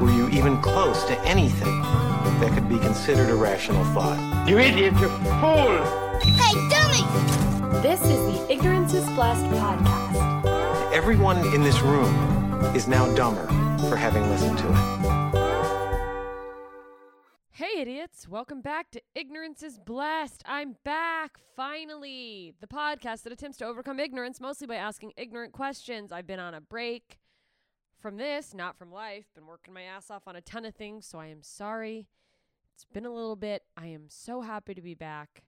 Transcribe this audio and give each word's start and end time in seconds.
were 0.00 0.10
you 0.10 0.28
even 0.30 0.60
close 0.62 1.04
to 1.04 1.18
anything 1.20 1.82
that 2.40 2.52
could 2.54 2.68
be 2.68 2.78
considered 2.78 3.30
a 3.30 3.34
rational 3.34 3.84
thought. 3.86 4.48
You 4.48 4.58
idiot, 4.58 4.94
you 4.94 5.08
fool! 5.08 5.78
Hey, 6.22 6.54
dummy! 6.70 7.82
This 7.82 8.00
is 8.02 8.08
the 8.08 8.52
Ignorance 8.52 8.94
is 8.94 9.04
Blessed 9.10 9.44
podcast. 9.46 10.92
Everyone 10.92 11.38
in 11.54 11.62
this 11.62 11.80
room 11.80 12.14
is 12.76 12.86
now 12.86 13.12
dumber 13.14 13.46
for 13.88 13.96
having 13.96 14.28
listened 14.30 14.58
to 14.58 14.68
it. 14.70 14.98
Hey, 17.50 17.80
idiots. 17.80 18.28
Welcome 18.28 18.60
back 18.60 18.92
to 18.92 19.02
Ignorance 19.16 19.64
is 19.64 19.78
Blessed. 19.78 20.44
I'm 20.46 20.76
back, 20.84 21.38
finally. 21.56 22.54
The 22.60 22.68
podcast 22.68 23.24
that 23.24 23.32
attempts 23.32 23.58
to 23.58 23.66
overcome 23.66 23.98
ignorance 23.98 24.40
mostly 24.40 24.68
by 24.68 24.76
asking 24.76 25.12
ignorant 25.16 25.52
questions. 25.52 26.12
I've 26.12 26.26
been 26.26 26.38
on 26.38 26.54
a 26.54 26.60
break 26.60 27.18
from 28.00 28.16
this, 28.16 28.54
not 28.54 28.76
from 28.76 28.92
life. 28.92 29.26
Been 29.34 29.46
working 29.46 29.74
my 29.74 29.82
ass 29.82 30.10
off 30.10 30.26
on 30.26 30.36
a 30.36 30.40
ton 30.40 30.64
of 30.64 30.74
things, 30.74 31.06
so 31.06 31.18
I 31.18 31.26
am 31.26 31.42
sorry. 31.42 32.08
It's 32.74 32.84
been 32.84 33.06
a 33.06 33.12
little 33.12 33.36
bit. 33.36 33.64
I 33.76 33.86
am 33.86 34.04
so 34.08 34.40
happy 34.40 34.74
to 34.74 34.82
be 34.82 34.94
back. 34.94 35.42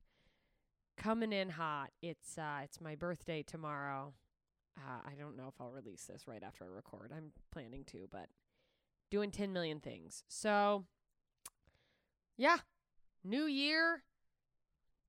Coming 0.97 1.33
in 1.33 1.51
hot. 1.51 1.91
It's 2.03 2.37
uh 2.37 2.61
it's 2.65 2.81
my 2.81 2.95
birthday 2.95 3.43
tomorrow. 3.43 4.15
Uh, 4.77 5.01
I 5.07 5.15
don't 5.19 5.37
know 5.37 5.49
if 5.49 5.55
I'll 5.61 5.71
release 5.71 6.05
this 6.05 6.27
right 6.27 6.43
after 6.43 6.65
I 6.65 6.69
record. 6.69 7.13
I'm 7.15 7.33
planning 7.53 7.85
to, 7.87 8.09
but 8.11 8.29
doing 9.11 9.31
10 9.31 9.53
million 9.53 9.81
things. 9.81 10.25
So, 10.29 10.85
yeah, 12.37 12.59
new 13.25 13.45
year, 13.45 14.03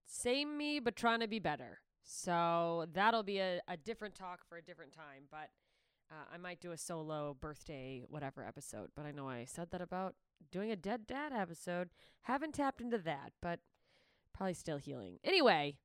same 0.05 0.57
me, 0.57 0.79
but 0.79 0.95
trying 0.95 1.19
to 1.21 1.27
be 1.27 1.39
better. 1.39 1.79
So, 2.03 2.87
that'll 2.93 3.23
be 3.23 3.39
a, 3.39 3.61
a 3.67 3.77
different 3.77 4.15
talk 4.15 4.41
for 4.49 4.57
a 4.57 4.61
different 4.61 4.93
time. 4.93 5.23
But 5.29 5.49
uh, 6.11 6.25
I 6.33 6.37
might 6.37 6.59
do 6.59 6.71
a 6.71 6.77
solo 6.77 7.35
birthday, 7.39 8.03
whatever 8.09 8.43
episode. 8.43 8.89
But 8.95 9.05
I 9.05 9.11
know 9.11 9.29
I 9.29 9.45
said 9.45 9.71
that 9.71 9.81
about 9.81 10.15
doing 10.51 10.71
a 10.71 10.75
dead 10.75 11.07
dad 11.07 11.31
episode. 11.33 11.89
Haven't 12.23 12.53
tapped 12.53 12.81
into 12.81 12.97
that, 12.99 13.31
but 13.41 13.59
probably 14.33 14.53
still 14.53 14.77
healing. 14.77 15.19
Anyway, 15.23 15.77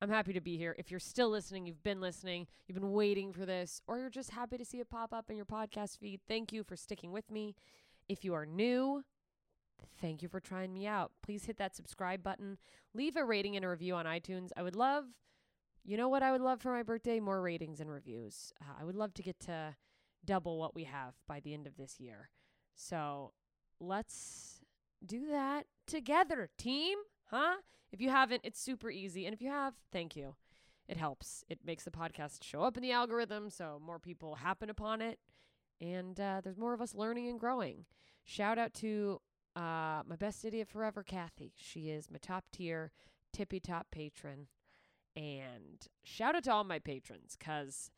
I'm 0.00 0.10
happy 0.10 0.32
to 0.32 0.40
be 0.40 0.56
here. 0.56 0.74
If 0.78 0.90
you're 0.90 1.00
still 1.00 1.30
listening, 1.30 1.66
you've 1.66 1.82
been 1.82 2.00
listening, 2.00 2.46
you've 2.66 2.78
been 2.78 2.92
waiting 2.92 3.32
for 3.32 3.46
this, 3.46 3.82
or 3.86 3.98
you're 3.98 4.10
just 4.10 4.30
happy 4.30 4.58
to 4.58 4.64
see 4.64 4.80
it 4.80 4.90
pop 4.90 5.12
up 5.12 5.30
in 5.30 5.36
your 5.36 5.46
podcast 5.46 5.98
feed, 5.98 6.20
thank 6.26 6.52
you 6.52 6.64
for 6.64 6.76
sticking 6.76 7.12
with 7.12 7.30
me. 7.30 7.54
If 8.08 8.24
you 8.24 8.34
are 8.34 8.46
new, 8.46 9.04
thank 10.00 10.22
you 10.22 10.28
for 10.28 10.40
trying 10.40 10.72
me 10.72 10.86
out. 10.86 11.12
Please 11.22 11.44
hit 11.44 11.56
that 11.58 11.76
subscribe 11.76 12.22
button. 12.22 12.58
Leave 12.94 13.16
a 13.16 13.24
rating 13.24 13.56
and 13.56 13.64
a 13.64 13.68
review 13.68 13.94
on 13.94 14.06
iTunes. 14.06 14.50
I 14.56 14.62
would 14.62 14.76
love, 14.76 15.04
you 15.84 15.96
know 15.96 16.08
what 16.08 16.22
I 16.22 16.32
would 16.32 16.40
love 16.40 16.60
for 16.60 16.72
my 16.72 16.82
birthday? 16.82 17.20
More 17.20 17.42
ratings 17.42 17.80
and 17.80 17.90
reviews. 17.90 18.52
Uh, 18.60 18.74
I 18.80 18.84
would 18.84 18.94
love 18.94 19.14
to 19.14 19.22
get 19.22 19.40
to 19.40 19.76
double 20.24 20.58
what 20.58 20.74
we 20.74 20.84
have 20.84 21.14
by 21.26 21.40
the 21.40 21.54
end 21.54 21.66
of 21.66 21.76
this 21.76 21.98
year. 21.98 22.30
So 22.74 23.32
let's 23.80 24.60
do 25.04 25.26
that 25.30 25.66
together, 25.86 26.48
team. 26.56 26.98
Huh? 27.30 27.56
If 27.90 28.00
you 28.00 28.10
haven't, 28.10 28.42
it's 28.44 28.60
super 28.60 28.90
easy. 28.90 29.26
And 29.26 29.34
if 29.34 29.42
you 29.42 29.50
have, 29.50 29.74
thank 29.90 30.16
you. 30.16 30.36
It 30.88 30.96
helps. 30.96 31.44
It 31.48 31.60
makes 31.64 31.84
the 31.84 31.90
podcast 31.90 32.42
show 32.42 32.62
up 32.62 32.76
in 32.76 32.82
the 32.82 32.92
algorithm 32.92 33.50
so 33.50 33.80
more 33.84 33.98
people 33.98 34.36
happen 34.36 34.70
upon 34.70 35.00
it. 35.00 35.18
And 35.80 36.18
uh, 36.20 36.40
there's 36.42 36.58
more 36.58 36.74
of 36.74 36.80
us 36.80 36.94
learning 36.94 37.28
and 37.28 37.40
growing. 37.40 37.86
Shout 38.24 38.58
out 38.58 38.72
to 38.74 39.20
uh, 39.56 40.02
my 40.06 40.16
best 40.18 40.44
idiot 40.44 40.68
forever, 40.68 41.02
Kathy. 41.02 41.52
She 41.56 41.90
is 41.90 42.10
my 42.10 42.18
top 42.20 42.44
tier, 42.52 42.92
tippy 43.32 43.58
top 43.58 43.88
patron. 43.90 44.46
And 45.14 45.86
shout 46.04 46.34
out 46.34 46.44
to 46.44 46.52
all 46.52 46.64
my 46.64 46.78
patrons 46.78 47.36
because 47.38 47.90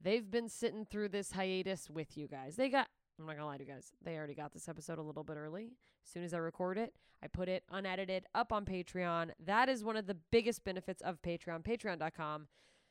they've 0.00 0.30
been 0.30 0.48
sitting 0.48 0.84
through 0.84 1.08
this 1.08 1.32
hiatus 1.32 1.88
with 1.88 2.16
you 2.16 2.28
guys. 2.28 2.56
They 2.56 2.68
got, 2.68 2.88
I'm 3.18 3.26
not 3.26 3.32
going 3.32 3.42
to 3.42 3.46
lie 3.46 3.56
to 3.56 3.64
you 3.64 3.72
guys, 3.72 3.92
they 4.02 4.16
already 4.16 4.34
got 4.34 4.52
this 4.52 4.68
episode 4.68 4.98
a 4.98 5.02
little 5.02 5.24
bit 5.24 5.36
early. 5.36 5.72
As 6.04 6.12
soon 6.12 6.24
as 6.24 6.34
I 6.34 6.38
record 6.38 6.78
it, 6.78 6.94
I 7.22 7.28
put 7.28 7.48
it 7.48 7.64
unedited 7.70 8.26
up 8.34 8.52
on 8.52 8.64
Patreon. 8.64 9.30
That 9.44 9.68
is 9.68 9.84
one 9.84 9.96
of 9.96 10.06
the 10.06 10.16
biggest 10.30 10.64
benefits 10.64 11.02
of 11.02 11.22
Patreon. 11.22 11.62
Patreon.com 11.64 12.48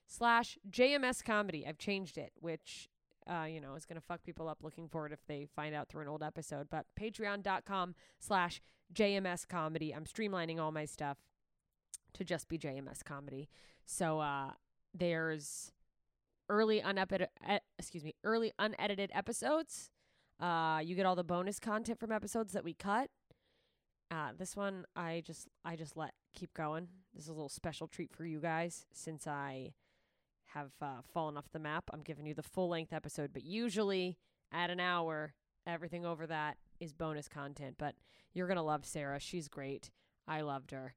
slash 0.08 0.58
JMS 0.70 1.24
comedy. 1.24 1.66
I've 1.68 1.78
changed 1.78 2.18
it, 2.18 2.32
which 2.40 2.90
uh, 3.30 3.46
you 3.46 3.62
know, 3.62 3.76
is 3.76 3.86
gonna 3.86 4.02
fuck 4.02 4.24
people 4.24 4.48
up 4.48 4.64
looking 4.64 4.88
for 4.88 5.06
it 5.06 5.12
if 5.12 5.20
they 5.28 5.48
find 5.56 5.76
out 5.76 5.88
through 5.88 6.02
an 6.02 6.08
old 6.08 6.24
episode. 6.24 6.68
But 6.70 6.86
patreon.com 7.00 7.96
slash 8.18 8.62
JMS 8.94 9.48
comedy. 9.48 9.94
I'm 9.94 10.06
streamlining 10.06 10.60
all 10.60 10.72
my 10.72 10.86
stuff 10.86 11.18
to 12.14 12.24
just 12.24 12.48
be 12.50 12.58
JMS 12.58 13.04
comedy. 13.04 13.50
So 13.86 14.20
uh 14.20 14.52
there's 14.94 15.72
early 16.50 16.80
unedited 16.80 17.30
excuse 17.78 18.04
me, 18.04 18.16
early 18.24 18.52
unedited 18.60 19.12
episodes. 19.14 19.92
Uh 20.40 20.82
you 20.84 20.96
get 20.96 21.06
all 21.06 21.16
the 21.16 21.24
bonus 21.24 21.60
content 21.60 22.00
from 22.00 22.12
episodes 22.12 22.54
that 22.54 22.64
we 22.64 22.74
cut. 22.74 23.10
Uh, 24.12 24.30
this 24.38 24.56
one 24.56 24.86
I 24.96 25.22
just 25.26 25.48
I 25.64 25.76
just 25.76 25.96
let 25.96 26.14
keep 26.34 26.54
going. 26.54 26.88
This 27.14 27.24
is 27.26 27.30
a 27.30 27.34
little 27.34 27.50
special 27.50 27.88
treat 27.88 28.12
for 28.12 28.26
you 28.26 28.40
guys 28.40 28.86
since 28.92 29.28
I 29.28 29.74
have 30.54 30.72
uh, 30.82 31.02
fallen 31.14 31.38
off 31.38 31.52
the 31.52 31.60
map. 31.60 31.84
I'm 31.94 32.02
giving 32.02 32.26
you 32.26 32.34
the 32.34 32.42
full 32.44 32.70
length 32.70 32.92
episode, 32.92 33.32
but 33.34 33.44
usually 33.44 34.18
at 34.52 34.72
an 34.72 34.80
hour, 34.80 35.34
everything 35.68 36.06
over 36.06 36.26
that 36.26 36.58
is 36.80 36.92
bonus 36.92 37.28
content. 37.28 37.76
But 37.78 37.96
you're 38.34 38.48
gonna 38.48 38.64
love 38.64 38.86
Sarah. 38.86 39.20
She's 39.20 39.48
great. 39.48 39.92
I 40.28 40.42
loved 40.42 40.72
her, 40.72 40.96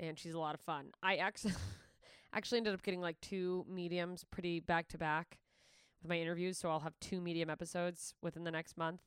and 0.00 0.18
she's 0.18 0.34
a 0.34 0.38
lot 0.38 0.54
of 0.54 0.60
fun. 0.60 0.90
I 1.02 1.16
actually 1.16 1.54
actually 2.32 2.58
ended 2.58 2.74
up 2.74 2.82
getting 2.82 3.00
like 3.00 3.20
two 3.20 3.64
mediums 3.68 4.24
pretty 4.30 4.60
back 4.60 4.88
to 4.88 4.98
back 4.98 5.38
with 6.02 6.08
my 6.08 6.18
interviews, 6.18 6.58
so 6.58 6.70
I'll 6.70 6.80
have 6.80 6.98
two 7.00 7.20
medium 7.20 7.50
episodes 7.50 8.14
within 8.22 8.44
the 8.44 8.50
next 8.50 8.76
month. 8.76 9.00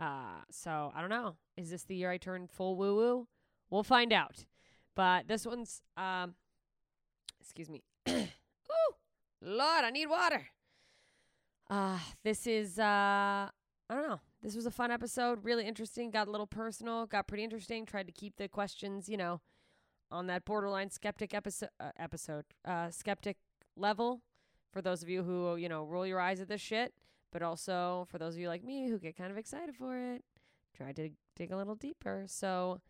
Uh, 0.00 0.42
so 0.50 0.92
I 0.94 1.00
don't 1.00 1.10
know. 1.10 1.36
Is 1.56 1.70
this 1.70 1.84
the 1.84 1.94
year 1.94 2.10
I 2.10 2.18
turn 2.18 2.48
full 2.48 2.76
woo 2.76 2.96
woo? 2.96 3.28
We'll 3.70 3.84
find 3.84 4.12
out. 4.12 4.44
But 4.94 5.28
this 5.28 5.46
one's 5.46 5.82
um 5.96 6.34
excuse 7.40 7.70
me. 7.70 7.82
Ooh, 8.08 8.94
Lord, 9.42 9.84
I 9.84 9.90
need 9.90 10.06
water. 10.06 10.46
Uh 11.70 11.98
this 12.22 12.46
is 12.46 12.78
uh 12.78 13.48
I 13.90 13.94
don't 13.94 14.08
know. 14.08 14.20
This 14.42 14.56
was 14.56 14.66
a 14.66 14.70
fun 14.70 14.90
episode, 14.90 15.44
really 15.44 15.66
interesting, 15.66 16.10
got 16.10 16.28
a 16.28 16.30
little 16.30 16.46
personal, 16.46 17.06
got 17.06 17.26
pretty 17.26 17.44
interesting, 17.44 17.86
tried 17.86 18.06
to 18.06 18.12
keep 18.12 18.36
the 18.36 18.48
questions, 18.48 19.08
you 19.08 19.16
know, 19.16 19.40
on 20.10 20.26
that 20.26 20.44
borderline 20.44 20.90
skeptic 20.90 21.34
episode 21.34 21.70
uh, 21.80 21.90
episode 21.98 22.44
uh 22.64 22.90
skeptic 22.90 23.36
level 23.76 24.20
for 24.72 24.82
those 24.82 25.02
of 25.02 25.08
you 25.08 25.22
who, 25.22 25.56
you 25.56 25.68
know, 25.68 25.84
roll 25.84 26.06
your 26.06 26.20
eyes 26.20 26.40
at 26.40 26.48
this 26.48 26.60
shit 26.60 26.94
but 27.34 27.42
also 27.42 28.06
for 28.10 28.16
those 28.16 28.34
of 28.34 28.40
you 28.40 28.48
like 28.48 28.64
me 28.64 28.88
who 28.88 28.96
get 28.96 29.16
kind 29.16 29.30
of 29.30 29.36
excited 29.36 29.74
for 29.74 29.98
it, 29.98 30.24
try 30.74 30.92
to 30.92 31.10
dig 31.34 31.52
a 31.52 31.56
little 31.56 31.74
deeper. 31.74 32.24
So, 32.28 32.80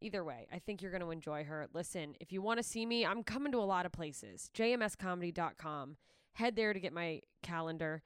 either 0.00 0.24
way, 0.24 0.48
I 0.52 0.58
think 0.58 0.82
you're 0.82 0.90
going 0.90 1.04
to 1.04 1.12
enjoy 1.12 1.44
her. 1.44 1.68
Listen, 1.72 2.16
if 2.20 2.32
you 2.32 2.42
want 2.42 2.58
to 2.58 2.64
see 2.64 2.84
me, 2.84 3.06
I'm 3.06 3.22
coming 3.22 3.52
to 3.52 3.58
a 3.58 3.60
lot 3.60 3.86
of 3.86 3.92
places. 3.92 4.50
jmscomedy.com. 4.54 5.96
Head 6.32 6.56
there 6.56 6.72
to 6.72 6.80
get 6.80 6.92
my 6.92 7.20
calendar. 7.42 8.02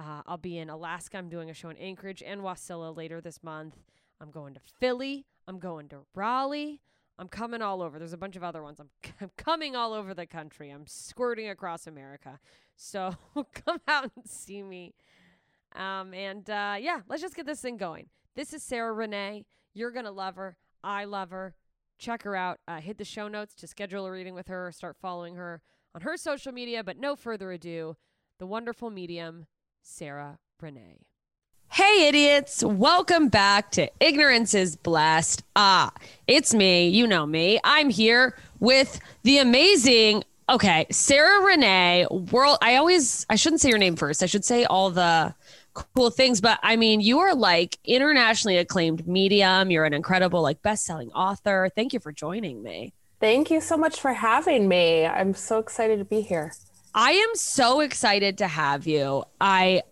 Uh, 0.00 0.22
I'll 0.26 0.36
be 0.36 0.58
in 0.58 0.68
Alaska. 0.68 1.16
I'm 1.16 1.28
doing 1.28 1.48
a 1.48 1.54
show 1.54 1.68
in 1.68 1.76
Anchorage 1.76 2.22
and 2.26 2.40
Wasilla 2.40 2.94
later 2.94 3.20
this 3.20 3.40
month. 3.40 3.76
I'm 4.20 4.32
going 4.32 4.54
to 4.54 4.60
Philly. 4.80 5.26
I'm 5.46 5.60
going 5.60 5.88
to 5.90 6.06
Raleigh. 6.12 6.80
I'm 7.18 7.28
coming 7.28 7.62
all 7.62 7.80
over. 7.82 7.98
There's 7.98 8.12
a 8.12 8.18
bunch 8.18 8.36
of 8.36 8.42
other 8.42 8.62
ones. 8.62 8.80
I'm, 8.80 8.88
I'm 9.20 9.30
coming 9.36 9.76
all 9.76 9.92
over 9.92 10.14
the 10.14 10.26
country. 10.26 10.70
I'm 10.70 10.86
squirting 10.86 11.48
across 11.48 11.86
America. 11.86 12.38
So 12.76 13.14
come 13.54 13.80
out 13.86 14.10
and 14.16 14.26
see 14.28 14.62
me. 14.62 14.94
Um, 15.74 16.14
and 16.14 16.48
uh, 16.48 16.76
yeah, 16.80 17.00
let's 17.08 17.22
just 17.22 17.36
get 17.36 17.46
this 17.46 17.60
thing 17.60 17.76
going. 17.76 18.08
This 18.36 18.52
is 18.52 18.62
Sarah 18.62 18.92
Renee. 18.92 19.44
You're 19.74 19.90
going 19.90 20.04
to 20.04 20.10
love 20.10 20.36
her. 20.36 20.56
I 20.82 21.04
love 21.04 21.30
her. 21.30 21.54
Check 21.98 22.22
her 22.22 22.34
out. 22.34 22.58
Uh, 22.66 22.80
hit 22.80 22.98
the 22.98 23.04
show 23.04 23.28
notes 23.28 23.54
to 23.56 23.66
schedule 23.66 24.06
a 24.06 24.10
reading 24.10 24.34
with 24.34 24.48
her. 24.48 24.70
Start 24.72 24.96
following 25.00 25.36
her 25.36 25.62
on 25.94 26.02
her 26.02 26.16
social 26.16 26.52
media. 26.52 26.82
But 26.82 26.98
no 26.98 27.16
further 27.16 27.52
ado, 27.52 27.96
the 28.38 28.46
wonderful 28.46 28.90
medium, 28.90 29.46
Sarah 29.82 30.38
Renee. 30.60 31.06
Hey, 31.74 32.06
idiots. 32.06 32.62
Welcome 32.62 33.26
back 33.26 33.72
to 33.72 33.90
Ignorance 33.98 34.54
is 34.54 34.76
Blessed. 34.76 35.42
Ah, 35.56 35.90
it's 36.28 36.54
me. 36.54 36.86
You 36.86 37.04
know 37.04 37.26
me. 37.26 37.58
I'm 37.64 37.90
here 37.90 38.38
with 38.60 39.00
the 39.24 39.38
amazing 39.38 40.22
okay, 40.48 40.86
Sarah 40.92 41.44
Renee, 41.44 42.06
world. 42.30 42.58
I 42.62 42.76
always, 42.76 43.26
I 43.28 43.34
shouldn't 43.34 43.60
say 43.60 43.70
your 43.70 43.78
name 43.78 43.96
first. 43.96 44.22
I 44.22 44.26
should 44.26 44.44
say 44.44 44.64
all 44.66 44.92
the 44.92 45.34
cool 45.72 46.10
things. 46.10 46.40
But 46.40 46.60
I 46.62 46.76
mean, 46.76 47.00
you 47.00 47.18
are 47.18 47.34
like 47.34 47.76
internationally 47.84 48.58
acclaimed 48.58 49.08
medium. 49.08 49.72
You're 49.72 49.84
an 49.84 49.94
incredible, 49.94 50.42
like, 50.42 50.62
best 50.62 50.84
selling 50.84 51.10
author. 51.10 51.72
Thank 51.74 51.92
you 51.92 51.98
for 51.98 52.12
joining 52.12 52.62
me. 52.62 52.92
Thank 53.18 53.50
you 53.50 53.60
so 53.60 53.76
much 53.76 53.98
for 53.98 54.12
having 54.12 54.68
me. 54.68 55.06
I'm 55.06 55.34
so 55.34 55.58
excited 55.58 55.98
to 55.98 56.04
be 56.04 56.20
here. 56.20 56.52
I 56.94 57.10
am 57.10 57.34
so 57.34 57.80
excited 57.80 58.38
to 58.38 58.46
have 58.46 58.86
you. 58.86 59.24
I, 59.40 59.82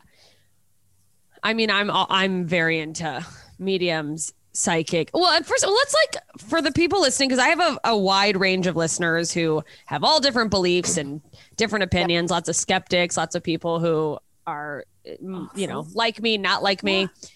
I 1.43 1.55
mean, 1.55 1.71
I'm 1.71 1.91
I'm 1.91 2.47
very 2.47 2.79
into 2.79 3.25
mediums 3.59 4.33
psychic. 4.53 5.11
Well, 5.15 5.31
at 5.31 5.47
first, 5.47 5.67
let's 5.67 5.95
like 5.95 6.23
for 6.39 6.63
the 6.63 6.73
people 6.73 7.01
listening, 7.01 7.29
because 7.29 7.43
I 7.43 7.49
have 7.49 7.61
a, 7.61 7.79
a, 7.85 7.97
wide 7.97 8.37
range 8.37 8.67
of 8.67 8.77
listeners 8.77 9.33
who 9.33 9.63
have 9.87 10.05
all 10.05 10.21
different 10.21 10.51
beliefs 10.51 10.97
and 10.97 11.23
different 11.57 11.85
opinions, 11.85 12.31
lots 12.31 12.49
of 12.49 12.57
skeptics, 12.57 13.17
lots 13.17 13.35
of 13.35 13.43
people 13.43 13.81
who 13.81 14.19
are, 14.47 14.85
awesome. 15.07 15.51
you 15.55 15.67
know, 15.67 15.87
like 15.95 16.21
me, 16.21 16.37
not 16.37 16.63
like 16.63 16.83
me. 16.83 17.03
Yeah. 17.03 17.29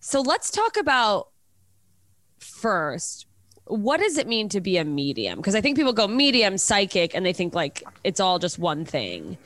So 0.00 0.20
let's 0.20 0.50
talk 0.50 0.76
about 0.76 1.28
first 2.38 3.26
what 3.66 3.98
does 3.98 4.18
it 4.18 4.26
mean 4.26 4.48
to 4.50 4.60
be 4.60 4.76
a 4.76 4.84
medium? 4.84 5.38
Because 5.38 5.54
I 5.54 5.60
think 5.60 5.76
people 5.76 5.92
go 5.92 6.06
medium, 6.06 6.58
psychic, 6.58 7.14
and 7.14 7.24
they 7.24 7.32
think 7.32 7.54
like 7.54 7.82
it's 8.02 8.20
all 8.20 8.38
just 8.38 8.58
one 8.58 8.84
thing. 8.84 9.38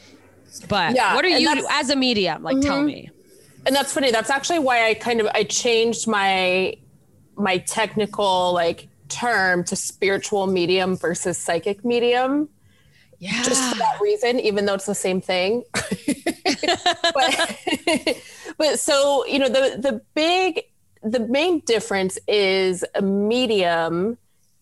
But 0.68 0.94
yeah, 0.94 1.14
what 1.14 1.24
are 1.24 1.28
you 1.28 1.66
as 1.70 1.90
a 1.90 1.96
medium? 1.96 2.42
Like, 2.42 2.56
mm-hmm. 2.56 2.68
tell 2.68 2.82
me. 2.82 3.10
And 3.68 3.76
that's 3.76 3.92
funny. 3.92 4.10
That's 4.10 4.30
actually 4.30 4.60
why 4.60 4.88
I 4.88 4.94
kind 4.94 5.20
of 5.20 5.28
I 5.34 5.44
changed 5.44 6.08
my 6.08 6.74
my 7.36 7.58
technical 7.58 8.54
like 8.54 8.88
term 9.10 9.62
to 9.64 9.76
spiritual 9.76 10.46
medium 10.46 10.96
versus 10.96 11.36
psychic 11.36 11.84
medium. 11.84 12.48
Yeah. 13.18 13.42
Just 13.42 13.62
for 13.70 13.78
that 13.78 14.00
reason, 14.00 14.40
even 14.40 14.64
though 14.64 14.72
it's 14.72 14.86
the 14.86 14.94
same 14.94 15.20
thing. 15.20 15.64
but, 17.12 18.22
but 18.56 18.80
so, 18.80 19.26
you 19.26 19.38
know, 19.38 19.50
the 19.50 19.76
the 19.78 20.00
big 20.14 20.62
the 21.02 21.20
main 21.20 21.60
difference 21.60 22.18
is 22.26 22.86
a 22.94 23.02
medium 23.02 24.16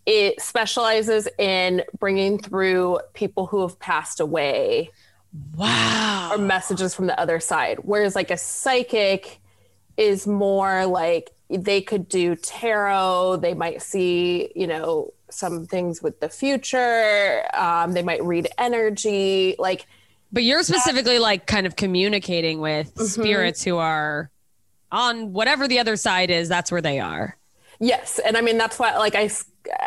it 0.04 0.40
specializes 0.40 1.28
in 1.38 1.82
bringing 1.98 2.38
through 2.38 2.98
people 3.14 3.46
who 3.46 3.62
have 3.62 3.78
passed 3.78 4.20
away 4.20 4.90
wow. 5.56 6.30
Or 6.32 6.38
messages 6.38 6.94
from 6.94 7.06
the 7.06 7.18
other 7.18 7.40
side. 7.40 7.78
Whereas 7.82 8.14
like 8.14 8.30
a 8.30 8.36
psychic 8.36 9.40
is 9.96 10.26
more 10.26 10.86
like 10.86 11.30
they 11.48 11.80
could 11.80 12.08
do 12.08 12.36
tarot. 12.36 13.36
They 13.36 13.54
might 13.54 13.82
see 13.82 14.52
you 14.54 14.66
know 14.66 15.12
some 15.30 15.66
things 15.66 16.02
with 16.02 16.20
the 16.20 16.28
future. 16.28 17.42
Um, 17.54 17.92
they 17.92 18.02
might 18.02 18.22
read 18.24 18.48
energy. 18.58 19.56
Like 19.58 19.86
But 20.32 20.44
you're 20.44 20.62
specifically 20.62 21.18
like 21.18 21.46
kind 21.46 21.66
of 21.66 21.76
communicating 21.76 22.60
with 22.60 22.94
Mm-hmm. 22.94 23.04
spirits 23.04 23.62
who 23.64 23.76
are 23.78 24.30
on 24.92 25.32
whatever 25.32 25.66
the 25.66 25.78
other 25.80 25.96
side 25.96 26.30
is, 26.30 26.48
that's 26.48 26.70
where 26.70 26.80
they 26.82 27.00
are. 27.00 27.36
Yes, 27.78 28.18
and 28.18 28.36
I 28.36 28.40
mean 28.40 28.58
that's 28.58 28.78
why 28.78 28.96
like 28.96 29.14
I 29.14 29.30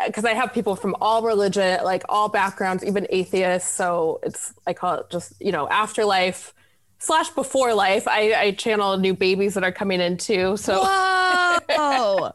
because 0.06 0.24
I 0.24 0.34
have 0.34 0.52
people 0.52 0.76
from 0.76 0.94
all 1.00 1.22
religion, 1.22 1.82
like 1.84 2.02
all 2.08 2.28
backgrounds, 2.28 2.84
even 2.84 3.06
atheists. 3.10 3.70
So 3.70 4.20
it's 4.22 4.54
I 4.66 4.72
call 4.72 4.94
it 4.94 5.10
just 5.10 5.34
you 5.40 5.52
know 5.52 5.68
afterlife 5.68 6.54
slash 6.98 7.30
before 7.30 7.74
life. 7.74 8.06
I, 8.06 8.34
I 8.34 8.50
channel 8.52 8.96
new 8.98 9.14
babies 9.14 9.54
that 9.54 9.64
are 9.64 9.72
coming 9.72 10.00
in 10.00 10.18
too. 10.18 10.56
So 10.56 10.84
Whoa. 10.84 12.32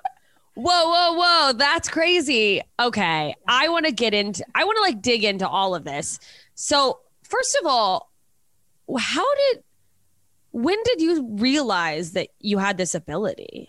Whoa, 0.55 0.87
whoa, 0.87 1.13
whoa. 1.13 1.53
That's 1.53 1.89
crazy. 1.89 2.61
Okay. 2.79 3.35
I 3.47 3.69
want 3.69 3.85
to 3.85 3.91
get 3.91 4.13
into, 4.13 4.45
I 4.55 4.63
want 4.63 4.77
to 4.77 4.81
like 4.81 5.01
dig 5.01 5.23
into 5.23 5.47
all 5.47 5.75
of 5.75 5.83
this. 5.83 6.19
So, 6.55 6.99
first 7.23 7.57
of 7.61 7.67
all, 7.67 8.11
how 8.97 9.35
did, 9.35 9.63
when 10.51 10.77
did 10.85 11.01
you 11.01 11.27
realize 11.33 12.13
that 12.13 12.29
you 12.39 12.57
had 12.57 12.77
this 12.77 12.95
ability? 12.95 13.67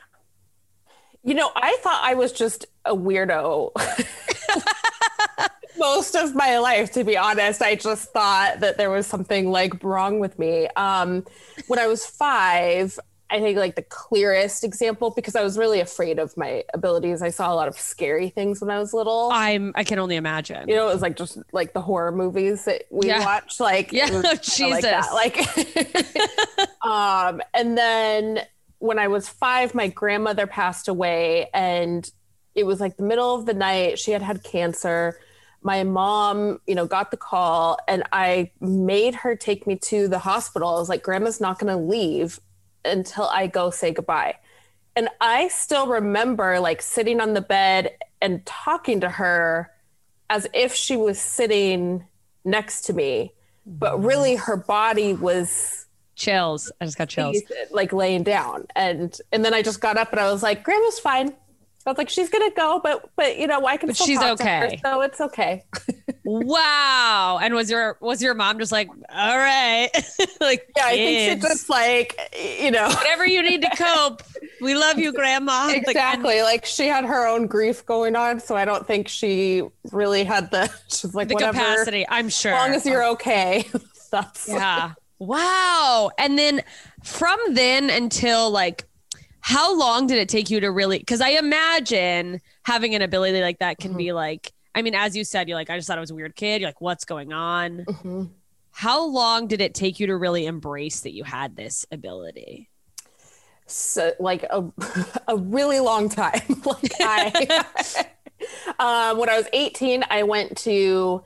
You 1.26 1.34
know 1.34 1.50
I 1.54 1.76
thought 1.82 2.00
I 2.02 2.14
was 2.14 2.32
just 2.32 2.64
a 2.86 2.94
weirdo. 2.96 3.72
Most 5.78 6.14
of 6.14 6.34
my 6.34 6.58
life, 6.58 6.92
to 6.92 7.04
be 7.04 7.18
honest, 7.18 7.60
I 7.60 7.74
just 7.74 8.10
thought 8.10 8.60
that 8.60 8.78
there 8.78 8.88
was 8.88 9.06
something 9.06 9.50
like 9.50 9.84
wrong 9.84 10.20
with 10.20 10.38
me. 10.38 10.68
Um, 10.74 11.26
when 11.66 11.78
I 11.78 11.86
was 11.86 12.06
five, 12.06 12.98
I 13.28 13.40
think 13.40 13.58
like 13.58 13.74
the 13.76 13.82
clearest 13.82 14.64
example 14.64 15.10
because 15.10 15.36
I 15.36 15.42
was 15.42 15.58
really 15.58 15.80
afraid 15.80 16.18
of 16.18 16.34
my 16.34 16.64
abilities. 16.72 17.20
I 17.20 17.28
saw 17.28 17.52
a 17.52 17.56
lot 17.56 17.68
of 17.68 17.76
scary 17.78 18.30
things 18.30 18.62
when 18.62 18.70
I 18.70 18.78
was 18.78 18.94
little. 18.94 19.28
I'm, 19.30 19.72
I 19.74 19.84
can 19.84 19.98
only 19.98 20.16
imagine. 20.16 20.66
you 20.66 20.76
know, 20.76 20.88
it 20.88 20.94
was 20.94 21.02
like 21.02 21.16
just 21.16 21.36
like 21.52 21.74
the 21.74 21.82
horror 21.82 22.12
movies 22.12 22.64
that 22.64 22.84
we 22.90 23.08
Yeah. 23.08 23.20
watched. 23.24 23.60
Like, 23.60 23.92
Yeah, 23.92 24.22
Jesus, 24.40 24.60
like 24.60 24.82
that. 24.82 25.12
Like, 26.86 26.86
um, 26.86 27.42
and 27.52 27.76
then 27.76 28.40
when 28.78 28.98
I 28.98 29.08
was 29.08 29.28
five, 29.28 29.74
my 29.74 29.88
grandmother 29.88 30.46
passed 30.46 30.88
away, 30.88 31.48
and 31.54 32.08
it 32.54 32.64
was 32.64 32.80
like 32.80 32.96
the 32.96 33.02
middle 33.02 33.34
of 33.34 33.46
the 33.46 33.54
night. 33.54 33.98
She 33.98 34.12
had 34.12 34.22
had 34.22 34.42
cancer. 34.42 35.18
My 35.62 35.82
mom, 35.82 36.60
you 36.66 36.74
know, 36.74 36.86
got 36.86 37.10
the 37.10 37.16
call, 37.16 37.78
and 37.88 38.02
I 38.12 38.50
made 38.60 39.14
her 39.16 39.34
take 39.36 39.66
me 39.66 39.76
to 39.76 40.08
the 40.08 40.18
hospital. 40.18 40.68
I 40.68 40.78
was 40.78 40.88
like, 40.88 41.02
"Grandma's 41.02 41.40
not 41.40 41.58
going 41.58 41.72
to 41.72 41.82
leave 41.82 42.40
until 42.84 43.24
I 43.24 43.46
go 43.46 43.70
say 43.70 43.92
goodbye." 43.92 44.36
And 44.94 45.08
I 45.20 45.48
still 45.48 45.86
remember 45.86 46.58
like 46.60 46.80
sitting 46.80 47.20
on 47.20 47.34
the 47.34 47.42
bed 47.42 47.96
and 48.22 48.44
talking 48.46 49.00
to 49.00 49.10
her 49.10 49.70
as 50.30 50.46
if 50.54 50.74
she 50.74 50.96
was 50.96 51.20
sitting 51.20 52.04
next 52.44 52.82
to 52.82 52.92
me, 52.92 53.32
but 53.66 54.02
really 54.02 54.36
her 54.36 54.56
body 54.56 55.12
was 55.12 55.85
Chills. 56.16 56.72
I 56.80 56.86
just 56.86 56.98
got 56.98 57.08
chills. 57.08 57.40
like 57.70 57.92
laying 57.92 58.22
down. 58.24 58.66
And 58.74 59.16
and 59.32 59.44
then 59.44 59.54
I 59.54 59.62
just 59.62 59.80
got 59.80 59.96
up 59.96 60.10
and 60.12 60.20
I 60.20 60.32
was 60.32 60.42
like, 60.42 60.64
Grandma's 60.64 60.98
fine. 60.98 61.34
I 61.86 61.90
was 61.90 61.98
like, 61.98 62.08
she's 62.08 62.28
gonna 62.28 62.50
go, 62.50 62.80
but 62.82 63.10
but 63.14 63.38
you 63.38 63.46
know, 63.46 63.64
I 63.64 63.76
can 63.76 63.88
But 63.88 63.96
she's 63.96 64.18
talk 64.18 64.38
to 64.38 64.44
her, 64.44 64.64
okay. 64.64 64.80
so 64.82 65.02
it's 65.02 65.20
okay. 65.20 65.62
Wow. 66.28 67.38
And 67.40 67.54
was 67.54 67.70
your, 67.70 67.96
was 68.00 68.20
your 68.20 68.34
mom 68.34 68.58
just 68.58 68.72
like, 68.72 68.88
all 68.88 69.38
right. 69.38 69.88
like, 70.40 70.68
Yeah, 70.76 70.86
I 70.86 70.96
think 70.96 71.18
kids, 71.18 71.44
she 71.44 71.48
just 71.48 71.70
like 71.70 72.18
you 72.60 72.72
know 72.72 72.88
whatever 72.88 73.24
you 73.24 73.42
need 73.42 73.62
to 73.62 73.70
cope. 73.76 74.24
We 74.60 74.74
love 74.74 74.98
you, 74.98 75.12
grandma. 75.12 75.66
Like, 75.66 75.86
exactly 75.86 76.42
like 76.42 76.64
she 76.64 76.88
had 76.88 77.04
her 77.04 77.28
own 77.28 77.46
grief 77.46 77.86
going 77.86 78.16
on, 78.16 78.40
so 78.40 78.56
I 78.56 78.64
don't 78.64 78.84
think 78.84 79.06
she 79.06 79.62
really 79.92 80.24
had 80.24 80.50
the 80.50 80.68
she's 80.88 81.14
like 81.14 81.28
the 81.28 81.34
whatever 81.34 81.58
capacity, 81.58 82.04
I'm 82.08 82.28
sure. 82.28 82.52
as 82.52 82.58
long 82.58 82.74
as 82.74 82.84
you're 82.84 83.06
okay. 83.10 83.64
That's 84.10 84.48
Yeah. 84.48 84.94
Wow. 85.18 86.10
And 86.18 86.38
then 86.38 86.62
from 87.02 87.38
then 87.50 87.90
until 87.90 88.50
like, 88.50 88.84
how 89.40 89.76
long 89.78 90.06
did 90.06 90.18
it 90.18 90.28
take 90.28 90.50
you 90.50 90.60
to 90.60 90.70
really? 90.70 90.98
Because 90.98 91.20
I 91.20 91.30
imagine 91.30 92.40
having 92.64 92.94
an 92.94 93.02
ability 93.02 93.40
like 93.40 93.60
that 93.60 93.78
can 93.78 93.96
be 93.96 94.12
like, 94.12 94.52
I 94.74 94.82
mean, 94.82 94.94
as 94.94 95.16
you 95.16 95.24
said, 95.24 95.48
you're 95.48 95.56
like, 95.56 95.70
I 95.70 95.76
just 95.76 95.86
thought 95.88 95.98
I 95.98 96.00
was 96.00 96.10
a 96.10 96.14
weird 96.14 96.34
kid. 96.36 96.60
You're 96.60 96.68
like, 96.68 96.80
what's 96.80 97.04
going 97.04 97.32
on? 97.32 97.84
Mhm. 97.86 98.30
How 98.72 99.06
long 99.06 99.46
did 99.46 99.60
it 99.60 99.72
take 99.72 100.00
you 100.00 100.08
to 100.08 100.16
really 100.16 100.44
embrace 100.46 101.00
that 101.00 101.14
you 101.14 101.24
had 101.24 101.56
this 101.56 101.86
ability? 101.90 102.68
so 103.66 104.12
like 104.20 104.44
a, 104.44 104.64
a 105.28 105.36
really 105.36 105.80
long 105.80 106.08
time. 106.08 106.40
like 106.64 106.92
I, 107.00 107.64
um, 108.78 109.18
when 109.18 109.28
I 109.28 109.36
was 109.36 109.46
18, 109.52 110.04
I 110.10 110.22
went 110.22 110.56
to 110.58 111.22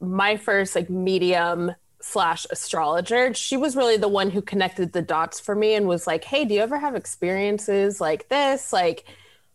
my 0.00 0.36
first 0.36 0.74
like 0.76 0.90
medium 0.90 1.72
slash 2.08 2.46
astrologer. 2.50 3.32
She 3.34 3.56
was 3.56 3.76
really 3.76 3.96
the 3.96 4.08
one 4.08 4.30
who 4.30 4.42
connected 4.42 4.92
the 4.92 5.02
dots 5.02 5.38
for 5.38 5.54
me 5.54 5.74
and 5.74 5.86
was 5.86 6.06
like, 6.06 6.24
"Hey, 6.24 6.44
do 6.44 6.54
you 6.54 6.60
ever 6.60 6.78
have 6.78 6.94
experiences 6.94 8.00
like 8.00 8.28
this? 8.28 8.72
Like." 8.72 9.04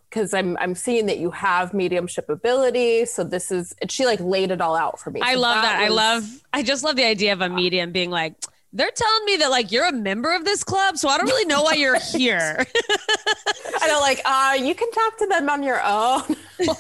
Because 0.10 0.32
I'm 0.32 0.56
I'm 0.60 0.76
seeing 0.76 1.08
that 1.08 1.18
you 1.18 1.32
have 1.32 1.74
mediumship 1.74 2.30
ability, 2.30 3.06
so 3.06 3.24
this 3.24 3.52
is. 3.52 3.74
And 3.82 3.92
she 3.92 4.06
like 4.06 4.20
laid 4.20 4.52
it 4.52 4.62
all 4.62 4.76
out 4.76 5.00
for 5.00 5.10
me. 5.10 5.20
I 5.22 5.34
So 5.34 5.40
love 5.40 5.64
that. 5.64 5.80
I 5.80 5.86
was- 5.90 5.96
love, 5.96 6.42
I 6.54 6.62
just 6.62 6.84
love 6.84 6.96
the 6.96 7.04
idea 7.04 7.34
of 7.34 7.42
a 7.42 7.50
medium 7.50 7.92
being 7.92 8.12
like, 8.12 8.36
they're 8.74 8.92
telling 8.92 9.26
me 9.26 9.38
that 9.38 9.50
like 9.50 9.72
you're 9.72 9.88
a 9.88 9.92
member 9.92 10.32
of 10.36 10.46
this 10.46 10.64
club, 10.64 10.98
so 11.00 11.10
I 11.10 11.18
don't 11.18 11.26
really 11.26 11.46
know 11.46 11.64
why 11.64 11.74
you're 11.74 12.00
here. 12.12 12.58
And 12.60 13.76
I 13.82 13.88
know, 13.88 14.00
like, 14.02 14.22
uh, 14.24 14.54
you 14.64 14.76
can 14.76 14.92
talk 14.92 15.18
to 15.18 15.26
them 15.26 15.50
on 15.50 15.64
your 15.64 15.82
own. 15.84 16.36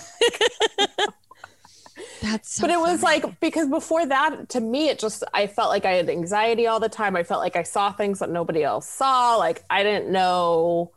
That's 2.23 2.59
but 2.61 2.69
it 2.69 2.79
was 2.79 3.03
like 3.03 3.39
because 3.41 3.67
before 3.67 4.05
that 4.05 4.49
to 4.49 4.61
me 4.61 4.87
it 4.87 4.97
just 4.97 5.23
i 5.33 5.45
felt 5.45 5.69
like 5.69 5.83
i 5.85 5.91
had 5.99 6.09
anxiety 6.09 6.65
all 6.67 6.79
the 6.79 6.87
time. 6.89 7.15
I 7.17 7.23
felt 7.23 7.41
like 7.41 7.55
i 7.57 7.63
saw 7.63 7.91
things 7.91 8.19
that 8.19 8.29
nobody 8.29 8.63
else 8.63 8.87
saw. 8.87 9.35
Like 9.35 9.63
i 9.69 9.83
didn't 9.83 10.09
know. 10.11 10.91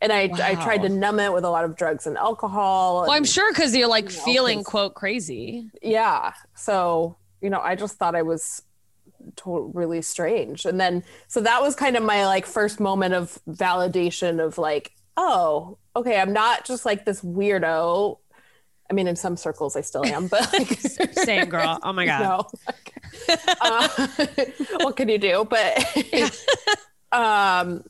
And 0.00 0.10
i 0.12 0.22
i 0.42 0.54
tried 0.66 0.82
to 0.82 0.88
numb 0.88 1.20
it 1.20 1.32
with 1.32 1.44
a 1.44 1.50
lot 1.50 1.64
of 1.64 1.76
drugs 1.76 2.06
and 2.06 2.16
alcohol 2.16 3.02
Well, 3.02 3.12
I'm 3.12 3.24
sure 3.24 3.52
because 3.52 3.76
you're 3.76 3.88
like 3.88 4.10
you 4.10 4.16
know, 4.16 4.24
feeling 4.24 4.64
quote 4.64 4.94
crazy. 4.94 5.70
yeah. 5.82 6.32
So 6.54 7.16
you 7.42 7.50
know 7.50 7.60
i 7.60 7.74
just 7.74 7.96
thought 7.98 8.14
i 8.16 8.22
was 8.22 8.62
to- 9.36 9.70
really 9.74 10.02
strange. 10.02 10.64
And 10.66 10.78
then 10.80 11.02
so 11.28 11.40
that 11.40 11.60
was 11.62 11.74
kind 11.74 11.96
of 11.96 12.02
my 12.02 12.26
like 12.26 12.46
first 12.46 12.80
moment 12.80 13.14
of 13.14 13.38
validation 13.48 14.44
of 14.44 14.56
like 14.58 14.92
oh 15.16 15.78
okay 15.94 16.18
i'm 16.18 16.32
not 16.32 16.64
just 16.64 16.84
like 16.84 17.04
this 17.04 17.20
weirdo 17.22 18.18
i 18.90 18.94
mean 18.94 19.06
in 19.06 19.16
some 19.16 19.36
circles 19.36 19.76
i 19.76 19.80
still 19.80 20.04
am 20.04 20.26
but 20.26 20.52
like 20.52 20.78
Same 21.24 21.48
girl. 21.48 21.78
Oh 21.82 21.92
my 21.92 22.06
god. 22.06 22.20
no. 22.20 23.34
uh, 23.60 23.88
what 24.80 24.96
can 24.96 25.08
you 25.08 25.18
do? 25.18 25.46
But 25.48 25.84
um, 27.12 27.84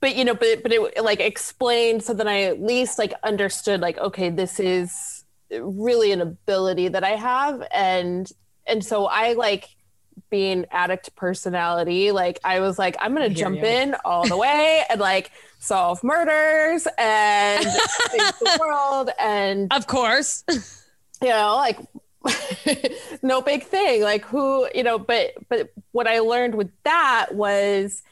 but 0.00 0.16
you 0.16 0.24
know, 0.24 0.34
but 0.34 0.62
but 0.62 0.72
it 0.72 1.02
like 1.02 1.20
explained 1.20 2.02
so 2.02 2.14
that 2.14 2.28
I 2.28 2.44
at 2.44 2.60
least 2.60 2.98
like 2.98 3.14
understood 3.22 3.80
like 3.80 3.98
okay, 3.98 4.30
this 4.30 4.60
is 4.60 5.24
really 5.50 6.12
an 6.12 6.20
ability 6.20 6.88
that 6.88 7.04
I 7.04 7.16
have, 7.16 7.62
and 7.72 8.30
and 8.66 8.84
so 8.84 9.06
I 9.06 9.34
like 9.34 9.68
being 10.30 10.64
addict 10.70 11.14
personality 11.14 12.10
like 12.10 12.40
i 12.42 12.58
was 12.58 12.78
like 12.78 12.96
i'm 13.00 13.12
gonna 13.12 13.28
jump 13.28 13.58
you. 13.58 13.64
in 13.64 13.94
all 14.02 14.26
the 14.26 14.36
way 14.36 14.82
and 14.88 14.98
like 14.98 15.30
solve 15.66 16.02
murders 16.04 16.86
and 16.96 17.64
save 18.10 18.38
the 18.38 18.58
world 18.60 19.10
and 19.18 19.72
Of 19.72 19.86
course. 19.86 20.44
you 21.22 21.28
know 21.28 21.56
like 21.56 21.78
no 23.22 23.40
big 23.40 23.62
thing 23.64 24.02
like 24.02 24.24
who 24.24 24.68
you 24.74 24.82
know 24.82 24.98
but 24.98 25.32
but 25.48 25.72
what 25.92 26.06
i 26.06 26.18
learned 26.18 26.54
with 26.54 26.70
that 26.82 27.34
was 27.34 28.02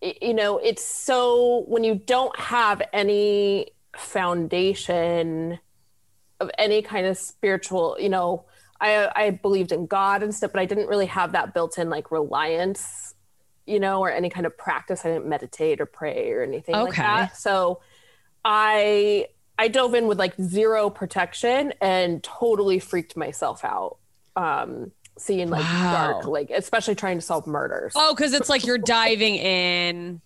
you 0.00 0.32
know 0.32 0.58
it's 0.58 0.84
so 0.84 1.64
when 1.66 1.82
you 1.84 1.96
don't 1.96 2.38
have 2.38 2.80
any 2.92 3.68
foundation 3.96 5.58
of 6.40 6.50
any 6.58 6.80
kind 6.80 7.06
of 7.06 7.18
spiritual 7.18 7.96
you 7.98 8.08
know 8.08 8.44
i 8.80 9.10
i 9.16 9.30
believed 9.30 9.72
in 9.72 9.86
god 9.86 10.22
and 10.22 10.34
stuff 10.34 10.52
but 10.52 10.60
i 10.60 10.64
didn't 10.64 10.86
really 10.86 11.06
have 11.06 11.32
that 11.32 11.52
built 11.54 11.78
in 11.78 11.90
like 11.90 12.10
reliance 12.10 13.13
you 13.66 13.80
know 13.80 14.00
or 14.00 14.10
any 14.10 14.28
kind 14.30 14.46
of 14.46 14.56
practice 14.56 15.04
i 15.04 15.08
didn't 15.08 15.26
meditate 15.26 15.80
or 15.80 15.86
pray 15.86 16.30
or 16.32 16.42
anything 16.42 16.74
like 16.76 16.90
Okay. 16.90 17.02
that 17.02 17.36
so 17.36 17.80
i 18.44 19.26
I 19.58 19.68
dove 19.68 19.94
in 19.94 20.08
with 20.08 20.18
like 20.18 20.34
zero 20.40 20.90
protection 20.90 21.72
and 21.80 22.22
totally 22.24 22.80
freaked 22.80 23.16
myself 23.16 23.64
out. 23.64 23.98
Um, 24.34 24.90
seeing 25.16 25.48
like 25.48 25.64
Wow. 25.66 25.90
dark, 25.92 26.26
like 26.26 26.50
especially 26.50 26.96
trying 26.96 27.18
to 27.18 27.22
solve 27.22 27.46
murders. 27.46 27.92
Oh, 27.94 28.14
because 28.16 28.32
it's 28.34 28.48
like 28.48 28.66
you're 28.66 28.78
diving 28.78 29.36
in. 29.36 30.20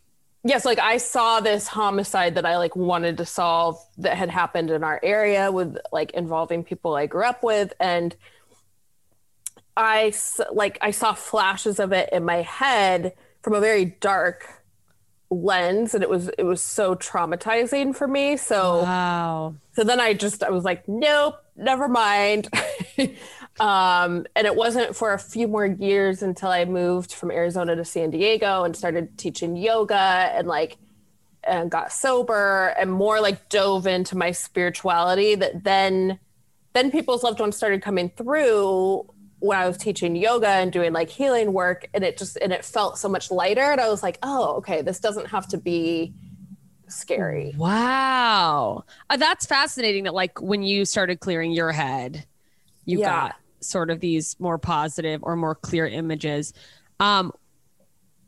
Yes, 0.44 0.64
like 0.64 0.78
I 0.78 0.96
saw 0.96 1.40
this 1.40 1.66
homicide 1.66 2.36
that 2.36 2.46
I 2.46 2.56
like 2.56 2.74
wanted 2.74 3.18
to 3.18 3.26
solve 3.26 3.78
that 3.98 4.16
had 4.16 4.30
happened 4.30 4.70
in 4.70 4.82
our 4.82 4.98
area 5.02 5.52
with 5.52 5.76
like 5.92 6.12
involving 6.12 6.64
people 6.64 6.94
I 6.94 7.04
grew 7.04 7.24
up 7.24 7.42
with, 7.42 7.74
and 7.80 8.16
I 9.76 10.12
like 10.52 10.78
I 10.80 10.90
saw 10.90 11.12
flashes 11.12 11.78
of 11.78 11.92
it 11.92 12.08
in 12.12 12.24
my 12.24 12.42
head 12.42 13.12
from 13.42 13.54
a 13.54 13.60
very 13.60 13.84
dark 14.00 14.46
lens 15.30 15.94
and 15.94 16.02
it 16.02 16.08
was 16.08 16.28
it 16.38 16.44
was 16.44 16.62
so 16.62 16.94
traumatizing 16.94 17.94
for 17.94 18.08
me. 18.08 18.36
So 18.36 18.82
Wow. 18.82 19.54
so 19.72 19.84
then 19.84 20.00
i 20.00 20.14
just 20.14 20.42
i 20.42 20.50
was 20.50 20.64
like 20.64 20.88
nope 20.88 21.36
never 21.56 21.88
mind. 21.88 22.48
Um 23.60 24.24
and 24.36 24.46
it 24.46 24.54
wasn't 24.54 24.94
for 24.94 25.12
a 25.14 25.18
few 25.18 25.48
more 25.48 25.66
years 25.66 26.22
until 26.22 26.48
i 26.48 26.64
moved 26.64 27.12
from 27.12 27.32
arizona 27.32 27.74
to 27.74 27.84
san 27.84 28.10
diego 28.10 28.62
and 28.62 28.76
started 28.76 29.18
teaching 29.18 29.56
yoga 29.56 29.96
and 29.96 30.46
like 30.46 30.76
and 31.42 31.68
got 31.68 31.92
sober 31.92 32.68
and 32.78 32.92
more 32.92 33.20
like 33.20 33.48
dove 33.48 33.88
into 33.88 34.16
my 34.16 34.30
spirituality 34.30 35.34
that 35.34 35.64
then 35.64 36.20
then 36.72 36.92
people's 36.92 37.24
loved 37.24 37.40
ones 37.40 37.56
started 37.56 37.82
coming 37.82 38.10
through 38.16 39.04
when 39.40 39.58
I 39.58 39.66
was 39.66 39.76
teaching 39.76 40.16
yoga 40.16 40.48
and 40.48 40.72
doing 40.72 40.92
like 40.92 41.10
healing 41.10 41.52
work 41.52 41.88
and 41.94 42.04
it 42.04 42.16
just 42.18 42.36
and 42.38 42.52
it 42.52 42.64
felt 42.64 42.98
so 42.98 43.08
much 43.08 43.30
lighter 43.30 43.62
and 43.72 43.80
I 43.80 43.88
was 43.88 44.02
like, 44.02 44.18
"Oh, 44.22 44.56
okay, 44.56 44.82
this 44.82 45.00
doesn't 45.00 45.26
have 45.28 45.48
to 45.48 45.58
be 45.58 46.14
scary." 46.88 47.54
Wow. 47.56 48.84
Uh, 49.10 49.16
that's 49.16 49.46
fascinating 49.46 50.04
that 50.04 50.14
like 50.14 50.40
when 50.40 50.62
you 50.62 50.84
started 50.84 51.20
clearing 51.20 51.52
your 51.52 51.72
head, 51.72 52.26
you 52.84 52.98
Yeah. 52.98 53.10
got 53.10 53.36
sort 53.60 53.90
of 53.90 54.00
these 54.00 54.36
more 54.40 54.58
positive 54.58 55.20
or 55.24 55.36
more 55.36 55.54
clear 55.54 55.86
images. 55.86 56.52
Um 57.00 57.32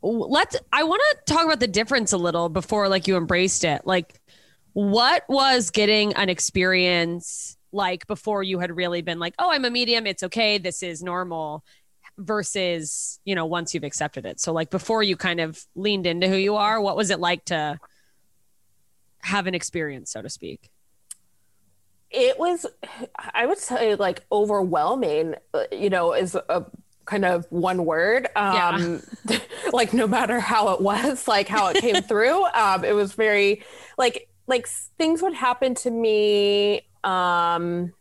let's 0.01 0.55
I 0.73 0.83
want 0.83 1.01
to 1.11 1.33
talk 1.33 1.45
about 1.45 1.59
the 1.59 1.67
difference 1.67 2.11
a 2.11 2.17
little 2.17 2.49
before 2.49 2.87
like 2.89 3.07
you 3.07 3.17
embraced 3.17 3.63
it. 3.63 3.85
Like 3.85 4.19
what 4.73 5.23
was 5.29 5.69
getting 5.69 6.13
an 6.13 6.29
experience 6.29 7.57
like 7.71 8.07
before 8.07 8.43
you 8.43 8.59
had 8.59 8.75
really 8.75 9.01
been 9.01 9.19
like, 9.19 9.33
"Oh, 9.39 9.51
I'm 9.51 9.65
a 9.65 9.69
medium, 9.69 10.07
it's 10.07 10.23
okay, 10.23 10.57
this 10.57 10.83
is 10.83 11.01
normal." 11.01 11.63
versus, 12.17 13.19
you 13.25 13.35
know, 13.35 13.45
once 13.45 13.73
you've 13.73 13.83
accepted 13.83 14.25
it. 14.25 14.39
So 14.39 14.53
like 14.53 14.69
before 14.69 15.01
you 15.01 15.15
kind 15.15 15.39
of 15.39 15.63
leaned 15.75 16.05
into 16.05 16.27
who 16.27 16.35
you 16.35 16.55
are, 16.55 16.79
what 16.79 16.95
was 16.95 17.09
it 17.09 17.19
like 17.19 17.45
to 17.45 17.79
have 19.23 19.47
an 19.47 19.55
experience, 19.55 20.11
so 20.11 20.21
to 20.21 20.29
speak. 20.29 20.69
It 22.09 22.37
was 22.37 22.65
I 23.33 23.45
would 23.45 23.57
say 23.57 23.95
like 23.95 24.25
overwhelming, 24.31 25.35
you 25.71 25.89
know, 25.89 26.13
is 26.13 26.35
a 26.35 26.65
kind 27.05 27.23
of 27.23 27.45
one 27.49 27.85
word. 27.85 28.27
Um 28.35 29.01
like 29.71 29.93
no 29.93 30.07
matter 30.07 30.39
how 30.39 30.73
it 30.73 30.81
was, 30.81 31.27
like 31.27 31.47
how 31.47 31.69
it 31.69 31.77
came 31.77 32.01
through, 32.03 32.43
um 32.53 32.83
it 32.83 32.93
was 32.93 33.13
very 33.13 33.63
like 33.97 34.27
like 34.47 34.67
things 34.97 35.21
would 35.21 35.33
happen 35.33 35.75
to 35.75 35.89
me 35.89 36.81
um 37.03 37.93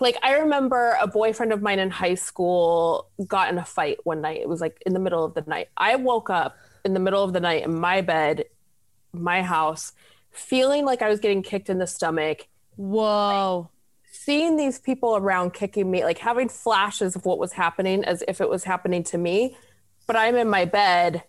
like 0.00 0.16
I 0.22 0.38
remember 0.38 0.96
a 1.00 1.06
boyfriend 1.06 1.52
of 1.52 1.62
mine 1.62 1.78
in 1.78 1.90
high 1.90 2.14
school 2.14 3.10
got 3.26 3.50
in 3.50 3.58
a 3.58 3.64
fight 3.64 3.98
one 4.04 4.20
night. 4.20 4.40
It 4.40 4.48
was 4.48 4.60
like 4.60 4.80
in 4.86 4.92
the 4.92 5.00
middle 5.00 5.24
of 5.24 5.34
the 5.34 5.42
night. 5.46 5.68
I 5.76 5.96
woke 5.96 6.30
up 6.30 6.56
in 6.84 6.94
the 6.94 7.00
middle 7.00 7.22
of 7.24 7.32
the 7.32 7.40
night 7.40 7.64
in 7.64 7.78
my 7.78 8.00
bed, 8.00 8.44
my 9.12 9.42
house, 9.42 9.92
feeling 10.30 10.84
like 10.84 11.02
I 11.02 11.08
was 11.08 11.20
getting 11.20 11.42
kicked 11.42 11.68
in 11.68 11.78
the 11.78 11.86
stomach, 11.86 12.46
Whoa. 12.76 13.70
seeing 14.10 14.56
these 14.56 14.78
people 14.78 15.16
around 15.16 15.52
kicking 15.52 15.90
me, 15.90 16.04
like 16.04 16.18
having 16.18 16.48
flashes 16.48 17.16
of 17.16 17.24
what 17.24 17.38
was 17.38 17.52
happening 17.52 18.04
as 18.04 18.22
if 18.28 18.40
it 18.40 18.48
was 18.48 18.64
happening 18.64 19.02
to 19.04 19.18
me. 19.18 19.56
But 20.06 20.16
I'm 20.16 20.36
in 20.36 20.48
my 20.48 20.64
bed 20.64 21.24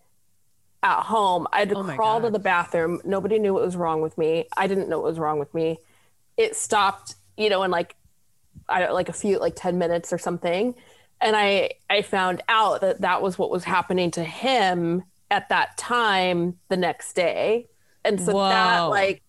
at 0.83 1.01
home. 1.03 1.47
I 1.51 1.59
had 1.59 1.69
to 1.69 1.77
Oh 1.77 1.83
crawl 1.83 2.21
to 2.21 2.29
the 2.29 2.39
bathroom. 2.39 3.01
Nobody 3.03 3.39
knew 3.39 3.53
what 3.53 3.63
was 3.63 3.75
wrong 3.75 4.01
with 4.01 4.17
me. 4.17 4.45
I 4.55 4.67
didn't 4.67 4.89
know 4.89 4.99
what 4.99 5.07
was 5.07 5.19
wrong 5.19 5.39
with 5.39 5.53
me. 5.53 5.79
It 6.37 6.55
stopped, 6.55 7.15
you 7.37 7.49
know, 7.49 7.63
in 7.63 7.71
like 7.71 7.95
I 8.67 8.79
don't 8.79 8.93
like 8.93 9.09
a 9.09 9.13
few 9.13 9.39
like 9.39 9.55
10 9.55 9.77
minutes 9.77 10.13
or 10.13 10.17
something. 10.17 10.75
And 11.21 11.35
I 11.35 11.71
I 11.89 12.01
found 12.01 12.41
out 12.47 12.81
that 12.81 13.01
that 13.01 13.21
was 13.21 13.37
what 13.37 13.49
was 13.49 13.63
happening 13.63 14.11
to 14.11 14.23
him 14.23 15.03
at 15.29 15.49
that 15.49 15.77
time 15.77 16.57
the 16.69 16.77
next 16.77 17.13
day. 17.13 17.67
And 18.05 18.19
so 18.19 18.33
that 18.33 18.81
like 18.83 19.21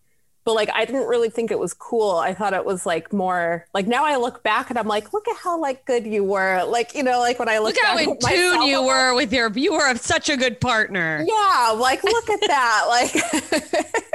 but 0.44 0.54
like 0.54 0.70
I 0.72 0.84
didn't 0.84 1.06
really 1.06 1.30
think 1.30 1.50
it 1.50 1.58
was 1.58 1.74
cool. 1.74 2.16
I 2.16 2.34
thought 2.34 2.54
it 2.54 2.64
was 2.64 2.86
like 2.86 3.12
more 3.12 3.66
like 3.74 3.86
now 3.86 4.04
I 4.04 4.16
look 4.16 4.42
back 4.42 4.70
and 4.70 4.78
I'm 4.78 4.88
like, 4.88 5.12
look 5.12 5.28
at 5.28 5.36
how 5.36 5.60
like 5.60 5.84
good 5.84 6.06
you 6.06 6.24
were. 6.24 6.64
Like, 6.64 6.94
you 6.94 7.02
know, 7.02 7.20
like 7.20 7.38
when 7.38 7.48
I 7.48 7.58
look, 7.58 7.74
Look 7.74 7.84
how 7.84 7.98
in 7.98 8.10
at 8.10 8.20
tune 8.20 8.50
myself, 8.52 8.68
you 8.68 8.82
were 8.82 9.14
with 9.14 9.32
your 9.32 9.50
you 9.52 9.72
were 9.72 9.94
such 9.96 10.28
a 10.28 10.36
good 10.36 10.60
partner. 10.60 11.24
Yeah, 11.26 11.74
like 11.76 12.02
look 12.02 12.30
at 12.30 12.40
that. 12.40 12.86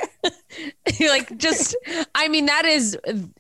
Like 0.88 1.00
like 1.00 1.38
just 1.38 1.76
I 2.16 2.28
mean 2.30 2.46
that 2.48 2.66
is 2.66 2.98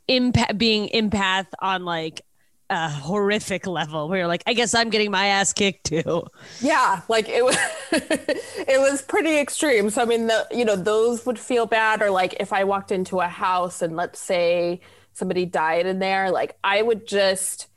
empath 0.09 0.57
being 0.57 0.89
empath 0.89 1.47
on 1.59 1.85
like 1.85 2.21
a 2.69 2.89
horrific 2.89 3.67
level 3.67 4.09
where 4.09 4.19
you're 4.19 4.27
like, 4.27 4.43
I 4.47 4.53
guess 4.53 4.73
I'm 4.73 4.89
getting 4.89 5.11
my 5.11 5.27
ass 5.27 5.53
kicked 5.53 5.85
too. 5.85 6.25
yeah 6.61 7.01
like 7.07 7.29
it 7.29 7.43
was 7.45 7.55
it 7.91 8.79
was 8.79 9.01
pretty 9.01 9.37
extreme. 9.37 9.89
So 9.89 10.01
i 10.01 10.05
mean 10.05 10.27
the 10.27 10.47
you 10.51 10.65
know 10.65 10.75
those 10.75 11.25
would 11.25 11.37
feel 11.37 11.65
bad. 11.65 12.01
Or 12.01 12.09
like 12.09 12.35
if 12.39 12.51
i 12.53 12.63
walked 12.63 12.91
into 12.91 13.19
a 13.19 13.27
house 13.27 13.81
and 13.81 13.95
let's 13.95 14.19
say 14.19 14.81
somebody 15.13 15.45
died 15.45 15.85
in 15.85 15.99
there 15.99 16.29
like 16.29 16.57
i 16.63 16.81
would 16.81 17.07
just 17.07 17.67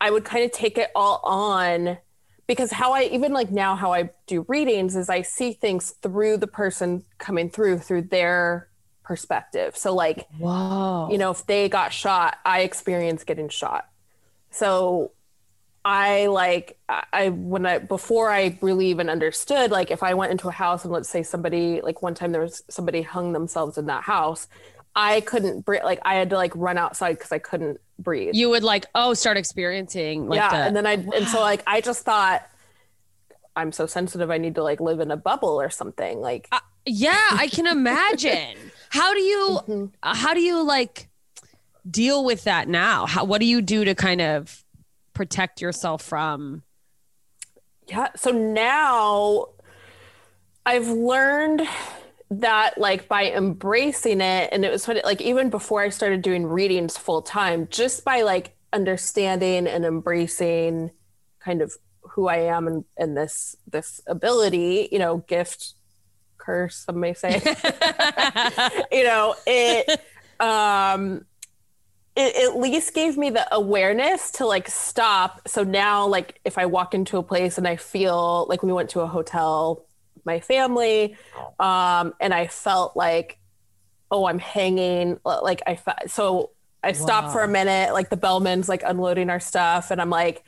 i 0.00 0.10
would 0.10 0.24
kind 0.24 0.44
of 0.44 0.52
take 0.52 0.78
it 0.78 0.90
all 0.94 1.20
on. 1.24 1.98
Because 2.46 2.70
how 2.70 2.92
i 2.92 3.04
even 3.04 3.32
like 3.32 3.50
now 3.50 3.74
how 3.76 3.92
i 3.92 4.10
do 4.26 4.44
readings 4.48 4.94
is 4.94 5.08
i 5.08 5.22
see 5.22 5.52
things 5.52 5.90
through 6.02 6.36
the 6.36 6.46
person 6.46 7.04
coming 7.18 7.50
through 7.50 7.78
through 7.78 8.02
their 8.02 8.68
perspective. 9.02 9.76
So 9.76 9.94
like 9.94 10.28
wow, 10.38 11.08
you 11.10 11.18
know 11.18 11.32
if 11.32 11.44
they 11.46 11.68
got 11.68 11.92
shot 11.92 12.38
i 12.44 12.60
experienced 12.60 13.26
getting 13.26 13.48
shot 13.48 13.88
so 14.52 15.12
i 15.84 16.26
like 16.26 16.78
I- 16.88 17.30
when 17.30 17.66
i 17.66 17.78
before 17.78 18.30
i 18.30 18.56
really 18.62 18.86
even 18.88 19.08
understood 19.10 19.70
like 19.72 19.90
if 19.90 20.02
i 20.02 20.14
went 20.14 20.30
into 20.32 20.48
a 20.48 20.52
house 20.52 20.84
and 20.84 20.92
let's 20.92 21.08
say 21.08 21.22
somebody 21.24 21.80
like 21.82 22.02
one 22.02 22.14
time 22.14 22.32
there 22.32 22.40
was 22.42 22.62
somebody 22.70 23.02
hung 23.02 23.32
themselves 23.32 23.78
in 23.78 23.86
that 23.86 24.04
house 24.04 24.46
i 24.94 25.20
couldn't 25.22 25.64
breathe 25.64 25.82
like 25.84 26.00
i 26.04 26.14
had 26.14 26.30
to 26.30 26.36
like 26.36 26.52
run 26.54 26.78
outside 26.78 27.14
because 27.14 27.32
i 27.32 27.38
couldn't 27.38 27.80
breathe 27.98 28.34
you 28.34 28.50
would 28.50 28.62
like, 28.62 28.86
oh, 28.94 29.14
start 29.14 29.36
experiencing 29.36 30.28
like 30.28 30.38
yeah 30.38 30.50
the, 30.50 30.56
and 30.68 30.76
then 30.76 30.86
i 30.86 30.92
and 30.92 31.26
so 31.28 31.40
like 31.50 31.62
i 31.66 31.80
just 31.80 32.04
thought 32.04 32.42
i'm 33.56 33.72
so 33.72 33.86
sensitive 33.86 34.30
i 34.30 34.38
need 34.38 34.54
to 34.54 34.62
like 34.62 34.80
live 34.80 35.00
in 35.00 35.10
a 35.10 35.16
bubble 35.16 35.60
or 35.60 35.70
something 35.70 36.20
like 36.20 36.48
Yeah, 36.84 37.14
I 37.30 37.46
can 37.48 37.66
imagine. 37.78 38.72
how 38.90 39.12
do 39.14 39.20
you 39.20 39.60
Mm-hmm. 39.68 39.84
uh, 40.02 40.14
how 40.14 40.34
do 40.34 40.40
you 40.40 40.62
like 40.62 41.08
deal 41.88 42.24
with 42.24 42.44
that 42.44 42.68
now? 42.68 43.06
How 43.06 43.24
what 43.24 43.40
do 43.40 43.46
you 43.46 43.60
do 43.62 43.84
to 43.84 43.94
kind 43.94 44.20
of 44.20 44.64
protect 45.12 45.60
yourself 45.60 46.02
from 46.02 46.62
Yeah. 47.88 48.08
So 48.16 48.30
now 48.30 49.46
I've 50.64 50.88
learned 50.88 51.62
that 52.30 52.78
like 52.78 53.08
by 53.08 53.30
embracing 53.30 54.20
it, 54.20 54.48
and 54.52 54.64
it 54.64 54.70
was 54.70 54.86
funny, 54.86 55.02
like 55.04 55.20
even 55.20 55.50
before 55.50 55.82
I 55.82 55.90
started 55.90 56.22
doing 56.22 56.46
readings 56.46 56.96
full 56.96 57.22
time, 57.22 57.68
just 57.70 58.04
by 58.04 58.22
like 58.22 58.54
understanding 58.72 59.66
and 59.66 59.84
embracing 59.84 60.90
kind 61.40 61.60
of 61.60 61.72
who 62.02 62.28
I 62.28 62.38
am 62.38 62.66
and, 62.66 62.84
and 62.96 63.16
this 63.16 63.56
this 63.66 64.00
ability, 64.06 64.88
you 64.92 64.98
know, 64.98 65.18
gift, 65.18 65.74
curse, 66.38 66.84
some 66.86 67.00
may 67.00 67.14
say. 67.14 67.40
you 68.92 69.04
know, 69.04 69.34
it 69.46 70.00
um 70.40 71.24
it 72.14 72.36
at 72.36 72.58
least 72.58 72.94
gave 72.94 73.16
me 73.16 73.30
the 73.30 73.52
awareness 73.54 74.32
to 74.32 74.46
like 74.46 74.68
stop. 74.68 75.48
So 75.48 75.64
now, 75.64 76.06
like, 76.06 76.40
if 76.44 76.58
I 76.58 76.66
walk 76.66 76.94
into 76.94 77.16
a 77.16 77.22
place 77.22 77.56
and 77.56 77.66
I 77.66 77.76
feel 77.76 78.46
like 78.48 78.62
we 78.62 78.72
went 78.72 78.90
to 78.90 79.00
a 79.00 79.06
hotel, 79.06 79.86
my 80.24 80.40
family, 80.40 81.16
um, 81.58 82.14
and 82.20 82.34
I 82.34 82.48
felt 82.48 82.96
like, 82.96 83.38
oh, 84.10 84.26
I'm 84.26 84.38
hanging, 84.38 85.18
like 85.24 85.62
I 85.66 85.76
fe- 85.76 86.06
so 86.06 86.50
I 86.84 86.92
stopped 86.92 87.32
for 87.32 87.42
a 87.42 87.48
minute, 87.48 87.94
like 87.94 88.10
the 88.10 88.16
bellman's 88.16 88.68
like 88.68 88.82
unloading 88.84 89.30
our 89.30 89.40
stuff, 89.40 89.90
and 89.90 90.00
I'm 90.00 90.10
like, 90.10 90.44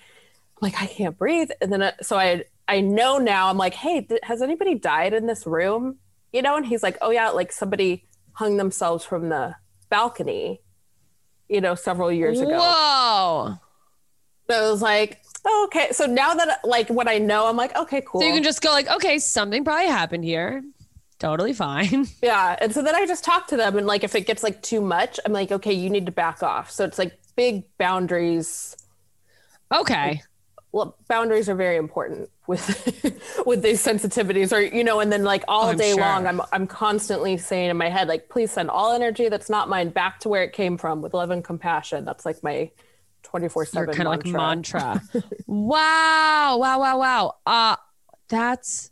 like 0.61 0.81
I 0.81 0.87
can't 0.87 1.17
breathe, 1.17 1.51
and 1.61 1.73
then 1.73 1.83
uh, 1.83 1.93
so 2.03 2.19
I 2.19 2.45
I 2.69 2.81
know 2.83 3.19
now 3.19 3.49
I'm 3.49 3.57
like, 3.57 3.75
hey, 3.75 4.03
th- 4.03 4.21
has 4.23 4.43
anybody 4.43 4.75
died 4.75 5.15
in 5.15 5.27
this 5.27 5.47
room? 5.47 5.97
You 6.33 6.43
know, 6.43 6.57
and 6.57 6.67
he's 6.67 6.83
like, 6.83 6.99
oh 7.01 7.11
yeah, 7.11 7.31
like 7.31 7.53
somebody 7.53 8.07
hung 8.33 8.57
themselves 8.59 9.05
from 9.05 9.29
the 9.29 9.55
balcony 9.89 10.61
you 11.55 11.61
know, 11.61 11.75
several 11.75 12.11
years 12.11 12.41
ago. 12.41 12.59
Whoa. 12.59 13.59
So 14.51 14.67
it 14.67 14.71
was 14.71 14.83
like, 14.83 15.23
oh, 15.45 15.69
okay. 15.69 15.93
So 15.93 16.07
now 16.07 16.35
that 16.35 16.61
like 16.65 16.91
what 16.91 17.09
I 17.09 17.19
know, 17.19 17.47
I'm 17.47 17.57
like, 17.57 17.75
okay, 17.77 18.03
cool. 18.07 18.21
So 18.21 18.27
you 18.27 18.35
can 18.35 18.43
just 18.43 18.61
go 18.61 18.71
like, 18.71 18.89
okay, 18.89 19.19
something 19.19 19.65
probably 19.65 19.87
happened 19.87 20.25
here. 20.25 20.63
Totally 21.19 21.53
fine. 21.53 22.07
yeah. 22.23 22.57
And 22.61 22.75
so 22.75 22.83
then 22.83 22.95
I 22.95 23.07
just 23.07 23.25
talk 23.25 23.47
to 23.49 23.57
them 23.57 23.79
and 23.79 23.87
like 23.87 24.05
if 24.05 24.15
it 24.15 24.27
gets 24.27 24.43
like 24.43 24.61
too 24.63 24.81
much, 24.81 25.19
I'm 25.25 25.33
like, 25.33 25.53
okay, 25.53 25.73
you 25.73 25.89
need 25.89 26.07
to 26.07 26.13
back 26.13 26.43
off. 26.43 26.71
So 26.71 26.85
it's 26.85 26.99
like 26.99 27.19
big 27.37 27.65
boundaries. 27.79 28.77
Okay. 29.73 30.23
Well, 30.75 30.97
boundaries 31.07 31.49
are 31.49 31.55
very 31.55 31.77
important 31.77 32.31
with 32.49 32.67
with 33.47 33.63
these 33.63 33.81
sensitivities 33.83 34.53
or 34.53 34.61
you 34.61 34.83
know 34.83 34.99
and 34.99 35.13
then 35.13 35.23
like 35.23 35.45
all 35.47 35.69
Oh, 35.69 35.75
day 35.75 35.93
sure. 35.93 36.01
long 36.01 36.27
I'm 36.27 36.41
I'm 36.53 36.67
constantly 36.67 37.37
saying 37.39 37.71
in 37.71 37.77
my 37.77 37.89
head 37.89 38.09
like 38.09 38.29
please 38.29 38.51
send 38.51 38.71
all 38.71 38.93
energy 38.93 39.29
that's 39.29 39.49
not 39.49 39.69
mine 39.69 39.91
back 39.91 40.19
to 40.21 40.29
where 40.29 40.43
it 40.43 40.53
came 40.53 40.77
from 40.77 41.01
with 41.01 41.15
love 41.15 41.31
and 41.31 41.45
compassion 41.45 42.05
that's 42.05 42.27
like 42.27 42.43
my 42.43 42.73
24/7 43.23 43.95
kind 43.95 44.01
of 44.01 44.07
like 44.07 44.27
mantra. 44.27 45.01
mantra. 45.15 45.31
wow. 45.47 46.59
Wow. 46.59 46.81
Wow. 46.81 46.99
Wow. 46.99 47.35
Uh 47.47 47.77
that's 48.29 48.91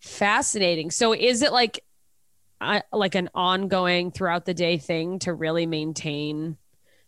Fascinating. 0.00 0.90
So 0.90 1.14
is 1.14 1.40
it 1.40 1.50
like 1.50 1.82
uh, 2.60 2.80
like 2.92 3.14
an 3.14 3.30
ongoing 3.34 4.10
throughout 4.10 4.44
the 4.44 4.52
day 4.52 4.76
thing 4.76 5.18
to 5.20 5.32
really 5.32 5.64
maintain 5.64 6.58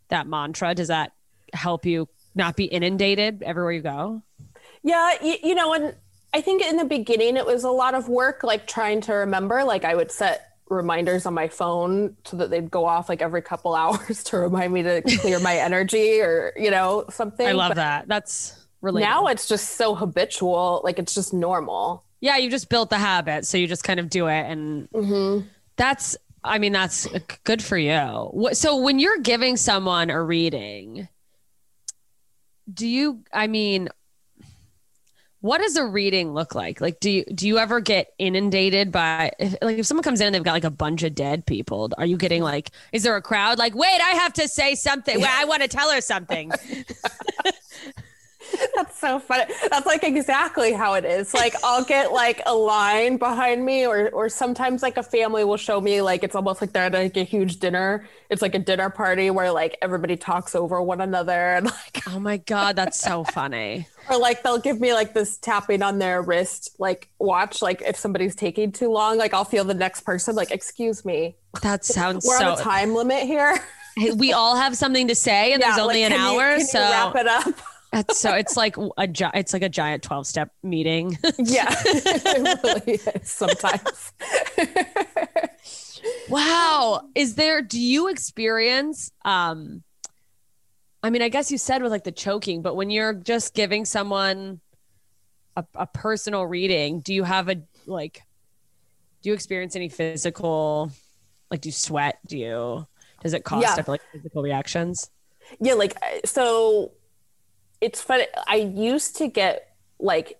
that 0.08 0.26
mantra? 0.26 0.74
Does 0.74 0.88
that 0.88 1.12
help 1.52 1.84
you 1.84 2.08
not 2.36 2.56
be 2.56 2.64
inundated 2.64 3.42
everywhere 3.42 3.72
you 3.72 3.82
go? 3.82 4.22
Yeah, 4.82 5.12
you, 5.22 5.36
you 5.42 5.54
know, 5.54 5.72
and 5.72 5.94
I 6.32 6.40
think 6.40 6.62
in 6.62 6.76
the 6.76 6.84
beginning 6.84 7.36
it 7.36 7.46
was 7.46 7.64
a 7.64 7.70
lot 7.70 7.94
of 7.94 8.08
work, 8.08 8.42
like 8.42 8.66
trying 8.66 9.00
to 9.02 9.12
remember. 9.14 9.64
Like 9.64 9.84
I 9.84 9.94
would 9.94 10.10
set 10.10 10.42
reminders 10.68 11.26
on 11.26 11.34
my 11.34 11.48
phone 11.48 12.16
so 12.24 12.36
that 12.38 12.50
they'd 12.50 12.70
go 12.70 12.84
off 12.86 13.08
like 13.08 13.22
every 13.22 13.42
couple 13.42 13.74
hours 13.76 14.22
to 14.24 14.38
remind 14.38 14.72
me 14.72 14.82
to 14.82 15.02
clear 15.20 15.38
my 15.40 15.56
energy 15.56 16.20
or 16.20 16.52
you 16.56 16.70
know 16.70 17.04
something. 17.10 17.46
I 17.46 17.52
love 17.52 17.70
But 17.70 17.76
that. 17.76 18.08
That's 18.08 18.66
really 18.80 19.02
Now 19.02 19.26
it's 19.26 19.48
just 19.48 19.76
so 19.76 19.94
habitual, 19.94 20.80
like 20.84 20.98
it's 20.98 21.14
just 21.14 21.32
normal. 21.32 22.04
yeah. 22.20 22.36
You 22.36 22.50
just 22.50 22.68
built 22.68 22.90
the 22.90 22.98
habit, 22.98 23.46
so 23.46 23.58
you 23.58 23.66
just 23.66 23.84
kind 23.84 24.00
of 24.00 24.08
do 24.10 24.26
it, 24.28 24.46
and 24.46 24.88
Mm-hmm. 24.92 25.46
that's. 25.76 26.16
I 26.44 26.58
mean, 26.60 26.72
that's 26.72 27.08
good 27.42 27.60
for 27.60 27.76
you. 27.76 28.50
So 28.52 28.76
when 28.76 29.00
you're 29.00 29.18
giving 29.18 29.56
someone 29.56 30.10
a 30.10 30.22
reading, 30.22 31.08
do 32.72 32.86
you? 32.86 33.22
I 33.32 33.46
mean, 33.46 33.88
what 35.40 35.60
does 35.60 35.76
a 35.76 35.86
reading 35.86 36.32
look 36.32 36.54
like? 36.54 36.80
Like, 36.80 36.98
do 36.98 37.10
you 37.10 37.24
do 37.24 37.46
you 37.46 37.58
ever 37.58 37.80
get 37.80 38.12
inundated 38.18 38.90
by 38.90 39.30
if, 39.38 39.54
like 39.62 39.78
if 39.78 39.86
someone 39.86 40.02
comes 40.02 40.20
in 40.20 40.26
and 40.26 40.34
they've 40.34 40.42
got 40.42 40.52
like 40.52 40.64
a 40.64 40.70
bunch 40.70 41.02
of 41.02 41.14
dead 41.14 41.46
people? 41.46 41.90
Are 41.96 42.06
you 42.06 42.16
getting 42.16 42.42
like? 42.42 42.70
Is 42.92 43.02
there 43.02 43.16
a 43.16 43.22
crowd 43.22 43.58
like, 43.58 43.74
wait, 43.74 44.00
I 44.00 44.14
have 44.14 44.32
to 44.34 44.48
say 44.48 44.74
something. 44.74 45.22
I 45.24 45.44
want 45.44 45.62
to 45.62 45.68
tell 45.68 45.90
her 45.90 46.00
something. 46.00 46.50
That's 48.74 48.98
so 48.98 49.18
funny. 49.18 49.52
That's 49.70 49.86
like 49.86 50.04
exactly 50.04 50.72
how 50.72 50.94
it 50.94 51.04
is. 51.04 51.32
Like 51.34 51.54
I'll 51.64 51.84
get 51.84 52.12
like 52.12 52.42
a 52.46 52.54
line 52.54 53.16
behind 53.16 53.64
me 53.64 53.86
or 53.86 54.10
or 54.10 54.28
sometimes 54.28 54.82
like 54.82 54.96
a 54.96 55.02
family 55.02 55.44
will 55.44 55.56
show 55.56 55.80
me 55.80 56.02
like 56.02 56.22
it's 56.22 56.34
almost 56.34 56.60
like 56.60 56.72
they're 56.72 56.84
at 56.84 56.92
like 56.92 57.16
a 57.16 57.24
huge 57.24 57.58
dinner. 57.58 58.06
It's 58.30 58.42
like 58.42 58.54
a 58.54 58.58
dinner 58.58 58.90
party 58.90 59.30
where 59.30 59.50
like 59.52 59.76
everybody 59.82 60.16
talks 60.16 60.54
over 60.54 60.80
one 60.82 61.00
another 61.00 61.54
and 61.54 61.66
like 61.66 62.02
oh 62.08 62.18
my 62.18 62.38
god, 62.38 62.76
that's 62.76 63.00
so 63.00 63.24
funny. 63.24 63.88
or 64.10 64.18
like 64.18 64.42
they'll 64.42 64.58
give 64.58 64.80
me 64.80 64.92
like 64.92 65.14
this 65.14 65.38
tapping 65.38 65.82
on 65.82 65.98
their 65.98 66.22
wrist 66.22 66.76
like 66.78 67.08
watch 67.18 67.62
like 67.62 67.82
if 67.82 67.96
somebody's 67.96 68.34
taking 68.36 68.70
too 68.70 68.90
long 68.90 69.18
like 69.18 69.34
I'll 69.34 69.44
feel 69.44 69.64
the 69.64 69.74
next 69.74 70.02
person 70.02 70.34
like 70.34 70.50
excuse 70.50 71.04
me. 71.04 71.36
That 71.62 71.84
sounds 71.84 72.26
We're 72.26 72.38
so. 72.38 72.52
on 72.52 72.58
a 72.58 72.62
time 72.62 72.94
limit 72.94 73.24
here. 73.24 73.58
we 74.16 74.32
all 74.32 74.56
have 74.56 74.76
something 74.76 75.08
to 75.08 75.14
say, 75.14 75.54
and 75.54 75.62
there's 75.62 75.78
only 75.78 76.02
like, 76.02 76.12
an 76.12 76.18
hour, 76.18 76.56
you 76.56 76.64
so 76.64 76.78
wrap 76.80 77.16
it 77.16 77.26
up. 77.26 77.54
That's 77.96 78.18
so 78.20 78.34
it's 78.34 78.58
like 78.58 78.76
a 78.98 79.06
gi- 79.06 79.30
it's 79.32 79.54
like 79.54 79.62
a 79.62 79.70
giant 79.70 80.02
12 80.02 80.26
step 80.26 80.50
meeting. 80.62 81.16
Yeah. 81.38 81.74
really 82.64 82.98
sometimes. 83.22 84.12
wow. 86.28 87.08
Is 87.14 87.34
there 87.36 87.62
do 87.62 87.80
you 87.80 88.08
experience 88.08 89.10
um 89.24 89.82
I 91.02 91.10
mean, 91.10 91.22
I 91.22 91.28
guess 91.28 91.50
you 91.52 91.58
said 91.58 91.82
with 91.82 91.92
like 91.92 92.02
the 92.04 92.10
choking, 92.12 92.62
but 92.62 92.74
when 92.74 92.90
you're 92.90 93.14
just 93.14 93.54
giving 93.54 93.84
someone 93.84 94.60
a, 95.54 95.64
a 95.74 95.86
personal 95.86 96.44
reading, 96.44 97.00
do 97.00 97.14
you 97.14 97.22
have 97.22 97.48
a 97.48 97.62
like 97.86 98.22
do 99.22 99.30
you 99.30 99.34
experience 99.34 99.74
any 99.74 99.88
physical 99.88 100.90
like 101.50 101.62
do 101.62 101.68
you 101.68 101.72
sweat? 101.72 102.18
Do 102.26 102.36
you 102.36 102.86
does 103.22 103.32
it 103.32 103.42
cause 103.44 103.62
Yeah. 103.62 103.82
like 103.86 104.02
physical 104.12 104.42
reactions? 104.42 105.10
Yeah, 105.60 105.74
like 105.74 105.96
so 106.24 106.92
it's 107.80 108.00
funny. 108.02 108.26
I 108.46 108.56
used 108.56 109.16
to 109.16 109.28
get 109.28 109.74
like 109.98 110.38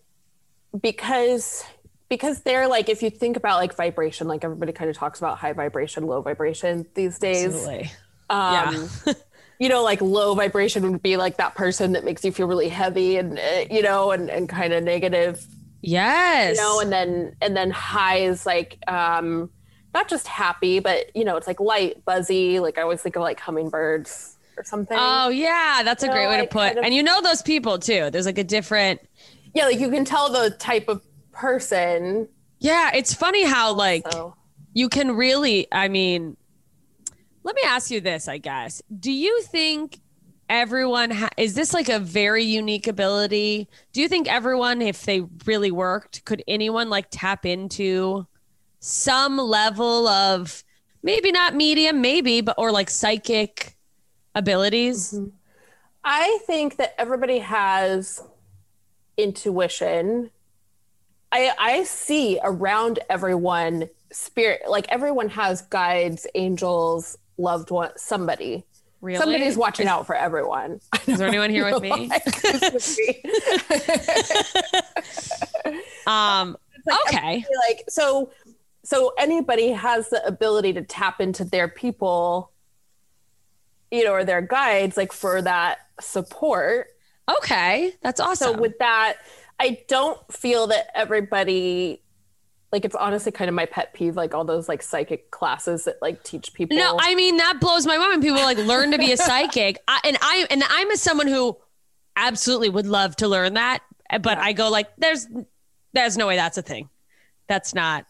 because 0.80 1.64
because 2.08 2.40
they're 2.42 2.68
like 2.68 2.88
if 2.88 3.02
you 3.02 3.10
think 3.10 3.36
about 3.36 3.58
like 3.58 3.74
vibration, 3.76 4.28
like 4.28 4.44
everybody 4.44 4.72
kind 4.72 4.90
of 4.90 4.96
talks 4.96 5.18
about 5.18 5.38
high 5.38 5.52
vibration, 5.52 6.06
low 6.06 6.22
vibration 6.22 6.86
these 6.94 7.18
days. 7.18 7.54
Absolutely. 7.54 7.90
Um 8.30 8.88
you 9.58 9.68
know, 9.68 9.82
like 9.82 10.00
low 10.00 10.34
vibration 10.34 10.90
would 10.90 11.02
be 11.02 11.16
like 11.16 11.38
that 11.38 11.54
person 11.54 11.92
that 11.92 12.04
makes 12.04 12.24
you 12.24 12.32
feel 12.32 12.46
really 12.46 12.68
heavy 12.68 13.16
and 13.16 13.38
uh, 13.38 13.64
you 13.70 13.82
know 13.82 14.10
and 14.10 14.30
and 14.30 14.48
kind 14.48 14.72
of 14.72 14.84
negative 14.84 15.44
Yes. 15.82 16.56
you 16.56 16.62
know 16.62 16.80
and 16.80 16.90
then 16.90 17.36
and 17.40 17.56
then 17.56 17.70
high 17.70 18.18
is 18.18 18.44
like 18.44 18.78
um 18.88 19.50
not 19.94 20.08
just 20.08 20.26
happy 20.26 20.80
but 20.80 21.14
you 21.14 21.24
know 21.24 21.36
it's 21.36 21.46
like 21.46 21.60
light 21.60 22.04
buzzy 22.04 22.58
like 22.58 22.76
i 22.76 22.82
always 22.82 23.02
think 23.02 23.14
of 23.14 23.22
like 23.22 23.38
hummingbirds 23.38 24.35
or 24.56 24.64
something 24.64 24.96
Oh 25.00 25.28
yeah, 25.28 25.82
that's 25.84 26.02
a 26.02 26.08
great 26.08 26.28
way 26.28 26.38
to 26.38 26.46
put. 26.46 26.66
kind 26.68 26.78
of- 26.78 26.84
and 26.84 26.94
you 26.94 27.02
know 27.02 27.20
those 27.20 27.42
people 27.42 27.78
too. 27.78 28.10
There's 28.10 28.26
like 28.26 28.38
a 28.38 28.44
different. 28.44 29.00
yeah 29.54 29.64
like 29.66 29.78
you 29.80 29.90
can 29.90 30.04
tell 30.04 30.30
the 30.32 30.50
type 30.50 30.88
of 30.88 31.02
person 31.32 32.28
Yeah, 32.58 32.90
it's 32.94 33.12
funny 33.14 33.44
how 33.44 33.72
like 33.74 34.10
so 34.10 34.34
you 34.72 34.88
can 34.88 35.16
really. 35.16 35.66
I 35.72 35.88
mean, 35.88 36.36
let 37.42 37.54
me 37.56 37.62
ask 37.64 37.90
you 37.90 38.00
this. 38.00 38.28
I 38.28 38.38
guess. 38.38 38.82
Do 39.00 39.10
you 39.12 39.42
think 39.42 40.00
everyone 40.48 41.10
ha- 41.10 41.30
is 41.36 41.54
this 41.54 41.72
like 41.74 41.88
a 41.88 41.98
very 41.98 42.44
unique 42.44 42.86
ability? 42.86 43.68
Do 43.92 44.00
you 44.00 44.08
think 44.08 44.28
everyone, 44.30 44.80
if 44.82 45.04
they 45.04 45.20
really 45.44 45.70
worked, 45.70 46.24
could 46.24 46.42
anyone 46.48 46.88
like 46.90 47.06
tap 47.10 47.44
into 47.46 48.26
some 48.80 49.36
level 49.38 50.06
of 50.08 50.62
maybe 51.02 51.32
not 51.32 51.54
medium, 51.54 52.00
maybe, 52.00 52.40
but 52.40 52.54
or 52.58 52.70
like 52.70 52.90
psychic 52.90 53.75
abilities? 54.36 55.12
Mm-hmm. 55.12 55.28
i 56.04 56.38
think 56.46 56.76
that 56.76 56.94
everybody 56.98 57.38
has 57.40 58.22
intuition 59.16 60.30
i 61.32 61.50
i 61.58 61.82
see 61.84 62.38
around 62.44 62.98
everyone 63.10 63.88
spirit 64.12 64.60
like 64.68 64.86
everyone 64.90 65.28
has 65.30 65.62
guides 65.62 66.26
angels 66.36 67.16
loved 67.38 67.70
one 67.70 67.90
somebody 67.96 68.64
Really? 69.02 69.18
somebody's 69.18 69.56
watching 69.56 69.88
out 69.88 70.06
for 70.06 70.14
everyone 70.14 70.80
Is 71.06 71.18
there 71.18 71.28
anyone 71.28 71.50
here 71.50 71.70
with 71.70 71.82
me? 71.82 72.10
Um. 76.06 76.56
Okay. 77.08 77.44
like 77.68 77.82
so 77.88 78.30
so 78.84 79.12
anybody 79.18 79.72
has 79.72 80.08
the 80.08 80.24
ability 80.24 80.72
to 80.74 80.82
tap 80.82 81.20
into 81.20 81.44
their 81.44 81.66
people 81.66 82.52
you 83.90 84.04
know 84.04 84.12
or 84.12 84.24
their 84.24 84.40
guides 84.42 84.96
like 84.96 85.12
for 85.12 85.40
that 85.42 85.78
support 86.00 86.88
Okay. 87.28 87.92
That's 88.02 88.20
awesome. 88.20 88.54
so 88.54 88.60
with 88.60 88.78
that 88.78 89.16
i 89.58 89.78
don't 89.88 90.20
feel 90.32 90.66
that 90.68 90.86
everybody 90.94 92.02
like 92.72 92.84
it's 92.84 92.94
honestly 92.94 93.32
kind 93.32 93.48
of 93.48 93.54
my 93.54 93.64
pet 93.66 93.94
peeve 93.94 94.16
like 94.16 94.34
all 94.34 94.44
those 94.44 94.68
like 94.68 94.82
psychic 94.82 95.30
classes 95.30 95.84
that 95.84 95.96
like 96.02 96.22
teach 96.24 96.52
people 96.52 96.76
No, 96.76 96.98
I 97.00 97.14
mean 97.14 97.36
that 97.38 97.58
blows 97.60 97.86
my 97.86 97.96
mind 97.96 98.10
when 98.10 98.20
people 98.20 98.42
like 98.42 98.58
learn 98.58 98.90
to 98.90 98.98
be 98.98 99.12
a 99.12 99.16
psychic. 99.28 99.78
I, 99.88 100.00
and 100.04 100.18
I 100.20 100.46
and 100.50 100.62
I'm 100.68 100.90
as 100.90 101.00
someone 101.00 101.26
who 101.26 101.56
absolutely 102.16 102.68
would 102.68 102.86
love 102.86 103.16
to 103.16 103.28
learn 103.28 103.54
that, 103.54 103.82
but 104.20 104.36
I 104.38 104.52
go 104.52 104.68
like, 104.68 104.88
there's 104.98 105.26
there's 105.94 106.16
no 106.18 106.26
way 106.26 106.36
that's 106.36 106.58
a 106.58 106.62
thing. 106.62 106.90
That's 107.48 107.72
not 107.74 108.04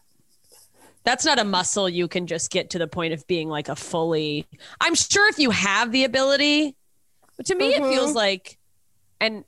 that's 1.07 1.23
not 1.23 1.39
a 1.39 1.45
muscle 1.45 1.87
you 1.87 2.09
can 2.09 2.27
just 2.27 2.51
get 2.51 2.71
to 2.71 2.77
the 2.77 2.87
point 2.87 3.13
of 3.13 3.25
being 3.27 3.47
like 3.47 3.69
a 3.69 3.77
fully. 3.77 4.45
I'm 4.81 4.93
sure 4.93 5.29
if 5.29 5.39
you 5.39 5.51
have 5.51 5.93
the 5.93 6.03
ability, 6.03 6.75
but 7.37 7.45
to 7.45 7.55
me 7.55 7.73
it 7.73 7.81
mm-hmm. 7.81 7.89
feels 7.89 8.13
like, 8.13 8.57
and 9.21 9.45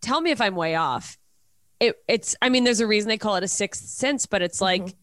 tell 0.00 0.20
me 0.20 0.30
if 0.30 0.40
I'm 0.40 0.54
way 0.54 0.76
off. 0.76 1.18
It 1.80 1.96
it's 2.06 2.36
I 2.40 2.48
mean 2.48 2.62
there's 2.62 2.78
a 2.78 2.86
reason 2.86 3.08
they 3.08 3.18
call 3.18 3.34
it 3.34 3.42
a 3.42 3.48
sixth 3.48 3.86
sense, 3.86 4.26
but 4.26 4.40
it's 4.40 4.60
like 4.60 4.82
mm-hmm. 4.82 4.96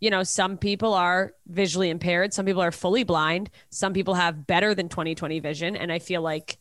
you 0.00 0.08
know, 0.08 0.22
some 0.22 0.56
people 0.56 0.94
are 0.94 1.32
visually 1.46 1.90
impaired, 1.90 2.32
some 2.32 2.46
people 2.46 2.62
are 2.62 2.72
fully 2.72 3.04
blind, 3.04 3.50
some 3.68 3.92
people 3.92 4.14
have 4.14 4.46
better 4.46 4.74
than 4.74 4.88
20/20 4.88 5.42
vision, 5.42 5.76
and 5.76 5.92
I 5.92 5.98
feel 5.98 6.22
like 6.22 6.56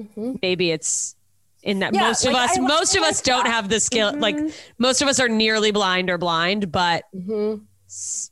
mm-hmm. 0.00 0.36
maybe 0.40 0.70
it's 0.70 1.14
in 1.62 1.80
that 1.80 1.92
Yeah, 1.92 2.08
most 2.08 2.24
of 2.24 2.32
like, 2.32 2.52
us 2.52 2.58
I- 2.58 2.62
most 2.62 2.96
I 2.96 3.00
of 3.00 3.02
like 3.02 3.10
us 3.10 3.20
don't 3.20 3.46
have 3.46 3.68
the 3.68 3.80
skill 3.80 4.18
like 4.18 4.38
most 4.78 5.02
of 5.02 5.08
us 5.08 5.20
are 5.20 5.28
nearly 5.28 5.72
blind 5.72 6.08
or 6.08 6.16
blind, 6.16 6.72
but 6.72 7.04
Mhm. 7.14 7.66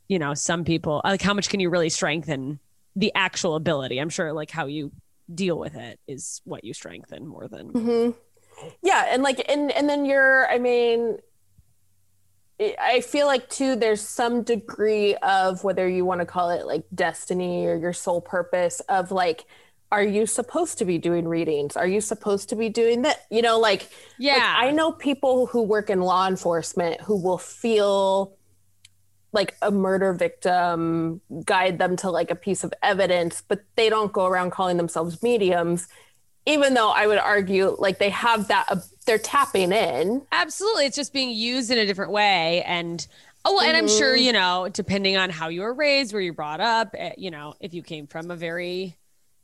You 0.09 0.19
know, 0.19 0.35
some 0.35 0.65
people 0.65 1.01
like 1.05 1.23
how 1.23 1.35
much 1.35 1.49
can 1.49 1.61
you 1.61 1.71
really 1.71 1.89
strengthen 1.91 2.61
the 2.95 3.13
actual 3.15 3.57
ability? 3.57 3.99
I'm 3.99 4.09
sure 4.11 4.33
like 4.33 4.51
how 4.51 4.67
you 4.67 4.93
deal 5.35 5.59
with 5.59 5.75
it 5.75 5.99
is 6.07 6.41
what 6.45 6.65
you 6.65 6.73
strengthen 6.73 7.27
more 7.27 7.49
than 7.49 7.73
Mhm. 7.73 8.15
yeah 8.81 9.07
and 9.11 9.23
like 9.25 9.45
and 9.51 9.73
and 9.73 9.89
then 9.89 10.05
you're 10.07 10.47
i 10.49 10.57
mean 10.59 11.19
i 12.81 13.01
feel 13.03 13.27
like 13.27 13.49
too 13.51 13.77
there's 13.77 14.01
some 14.01 14.43
degree 14.43 15.15
of 15.17 15.63
whether 15.65 15.87
you 15.89 16.05
want 16.05 16.21
to 16.21 16.27
call 16.27 16.51
it 16.51 16.65
like 16.65 16.85
destiny 16.95 17.67
or 17.67 17.77
your 17.77 17.93
sole 17.93 18.21
purpose 18.21 18.81
of 18.89 19.11
like 19.11 19.45
are 19.93 20.03
you 20.03 20.27
supposed 20.27 20.79
to 20.79 20.85
be 20.85 20.97
doing 20.97 21.27
readings 21.29 21.77
are 21.77 21.87
you 21.89 22.01
supposed 22.01 22.49
to 22.49 22.57
be 22.57 22.69
doing 22.69 23.03
that 23.03 23.27
you 23.31 23.43
know 23.43 23.59
like 23.59 23.81
like, 23.83 23.91
Yeah. 24.19 24.55
i 24.59 24.71
know 24.71 24.91
people 24.93 25.47
who 25.47 25.63
work 25.63 25.91
in 25.91 26.01
law 26.01 26.27
enforcement 26.29 27.01
who 27.03 27.21
will 27.21 27.39
feel 27.39 28.36
like 29.37 29.55
a 29.63 29.71
murder 29.71 30.13
victim 30.13 31.21
guide 31.45 31.79
them 31.79 31.95
to 31.95 32.11
like 32.11 32.33
a 32.33 32.35
piece 32.35 32.65
of 32.65 32.75
evidence 32.83 33.43
but 33.47 33.63
they 33.77 33.89
don't 33.89 34.13
go 34.13 34.27
around 34.27 34.51
calling 34.51 34.77
themselves 34.77 35.23
mediums 35.23 35.87
even 36.47 36.75
though 36.75 36.91
I 36.91 37.07
would 37.07 37.19
argue 37.19 37.77
like 37.79 37.99
they 37.99 38.11
have 38.11 38.49
that, 38.49 38.67
uh, 38.71 38.77
they're 39.05 39.19
tapping 39.19 39.73
in. 39.73 40.23
Absolutely. 40.31 40.87
It's 40.87 40.97
just 40.97 41.13
being 41.13 41.31
used 41.31 41.71
in 41.71 41.79
a 41.79 41.87
different 41.87 42.13
way. 42.13 42.63
And 42.63 43.07
oh, 43.45 43.61
and 43.61 43.77
I'm 43.77 43.89
sure, 43.89 44.17
you 44.17 44.33
know, 44.33 44.69
depending 44.73 45.17
on 45.17 45.29
how 45.29 45.49
you 45.49 45.63
were 45.63 45.75
raised, 45.75 46.13
where 46.13 46.23
you 46.23 46.33
brought 46.33 46.61
up, 46.61 46.95
eh, 46.97 47.13
you 47.19 47.33
know, 47.33 47.55
if 47.61 47.75
you 47.75 47.83
came 47.83 48.07
from 48.07 48.31
a 48.31 48.37
very 48.37 48.97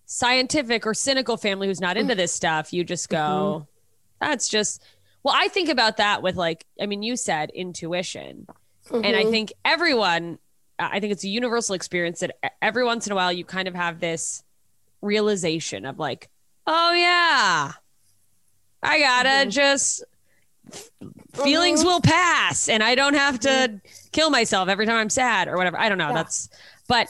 scientific 0.07 0.87
or 0.87 0.95
cynical 0.95 1.37
family 1.37 1.67
who's 1.67 1.81
not 1.81 1.97
into 1.97 2.15
this 2.15 2.33
stuff, 2.33 2.73
you 2.73 2.85
just 2.85 3.09
go, 3.09 3.67
that's 4.21 4.49
just, 4.49 4.83
well, 5.25 5.35
I 5.37 5.49
think 5.49 5.69
about 5.69 5.97
that 5.97 6.23
with 6.23 6.37
like, 6.37 6.65
I 6.81 6.87
mean, 6.87 7.03
you 7.03 7.17
said 7.17 7.51
intuition. 7.51 8.47
And 8.91 9.07
I 9.07 9.23
mm-hmm. 9.23 9.31
think 9.31 9.53
everyone, 9.65 10.39
I 10.79 11.01
think 11.01 11.13
it's 11.13 11.25
a 11.25 11.29
universal 11.29 11.75
experience 11.75 12.21
that 12.21 12.37
every 12.61 12.85
once 12.85 13.07
in 13.07 13.13
a 13.13 13.15
while 13.15 13.33
you 13.33 13.45
kind 13.45 13.69
of 13.69 13.75
have 13.75 14.01
this 14.01 14.43
realization 15.01 15.85
of 15.85 15.99
like, 15.99 16.29
oh, 16.67 16.93
yeah, 16.93 17.73
I 18.83 18.99
gotta 18.99 19.29
mm-hmm. 19.29 19.51
just 19.51 20.05
mm-hmm. 20.71 21.43
feelings 21.43 21.85
will 21.85 22.01
pass 22.01 22.69
and 22.69 22.83
I 22.83 22.95
don't 22.95 23.15
have 23.15 23.41
to 23.41 23.81
kill 24.11 24.31
myself 24.31 24.69
every 24.69 24.87
time 24.87 24.97
I'm 24.97 25.11
sad 25.11 25.49
or 25.49 25.57
whatever. 25.57 25.79
I 25.79 25.89
don't 25.89 25.99
know. 25.99 26.09
Yeah. 26.09 26.15
That's, 26.15 26.49
but 26.89 27.09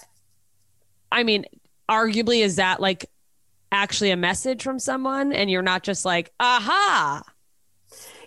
I 1.10 1.22
mean, 1.22 1.46
arguably, 1.90 2.40
is 2.40 2.56
that 2.56 2.80
like 2.80 3.06
actually 3.70 4.10
a 4.10 4.16
message 4.16 4.62
from 4.62 4.78
someone 4.78 5.32
and 5.32 5.50
you're 5.50 5.62
not 5.62 5.82
just 5.82 6.04
like, 6.04 6.32
aha. 6.38 7.22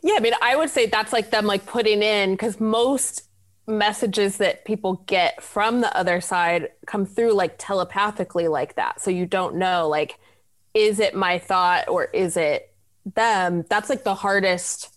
Yeah, 0.03 0.15
I 0.17 0.19
mean, 0.19 0.33
I 0.41 0.55
would 0.55 0.69
say 0.69 0.85
that's 0.87 1.13
like 1.13 1.31
them 1.31 1.45
like 1.45 1.65
putting 1.65 2.03
in 2.03 2.31
because 2.31 2.59
most 2.59 3.27
messages 3.67 4.37
that 4.37 4.63
people 4.65 5.03
get 5.07 5.41
from 5.41 5.81
the 5.81 5.95
other 5.97 6.21
side 6.21 6.69
come 6.85 7.05
through 7.05 7.33
like 7.33 7.55
telepathically 7.57 8.47
like 8.47 8.75
that. 8.75 9.01
So 9.01 9.09
you 9.11 9.25
don't 9.25 9.55
know 9.55 9.87
like, 9.87 10.17
is 10.73 10.99
it 10.99 11.15
my 11.15 11.39
thought 11.39 11.87
or 11.87 12.05
is 12.05 12.37
it 12.37 12.71
them? 13.15 13.63
That's 13.69 13.89
like 13.89 14.03
the 14.03 14.15
hardest 14.15 14.91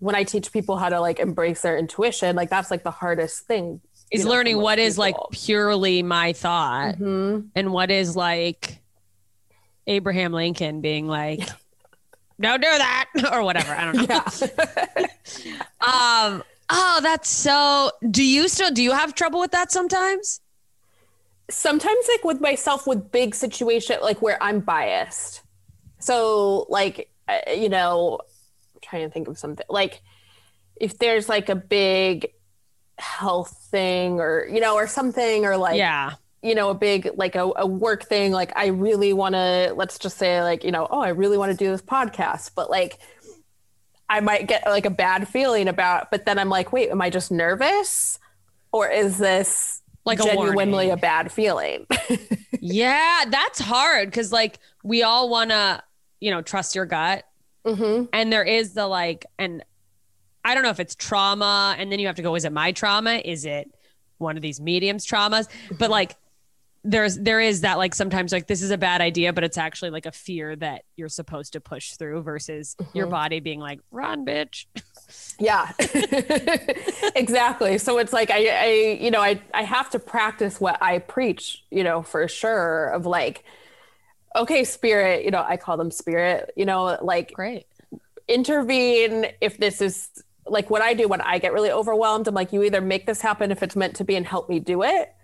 when 0.00 0.14
I 0.14 0.24
teach 0.24 0.52
people 0.52 0.76
how 0.76 0.88
to 0.88 1.00
like 1.00 1.20
embrace 1.20 1.62
their 1.62 1.78
intuition. 1.78 2.34
Like 2.36 2.50
that's 2.50 2.70
like 2.70 2.82
the 2.82 2.90
hardest 2.90 3.46
thing. 3.46 3.80
Is 4.10 4.24
know, 4.24 4.30
learning 4.32 4.58
what 4.58 4.78
is 4.78 4.98
like 4.98 5.14
purely 5.32 6.02
my 6.02 6.32
thought 6.32 6.96
Mhm. 6.96 7.48
and 7.54 7.72
what 7.72 7.90
is 7.90 8.14
like 8.16 8.78
Abraham 9.86 10.32
Lincoln 10.32 10.80
being 10.80 11.06
like, 11.06 11.40
don't 12.40 12.60
do 12.60 12.68
that 12.68 13.06
or 13.32 13.42
whatever. 13.44 13.72
I 13.72 13.92
don't 13.92 14.08
know. 14.08 15.06
Um, 15.80 16.42
oh, 16.70 17.00
that's 17.02 17.28
so. 17.28 17.90
Do 18.10 18.24
you 18.24 18.48
still 18.48 18.70
do 18.70 18.82
you 18.82 18.92
have 18.92 19.14
trouble 19.14 19.40
with 19.40 19.52
that 19.52 19.70
sometimes? 19.72 20.40
sometimes 21.50 22.08
like 22.08 22.24
with 22.24 22.40
myself 22.40 22.86
with 22.86 23.12
big 23.12 23.34
situation 23.34 23.96
like 24.02 24.22
where 24.22 24.42
i'm 24.42 24.60
biased 24.60 25.42
so 25.98 26.66
like 26.68 27.10
uh, 27.28 27.38
you 27.54 27.68
know 27.68 28.18
I'm 28.74 28.80
trying 28.80 29.02
to 29.06 29.10
think 29.10 29.28
of 29.28 29.38
something 29.38 29.66
like 29.68 30.00
if 30.76 30.98
there's 30.98 31.28
like 31.28 31.48
a 31.48 31.54
big 31.54 32.32
health 32.98 33.68
thing 33.70 34.20
or 34.20 34.46
you 34.50 34.60
know 34.60 34.74
or 34.74 34.86
something 34.86 35.44
or 35.44 35.56
like 35.56 35.76
yeah. 35.76 36.14
you 36.42 36.54
know 36.54 36.70
a 36.70 36.74
big 36.74 37.10
like 37.16 37.34
a, 37.34 37.50
a 37.56 37.66
work 37.66 38.04
thing 38.04 38.32
like 38.32 38.52
i 38.56 38.66
really 38.66 39.12
want 39.12 39.34
to 39.34 39.74
let's 39.76 39.98
just 39.98 40.16
say 40.16 40.42
like 40.42 40.64
you 40.64 40.72
know 40.72 40.86
oh 40.90 41.00
i 41.00 41.08
really 41.08 41.36
want 41.36 41.50
to 41.50 41.56
do 41.56 41.70
this 41.70 41.82
podcast 41.82 42.52
but 42.54 42.70
like 42.70 42.98
i 44.08 44.20
might 44.20 44.46
get 44.46 44.64
like 44.66 44.86
a 44.86 44.90
bad 44.90 45.26
feeling 45.28 45.68
about 45.68 46.10
but 46.10 46.24
then 46.26 46.38
i'm 46.38 46.48
like 46.48 46.72
wait 46.72 46.90
am 46.90 47.00
i 47.00 47.10
just 47.10 47.30
nervous 47.32 48.18
or 48.72 48.88
is 48.88 49.18
this 49.18 49.82
Like 50.04 50.18
genuinely 50.18 50.72
warning. 50.72 50.90
a 50.90 50.96
bad 50.96 51.30
feeling 51.32 51.86
Yeah, 52.60 53.24
that's 53.28 53.60
hard 53.60 54.08
because 54.08 54.32
like 54.32 54.58
we 54.82 55.02
all 55.02 55.28
want 55.28 55.50
to, 55.50 55.82
you 56.20 56.30
know, 56.30 56.40
trust 56.40 56.74
your 56.74 56.86
gut, 56.86 57.24
hmm 57.66 58.04
and 58.12 58.32
there 58.32 58.42
is 58.44 58.72
the 58.72 58.86
like, 58.86 59.26
and 59.38 59.62
I 60.44 60.54
don't 60.54 60.62
know 60.62 60.70
if 60.70 60.80
it's 60.80 60.94
trauma, 60.94 61.74
and 61.78 61.92
then 61.92 61.98
you 61.98 62.06
have 62.06 62.16
to 62.16 62.22
go, 62.22 62.34
is 62.36 62.46
it 62.46 62.52
my 62.52 62.72
trauma? 62.72 63.20
Is 63.22 63.44
it 63.44 63.70
one 64.16 64.36
of 64.36 64.42
these 64.42 64.60
mediums 64.62 65.06
traumas? 65.06 65.46
But 65.78 65.90
like, 65.90 66.16
there's 66.84 67.18
there 67.18 67.40
is 67.40 67.62
that 67.62 67.78
like 67.78 67.94
sometimes 67.94 68.32
like 68.32 68.46
this 68.46 68.62
is 68.62 68.70
a 68.70 68.78
bad 68.78 69.00
idea, 69.00 69.32
but 69.32 69.42
it's 69.42 69.58
actually 69.58 69.90
like 69.90 70.06
a 70.06 70.12
fear 70.12 70.54
that 70.56 70.84
you're 70.96 71.08
supposed 71.08 71.54
to 71.54 71.60
push 71.60 71.92
through 71.92 72.22
versus 72.22 72.76
your 72.92 73.06
mm-hmm. 73.06 73.12
body 73.12 73.40
being 73.40 73.58
like, 73.58 73.80
run, 73.90 74.24
bitch. 74.24 74.66
yeah 75.38 75.70
exactly 77.14 77.76
so 77.76 77.98
it's 77.98 78.12
like 78.12 78.30
I, 78.30 78.46
I 78.46 78.98
you 79.00 79.10
know 79.10 79.20
I, 79.20 79.38
I 79.52 79.62
have 79.62 79.90
to 79.90 79.98
practice 79.98 80.58
what 80.58 80.78
i 80.80 80.98
preach 80.98 81.62
you 81.70 81.84
know 81.84 82.02
for 82.02 82.26
sure 82.26 82.88
of 82.88 83.04
like 83.04 83.44
okay 84.34 84.64
spirit 84.64 85.24
you 85.24 85.30
know 85.30 85.44
i 85.46 85.58
call 85.58 85.76
them 85.76 85.90
spirit 85.90 86.52
you 86.56 86.64
know 86.64 86.96
like 87.02 87.32
Great. 87.34 87.66
intervene 88.28 89.26
if 89.42 89.58
this 89.58 89.82
is 89.82 90.08
like 90.46 90.70
what 90.70 90.82
I 90.82 90.94
do 90.94 91.08
when 91.08 91.20
I 91.20 91.38
get 91.38 91.52
really 91.52 91.70
overwhelmed. 91.70 92.28
I'm 92.28 92.34
like, 92.34 92.52
you 92.52 92.62
either 92.62 92.80
make 92.80 93.06
this 93.06 93.20
happen 93.20 93.50
if 93.50 93.62
it's 93.62 93.76
meant 93.76 93.96
to 93.96 94.04
be 94.04 94.16
and 94.16 94.26
help 94.26 94.48
me 94.48 94.60
do 94.60 94.82
it, 94.82 95.14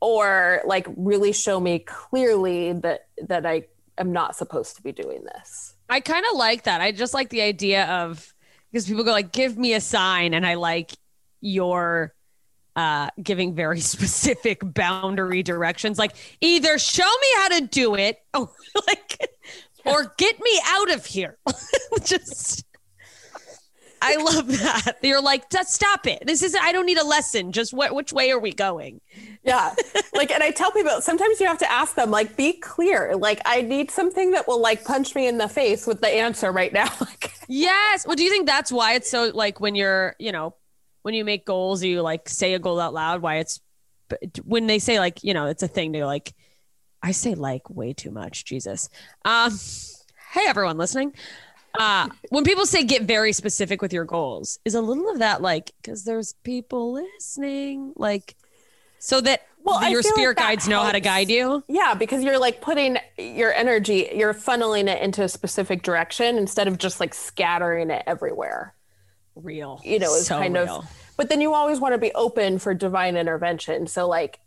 or 0.00 0.62
like 0.64 0.86
really 0.96 1.32
show 1.32 1.60
me 1.60 1.78
clearly 1.80 2.72
that 2.72 3.06
that 3.28 3.46
I 3.46 3.64
am 3.98 4.12
not 4.12 4.36
supposed 4.36 4.76
to 4.76 4.82
be 4.82 4.92
doing 4.92 5.24
this. 5.24 5.74
I 5.88 6.00
kind 6.00 6.24
of 6.30 6.36
like 6.36 6.64
that. 6.64 6.80
I 6.80 6.92
just 6.92 7.14
like 7.14 7.30
the 7.30 7.42
idea 7.42 7.86
of 7.86 8.34
because 8.70 8.86
people 8.86 9.04
go 9.04 9.12
like, 9.12 9.32
"Give 9.32 9.56
me 9.56 9.74
a 9.74 9.80
sign," 9.80 10.34
and 10.34 10.46
I 10.46 10.54
like 10.54 10.92
your 11.40 12.14
uh 12.76 13.08
giving 13.22 13.54
very 13.54 13.80
specific 13.94 14.60
boundary 14.62 15.42
directions 15.42 15.98
like 15.98 16.14
either 16.40 16.78
show 16.78 17.02
me 17.02 17.28
how 17.36 17.48
to 17.48 17.66
do 17.66 17.96
it 17.96 18.18
or 18.34 18.48
like 18.86 19.30
or 19.84 20.14
get 20.18 20.38
me 20.40 20.60
out 20.66 20.92
of 20.92 21.04
here 21.04 21.36
just 22.04 22.64
i 24.02 24.16
love 24.16 24.48
that 24.48 24.96
you're 25.02 25.22
like 25.22 25.48
just 25.50 25.72
stop 25.72 26.06
it 26.06 26.22
this 26.26 26.42
is 26.42 26.56
i 26.60 26.72
don't 26.72 26.86
need 26.86 26.98
a 26.98 27.04
lesson 27.04 27.52
just 27.52 27.72
what 27.72 27.94
which 27.94 28.12
way 28.12 28.30
are 28.30 28.38
we 28.38 28.52
going 28.52 29.00
Yeah. 29.42 29.74
like, 30.14 30.30
and 30.30 30.42
I 30.42 30.50
tell 30.50 30.70
people 30.70 31.00
sometimes 31.00 31.40
you 31.40 31.46
have 31.46 31.58
to 31.58 31.72
ask 31.72 31.94
them, 31.94 32.10
like, 32.10 32.36
be 32.36 32.52
clear. 32.52 33.16
Like, 33.16 33.40
I 33.46 33.62
need 33.62 33.90
something 33.90 34.32
that 34.32 34.46
will 34.46 34.60
like 34.60 34.84
punch 34.84 35.14
me 35.14 35.26
in 35.26 35.38
the 35.38 35.48
face 35.48 35.86
with 35.86 36.02
the 36.02 36.08
answer 36.08 36.52
right 36.52 36.72
now. 36.72 36.90
Like, 37.00 37.32
Yes. 37.48 38.06
Well, 38.06 38.16
do 38.16 38.22
you 38.22 38.30
think 38.30 38.46
that's 38.46 38.70
why 38.70 38.94
it's 38.94 39.10
so 39.10 39.30
like 39.32 39.58
when 39.58 39.74
you're, 39.74 40.14
you 40.18 40.30
know, 40.30 40.54
when 41.02 41.14
you 41.14 41.24
make 41.24 41.46
goals, 41.46 41.82
you 41.82 42.02
like 42.02 42.28
say 42.28 42.52
a 42.52 42.58
goal 42.58 42.78
out 42.78 42.92
loud, 42.92 43.22
why 43.22 43.36
it's 43.36 43.60
when 44.44 44.66
they 44.66 44.78
say 44.78 44.98
like, 44.98 45.24
you 45.24 45.32
know, 45.32 45.46
it's 45.46 45.62
a 45.62 45.68
thing 45.68 45.94
to 45.94 46.04
like, 46.04 46.34
I 47.02 47.12
say 47.12 47.34
like 47.34 47.70
way 47.70 47.94
too 47.94 48.10
much. 48.10 48.44
Jesus. 48.44 48.90
Um, 49.24 49.58
hey, 50.32 50.44
everyone 50.46 50.76
listening. 50.76 51.14
Uh, 51.78 52.08
when 52.30 52.44
people 52.44 52.66
say 52.66 52.84
get 52.84 53.02
very 53.02 53.32
specific 53.32 53.80
with 53.80 53.92
your 53.92 54.04
goals, 54.04 54.58
is 54.64 54.74
a 54.74 54.80
little 54.80 55.08
of 55.10 55.18
that 55.20 55.40
like, 55.40 55.70
because 55.82 56.04
there's 56.04 56.32
people 56.42 56.92
listening, 56.92 57.92
like, 57.96 58.34
so 58.98 59.20
that 59.20 59.46
Well, 59.62 59.88
your 59.88 60.02
like 60.02 60.12
spirit 60.14 60.36
that 60.36 60.48
guides 60.48 60.68
know 60.68 60.82
how 60.82 60.92
to 60.92 61.00
guide 61.00 61.30
you? 61.30 61.62
yeah, 61.68 61.94
because 61.94 62.22
you're 62.24 62.38
like 62.38 62.60
putting 62.60 62.98
your 63.16 63.52
energy, 63.52 64.10
you're 64.14 64.34
funneling 64.34 64.88
it 64.88 65.00
into 65.02 65.22
a 65.22 65.28
specific 65.28 65.82
direction 65.82 66.36
instead 66.36 66.68
of 66.68 66.76
just 66.76 67.00
like 67.00 67.14
scattering 67.14 67.90
it 67.90 68.02
everywhere. 68.06 68.74
Real. 69.36 69.80
you 69.84 69.98
know, 69.98 70.14
is 70.14 70.26
So 70.26 70.38
kind 70.38 70.54
real. 70.54 70.80
of, 70.80 70.90
but 71.16 71.28
then 71.28 71.40
you 71.40 71.54
always 71.54 71.80
want 71.80 71.94
to 71.94 71.98
be 71.98 72.12
open 72.12 72.58
for 72.58 72.74
divine 72.74 73.16
intervention. 73.16 73.86
So, 73.86 74.06
like, 74.08 74.38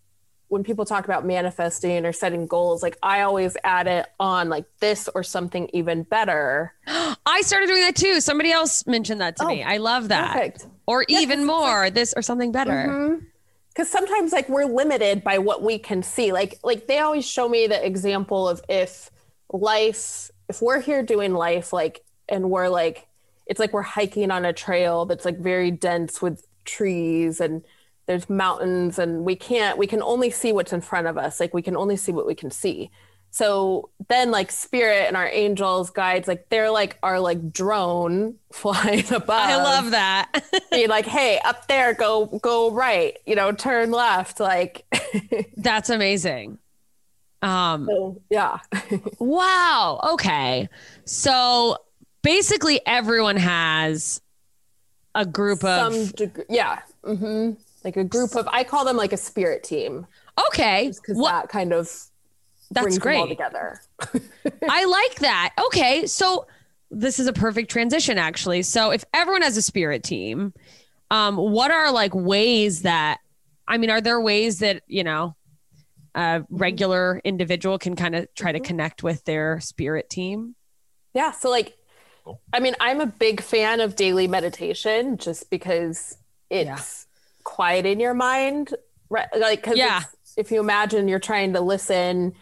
when 0.53 0.63
people 0.63 0.85
talk 0.85 1.05
about 1.05 1.25
manifesting 1.25 2.05
or 2.05 2.13
setting 2.13 2.45
goals, 2.45 2.83
like, 2.83 2.95
I 3.01 3.21
always 3.21 3.57
add 3.63 3.87
it 3.87 4.05
on 4.19 4.49
like 4.49 4.65
this 4.79 5.09
or 5.15 5.23
something 5.23 5.67
even 5.73 6.03
better. 6.03 6.73
I 7.25 7.41
started 7.41 7.65
doing 7.65 7.81
that 7.81 7.95
too. 7.95 8.21
Somebody 8.21 8.51
else 8.51 8.85
mentioned 8.85 9.19
that 9.19 9.35
to 9.37 9.45
Oh, 9.45 9.47
me. 9.47 9.63
I 9.63 9.77
love 9.77 10.09
that. 10.09 10.33
Perfect. 10.33 10.67
Or 10.85 11.05
even 11.09 11.39
'cause 11.39 11.47
more, 11.47 11.89
this 11.89 12.13
or 12.15 12.21
something 12.21 12.51
better. 12.51 12.85
Mm-hmm. 12.87 13.25
Because 13.69 13.89
sometimes, 13.89 14.31
like, 14.31 14.47
we're 14.47 14.65
limited 14.65 15.23
by 15.23 15.39
what 15.39 15.63
we 15.63 15.79
can 15.79 16.03
see. 16.03 16.31
Like, 16.31 16.59
like 16.63 16.85
they 16.85 16.99
always 16.99 17.27
show 17.27 17.49
me 17.49 17.65
the 17.65 17.83
example 17.83 18.47
of 18.47 18.61
if 18.69 19.09
life, 19.51 20.29
if 20.49 20.61
we're 20.61 20.81
here 20.81 21.01
doing 21.01 21.33
life, 21.33 21.73
like, 21.73 22.03
and 22.29 22.51
we're 22.51 22.69
like, 22.69 23.07
it's 23.47 23.59
like 23.59 23.73
we're 23.73 23.81
hiking 23.81 24.29
on 24.29 24.45
a 24.45 24.53
trail 24.53 25.05
that's 25.05 25.25
like 25.25 25.39
very 25.39 25.71
dense 25.71 26.21
with 26.21 26.45
trees 26.63 27.41
and 27.41 27.63
there's 28.05 28.29
mountains 28.29 28.99
and 28.99 29.23
we 29.23 29.35
can't 29.35 29.77
we 29.77 29.87
can 29.87 30.01
only 30.01 30.29
see 30.29 30.51
what's 30.51 30.73
in 30.73 30.81
front 30.81 31.07
of 31.07 31.17
us 31.17 31.39
like 31.39 31.53
we 31.53 31.61
can 31.61 31.75
only 31.77 31.95
see 31.95 32.11
what 32.11 32.27
we 32.27 32.35
can 32.35 32.51
see 32.51 32.89
so 33.31 33.89
then 34.09 34.29
like 34.29 34.51
spirit 34.51 35.07
and 35.07 35.17
our 35.17 35.27
angels 35.27 35.89
guides 35.89 36.27
like 36.27 36.47
they're 36.49 36.69
like 36.69 36.97
our 37.01 37.19
like 37.19 37.51
drone 37.51 38.35
flying 38.51 39.05
above 39.07 39.29
I 39.29 39.55
love 39.55 39.91
that. 39.91 40.43
being 40.71 40.89
like 40.89 41.05
hey 41.05 41.39
up 41.45 41.67
there 41.67 41.93
go 41.93 42.25
go 42.41 42.71
right 42.71 43.17
you 43.25 43.35
know 43.35 43.51
turn 43.51 43.91
left 43.91 44.39
like 44.39 44.85
That's 45.57 45.89
amazing. 45.89 46.59
Um 47.41 47.87
so, 47.89 48.21
yeah 48.29 48.59
wow. 49.19 49.99
Okay. 50.13 50.69
So 51.05 51.77
basically 52.21 52.79
everyone 52.85 53.37
has 53.37 54.21
a 55.15 55.25
group 55.25 55.59
some 55.61 55.93
of 55.93 56.15
degree 56.15 56.45
yeah 56.49 56.79
hmm 57.03 57.51
like 57.83 57.97
a 57.97 58.03
group 58.03 58.35
of 58.35 58.47
i 58.51 58.63
call 58.63 58.85
them 58.85 58.97
like 58.97 59.13
a 59.13 59.17
spirit 59.17 59.63
team 59.63 60.05
Okay. 60.49 60.87
because 60.87 61.15
What 61.17 61.31
that 61.31 61.49
kind 61.49 61.73
of 61.73 61.85
That's 62.71 62.83
brings 62.85 62.97
them 62.97 63.17
all 63.17 63.27
together. 63.27 63.81
I 64.67 64.85
like 64.85 65.15
that. 65.19 65.53
Okay, 65.67 66.07
so 66.07 66.47
this 66.89 67.19
is 67.19 67.27
a 67.27 67.33
perfect 67.33 67.69
transition, 67.69 68.17
actually. 68.17 68.63
So 68.63 68.89
if 68.89 69.05
everyone 69.13 69.43
has 69.43 69.57
a 69.57 69.61
spirit 69.61 70.01
team, 70.01 70.53
um, 71.11 71.37
what 71.37 71.69
are 71.69 71.91
like 71.91 72.15
ways 72.15 72.81
that? 72.81 73.19
I 73.67 73.77
mean, 73.77 73.91
are 73.91 74.01
there 74.01 74.19
ways 74.19 74.57
that 74.59 74.81
you 74.87 75.03
know 75.03 75.35
a 76.15 76.43
regular 76.49 77.21
individual 77.23 77.77
can 77.77 77.95
kind 77.95 78.15
of 78.15 78.27
try 78.33 78.51
to 78.51 78.59
connect 78.59 79.03
with 79.03 79.23
their 79.25 79.59
spirit 79.59 80.09
team? 80.09 80.55
Yeah. 81.13 81.31
So, 81.31 81.51
like, 81.51 81.77
I 82.51 82.59
mean, 82.59 82.75
I'm 82.79 83.01
a 83.01 83.05
big 83.05 83.39
fan 83.41 83.81
of 83.81 83.95
daily 83.95 84.27
meditation 84.27 85.17
just 85.17 85.51
because 85.51 86.17
it's 86.49 87.02
Yeah. 87.43 87.55
quiet 87.55 87.85
in 87.85 87.99
your 87.99 88.13
mind. 88.13 88.73
Right. 89.09 89.27
Like, 89.37 89.63
cause 89.63 89.77
Yeah. 89.77 90.01
if 90.37 90.51
you 90.51 90.59
imagine 90.59 91.07
you're 91.07 91.19
trying 91.19 91.53
to 91.53 91.61
listen 91.61 92.33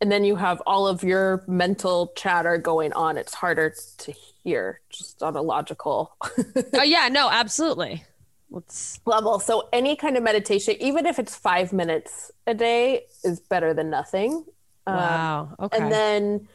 and 0.00 0.10
then 0.12 0.24
you 0.24 0.36
have 0.36 0.62
all 0.66 0.86
of 0.86 1.02
your 1.02 1.44
mental 1.46 2.12
chatter 2.16 2.56
going 2.58 2.92
on, 2.92 3.18
it's 3.18 3.34
harder 3.34 3.74
to 3.98 4.12
hear 4.44 4.80
just 4.90 5.22
on 5.22 5.36
a 5.36 5.42
logical 5.42 6.16
oh 6.74 6.82
yeah, 6.82 7.08
no, 7.08 7.28
absolutely. 7.30 8.04
Let's. 8.52 8.98
level. 9.06 9.38
So, 9.38 9.68
any 9.72 9.94
kind 9.94 10.16
of 10.16 10.22
meditation, 10.24 10.74
even 10.80 11.06
if 11.06 11.18
it's 11.20 11.36
five 11.36 11.72
minutes 11.72 12.32
a 12.48 12.54
day, 12.54 13.02
is 13.22 13.38
better 13.38 13.72
than 13.74 13.90
nothing. 13.90 14.44
Um, 14.86 14.96
Wow. 14.96 15.56
Okay. 15.60 15.78
and 15.78 15.92
then 15.92 16.48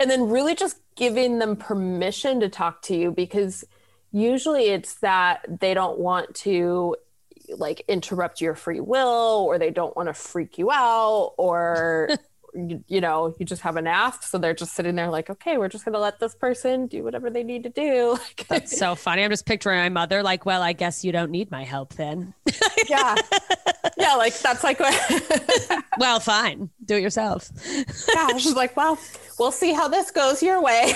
and 0.00 0.10
then 0.10 0.28
really 0.30 0.54
just 0.54 0.76
giving 0.96 1.38
them 1.40 1.56
permission 1.56 2.40
to 2.40 2.48
talk 2.48 2.82
to 2.82 2.96
you 2.96 3.10
because 3.10 3.64
usually 4.12 4.68
it's 4.68 4.94
that 5.00 5.44
they 5.60 5.74
don't 5.74 5.98
want 5.98 6.34
to 6.36 6.96
like 7.58 7.84
interrupt 7.88 8.40
your 8.40 8.54
free 8.54 8.80
will 8.80 9.44
or 9.46 9.58
they 9.58 9.70
don't 9.70 9.96
want 9.96 10.08
to 10.08 10.14
freak 10.14 10.58
you 10.58 10.70
out 10.70 11.34
or 11.38 12.08
you, 12.54 12.84
you 12.86 13.00
know 13.00 13.34
you 13.38 13.46
just 13.46 13.62
haven't 13.62 13.86
asked 13.86 14.24
so 14.24 14.36
they're 14.38 14.52
just 14.54 14.74
sitting 14.74 14.94
there 14.94 15.08
like 15.10 15.30
okay 15.30 15.56
we're 15.58 15.68
just 15.68 15.84
going 15.84 15.92
to 15.94 15.98
let 15.98 16.20
this 16.20 16.34
person 16.34 16.86
do 16.86 17.02
whatever 17.02 17.30
they 17.30 17.42
need 17.42 17.62
to 17.62 17.70
do 17.70 18.18
That's 18.48 18.76
so 18.76 18.94
funny. 18.94 19.24
I'm 19.24 19.30
just 19.30 19.46
picturing 19.46 19.78
my 19.78 19.88
mother 19.88 20.22
like, 20.22 20.44
well, 20.44 20.60
I 20.62 20.72
guess 20.74 21.04
you 21.04 21.12
don't 21.12 21.30
need 21.30 21.50
my 21.50 21.64
help 21.64 21.94
then. 21.94 22.34
yeah 22.88 23.14
yeah 23.96 24.14
like 24.16 24.38
that's 24.38 24.62
like 24.64 24.80
well, 25.98 26.20
fine. 26.20 26.68
Do 26.84 26.96
it 26.96 27.02
yourself. 27.02 27.50
yeah 28.14 28.36
she's 28.36 28.54
like 28.54 28.76
well 28.76 28.98
we'll 29.38 29.52
see 29.52 29.72
how 29.72 29.88
this 29.88 30.10
goes 30.10 30.42
your 30.42 30.60
way 30.62 30.92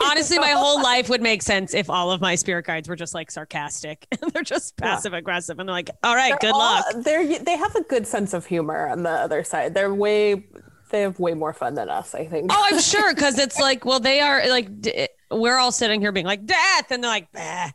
Honestly, 0.00 0.38
my 0.38 0.50
whole 0.50 0.80
life 0.82 1.08
would 1.08 1.22
make 1.22 1.42
sense 1.42 1.74
if 1.74 1.90
all 1.90 2.12
of 2.12 2.20
my 2.20 2.34
spirit 2.36 2.66
guides 2.66 2.88
were 2.88 2.94
just 2.96 3.14
like 3.14 3.30
sarcastic 3.30 4.06
and 4.22 4.30
they're 4.32 4.42
just 4.44 4.76
passive 4.76 5.12
aggressive 5.12 5.58
and 5.58 5.68
they're 5.68 5.74
like, 5.74 5.90
all 6.04 6.14
right, 6.14 6.30
They're 6.40 6.50
good 6.50 6.54
all- 6.54 6.58
luck. 6.60 6.84
They're 6.98 7.38
they 7.40 7.56
have 7.56 7.74
a 7.74 7.82
good 7.82 8.06
sense 8.06 8.32
of 8.34 8.46
humor 8.46 8.86
on 8.88 9.02
the 9.02 9.10
other 9.10 9.42
side. 9.42 9.74
They're 9.74 9.92
way 9.94 10.44
they 10.92 11.00
have 11.02 11.18
way 11.18 11.34
more 11.34 11.52
fun 11.52 11.74
than 11.74 11.88
us. 11.88 12.14
I 12.14 12.26
think. 12.26 12.50
Oh, 12.52 12.68
I'm 12.70 12.80
sure 12.80 13.12
because 13.14 13.38
it's 13.38 13.58
like, 13.58 13.84
well, 13.84 14.00
they 14.00 14.20
are 14.20 14.48
like, 14.48 14.80
d- 14.80 15.08
we're 15.30 15.56
all 15.58 15.72
sitting 15.72 16.00
here 16.00 16.12
being 16.12 16.26
like, 16.26 16.46
death. 16.46 16.90
And 16.90 17.02
they're 17.02 17.10
like, 17.10 17.32
bah. 17.32 17.70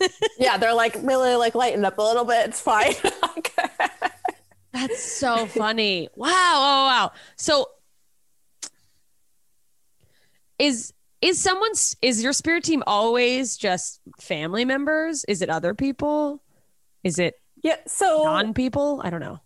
yeah, 0.38 0.56
they're 0.56 0.74
like 0.74 0.96
really 1.02 1.36
like 1.36 1.54
lighten 1.54 1.84
up 1.84 1.98
a 1.98 2.02
little 2.02 2.24
bit. 2.24 2.48
It's 2.48 2.60
fine. 2.60 2.94
That's 4.72 5.02
so 5.02 5.46
funny. 5.46 6.08
Wow. 6.16 6.28
Oh, 6.30 6.84
wow. 6.86 7.12
So 7.36 7.66
is 10.58 10.92
is 11.20 11.40
someone's 11.40 11.96
is 12.02 12.22
your 12.22 12.32
spirit 12.32 12.64
team 12.64 12.82
always 12.86 13.56
just 13.56 14.00
family 14.20 14.64
members? 14.64 15.24
Is 15.28 15.42
it 15.42 15.50
other 15.50 15.74
people? 15.74 16.42
Is 17.04 17.18
it 17.18 17.34
yeah. 17.62 17.76
So 17.86 18.22
non 18.24 18.54
people? 18.54 19.00
I 19.04 19.10
don't 19.10 19.20
know. 19.20 19.40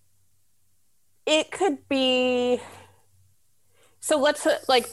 it 1.27 1.51
could 1.51 1.89
be. 1.89 2.61
So 4.07 4.21
let's 4.21 4.47
uh, 4.47 4.57
like 4.69 4.89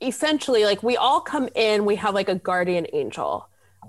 essentially 0.00 0.64
like 0.64 0.84
we 0.84 0.96
all 0.96 1.20
come 1.20 1.48
in. 1.56 1.84
We 1.84 1.96
have 1.96 2.14
like 2.14 2.28
a 2.28 2.36
guardian 2.36 2.86
angel. 2.92 3.48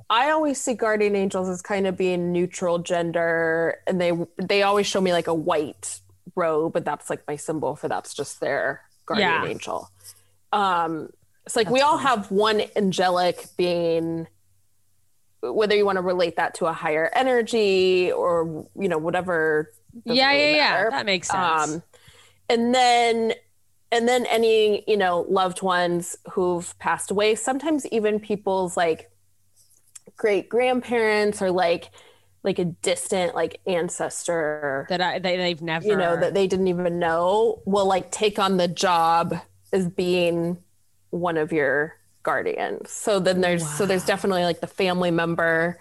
I 0.09 0.31
always 0.31 0.59
see 0.59 0.73
guardian 0.73 1.15
angels 1.15 1.47
as 1.47 1.61
kind 1.61 1.85
of 1.85 1.95
being 1.95 2.31
neutral 2.31 2.79
gender, 2.79 3.77
and 3.85 4.01
they 4.01 4.13
they 4.41 4.63
always 4.63 4.87
show 4.87 4.99
me 4.99 5.13
like 5.13 5.27
a 5.27 5.33
white 5.33 5.99
robe, 6.35 6.73
but 6.73 6.85
that's 6.85 7.07
like 7.11 7.21
my 7.27 7.35
symbol 7.35 7.75
for 7.75 7.87
that's 7.87 8.15
just 8.15 8.39
their 8.39 8.81
guardian 9.05 9.29
Yeah. 9.29 9.45
angel. 9.45 9.91
Um, 10.51 11.09
it's 11.45 11.55
like 11.55 11.69
we 11.69 11.81
all 11.81 11.99
have 11.99 12.31
one 12.31 12.63
angelic 12.75 13.45
being, 13.55 14.25
whether 15.41 15.75
you 15.75 15.85
want 15.85 15.97
to 15.97 16.01
relate 16.01 16.37
that 16.37 16.55
to 16.55 16.65
a 16.65 16.73
higher 16.73 17.11
energy 17.13 18.11
or 18.11 18.65
you 18.75 18.89
know 18.89 18.97
whatever. 18.97 19.71
doesn't 19.93 20.15
Yeah, 20.15 20.31
really 20.31 20.55
yeah, 20.55 20.83
yeah. 20.83 20.89
That 20.89 21.05
makes 21.05 21.27
sense. 21.27 21.69
Um, 21.69 21.83
and 22.49 22.73
then 22.73 23.33
and 23.93 24.07
then 24.07 24.25
any 24.25 24.83
you 24.87 24.97
know 24.97 25.25
loved 25.29 25.61
ones 25.61 26.17
who've 26.31 26.77
passed 26.79 27.11
away 27.11 27.35
sometimes 27.35 27.85
even 27.87 28.19
people's 28.19 28.75
like 28.75 29.09
great 30.17 30.49
grandparents 30.49 31.41
or 31.41 31.51
like 31.51 31.91
like 32.43 32.59
a 32.59 32.65
distant 32.65 33.35
like 33.35 33.61
ancestor 33.65 34.85
that 34.89 34.99
I 34.99 35.19
they, 35.19 35.37
they've 35.37 35.61
never 35.61 35.87
you 35.87 35.95
know 35.95 36.17
that 36.17 36.33
they 36.33 36.47
didn't 36.47 36.67
even 36.67 36.99
know 36.99 37.61
will 37.65 37.85
like 37.85 38.11
take 38.11 38.37
on 38.39 38.57
the 38.57 38.67
job 38.67 39.35
as 39.71 39.87
being 39.87 40.57
one 41.09 41.37
of 41.37 41.51
your 41.51 41.95
guardians. 42.23 42.89
So 42.91 43.19
then 43.19 43.41
there's 43.41 43.67
so 43.67 43.85
there's 43.85 44.05
definitely 44.05 44.43
like 44.43 44.61
the 44.61 44.67
family 44.67 45.11
member 45.11 45.79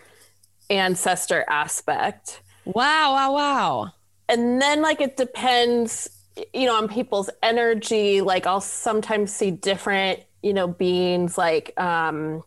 ancestor 0.69 1.45
aspect. 1.49 2.43
Wow 2.65 3.15
wow 3.15 3.35
wow. 3.35 3.93
And 4.29 4.61
then 4.61 4.83
like 4.83 5.01
it 5.01 5.17
depends 5.17 6.11
you 6.55 6.67
know 6.67 6.77
on 6.77 6.89
people's 6.89 7.29
energy 7.43 8.21
like 8.21 8.47
i'll 8.47 8.61
sometimes 8.61 9.33
see 9.33 9.51
different 9.51 10.21
you 10.43 10.53
know 10.55 10.67
beings 10.67 11.37
like 11.37 11.73
um 11.79 12.43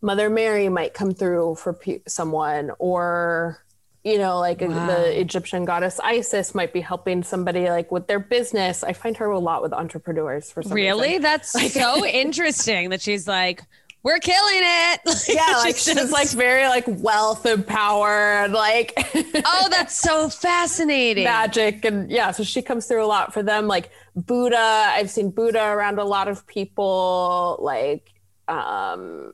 mother 0.00 0.28
mary 0.28 0.68
might 0.68 0.94
come 0.94 1.12
through 1.14 1.54
for 1.54 1.72
pe- 1.72 2.00
someone 2.06 2.70
or 2.78 3.64
you 4.04 4.18
know 4.18 4.40
like 4.40 4.60
Wow. 4.60 4.86
the 4.86 5.20
egyptian 5.20 5.64
goddess 5.64 6.00
isis 6.00 6.54
might 6.54 6.72
be 6.72 6.80
helping 6.80 7.22
somebody 7.22 7.68
like 7.70 7.92
with 7.92 8.08
their 8.08 8.18
business 8.18 8.82
i 8.82 8.92
find 8.92 9.16
her 9.18 9.26
a 9.26 9.38
lot 9.38 9.62
with 9.62 9.72
entrepreneurs 9.72 10.50
for 10.50 10.62
some 10.62 10.72
really 10.72 11.08
reason. 11.08 11.22
that's 11.22 11.72
so 11.72 12.04
interesting 12.22 12.90
that 12.90 13.00
she's 13.00 13.28
like 13.28 13.62
we're 14.04 14.18
killing 14.18 14.60
it. 14.62 15.00
Yeah 15.28 15.56
like 15.58 15.76
She's 15.76 15.94
just- 15.94 16.12
like 16.12 16.28
very 16.30 16.64
like 16.68 16.84
wealth 16.88 17.44
and 17.46 17.66
power 17.66 18.08
and 18.44 18.52
like 18.52 18.92
oh 19.44 19.68
that's 19.70 19.96
so 19.98 20.28
fascinating. 20.28 21.24
magic 21.24 21.84
and 21.84 22.10
yeah 22.10 22.30
so 22.32 22.42
she 22.42 22.62
comes 22.62 22.86
through 22.86 23.04
a 23.04 23.06
lot 23.06 23.32
for 23.32 23.42
them. 23.42 23.66
Like 23.68 23.90
buddha 24.14 24.58
i've 24.94 25.08
seen 25.10 25.30
buddha 25.30 25.62
around 25.64 25.98
a 25.98 26.04
lot 26.04 26.28
of 26.28 26.46
people 26.46 27.58
like 27.62 28.10
um 28.48 29.32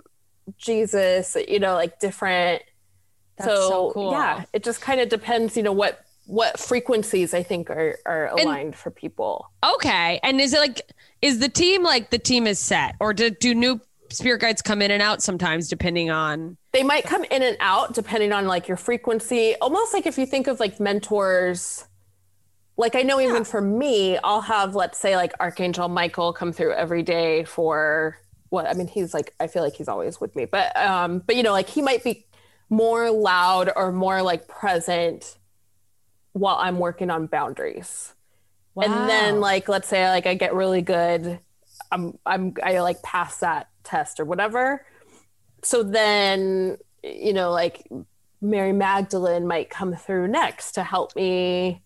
jesus 0.56 1.36
you 1.48 1.58
know 1.58 1.74
like 1.74 1.98
different. 1.98 2.62
That's 3.38 3.50
so 3.50 3.90
cool. 3.92 4.12
yeah 4.12 4.44
it 4.52 4.62
just 4.64 4.80
kind 4.80 5.00
of 5.00 5.08
depends 5.08 5.56
you 5.56 5.62
know 5.62 5.72
what 5.72 6.04
what 6.26 6.58
frequencies 6.58 7.32
i 7.34 7.42
think 7.42 7.70
are 7.70 7.98
are 8.04 8.26
aligned 8.28 8.76
for 8.76 8.90
people. 8.90 9.50
Okay 9.64 10.20
and 10.22 10.40
is 10.40 10.52
it 10.52 10.58
like 10.60 10.82
is 11.22 11.38
the 11.38 11.48
team 11.48 11.82
like 11.82 12.10
the 12.10 12.18
team 12.18 12.46
is 12.46 12.58
set 12.58 12.94
or 13.00 13.12
do, 13.14 13.30
do 13.30 13.54
new 13.54 13.80
spirit 14.10 14.40
guides 14.40 14.62
come 14.62 14.82
in 14.82 14.90
and 14.90 15.02
out 15.02 15.22
sometimes 15.22 15.68
depending 15.68 16.10
on 16.10 16.56
they 16.72 16.82
might 16.82 17.04
come 17.04 17.24
in 17.24 17.42
and 17.42 17.56
out 17.60 17.94
depending 17.94 18.32
on 18.32 18.46
like 18.46 18.68
your 18.68 18.76
frequency. 18.76 19.54
Almost 19.60 19.94
like 19.94 20.06
if 20.06 20.18
you 20.18 20.26
think 20.26 20.46
of 20.46 20.60
like 20.60 20.78
mentors 20.80 21.86
like 22.78 22.94
i 22.94 23.02
know 23.02 23.20
even 23.20 23.44
for 23.44 23.60
me 23.60 24.16
i'll 24.18 24.40
have 24.40 24.74
let's 24.74 24.98
say 24.98 25.16
like 25.16 25.32
archangel 25.40 25.88
michael 25.88 26.32
come 26.32 26.52
through 26.52 26.72
every 26.72 27.02
day 27.02 27.44
for 27.44 28.16
what 28.48 28.66
i 28.66 28.72
mean 28.72 28.86
he's 28.86 29.12
like 29.12 29.34
i 29.40 29.46
feel 29.46 29.62
like 29.62 29.74
he's 29.74 29.88
always 29.88 30.20
with 30.20 30.34
me 30.34 30.46
but 30.46 30.74
um 30.78 31.18
but 31.26 31.36
you 31.36 31.42
know 31.42 31.52
like 31.52 31.68
he 31.68 31.82
might 31.82 32.02
be 32.02 32.24
more 32.70 33.10
loud 33.10 33.70
or 33.76 33.92
more 33.92 34.22
like 34.22 34.48
present 34.48 35.36
while 36.32 36.56
i'm 36.56 36.78
working 36.78 37.10
on 37.10 37.26
boundaries. 37.26 38.14
And 38.80 39.10
then 39.10 39.40
like 39.40 39.68
let's 39.68 39.88
say 39.88 40.08
like 40.08 40.26
i 40.26 40.34
get 40.34 40.54
really 40.54 40.82
good 40.82 41.40
i'm 41.90 42.16
i'm 42.24 42.54
i 42.62 42.78
like 42.78 43.02
pass 43.02 43.38
that 43.38 43.68
test 43.84 44.20
or 44.20 44.24
whatever 44.24 44.84
so 45.62 45.82
then 45.82 46.76
you 47.02 47.32
know 47.32 47.50
like 47.50 47.86
mary 48.40 48.72
magdalene 48.72 49.46
might 49.46 49.70
come 49.70 49.94
through 49.94 50.28
next 50.28 50.72
to 50.72 50.82
help 50.82 51.14
me 51.16 51.82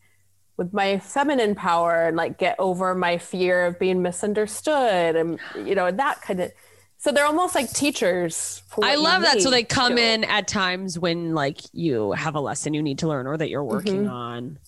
with 0.56 0.72
my 0.72 0.98
feminine 0.98 1.54
power 1.54 2.06
and 2.08 2.16
like 2.16 2.38
get 2.38 2.54
over 2.58 2.94
my 2.94 3.16
fear 3.18 3.66
of 3.66 3.78
being 3.78 4.02
misunderstood 4.02 5.16
and 5.16 5.38
you 5.56 5.74
know 5.74 5.90
that 5.90 6.20
kind 6.22 6.40
of 6.40 6.52
so 6.98 7.10
they're 7.10 7.26
almost 7.26 7.56
like 7.56 7.68
teachers 7.72 8.62
for 8.68 8.84
I 8.84 8.94
love 8.94 9.22
that. 9.22 9.40
So 9.40 9.50
they 9.50 9.64
come 9.64 9.96
to. 9.96 10.00
in 10.02 10.22
at 10.22 10.46
times 10.46 11.00
when 11.00 11.34
like 11.34 11.58
you 11.72 12.12
have 12.12 12.36
a 12.36 12.40
lesson 12.40 12.74
you 12.74 12.82
need 12.82 12.98
to 13.00 13.08
learn 13.08 13.26
or 13.26 13.36
that 13.36 13.48
you're 13.50 13.64
working 13.64 14.04
Mm-hmm. 14.04 14.12
on. 14.12 14.58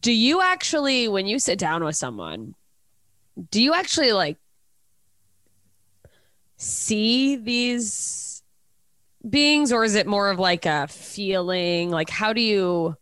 Do 0.00 0.12
you 0.12 0.42
actually, 0.42 1.08
when 1.08 1.26
you 1.26 1.38
sit 1.38 1.58
down 1.58 1.82
with 1.82 1.96
someone, 1.96 2.54
do 3.50 3.62
you 3.62 3.72
actually 3.72 4.12
like 4.12 4.36
see 6.64 7.36
these 7.36 8.42
beings 9.28 9.72
or 9.72 9.84
is 9.84 9.94
it 9.94 10.06
more 10.06 10.30
of 10.30 10.38
like 10.38 10.66
a 10.66 10.86
feeling? 10.88 11.90
Like, 11.90 12.10
how 12.10 12.32
do 12.32 12.40
you? 12.40 12.96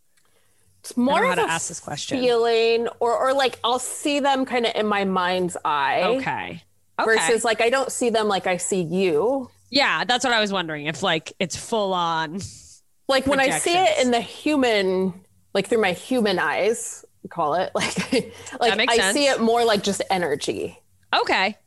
It's 0.81 0.97
more 0.97 1.23
how 1.23 1.35
to 1.35 1.41
a 1.43 1.47
ask 1.47 1.69
this 1.69 1.79
question. 1.79 2.19
feeling, 2.19 2.89
or 2.99 3.17
or 3.17 3.33
like 3.33 3.57
I'll 3.63 3.79
see 3.79 4.19
them 4.19 4.45
kind 4.45 4.65
of 4.65 4.73
in 4.75 4.85
my 4.85 5.05
mind's 5.05 5.55
eye. 5.63 6.03
Okay. 6.03 6.63
Okay. 6.99 7.15
Versus 7.15 7.43
like 7.45 7.61
I 7.61 7.69
don't 7.69 7.91
see 7.91 8.09
them 8.09 8.27
like 8.27 8.47
I 8.47 8.57
see 8.57 8.81
you. 8.81 9.49
yeah, 9.71 10.03
that's 10.03 10.23
what 10.25 10.33
I 10.33 10.41
was 10.41 10.51
wondering. 10.51 10.85
If 10.87 11.01
like 11.01 11.33
it's 11.39 11.55
full 11.55 11.93
on. 11.93 12.39
Like 13.09 13.27
when 13.27 13.39
I 13.41 13.59
see 13.59 13.75
it 13.75 13.99
in 14.01 14.11
the 14.11 14.21
human, 14.21 15.13
like 15.53 15.67
through 15.67 15.81
my 15.81 15.91
human 15.91 16.39
eyes, 16.39 17.03
call 17.29 17.55
it 17.55 17.69
like 17.75 18.33
like 18.61 18.89
I 18.89 19.11
see 19.11 19.27
it 19.27 19.41
more 19.41 19.65
like 19.65 19.83
just 19.83 20.01
energy. 20.09 20.79
Okay. 21.13 21.57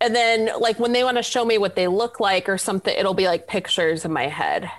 And 0.00 0.14
then 0.14 0.50
like 0.60 0.78
when 0.78 0.92
they 0.92 1.04
want 1.04 1.16
to 1.16 1.22
show 1.22 1.44
me 1.44 1.58
what 1.58 1.74
they 1.74 1.88
look 1.88 2.20
like 2.20 2.48
or 2.48 2.58
something, 2.58 2.94
it'll 2.96 3.14
be 3.14 3.26
like 3.26 3.48
pictures 3.48 4.04
in 4.04 4.12
my 4.12 4.28
head. 4.28 4.70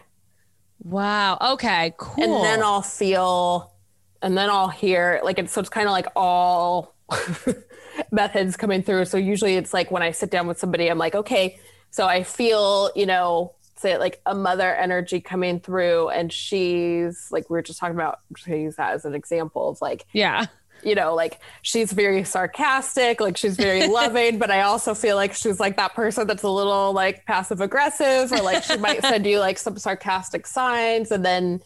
Wow. 0.84 1.38
Okay. 1.54 1.94
Cool. 1.98 2.24
and 2.24 2.44
then 2.44 2.64
I'll 2.64 2.82
feel, 2.82 3.74
and 4.22 4.38
then 4.38 4.50
I'll 4.50 4.70
hear 4.70 5.20
like 5.24 5.40
it's 5.40 5.52
so 5.52 5.62
it's 5.62 5.70
kind 5.70 5.88
of 5.88 5.92
like 5.92 6.08
all 6.16 6.96
methods 8.12 8.56
coming 8.56 8.82
through. 8.82 9.06
So 9.06 9.18
usually 9.18 9.56
it's 9.56 9.74
like 9.74 9.92
when 9.92 10.02
I 10.02 10.12
sit 10.12 10.32
down 10.32 10.48
with 10.48 10.58
somebody, 10.58 10.88
I'm 10.88 10.98
like, 10.98 11.16
okay, 11.16 11.60
so 11.92 12.06
I 12.06 12.24
feel, 12.24 12.92
you 12.96 13.06
know, 13.06 13.56
say 13.76 13.98
like 13.98 14.22
a 14.26 14.36
mother 14.36 14.74
energy 14.76 15.22
coming 15.22 15.60
through, 15.60 16.10
and 16.10 16.32
she's 16.32 17.28
like 17.32 17.50
we 17.50 17.56
were 17.56 17.62
just 17.62 17.80
talking 17.80 17.96
about. 17.96 18.20
I'm 18.30 18.36
just 18.36 18.48
gonna 18.48 18.60
use 18.60 18.76
that 18.76 18.94
as 18.94 19.06
an 19.06 19.16
example 19.16 19.70
of 19.70 19.82
like 19.82 20.06
yeah. 20.14 20.46
You 20.84 20.96
know, 20.96 21.14
like 21.16 21.40
she's 21.62 21.92
very 21.92 22.24
sarcastic, 22.24 23.20
like 23.20 23.38
she's 23.38 23.56
very 23.56 23.88
loving, 23.92 24.38
but 24.38 24.52
I 24.52 24.62
also 24.62 24.94
feel 24.94 25.16
like 25.16 25.34
she's 25.34 25.60
like 25.60 25.78
that 25.78 25.94
person 25.94 26.28
that's 26.28 26.44
a 26.44 26.50
little 26.50 26.94
like 26.94 27.26
passive 27.26 27.62
aggressive, 27.62 28.32
or 28.32 28.42
like 28.42 28.64
she 28.64 28.78
might 28.88 29.02
send 29.02 29.26
you 29.26 29.40
like 29.40 29.58
some 29.58 29.78
sarcastic 29.78 30.48
signs, 30.48 31.12
and 31.12 31.26
then, 31.26 31.62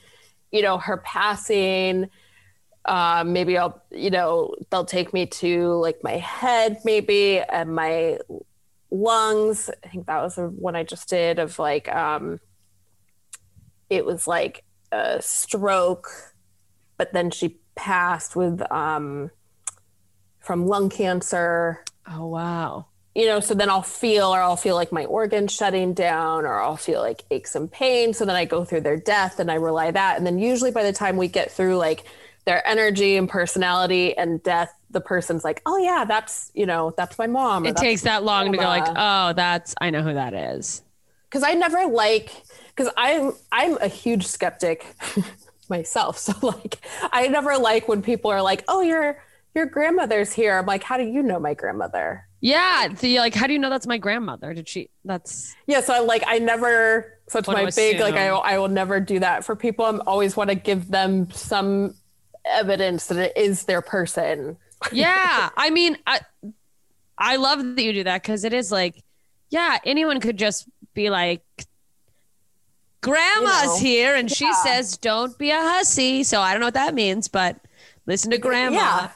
you 0.51 0.61
know, 0.61 0.77
her 0.77 0.97
passing. 0.97 2.09
Um, 2.85 3.31
maybe 3.31 3.57
I'll, 3.57 3.81
you 3.91 4.09
know, 4.09 4.55
they'll 4.69 4.83
take 4.83 5.13
me 5.13 5.25
to 5.27 5.73
like 5.75 6.03
my 6.03 6.17
head, 6.17 6.79
maybe, 6.83 7.39
and 7.39 7.73
my 7.73 8.19
lungs. 8.91 9.69
I 9.83 9.87
think 9.87 10.07
that 10.07 10.21
was 10.21 10.35
the 10.35 10.49
one 10.49 10.75
I 10.75 10.83
just 10.83 11.07
did 11.07 11.39
of 11.39 11.57
like, 11.59 11.87
um, 11.87 12.41
it 13.89 14.05
was 14.05 14.27
like 14.27 14.65
a 14.91 15.21
stroke 15.21 16.33
but 16.97 17.13
then 17.13 17.31
she 17.31 17.59
passed 17.75 18.35
with 18.35 18.61
um 18.71 19.31
from 20.39 20.67
lung 20.67 20.89
cancer. 20.89 21.83
Oh 22.07 22.27
wow. 22.27 22.87
you 23.15 23.25
know 23.27 23.39
so 23.39 23.53
then 23.53 23.69
i'll 23.69 23.81
feel 23.81 24.33
or 24.35 24.41
i'll 24.41 24.57
feel 24.57 24.75
like 24.75 24.91
my 24.91 25.05
organs 25.05 25.53
shutting 25.53 25.93
down 25.93 26.45
or 26.45 26.59
i'll 26.59 26.75
feel 26.75 26.99
like 26.99 27.23
aches 27.31 27.55
and 27.55 27.71
pain 27.71 28.13
so 28.13 28.25
then 28.25 28.35
i 28.35 28.43
go 28.43 28.65
through 28.65 28.81
their 28.81 28.97
death 28.97 29.39
and 29.39 29.49
i 29.49 29.55
rely 29.55 29.89
that. 29.91 30.17
And 30.17 30.25
then 30.27 30.37
usually 30.39 30.71
by 30.71 30.83
the 30.83 30.91
time 30.91 31.15
we 31.15 31.27
get 31.29 31.49
through 31.51 31.77
like 31.77 32.03
their 32.45 32.65
energy 32.67 33.15
and 33.15 33.29
personality 33.29 34.17
and 34.17 34.43
death 34.43 34.73
the 34.89 34.99
person's 34.99 35.43
like 35.45 35.61
oh 35.65 35.77
yeah 35.77 36.03
that's 36.05 36.51
you 36.53 36.65
know 36.65 36.93
that's 36.97 37.17
my 37.17 37.27
mom 37.27 37.65
It 37.65 37.77
takes 37.77 38.01
that 38.01 38.23
long 38.23 38.51
to 38.51 38.57
go 38.57 38.65
like, 38.65 38.85
oh, 38.95 39.31
that's 39.33 39.73
I 39.79 39.89
know 39.91 40.01
who 40.01 40.13
that 40.15 40.33
is. 40.33 40.81
because 41.29 41.43
i 41.43 41.53
never 41.53 41.85
like 41.87 42.31
because 42.75 42.91
i'm 42.97 43.31
i'm 43.51 43.77
a 43.77 43.87
huge 43.87 44.25
skeptic 44.27 44.85
myself 45.69 46.17
so 46.27 46.33
like 46.41 46.85
i 47.11 47.27
never 47.27 47.57
like 47.57 47.87
when 47.87 48.01
people 48.01 48.31
are 48.31 48.41
like 48.41 48.63
oh 48.67 48.81
your 48.81 49.21
your 49.55 49.65
grandmother's 49.65 50.33
here 50.33 50.57
i'm 50.57 50.65
like 50.65 50.83
how 50.83 50.97
do 50.97 51.03
you 51.03 51.21
know 51.21 51.39
my 51.39 51.53
grandmother 51.53 52.25
Yeah. 52.41 52.89
The, 52.89 53.19
like, 53.19 53.33
how 53.33 53.47
do 53.47 53.53
you 53.53 53.59
know 53.59 53.69
that's 53.69 53.87
my 53.87 53.97
grandmother? 53.97 54.53
Did 54.53 54.67
she? 54.67 54.89
That's 55.05 55.55
yeah 55.67 55.79
so 55.81 55.93
i 55.93 55.99
like 55.99 56.23
i 56.27 56.39
never 56.39 57.19
so 57.27 57.39
it's 57.39 57.47
my 57.47 57.69
big 57.69 57.99
like 58.01 58.15
I. 58.15 58.27
I 58.27 58.57
will 58.57 58.67
never 58.67 58.99
do 58.99 59.19
that 59.19 59.45
for 59.45 59.55
people 59.55 59.85
i'm 59.85 60.01
always 60.05 60.35
want 60.35 60.49
to 60.49 60.55
give 60.55 60.89
them 60.89 61.31
some 61.31 61.95
evidence 62.45 63.07
that 63.07 63.17
it 63.17 63.37
is 63.37 63.63
their 63.63 63.81
person 63.81 64.57
yeah. 64.91 65.49
I 65.55 65.69
mean, 65.69 65.97
I 66.05 66.21
I 67.17 67.35
love 67.37 67.59
that 67.59 67.83
you 67.83 67.93
do 67.93 68.03
that 68.05 68.21
because 68.21 68.43
it 68.43 68.53
is 68.53 68.71
like, 68.71 69.01
yeah, 69.49 69.77
anyone 69.85 70.19
could 70.19 70.37
just 70.37 70.67
be 70.93 71.09
like, 71.09 71.43
Grandma's 73.03 73.65
know, 73.65 73.77
here, 73.77 74.15
and 74.15 74.31
she 74.31 74.51
says, 74.53 74.97
"Don't 74.97 75.37
be 75.37 75.51
a 75.51 75.59
hussy." 75.59 76.23
So 76.23 76.41
I 76.41 76.51
don't 76.53 76.59
know 76.59 76.67
what 76.67 76.73
that 76.73 76.93
means, 76.93 77.27
but 77.27 77.57
listen 78.05 78.31
to 78.31 78.37
Grandma. 78.37 78.75
yeah 78.75 79.09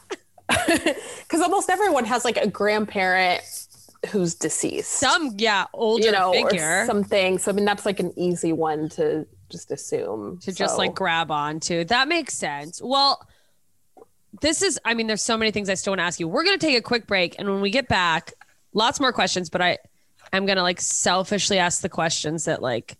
because 1.20 1.42
almost 1.42 1.70
everyone 1.70 2.06
has 2.06 2.24
like 2.24 2.38
a 2.38 2.48
grandparent 2.48 3.42
who's 4.12 4.34
deceased 4.34 4.92
Some 4.92 5.34
yeah 5.38 5.66
older 5.74 6.06
you 6.06 6.12
know 6.14 6.32
figure 6.32 6.84
or 6.84 6.86
something 6.86 7.38
so 7.38 7.52
i 7.52 7.54
mean 7.54 7.66
that's 7.66 7.86
like 7.86 8.00
an 8.00 8.14
easy 8.16 8.54
one 8.54 8.88
to 8.90 9.26
just 9.50 9.72
assume 9.72 10.40
to 10.40 10.52
just 10.52 10.78
like 10.78 10.94
grab 10.94 11.32
onto. 11.32 11.84
That 11.86 12.08
makes 12.08 12.34
sense. 12.34 12.82
Well, 12.82 13.26
this 14.42 14.62
is, 14.62 14.80
I 14.86 14.94
mean, 14.94 15.08
there's 15.08 15.22
so 15.22 15.38
many 15.38 15.52
things 15.52 15.70
I 15.70 15.76
still 15.76 15.92
want 15.92 16.00
to 16.00 16.04
ask 16.04 16.20
you. 16.20 16.28
We're 16.28 16.44
going 16.44 16.58
to 16.58 16.66
take 16.66 16.78
a 16.78 16.82
quick 16.82 17.08
break. 17.08 17.36
And 17.40 17.50
when 17.50 17.62
we 17.62 17.70
get 17.70 17.88
back, 17.88 18.34
lots 18.74 19.00
more 19.00 19.12
questions, 19.12 19.50
but 19.50 19.62
I, 19.62 19.78
I'm 20.34 20.46
going 20.46 20.58
to 20.58 20.64
like 20.64 20.82
selfishly 20.82 21.58
ask 21.58 21.82
the 21.82 21.90
questions 21.90 22.46
that 22.46 22.62
like 22.62 22.98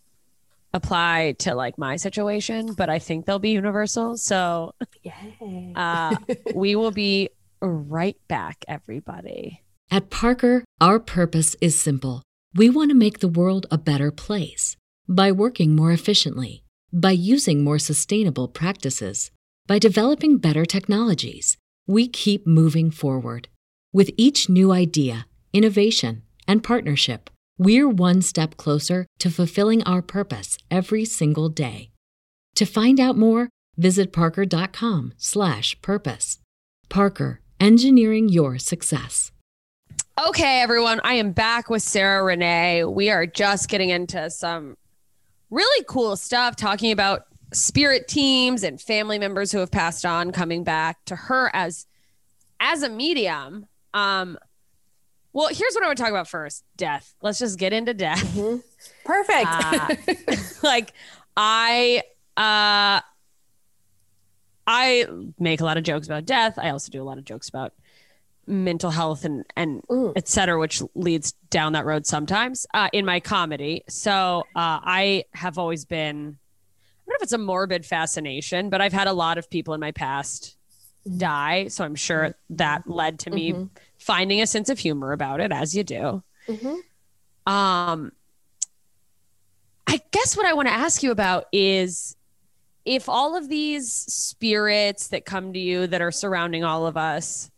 apply 0.78 1.34
to 1.40 1.54
like 1.54 1.76
my 1.76 1.96
situation, 1.96 2.72
but 2.72 2.88
I 2.88 2.98
think 2.98 3.26
they'll 3.26 3.38
be 3.38 3.50
universal. 3.50 4.16
So 4.16 4.74
Yay. 5.02 5.72
uh, 5.76 6.16
we 6.54 6.76
will 6.76 6.90
be 6.90 7.30
right 7.60 8.16
back, 8.28 8.64
everybody. 8.66 9.62
At 9.90 10.10
Parker, 10.10 10.64
our 10.80 10.98
purpose 11.00 11.56
is 11.60 11.78
simple. 11.78 12.22
We 12.54 12.70
want 12.70 12.90
to 12.90 12.94
make 13.04 13.18
the 13.20 13.28
world 13.40 13.66
a 13.70 13.78
better 13.78 14.10
place 14.10 14.76
by 15.08 15.32
working 15.32 15.74
more 15.74 15.92
efficiently, 15.92 16.62
by 16.92 17.12
using 17.12 17.64
more 17.64 17.78
sustainable 17.78 18.48
practices, 18.48 19.30
by 19.66 19.78
developing 19.78 20.38
better 20.38 20.64
technologies. 20.64 21.56
We 21.86 22.08
keep 22.08 22.46
moving 22.46 22.90
forward. 22.90 23.48
With 23.92 24.10
each 24.16 24.48
new 24.48 24.72
idea, 24.72 25.26
innovation, 25.52 26.22
and 26.46 26.62
partnership, 26.62 27.30
we're 27.58 27.88
one 27.88 28.22
step 28.22 28.56
closer 28.56 29.06
to 29.18 29.30
fulfilling 29.30 29.82
our 29.82 30.00
purpose 30.00 30.56
every 30.70 31.04
single 31.04 31.48
day. 31.48 31.90
To 32.54 32.64
find 32.64 32.98
out 32.98 33.18
more, 33.18 33.50
visit 33.76 34.12
parker.com/purpose. 34.12 36.38
Parker, 36.88 37.40
engineering 37.60 38.28
your 38.28 38.58
success. 38.58 39.32
Okay, 40.26 40.60
everyone, 40.60 41.00
I 41.04 41.14
am 41.14 41.32
back 41.32 41.70
with 41.70 41.82
Sarah 41.82 42.24
Renee. 42.24 42.84
We 42.84 43.10
are 43.10 43.26
just 43.26 43.68
getting 43.68 43.90
into 43.90 44.30
some 44.30 44.76
really 45.50 45.84
cool 45.88 46.16
stuff, 46.16 46.56
talking 46.56 46.90
about 46.90 47.22
spirit 47.52 48.08
teams 48.08 48.62
and 48.62 48.80
family 48.80 49.18
members 49.18 49.52
who 49.52 49.58
have 49.58 49.70
passed 49.70 50.04
on 50.04 50.32
coming 50.32 50.64
back 50.64 51.04
to 51.06 51.14
her 51.14 51.50
as 51.54 51.86
as 52.60 52.82
a 52.82 52.88
medium. 52.88 53.66
Um, 53.94 54.38
well, 55.32 55.48
here's 55.48 55.74
what 55.74 55.84
I 55.84 55.88
would 55.88 55.98
talk 55.98 56.10
about 56.10 56.28
first: 56.28 56.64
death. 56.76 57.14
Let's 57.22 57.38
just 57.38 57.58
get 57.58 57.72
into 57.72 57.94
death. 57.94 58.36
perfect 59.04 59.46
Uh, 59.46 59.94
like 60.62 60.92
I 61.36 62.02
uh 62.36 63.00
I 64.66 65.06
make 65.38 65.60
a 65.60 65.64
lot 65.64 65.76
of 65.78 65.84
jokes 65.84 66.06
about 66.06 66.26
death. 66.26 66.58
I 66.58 66.70
also 66.70 66.90
do 66.90 67.02
a 67.02 67.04
lot 67.04 67.18
of 67.18 67.24
jokes 67.24 67.48
about 67.48 67.72
mental 68.46 68.90
health 68.90 69.24
and 69.24 69.44
and 69.56 69.82
Mm. 69.88 70.12
et 70.16 70.28
cetera, 70.28 70.58
which 70.58 70.82
leads 70.94 71.32
down 71.50 71.72
that 71.72 71.84
road 71.86 72.06
sometimes 72.06 72.66
uh, 72.74 72.88
in 72.92 73.04
my 73.04 73.20
comedy. 73.20 73.84
So 73.88 74.44
uh, 74.54 74.80
I 74.82 75.24
have 75.32 75.58
always 75.58 75.84
been 75.84 76.16
I 77.06 77.10
don't 77.10 77.14
know 77.14 77.16
if 77.16 77.22
it's 77.22 77.32
a 77.32 77.38
morbid 77.38 77.86
fascination, 77.86 78.68
but 78.68 78.80
I've 78.82 78.92
had 78.92 79.06
a 79.08 79.12
lot 79.14 79.38
of 79.38 79.48
people 79.48 79.72
in 79.74 79.80
my 79.80 79.92
past 79.92 80.56
die. 81.16 81.68
So 81.68 81.84
I'm 81.84 81.94
sure 81.94 82.34
that 82.50 82.88
led 82.88 83.20
to 83.20 83.30
me 83.30 83.68
finding 84.08 84.40
a 84.40 84.46
sense 84.46 84.70
of 84.70 84.78
humor 84.78 85.12
about 85.12 85.38
it, 85.38 85.52
as 85.52 85.76
you 85.76 85.84
do. 85.84 86.22
Um, 87.46 88.10
I 89.86 90.00
guess 90.12 90.34
what 90.34 90.46
I 90.46 90.54
want 90.54 90.66
to 90.68 90.72
ask 90.74 91.02
you 91.02 91.10
about 91.10 91.44
is 91.52 92.16
if 92.86 93.06
all 93.10 93.36
of 93.36 93.50
these 93.50 93.92
spirits 93.92 95.08
that 95.08 95.26
come 95.26 95.52
to 95.52 95.58
you 95.58 95.86
that 95.86 96.00
are 96.00 96.10
surrounding 96.10 96.64
all 96.64 96.86
of 96.86 96.96
us 96.96 97.50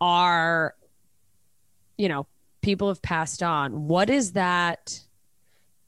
are, 0.00 0.74
you 1.98 2.08
know, 2.08 2.26
people 2.62 2.88
have 2.88 3.02
passed 3.02 3.42
on, 3.42 3.86
what 3.86 4.08
is 4.08 4.32
that? 4.32 5.00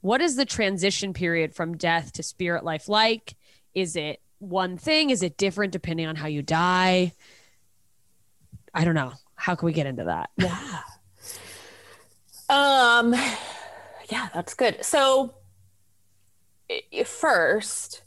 What 0.01 0.21
is 0.21 0.35
the 0.35 0.45
transition 0.45 1.13
period 1.13 1.55
from 1.55 1.77
death 1.77 2.13
to 2.13 2.23
spirit 2.23 2.63
life 2.63 2.87
like? 2.87 3.35
Is 3.73 3.95
it 3.95 4.21
one 4.37 4.77
thing? 4.77 5.09
Is 5.09 5.23
it 5.23 5.35
different 5.35 5.73
depending 5.73 6.05
on 6.05 6.15
how 6.15 6.27
you 6.27 6.43
die? 6.43 7.13
I 8.71 8.85
don't 8.85 8.95
know. 8.95 9.13
How 9.41 9.55
can 9.55 9.65
we 9.65 9.73
get 9.73 9.87
into 9.87 10.03
that? 10.03 10.29
yeah. 10.37 10.81
Um 12.49 13.13
yeah 14.09 14.29
that's 14.33 14.53
good. 14.53 14.83
So 14.85 15.33
first 17.05 18.03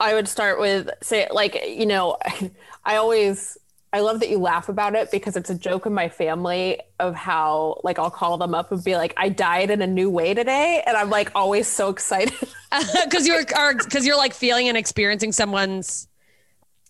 i 0.00 0.14
would 0.14 0.28
start 0.28 0.58
with 0.60 0.88
say 1.02 1.26
like 1.30 1.62
you 1.66 1.86
know 1.86 2.16
i 2.84 2.96
always 2.96 3.58
i 3.92 4.00
love 4.00 4.20
that 4.20 4.28
you 4.28 4.38
laugh 4.38 4.68
about 4.68 4.94
it 4.94 5.10
because 5.10 5.36
it's 5.36 5.50
a 5.50 5.54
joke 5.54 5.86
in 5.86 5.92
my 5.92 6.08
family 6.08 6.80
of 7.00 7.14
how 7.14 7.78
like 7.84 7.98
i'll 7.98 8.10
call 8.10 8.38
them 8.38 8.54
up 8.54 8.72
and 8.72 8.82
be 8.84 8.96
like 8.96 9.12
i 9.16 9.28
died 9.28 9.70
in 9.70 9.82
a 9.82 9.86
new 9.86 10.08
way 10.08 10.32
today 10.34 10.82
and 10.86 10.96
i'm 10.96 11.10
like 11.10 11.30
always 11.34 11.66
so 11.66 11.88
excited. 11.88 12.32
Because 13.04 13.26
you're 13.26 13.44
because 13.44 14.06
you're 14.06 14.16
like 14.16 14.34
feeling 14.34 14.68
and 14.68 14.76
experiencing 14.76 15.32
someone's 15.32 16.06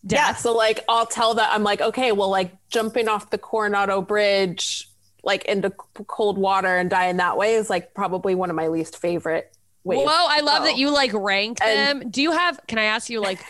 Yeah, 0.05 0.35
so 0.35 0.55
like 0.55 0.85
I'll 0.89 1.07
tell 1.07 1.35
that 1.35 1.51
I'm 1.53 1.63
like, 1.63 1.81
okay, 1.81 2.13
well, 2.13 2.31
like 2.31 2.53
jumping 2.71 3.09
off 3.09 3.31
the 3.31 3.39
Coronado 3.39 4.01
Bridge, 4.01 4.89
like 5.25 5.45
into 5.47 5.71
cold 5.71 6.39
water 6.39 6.77
and 6.77 6.89
dying 6.89 7.17
that 7.17 7.37
way 7.37 7.55
is 7.55 7.69
like 7.69 7.95
probably 7.95 8.35
one 8.35 8.49
of 8.51 8.57
my 8.57 8.69
least 8.69 8.97
favorite 8.99 9.53
ways. 9.85 9.99
Whoa, 10.07 10.07
I 10.29 10.41
love 10.41 10.65
that 10.65 10.77
you 10.79 10.91
like 10.91 11.13
rank 11.13 11.59
And- 11.63 12.03
them. 12.03 12.11
Do 12.11 12.23
you 12.23 12.33
have? 12.33 12.61
Can 12.69 12.79
I 12.79 12.85
ask 12.85 13.11
you 13.11 13.21
like, 13.21 13.45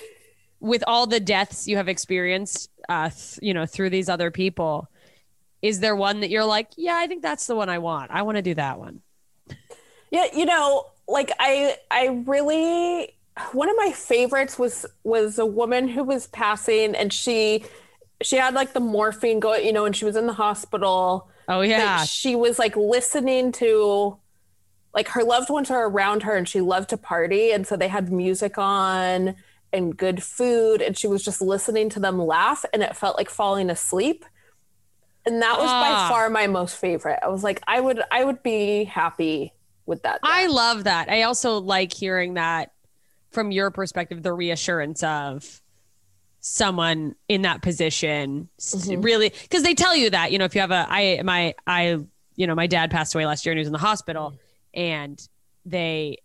with 0.61 0.83
all 0.87 1.07
the 1.07 1.21
deaths 1.21 1.69
you 1.69 1.77
have 1.77 1.89
experienced, 1.89 2.71
uh, 2.89 3.11
th- 3.11 3.39
you 3.43 3.55
know, 3.55 3.65
through 3.67 3.91
these 3.91 4.09
other 4.09 4.31
people, 4.31 4.89
is 5.63 5.79
there 5.81 5.95
one 5.95 6.21
that 6.21 6.31
you're 6.31 6.45
like, 6.45 6.69
yeah, 6.77 6.97
I 6.97 7.07
think 7.07 7.23
that's 7.23 7.47
the 7.47 7.55
one 7.55 7.69
I 7.69 7.79
want. 7.79 8.11
I 8.11 8.23
want 8.23 8.37
to 8.37 8.43
do 8.43 8.55
that 8.55 8.79
one. 8.79 9.03
Yeah, 10.11 10.25
you 10.35 10.47
know, 10.47 10.87
like 11.07 11.31
I 11.39 11.77
I 11.91 12.23
really 12.27 13.15
one 13.53 13.69
of 13.69 13.77
my 13.77 13.93
favorites 13.93 14.59
was 14.59 14.87
was 15.05 15.39
a 15.39 15.47
woman 15.47 15.89
who 15.89 16.05
was 16.05 16.27
passing 16.29 16.95
and 16.95 17.13
she 17.13 17.65
she 18.23 18.37
had 18.37 18.55
like 18.55 18.73
the 18.73 18.81
morphine 18.81 19.39
going, 19.41 19.65
you 19.65 19.73
know, 19.73 19.85
and 19.85 19.95
she 19.95 20.05
was 20.05 20.17
in 20.17 20.27
the 20.27 20.33
hospital. 20.33 21.29
Oh 21.49 21.61
yeah, 21.61 22.05
she 22.05 22.35
was 22.37 22.59
like 22.59 22.77
listening 22.77 23.53
to 23.53 24.19
like 24.95 25.09
her 25.09 25.23
loved 25.23 25.51
ones 25.51 25.71
are 25.71 25.87
around 25.89 26.23
her 26.25 26.35
and 26.37 26.49
she 26.49 26.61
loved 26.61 26.91
to 26.91 26.97
party 26.97 27.53
and 27.53 27.67
so 27.67 27.77
they 27.77 27.89
had 27.89 28.11
music 28.13 28.59
on 28.59 29.37
and 29.73 29.97
good 29.97 30.23
food 30.23 30.81
and 30.81 30.97
she 30.97 31.07
was 31.07 31.23
just 31.23 31.41
listening 31.43 31.89
to 31.91 32.01
them 32.01 32.19
laugh 32.19 32.65
and 32.73 32.83
it 32.83 32.97
felt 32.97 33.17
like 33.17 33.29
falling 33.29 33.69
asleep 33.71 34.25
and 35.27 35.43
that 35.43 35.59
was 35.59 35.69
Ah. 35.71 36.09
by 36.09 36.15
far 36.15 36.31
my 36.31 36.47
most 36.47 36.77
favorite 36.77 37.19
i 37.23 37.29
was 37.29 37.45
like 37.45 37.61
i 37.69 37.79
would 37.79 38.01
i 38.11 38.25
would 38.25 38.43
be 38.43 38.85
happy 38.85 39.53
with 39.85 40.03
that 40.03 40.21
I 40.23 40.47
love 40.47 40.85
that. 40.85 41.11
I 41.11 41.23
also 41.23 41.59
like 41.61 41.93
hearing 41.93 42.35
that 42.35 42.73
from 43.31 43.51
your 43.51 43.71
perspective, 43.71 44.23
the 44.23 44.33
reassurance 44.33 45.03
of 45.03 45.61
someone 46.41 47.15
in 47.29 47.43
that 47.43 47.63
position 47.63 48.49
Mhm. 48.61 49.03
really 49.05 49.31
because 49.43 49.65
they 49.65 49.75
tell 49.75 49.95
you 49.97 50.09
that 50.11 50.31
you 50.31 50.39
know 50.39 50.45
if 50.45 50.55
you 50.55 50.61
have 50.61 50.71
a 50.71 50.87
i 50.89 51.21
my 51.25 51.53
i 51.67 51.99
you 52.37 52.47
know 52.47 52.55
my 52.55 52.69
dad 52.69 52.93
passed 52.93 53.13
away 53.15 53.27
last 53.27 53.45
year 53.45 53.51
and 53.53 53.59
he 53.59 53.61
was 53.61 53.67
in 53.67 53.73
the 53.73 53.79
hospital 53.79 54.35
and 54.73 55.29
they 55.67 56.17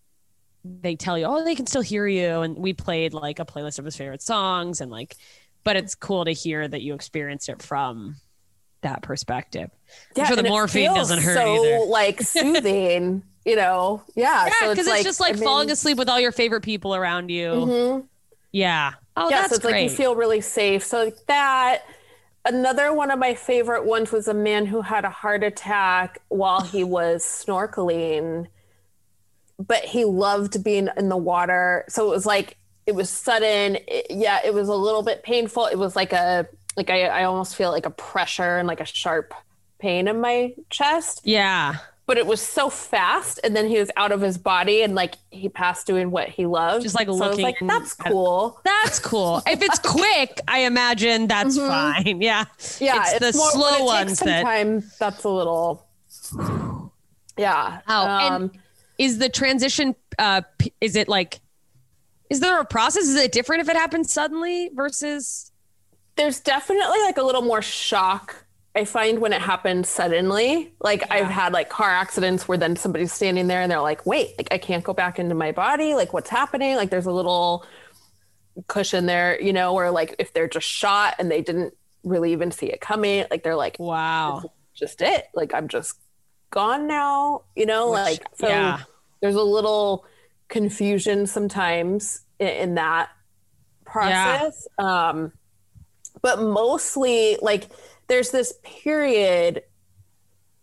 they 0.63 0.95
tell 0.95 1.17
you 1.17 1.25
oh 1.25 1.43
they 1.43 1.55
can 1.55 1.65
still 1.67 1.81
hear 1.81 2.07
you. 2.07 2.41
And 2.41 2.55
we 2.57 2.73
played 2.73 3.13
like 3.13 3.39
a 3.39 3.45
playlist 3.45 3.79
of 3.79 3.85
his 3.85 3.97
favorite 3.97 4.21
songs 4.21 4.81
and 4.81 4.91
like 4.91 5.15
but 5.63 5.75
it's 5.77 5.95
cool 5.95 6.25
to 6.25 6.31
hear 6.31 6.67
that 6.67 6.81
you 6.83 6.93
experienced 6.93 7.49
it 7.49 7.61
from 7.61 8.17
that 8.81 9.01
perspective. 9.01 9.71
I'm 10.15 10.25
sure 10.27 10.35
the 10.35 10.43
morphine 10.43 10.93
doesn't 10.93 11.21
hurt 11.21 11.35
so 11.35 11.65
either. 11.65 11.85
like 11.85 12.21
soothing 12.21 13.23
you 13.45 13.55
know 13.55 14.01
yeah 14.15 14.45
yeah 14.45 14.51
so 14.59 14.69
because 14.69 14.87
it's, 14.87 15.03
just 15.03 15.19
like 15.19 15.33
I 15.33 15.35
mean, 15.35 15.43
falling 15.43 15.71
asleep 15.71 15.97
with 15.97 16.09
all 16.09 16.19
your 16.19 16.31
favorite 16.31 16.61
people 16.61 16.95
around 16.95 17.29
you 17.29 17.49
mhm. 17.51 18.05
yeah 18.51 18.93
oh 19.17 19.29
yeah, 19.29 19.41
that's 19.41 19.49
so 19.49 19.55
it's 19.55 19.65
great 19.65 19.73
like 19.73 19.83
you 19.83 19.95
feel 19.95 20.15
really 20.15 20.41
safe. 20.41 20.83
So 20.83 21.03
like 21.05 21.25
that. 21.27 21.83
Another 22.45 22.91
one 22.91 23.09
of 23.09 23.19
my 23.19 23.35
favorite 23.35 23.85
ones 23.85 24.11
was 24.11 24.27
a 24.27 24.33
man 24.33 24.65
who 24.65 24.81
had 24.81 25.05
a 25.05 25.09
heart 25.09 25.43
attack 25.45 26.19
while 26.27 26.59
he 26.61 26.83
was 26.97 27.23
snorkeling, 27.23 28.47
but 29.57 29.85
he 29.85 30.03
loved 30.03 30.61
being 30.61 30.89
in 30.97 31.07
the 31.07 31.15
water. 31.15 31.85
So 31.87 32.05
it 32.07 32.09
was 32.09 32.25
like 32.25 32.57
it 32.85 32.95
was 32.95 33.09
sudden. 33.09 33.77
It- 33.87 34.07
yeah, 34.09 34.39
it 34.43 34.53
was 34.53 34.67
a 34.67 34.75
little 34.75 35.03
bit 35.03 35.23
painful. 35.23 35.67
It 35.67 35.77
was 35.77 35.95
like 35.95 36.11
a 36.11 36.47
like 36.75 36.89
I, 36.89 37.03
I 37.03 37.23
almost 37.23 37.55
feel 37.55 37.71
like 37.71 37.85
a 37.85 37.91
pressure 37.91 38.57
and 38.57 38.67
like 38.67 38.81
a 38.81 38.85
sharp 38.85 39.33
pain 39.79 40.07
in 40.09 40.19
my 40.19 40.53
chest. 40.69 41.21
yeah 41.23 41.75
But 42.05 42.17
it 42.17 42.27
was 42.27 42.41
so 42.41 42.69
fast, 42.69 43.39
and 43.45 43.55
then 43.55 43.67
he 43.67 43.79
was 43.79 43.89
out 43.95 44.11
of 44.11 44.19
his 44.19 44.37
body, 44.37 44.81
and 44.83 44.93
like 44.93 45.15
he 45.31 45.47
passed 45.47 45.87
doing 45.87 46.11
what 46.11 46.27
he 46.27 46.45
loved. 46.45 46.83
Just, 46.83 46.95
like, 46.95 47.07
so 47.07 47.23
I 47.23 47.27
was 47.29 47.39
like, 47.39 47.55
that's 47.61 47.93
cool. 47.93 48.59
That's 48.65 48.99
cool. 48.99 49.41
If 49.47 49.61
it's 49.61 49.79
quick, 49.83 50.41
I 50.47 50.59
imagine 50.59 51.27
that's 51.27 51.57
fine. 51.57 52.21
Yeah. 52.21 52.43
Mm-hmm. 52.43 52.83
Yeah, 52.83 53.03
It's 53.07 53.19
the 53.31 53.37
more- 53.37 53.51
slow 53.51 53.75
it 53.77 53.85
ones 53.85 54.09
takes 54.09 54.19
some 54.19 54.27
that- 54.27 54.43
time. 54.43 54.83
That's 54.99 55.23
a 55.23 55.29
little. 55.29 55.87
Yeah. 57.37 57.79
Oh, 57.87 58.07
um, 58.07 58.33
and 58.43 58.51
is 58.97 59.17
the 59.19 59.29
transition, 59.29 59.95
uh, 60.19 60.41
is 60.81 60.95
it 60.95 61.07
like, 61.07 61.39
is 62.29 62.39
there 62.41 62.59
a 62.59 62.65
process? 62.65 63.03
Is 63.03 63.15
it 63.15 63.31
different 63.31 63.61
if 63.61 63.69
it 63.69 63.75
happens 63.75 64.11
suddenly 64.11 64.69
versus? 64.73 65.49
there's 66.15 66.39
definitely 66.41 66.99
like 67.05 67.17
a 67.17 67.23
little 67.23 67.41
more 67.41 67.63
shock. 67.63 68.42
I 68.75 68.85
find 68.85 69.19
when 69.19 69.33
it 69.33 69.41
happens 69.41 69.87
suddenly. 69.87 70.73
Like 70.79 71.03
I've 71.11 71.27
had 71.27 71.53
like 71.53 71.69
car 71.69 71.89
accidents 71.89 72.47
where 72.47 72.57
then 72.57 72.75
somebody's 72.75 73.13
standing 73.13 73.47
there 73.47 73.61
and 73.61 73.71
they're 73.71 73.81
like, 73.81 74.05
"Wait, 74.05 74.35
like 74.37 74.47
I 74.51 74.57
can't 74.57 74.83
go 74.83 74.93
back 74.93 75.19
into 75.19 75.35
my 75.35 75.51
body. 75.51 75.93
Like 75.93 76.11
what's 76.13 76.29
happening?" 76.29 76.75
Like 76.75 76.89
there's 76.89 77.05
a 77.05 77.11
little 77.11 77.65
cushion 78.67 79.05
there, 79.05 79.39
you 79.41 79.53
know, 79.53 79.73
or 79.75 79.91
like 79.91 80.15
if 80.19 80.33
they're 80.33 80.47
just 80.47 80.67
shot 80.67 81.15
and 81.19 81.29
they 81.29 81.41
didn't 81.41 81.73
really 82.03 82.31
even 82.31 82.51
see 82.51 82.67
it 82.67 82.81
coming, 82.81 83.25
like 83.31 83.43
they're 83.43 83.55
like, 83.55 83.77
Wow. 83.79 84.43
just 84.75 85.01
it. 85.01 85.25
Like 85.33 85.53
I'm 85.53 85.67
just 85.67 85.99
gone 86.51 86.87
now, 86.87 87.43
you 87.55 87.65
know, 87.65 87.91
Which- 87.91 87.99
like 87.99 88.25
so 88.35 88.47
yeah. 88.47 88.81
there's 89.21 89.35
a 89.35 89.41
little 89.43 90.05
confusion 90.49 91.25
sometimes 91.25 92.21
in, 92.39 92.47
in 92.47 92.75
that 92.75 93.09
process. 93.85 94.67
Um 94.77 95.31
but 96.21 96.41
mostly 96.41 97.37
like 97.41 97.69
there's 98.07 98.31
this 98.31 98.53
period 98.63 99.63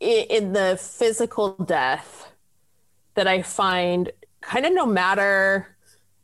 in, 0.00 0.26
in 0.30 0.52
the 0.52 0.78
physical 0.80 1.52
death 1.64 2.32
that 3.14 3.26
I 3.26 3.42
find 3.42 4.10
kind 4.40 4.64
of 4.66 4.72
no 4.72 4.86
matter 4.86 5.76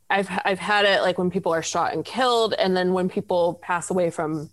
I've 0.08 0.28
I've 0.44 0.58
had 0.58 0.84
it 0.84 1.02
like 1.02 1.18
when 1.18 1.30
people 1.30 1.52
are 1.52 1.62
shot 1.62 1.92
and 1.92 2.04
killed 2.04 2.54
and 2.54 2.76
then 2.76 2.92
when 2.92 3.08
people 3.08 3.58
pass 3.62 3.90
away 3.90 4.10
from 4.10 4.50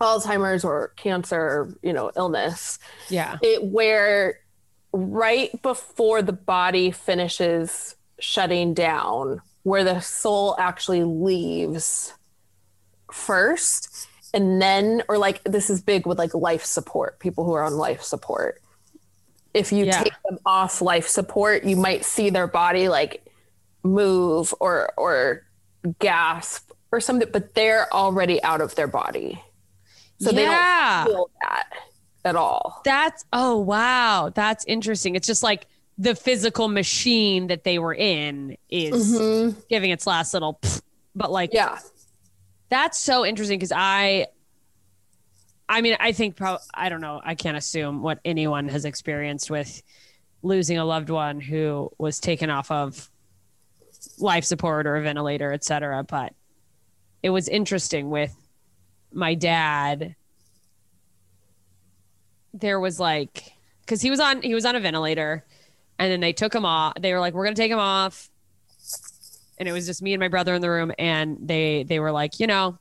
Alzheimer's 0.00 0.64
or 0.64 0.92
cancer, 0.96 1.40
or, 1.40 1.74
you 1.82 1.92
know, 1.92 2.12
illness, 2.16 2.78
Yeah. 3.08 3.38
it 3.42 3.64
where 3.64 4.38
right 4.92 5.60
before 5.62 6.22
the 6.22 6.32
body 6.32 6.92
finishes 6.92 7.96
shutting 8.20 8.74
down, 8.74 9.40
where 9.64 9.82
the 9.82 10.00
soul 10.00 10.54
actually 10.58 11.02
leaves 11.02 12.14
first, 13.10 13.87
and 14.34 14.60
then, 14.60 15.02
or 15.08 15.18
like 15.18 15.42
this 15.44 15.70
is 15.70 15.80
big 15.80 16.06
with 16.06 16.18
like 16.18 16.34
life 16.34 16.64
support, 16.64 17.18
people 17.18 17.44
who 17.44 17.52
are 17.52 17.62
on 17.62 17.74
life 17.76 18.02
support. 18.02 18.60
If 19.54 19.72
you 19.72 19.86
Yeah. 19.86 20.02
take 20.02 20.14
them 20.28 20.38
off 20.44 20.82
life 20.82 21.08
support, 21.08 21.64
you 21.64 21.76
might 21.76 22.04
see 22.04 22.30
their 22.30 22.46
body 22.46 22.88
like 22.88 23.24
move 23.82 24.54
or 24.60 24.92
or 24.96 25.46
gasp 25.98 26.70
or 26.92 27.00
something, 27.00 27.28
but 27.32 27.54
they're 27.54 27.92
already 27.92 28.42
out 28.42 28.60
of 28.60 28.74
their 28.74 28.86
body. 28.86 29.42
So 30.20 30.30
Yeah. 30.30 30.36
they 30.36 30.44
don't 30.44 31.16
feel 31.16 31.30
that 31.42 31.66
at 32.24 32.36
all. 32.36 32.80
That's, 32.84 33.24
oh, 33.32 33.58
wow. 33.58 34.30
That's 34.34 34.64
interesting. 34.66 35.14
It's 35.14 35.26
just 35.26 35.42
like 35.42 35.66
the 35.96 36.14
physical 36.14 36.68
machine 36.68 37.48
that 37.48 37.64
they 37.64 37.78
were 37.78 37.94
in 37.94 38.56
is 38.68 39.18
mm-hmm. 39.18 39.58
giving 39.68 39.90
its 39.90 40.06
last 40.06 40.32
little, 40.34 40.58
pfft, 40.62 40.82
but 41.14 41.30
like, 41.30 41.52
Yeah. 41.52 41.78
That's 42.68 42.98
so 42.98 43.24
interesting 43.24 43.58
because 43.58 43.72
I, 43.74 44.26
I 45.68 45.80
mean, 45.80 45.96
I 46.00 46.12
think 46.12 46.36
pro- 46.36 46.58
I 46.74 46.88
don't 46.88 47.00
know. 47.00 47.20
I 47.24 47.34
can't 47.34 47.56
assume 47.56 48.02
what 48.02 48.20
anyone 48.24 48.68
has 48.68 48.84
experienced 48.84 49.50
with 49.50 49.82
losing 50.42 50.78
a 50.78 50.84
loved 50.84 51.10
one 51.10 51.40
who 51.40 51.90
was 51.98 52.20
taken 52.20 52.50
off 52.50 52.70
of 52.70 53.10
life 54.18 54.44
support 54.44 54.86
or 54.86 54.96
a 54.96 55.02
ventilator, 55.02 55.52
et 55.52 55.64
cetera. 55.64 56.04
But 56.04 56.34
it 57.22 57.30
was 57.30 57.48
interesting 57.48 58.10
with 58.10 58.34
my 59.12 59.34
dad. 59.34 60.14
There 62.54 62.80
was 62.80 63.00
like, 63.00 63.52
because 63.80 64.02
he 64.02 64.10
was 64.10 64.20
on 64.20 64.42
he 64.42 64.54
was 64.54 64.64
on 64.64 64.76
a 64.76 64.80
ventilator, 64.80 65.44
and 65.98 66.12
then 66.12 66.20
they 66.20 66.32
took 66.32 66.54
him 66.54 66.64
off. 66.64 66.94
They 67.00 67.12
were 67.12 67.20
like, 67.20 67.34
"We're 67.34 67.44
gonna 67.44 67.56
take 67.56 67.70
him 67.70 67.78
off." 67.78 68.30
And 69.58 69.68
it 69.68 69.72
was 69.72 69.86
just 69.86 70.02
me 70.02 70.12
and 70.14 70.20
my 70.20 70.28
brother 70.28 70.54
in 70.54 70.62
the 70.62 70.70
room 70.70 70.92
and 70.98 71.36
they 71.40 71.82
they 71.84 71.98
were 72.00 72.12
like 72.12 72.40
you 72.40 72.46
know 72.46 72.78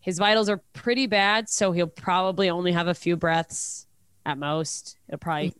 his 0.00 0.18
vitals 0.18 0.48
are 0.48 0.62
pretty 0.72 1.06
bad 1.06 1.48
so 1.48 1.72
he'll 1.72 1.86
probably 1.86 2.48
only 2.48 2.72
have 2.72 2.88
a 2.88 2.94
few 2.94 3.16
breaths 3.16 3.86
at 4.24 4.38
most. 4.38 4.96
It'll 5.08 5.18
probably 5.18 5.54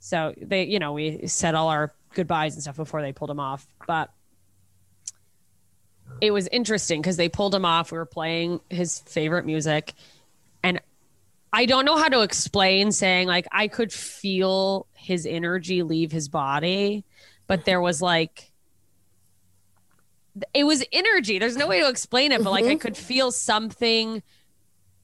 so 0.00 0.34
they 0.40 0.64
you 0.64 0.78
know 0.78 0.92
we 0.92 1.26
said 1.26 1.54
all 1.54 1.68
our 1.68 1.94
goodbyes 2.14 2.54
and 2.54 2.62
stuff 2.62 2.76
before 2.76 3.02
they 3.02 3.12
pulled 3.12 3.30
him 3.30 3.40
off 3.40 3.66
but 3.86 4.10
it 6.20 6.30
was 6.30 6.48
interesting 6.48 7.00
because 7.00 7.16
they 7.16 7.28
pulled 7.28 7.54
him 7.54 7.64
off. 7.64 7.92
We 7.92 7.98
were 7.98 8.06
playing 8.06 8.60
his 8.70 9.00
favorite 9.00 9.44
music 9.44 9.92
and 10.62 10.80
i 11.52 11.66
don't 11.66 11.84
know 11.84 11.96
how 11.96 12.08
to 12.08 12.20
explain 12.22 12.92
saying 12.92 13.28
like 13.28 13.46
i 13.52 13.68
could 13.68 13.92
feel 13.92 14.86
his 14.94 15.26
energy 15.26 15.82
leave 15.82 16.10
his 16.12 16.28
body 16.28 17.04
but 17.46 17.64
there 17.64 17.80
was 17.80 18.02
like 18.02 18.50
it 20.54 20.64
was 20.64 20.84
energy. 20.92 21.38
There's 21.38 21.56
no 21.56 21.66
way 21.66 21.80
to 21.80 21.88
explain 21.88 22.32
it, 22.32 22.42
but 22.42 22.50
like 22.50 22.64
I 22.64 22.68
mm-hmm. 22.68 22.78
could 22.78 22.96
feel 22.96 23.30
something 23.30 24.22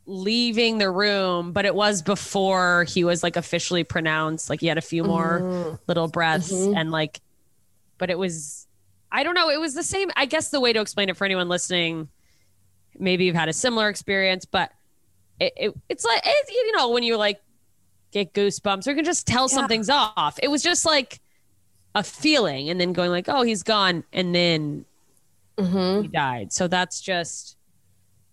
leaving 0.06 0.78
the 0.78 0.90
room, 0.90 1.52
but 1.52 1.64
it 1.64 1.74
was 1.74 2.02
before 2.02 2.84
he 2.84 3.04
was 3.04 3.22
like 3.22 3.36
officially 3.36 3.84
pronounced. 3.84 4.50
Like 4.50 4.60
he 4.60 4.66
had 4.66 4.78
a 4.78 4.82
few 4.82 5.04
more 5.04 5.40
mm-hmm. 5.40 5.76
little 5.86 6.08
breaths 6.08 6.52
mm-hmm. 6.52 6.76
and 6.76 6.90
like, 6.90 7.20
but 7.98 8.10
it 8.10 8.18
was, 8.18 8.66
I 9.10 9.22
don't 9.22 9.34
know. 9.34 9.48
It 9.50 9.60
was 9.60 9.74
the 9.74 9.82
same. 9.82 10.10
I 10.16 10.26
guess 10.26 10.50
the 10.50 10.60
way 10.60 10.72
to 10.72 10.80
explain 10.80 11.08
it 11.08 11.16
for 11.16 11.24
anyone 11.24 11.48
listening 11.48 12.08
maybe 12.98 13.24
you've 13.24 13.34
had 13.34 13.48
a 13.48 13.52
similar 13.52 13.88
experience, 13.88 14.44
but 14.44 14.72
it, 15.40 15.52
it 15.56 15.74
it's 15.88 16.04
like 16.04 16.22
it's, 16.24 16.50
you 16.50 16.76
know 16.76 16.90
when 16.90 17.02
you 17.02 17.16
like 17.16 17.40
get 18.12 18.32
goosebumps 18.32 18.86
or 18.86 18.90
you 18.90 18.96
can 18.96 19.04
just 19.04 19.26
tell 19.26 19.48
Yeah. 19.48 19.54
something's 19.54 19.90
off. 19.90 20.38
It 20.42 20.48
was 20.48 20.62
just 20.62 20.86
like 20.86 21.20
a 21.94 22.02
feeling, 22.02 22.70
and 22.70 22.80
then 22.80 22.92
going 22.92 23.10
like, 23.10 23.28
oh, 23.28 23.42
he's 23.42 23.62
gone, 23.62 24.04
and 24.12 24.34
then 24.34 24.84
Mm-hmm. 25.56 26.02
he 26.02 26.08
died. 26.08 26.52
So 26.52 26.66
that's 26.68 27.00
just 27.00 27.56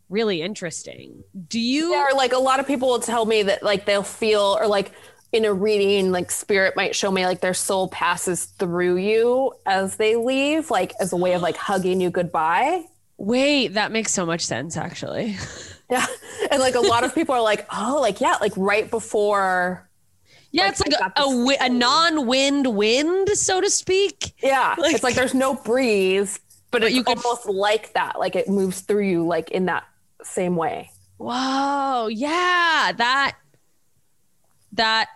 really 0.10 0.42
interesting. 0.42 1.24
Do 1.48 1.60
you? 1.60 1.92
Yeah, 1.94 2.08
or 2.12 2.16
like 2.18 2.34
a 2.34 2.38
lot 2.40 2.60
of 2.60 2.68
people 2.68 2.90
will 2.90 3.00
tell 3.00 3.26
me 3.26 3.44
that 3.44 3.64
like 3.64 3.86
they'll 3.86 4.04
feel 4.04 4.58
or 4.60 4.68
like 4.68 4.92
in 5.32 5.46
a 5.46 5.54
reading, 5.54 6.12
like 6.12 6.30
spirit 6.32 6.76
might 6.76 6.96
show 6.96 7.10
me 7.12 7.26
like 7.26 7.40
their 7.42 7.54
soul 7.54 7.88
passes 7.88 8.46
through 8.46 8.98
you 8.98 9.54
as 9.66 9.96
they 9.96 10.16
leave, 10.18 10.70
like 10.70 10.94
as 11.00 11.14
a 11.14 11.18
way 11.18 11.34
of 11.34 11.42
like 11.42 11.56
hugging 11.56 12.02
you 12.02 12.10
goodbye. 12.10 12.84
Wait, 13.18 13.70
that 13.76 13.92
makes 13.92 14.12
so 14.12 14.26
much 14.26 14.42
sense, 14.46 14.76
actually. 14.78 15.38
Yeah. 15.92 16.06
And 16.50 16.62
like 16.62 16.76
a 16.76 16.80
lot 16.80 17.04
of 17.04 17.14
people 17.14 17.36
are 17.36 17.42
like, 17.42 17.68
oh, 17.70 17.98
like, 18.00 18.22
yeah, 18.22 18.38
like 18.40 18.54
right 18.56 18.90
before. 18.90 19.90
Yeah, 20.54 20.64
Like, 20.64 20.72
it's 20.72 20.80
like 20.80 20.94
a, 20.94 21.22
a, 21.22 21.26
wi- 21.30 21.58
a 21.60 21.68
non-wind 21.68 22.66
wind, 22.78 23.28
so 23.38 23.60
to 23.60 23.70
speak. 23.70 24.34
Yeah. 24.42 24.74
Like- 24.78 24.96
it's 24.96 25.04
like 25.04 25.16
there's 25.16 25.34
no 25.34 25.54
breeze, 25.54 26.40
but, 26.72 26.92
you 26.92 27.04
could- 27.04 27.18
almost 27.18 27.46
like 27.48 27.94
that. 27.94 28.20
Like 28.20 28.36
it 28.36 28.48
moves 28.48 28.82
through 28.82 29.06
you 29.08 29.26
like 29.28 29.52
in 29.52 29.66
that 29.66 29.86
same 30.24 30.56
way. 30.56 30.90
Whoa, 31.18 32.08
yeah, 32.08 32.92
that 32.98 33.36
that 34.74 35.10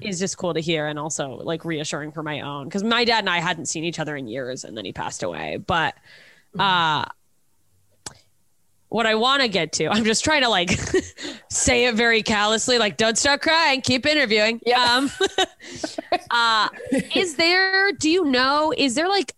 is 0.00 0.18
just 0.18 0.36
cool 0.36 0.54
to 0.54 0.60
hear 0.60 0.86
and 0.86 0.98
also 0.98 1.30
like 1.30 1.64
reassuring 1.64 2.12
for 2.12 2.22
my 2.22 2.40
own 2.40 2.64
because 2.64 2.84
my 2.84 3.04
dad 3.04 3.20
and 3.20 3.30
I 3.30 3.40
hadn't 3.40 3.66
seen 3.66 3.82
each 3.84 3.98
other 3.98 4.14
in 4.16 4.28
years 4.28 4.64
and 4.64 4.76
then 4.76 4.84
he 4.84 4.92
passed 4.92 5.22
away. 5.22 5.56
But 5.56 5.94
uh 6.58 7.04
what 8.88 9.06
I 9.06 9.14
want 9.14 9.40
to 9.40 9.48
get 9.48 9.72
to, 9.74 9.88
I'm 9.88 10.04
just 10.04 10.22
trying 10.22 10.42
to 10.42 10.50
like 10.50 10.70
say 11.50 11.86
it 11.86 11.94
very 11.94 12.22
callously, 12.22 12.78
like 12.78 12.98
don't 12.98 13.16
start 13.16 13.40
crying, 13.40 13.80
keep 13.80 14.04
interviewing. 14.04 14.60
Yeah. 14.66 14.96
Um 14.96 15.10
uh 16.30 16.68
is 17.14 17.36
there 17.36 17.92
do 17.92 18.10
you 18.10 18.24
know, 18.26 18.72
is 18.76 18.94
there 18.94 19.08
like 19.08 19.32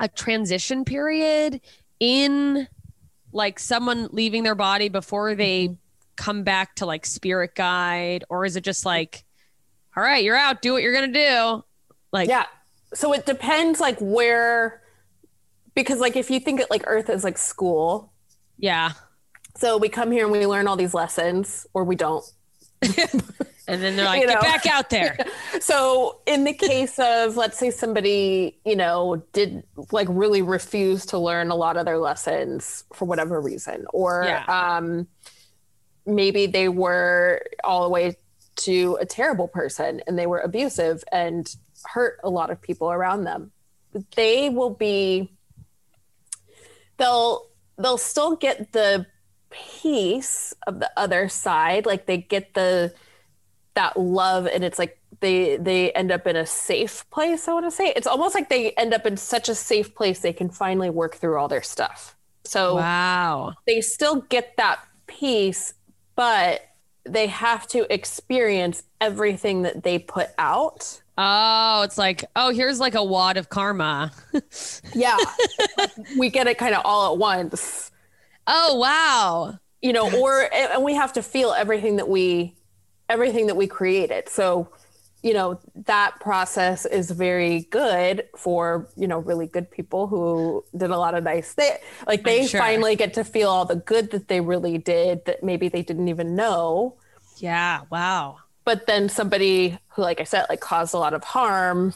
a 0.00 0.08
transition 0.08 0.84
period 0.84 1.60
in 2.00 2.68
like 3.32 3.58
someone 3.58 4.08
leaving 4.12 4.42
their 4.42 4.54
body 4.54 4.88
before 4.88 5.34
they 5.34 5.76
come 6.16 6.42
back 6.42 6.76
to 6.76 6.86
like 6.86 7.04
spirit 7.04 7.54
guide? 7.54 8.24
Or 8.28 8.44
is 8.44 8.56
it 8.56 8.64
just 8.64 8.86
like 8.86 9.24
all 9.96 10.02
right 10.02 10.22
you're 10.22 10.36
out. 10.36 10.62
Do 10.62 10.72
what 10.72 10.82
you're 10.82 10.94
gonna 10.94 11.12
do. 11.12 11.64
Like 12.12 12.28
Yeah. 12.28 12.46
So 12.94 13.12
it 13.12 13.26
depends 13.26 13.80
like 13.80 13.98
where, 14.00 14.80
because 15.74 15.98
like 16.00 16.16
if 16.16 16.30
you 16.30 16.40
think 16.40 16.60
it 16.60 16.70
like 16.70 16.84
Earth 16.86 17.10
is 17.10 17.24
like 17.24 17.36
school, 17.36 18.12
yeah. 18.58 18.92
So 19.56 19.76
we 19.76 19.88
come 19.88 20.10
here 20.12 20.24
and 20.24 20.32
we 20.32 20.46
learn 20.46 20.68
all 20.68 20.76
these 20.76 20.94
lessons, 20.94 21.66
or 21.74 21.84
we 21.84 21.96
don't. 21.96 22.24
and 23.68 23.82
then 23.82 23.96
they're 23.96 24.06
like 24.06 24.22
You 24.22 24.26
get 24.28 24.40
back 24.40 24.66
out 24.66 24.90
there 24.90 25.16
So 25.60 26.20
in 26.26 26.44
the 26.44 26.52
case 26.54 26.98
of 26.98 27.36
let's 27.36 27.58
say 27.58 27.70
somebody, 27.70 28.58
you 28.64 28.74
know, 28.74 29.22
did 29.32 29.62
like 29.92 30.08
really 30.10 30.42
refuse 30.42 31.06
to 31.06 31.18
learn 31.18 31.50
a 31.50 31.54
lot 31.54 31.76
of 31.76 31.84
their 31.84 31.98
lessons 31.98 32.84
for 32.92 33.04
whatever 33.04 33.40
reason, 33.40 33.84
or 33.92 34.24
Yeah. 34.26 34.44
um, 34.48 35.06
maybe 36.06 36.46
they 36.46 36.68
were 36.68 37.42
all 37.62 37.82
the 37.84 37.90
way 37.90 38.16
to 38.56 38.98
a 39.00 39.06
terrible 39.06 39.46
person 39.46 40.00
and 40.06 40.18
they 40.18 40.26
were 40.26 40.40
abusive 40.40 41.04
and 41.12 41.54
hurt 41.84 42.18
a 42.24 42.30
lot 42.30 42.50
of 42.50 42.60
people 42.60 42.90
around 42.90 43.24
them. 43.24 43.52
They 44.16 44.48
will 44.48 44.70
be 44.74 45.32
they'll 46.96 47.46
they'll 47.78 47.98
still 47.98 48.36
get 48.36 48.72
the 48.72 49.06
peace 49.50 50.52
of 50.66 50.80
the 50.80 50.90
other 50.96 51.28
side 51.28 51.86
like 51.86 52.06
they 52.06 52.18
get 52.18 52.54
the 52.54 52.92
that 53.78 53.96
love 53.96 54.48
and 54.48 54.64
it's 54.64 54.78
like 54.78 54.98
they 55.20 55.56
they 55.56 55.92
end 55.92 56.10
up 56.10 56.26
in 56.26 56.34
a 56.34 56.44
safe 56.44 57.08
place 57.10 57.46
i 57.46 57.52
want 57.52 57.64
to 57.64 57.70
say. 57.70 57.92
It's 57.94 58.08
almost 58.08 58.34
like 58.34 58.48
they 58.48 58.72
end 58.72 58.92
up 58.92 59.06
in 59.06 59.16
such 59.16 59.48
a 59.48 59.54
safe 59.54 59.94
place 59.94 60.18
they 60.18 60.32
can 60.32 60.50
finally 60.50 60.90
work 60.90 61.14
through 61.16 61.38
all 61.38 61.48
their 61.48 61.62
stuff. 61.62 62.16
So 62.44 62.76
wow. 62.76 63.54
they 63.66 63.80
still 63.80 64.22
get 64.22 64.56
that 64.56 64.80
peace 65.06 65.74
but 66.16 66.68
they 67.04 67.28
have 67.28 67.68
to 67.68 67.92
experience 67.92 68.82
everything 69.00 69.62
that 69.62 69.84
they 69.84 70.00
put 70.00 70.30
out. 70.38 71.00
Oh 71.16 71.82
it's 71.82 71.98
like 71.98 72.24
oh 72.34 72.50
here's 72.50 72.80
like 72.80 72.96
a 72.96 73.04
wad 73.04 73.36
of 73.36 73.48
karma. 73.48 74.10
Yeah. 74.94 75.16
We 76.18 76.30
get 76.30 76.48
it 76.48 76.58
kind 76.58 76.74
of 76.74 76.82
all 76.84 77.12
at 77.12 77.18
once. 77.18 77.92
Oh 78.48 78.76
wow. 78.76 79.58
You 79.82 79.92
know 79.92 80.10
or 80.20 80.52
and 80.52 80.82
we 80.82 80.94
have 80.94 81.12
to 81.12 81.22
feel 81.22 81.52
everything 81.52 81.96
that 81.96 82.08
we 82.08 82.57
everything 83.08 83.46
that 83.46 83.56
we 83.56 83.66
created. 83.66 84.28
So 84.28 84.68
you 85.22 85.34
know 85.34 85.58
that 85.74 86.20
process 86.20 86.86
is 86.86 87.10
very 87.10 87.62
good 87.70 88.28
for 88.36 88.88
you 88.96 89.08
know 89.08 89.18
really 89.18 89.48
good 89.48 89.68
people 89.68 90.06
who 90.06 90.64
did 90.76 90.90
a 90.90 90.96
lot 90.98 91.14
of 91.14 91.24
nice 91.24 91.52
things 91.54 91.78
like 92.06 92.22
they 92.22 92.46
sure. 92.46 92.60
finally 92.60 92.94
get 92.94 93.14
to 93.14 93.24
feel 93.24 93.48
all 93.50 93.64
the 93.64 93.74
good 93.74 94.12
that 94.12 94.28
they 94.28 94.40
really 94.40 94.78
did 94.78 95.24
that 95.24 95.42
maybe 95.42 95.68
they 95.68 95.82
didn't 95.82 96.06
even 96.08 96.36
know. 96.36 96.94
Yeah 97.38 97.80
wow. 97.90 98.36
But 98.64 98.86
then 98.86 99.08
somebody 99.08 99.76
who 99.88 100.02
like 100.02 100.20
i 100.20 100.24
said 100.24 100.46
like 100.48 100.60
caused 100.60 100.94
a 100.94 100.98
lot 100.98 101.14
of 101.14 101.24
harm 101.24 101.92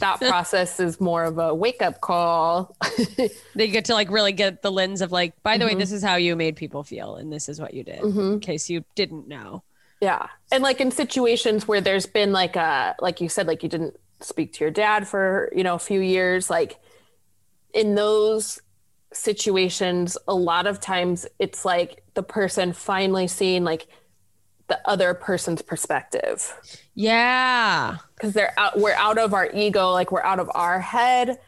that 0.00 0.18
process 0.28 0.78
is 0.78 1.00
more 1.00 1.24
of 1.24 1.38
a 1.38 1.54
wake 1.54 1.80
up 1.80 2.02
call. 2.02 2.76
They 3.54 3.68
get 3.68 3.86
to 3.86 3.94
like 3.94 4.10
really 4.10 4.32
get 4.32 4.60
the 4.60 4.70
lens 4.70 5.00
of 5.00 5.12
like 5.12 5.42
by 5.42 5.56
the 5.56 5.64
Mm-hmm. 5.64 5.74
way 5.76 5.80
this 5.80 5.92
is 5.92 6.02
how 6.02 6.16
you 6.16 6.36
made 6.36 6.56
people 6.56 6.82
feel 6.84 7.16
and 7.16 7.32
this 7.32 7.48
is 7.48 7.58
what 7.58 7.72
you 7.72 7.82
did 7.84 8.00
in 8.34 8.40
case 8.40 8.68
you 8.68 8.84
didn't 8.94 9.28
know 9.28 9.62
Yeah. 10.06 10.28
And 10.52 10.62
like 10.62 10.80
in 10.80 10.92
situations 10.92 11.66
where 11.66 11.80
there's 11.80 12.06
been 12.06 12.30
like 12.30 12.54
a 12.54 12.94
like 13.00 13.20
you 13.20 13.28
said 13.28 13.48
like 13.48 13.64
you 13.64 13.68
didn't 13.68 13.98
speak 14.20 14.52
to 14.52 14.60
your 14.60 14.70
dad 14.70 15.08
for, 15.08 15.52
you 15.52 15.64
know, 15.64 15.74
a 15.74 15.80
few 15.80 15.98
years 15.98 16.48
like 16.48 16.78
in 17.74 17.96
those 17.96 18.60
situations 19.12 20.16
a 20.28 20.34
lot 20.34 20.68
of 20.68 20.78
times 20.78 21.26
it's 21.40 21.64
like 21.64 22.04
the 22.14 22.22
person 22.22 22.72
finally 22.72 23.26
seeing 23.26 23.64
like 23.64 23.88
the 24.68 24.78
other 24.84 25.12
person's 25.12 25.60
perspective. 25.60 26.54
Yeah. 26.94 27.96
Because 28.14 28.32
they're 28.32 28.54
out 28.56 28.78
we're 28.78 28.94
out 28.94 29.18
of 29.18 29.34
our 29.34 29.50
ego 29.52 29.90
like 29.90 30.12
we're 30.12 30.22
out 30.22 30.38
of 30.38 30.48
our 30.54 30.78
head 30.78 31.40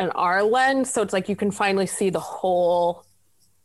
and 0.00 0.10
our 0.16 0.42
lens. 0.42 0.92
So 0.92 1.02
it's 1.02 1.12
like 1.12 1.28
you 1.28 1.36
can 1.36 1.52
finally 1.52 1.86
see 1.86 2.10
the 2.10 2.18
whole 2.18 3.06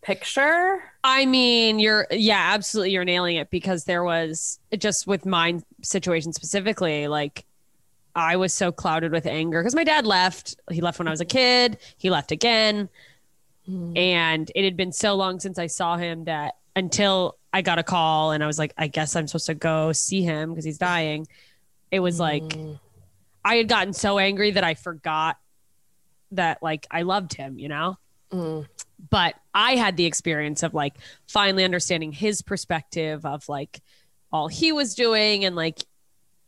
picture 0.01 0.81
I 1.09 1.25
mean, 1.25 1.79
you're 1.79 2.05
yeah, 2.11 2.51
absolutely 2.53 2.91
you're 2.91 3.05
nailing 3.05 3.37
it 3.37 3.49
because 3.49 3.85
there 3.85 4.03
was 4.03 4.59
just 4.77 5.07
with 5.07 5.25
mine 5.25 5.63
situation 5.81 6.33
specifically, 6.33 7.07
like 7.07 7.45
I 8.13 8.35
was 8.35 8.53
so 8.53 8.73
clouded 8.73 9.13
with 9.13 9.25
anger 9.25 9.61
because 9.61 9.73
my 9.73 9.85
dad 9.85 10.05
left. 10.05 10.57
He 10.69 10.81
left 10.81 10.99
when 10.99 11.07
I 11.07 11.11
was 11.11 11.21
a 11.21 11.25
kid. 11.25 11.77
He 11.97 12.09
left 12.09 12.33
again. 12.33 12.89
Hmm. 13.65 13.95
And 13.95 14.51
it 14.53 14.65
had 14.65 14.75
been 14.75 14.91
so 14.91 15.15
long 15.15 15.39
since 15.39 15.57
I 15.57 15.67
saw 15.67 15.95
him 15.95 16.25
that 16.25 16.55
until 16.75 17.37
I 17.53 17.61
got 17.61 17.79
a 17.79 17.83
call 17.83 18.31
and 18.31 18.43
I 18.43 18.47
was 18.47 18.59
like, 18.59 18.73
I 18.77 18.87
guess 18.87 19.15
I'm 19.15 19.27
supposed 19.27 19.45
to 19.45 19.55
go 19.55 19.93
see 19.93 20.23
him 20.23 20.49
because 20.49 20.65
he's 20.65 20.77
dying. 20.77 21.25
It 21.89 22.01
was 22.01 22.19
like 22.19 22.51
hmm. 22.51 22.73
I 23.45 23.55
had 23.55 23.69
gotten 23.69 23.93
so 23.93 24.19
angry 24.19 24.51
that 24.51 24.63
I 24.65 24.73
forgot 24.73 25.37
that 26.31 26.61
like 26.61 26.85
I 26.91 27.03
loved 27.03 27.33
him, 27.33 27.59
you 27.59 27.69
know? 27.69 27.97
But 28.31 29.35
I 29.53 29.75
had 29.75 29.97
the 29.97 30.05
experience 30.05 30.63
of 30.63 30.73
like 30.73 30.95
finally 31.27 31.63
understanding 31.63 32.11
his 32.11 32.41
perspective 32.41 33.25
of 33.25 33.47
like 33.47 33.81
all 34.31 34.47
he 34.47 34.71
was 34.71 34.95
doing 34.95 35.45
and 35.45 35.55
like 35.55 35.79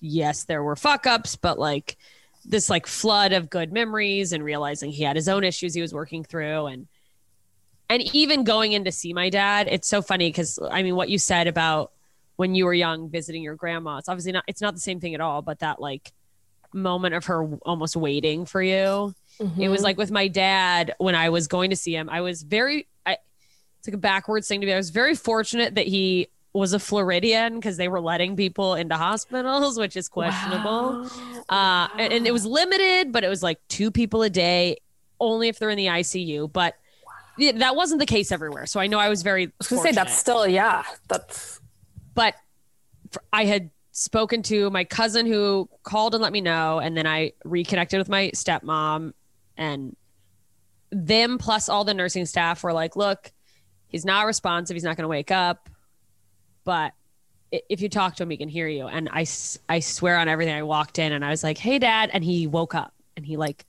yes 0.02 0.46
there 0.46 0.64
were 0.64 0.76
fuck 0.76 1.08
ups 1.08 1.36
but 1.36 1.58
like 1.58 1.98
this 2.46 2.70
like 2.70 2.88
flood 2.88 3.32
of 3.32 3.50
good 3.50 3.72
memories 3.72 4.34
and 4.34 4.44
realizing 4.44 4.92
he 4.92 5.04
had 5.04 5.16
his 5.16 5.30
own 5.30 5.44
issues 5.44 5.74
he 5.74 5.82
was 5.82 5.94
working 5.94 6.24
through. 6.24 6.68
And 6.68 6.88
and 7.90 8.04
even 8.16 8.44
going 8.44 8.74
in 8.74 8.84
to 8.86 8.92
see 8.92 9.14
my 9.14 9.30
dad 9.30 9.68
it's 9.70 9.88
so 9.88 10.02
funny 10.02 10.32
cuz 10.32 10.60
I 10.70 10.84
mean 10.84 10.96
what 10.96 11.10
you 11.10 11.18
said 11.18 11.48
about 11.48 11.92
when 12.36 12.56
you 12.56 12.66
were 12.66 12.74
young 12.74 13.10
visiting 13.10 13.44
your 13.44 13.56
grandma 13.56 13.98
it's 13.98 14.10
obviously 14.10 14.32
not 14.32 14.44
it's 14.48 14.62
not 14.62 14.76
the 14.76 14.80
same 14.80 15.00
thing 15.00 15.16
at 15.16 15.22
all 15.22 15.42
but 15.42 15.60
that 15.60 15.82
like 15.82 16.12
moment 16.72 17.16
of 17.16 17.26
her 17.26 17.46
almost 17.64 17.96
waiting 17.96 18.46
for 18.46 18.62
you 18.62 19.14
it 19.58 19.70
was 19.70 19.82
like 19.82 19.98
with 19.98 20.12
my 20.12 20.28
dad 20.28 20.94
when 20.98 21.16
I 21.16 21.30
was 21.30 21.48
going 21.48 21.70
to 21.70 21.76
see 21.76 21.96
him. 21.96 22.10
I 22.10 22.22
was 22.22 22.44
very, 22.44 22.88
I, 23.06 23.18
it's 23.80 23.88
like 23.88 23.96
a 23.96 23.98
backwards 23.98 24.48
thing 24.48 24.62
to 24.62 24.66
be. 24.66 24.74
I 24.74 24.78
was 24.78 24.90
very 24.90 25.16
fortunate 25.16 25.76
that 25.76 25.88
he 25.88 26.28
was 26.54 26.74
a 26.74 26.80
Floridian 26.80 27.56
because 27.56 27.78
they 27.78 27.88
were 27.88 28.02
letting 28.02 28.36
people 28.36 28.76
into 28.76 28.96
hospitals, 28.96 29.78
which 29.78 29.96
is 29.96 30.10
questionable. 30.10 31.10
Uh, 31.48 31.88
and, 31.98 32.14
and 32.14 32.28
it 32.28 32.32
was 32.32 32.46
limited, 32.46 33.12
but 33.12 33.24
it 33.24 33.30
was 33.30 33.44
like 33.44 33.60
two 33.68 33.92
people 33.92 34.24
a 34.24 34.30
day, 34.30 34.78
only 35.20 35.48
if 35.48 35.60
they're 35.60 35.70
in 35.70 35.78
the 35.78 35.88
ICU. 35.88 36.52
But 36.52 36.76
yeah, 37.38 37.54
that 37.54 37.76
wasn't 37.76 38.00
the 38.00 38.06
case 38.06 38.32
everywhere. 38.32 38.66
So 38.66 38.80
I 38.80 38.88
know 38.88 39.00
I 39.00 39.10
was 39.10 39.22
very. 39.22 39.48
I 39.48 39.52
was 39.60 39.68
gonna 39.68 39.82
say 39.82 39.92
that's 39.92 40.18
still 40.18 40.46
yeah 40.48 40.84
that's 41.08 41.62
but 42.14 42.36
I 43.32 43.46
had 43.46 43.70
spoken 43.92 44.44
to 44.44 44.70
my 44.70 44.84
cousin 44.84 45.26
who 45.26 45.70
called 45.84 46.14
and 46.14 46.22
let 46.22 46.34
me 46.34 46.42
know, 46.42 46.80
and 46.80 46.98
then 46.98 47.08
I 47.08 47.34
reconnected 47.46 47.98
with 47.98 48.10
my 48.10 48.32
stepmom, 48.36 49.14
and 49.60 49.96
them 50.90 51.38
plus 51.38 51.70
all 51.70 51.84
the 51.84 51.94
nursing 51.94 52.26
staff 52.26 52.64
were 52.64 52.74
like, 52.74 52.96
"Look, 52.96 53.32
he's 53.90 54.06
not 54.06 54.26
responsive. 54.26 54.76
He's 54.76 54.84
not 54.84 54.96
going 54.96 55.04
to 55.04 55.10
wake 55.10 55.32
up. 55.32 55.70
But 56.64 56.94
if 57.52 57.82
you 57.82 57.90
talk 57.90 58.16
to 58.16 58.24
him, 58.24 58.30
he 58.30 58.38
can 58.38 58.48
hear 58.48 58.68
you. 58.68 58.88
And 58.88 59.10
I, 59.12 59.26
I 59.68 59.80
swear 59.80 60.18
on 60.18 60.30
everything, 60.30 60.56
I 60.56 60.64
walked 60.64 61.00
in 61.00 61.12
and 61.12 61.26
I 61.26 61.32
was 61.32 61.44
like, 61.44 61.58
hey, 61.58 61.80
dad. 61.80 62.12
And 62.14 62.24
he 62.24 62.48
woke 62.48 62.76
up 62.76 62.94
and 63.18 63.26
he 63.26 63.36
like 63.36 63.66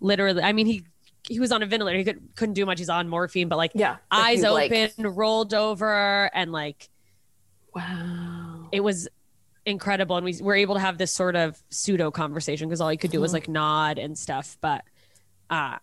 literally, 0.00 0.42
I 0.42 0.52
mean, 0.52 0.66
he, 0.66 0.84
he 1.26 1.40
was 1.40 1.50
on 1.50 1.62
a 1.62 1.66
ventilator. 1.66 1.98
He 1.98 2.04
could, 2.04 2.20
couldn't 2.36 2.54
do 2.54 2.66
much. 2.66 2.78
He's 2.78 2.90
on 2.90 3.08
morphine, 3.08 3.48
but 3.48 3.56
like 3.56 3.72
Yeah. 3.74 3.96
eyes 4.10 4.44
open, 4.44 4.90
like- 4.96 5.16
rolled 5.16 5.54
over, 5.54 6.30
and 6.34 6.52
like 6.52 6.88
wow. 7.74 8.68
it 8.70 8.80
was 8.80 9.08
incredible. 9.64 10.16
And 10.16 10.24
we 10.24 10.38
were 10.40 10.54
able 10.54 10.74
to 10.74 10.80
have 10.80 10.98
this 10.98 11.12
sort 11.12 11.34
of 11.34 11.60
pseudo 11.70 12.10
conversation 12.10 12.68
because 12.68 12.80
all 12.80 12.90
he 12.90 12.96
could 12.96 13.10
do 13.10 13.20
was 13.20 13.30
mm-hmm. 13.30 13.36
like 13.36 13.48
nod 13.48 13.98
and 13.98 14.16
stuff. 14.16 14.56
But 14.60 14.84
uh 15.50 15.76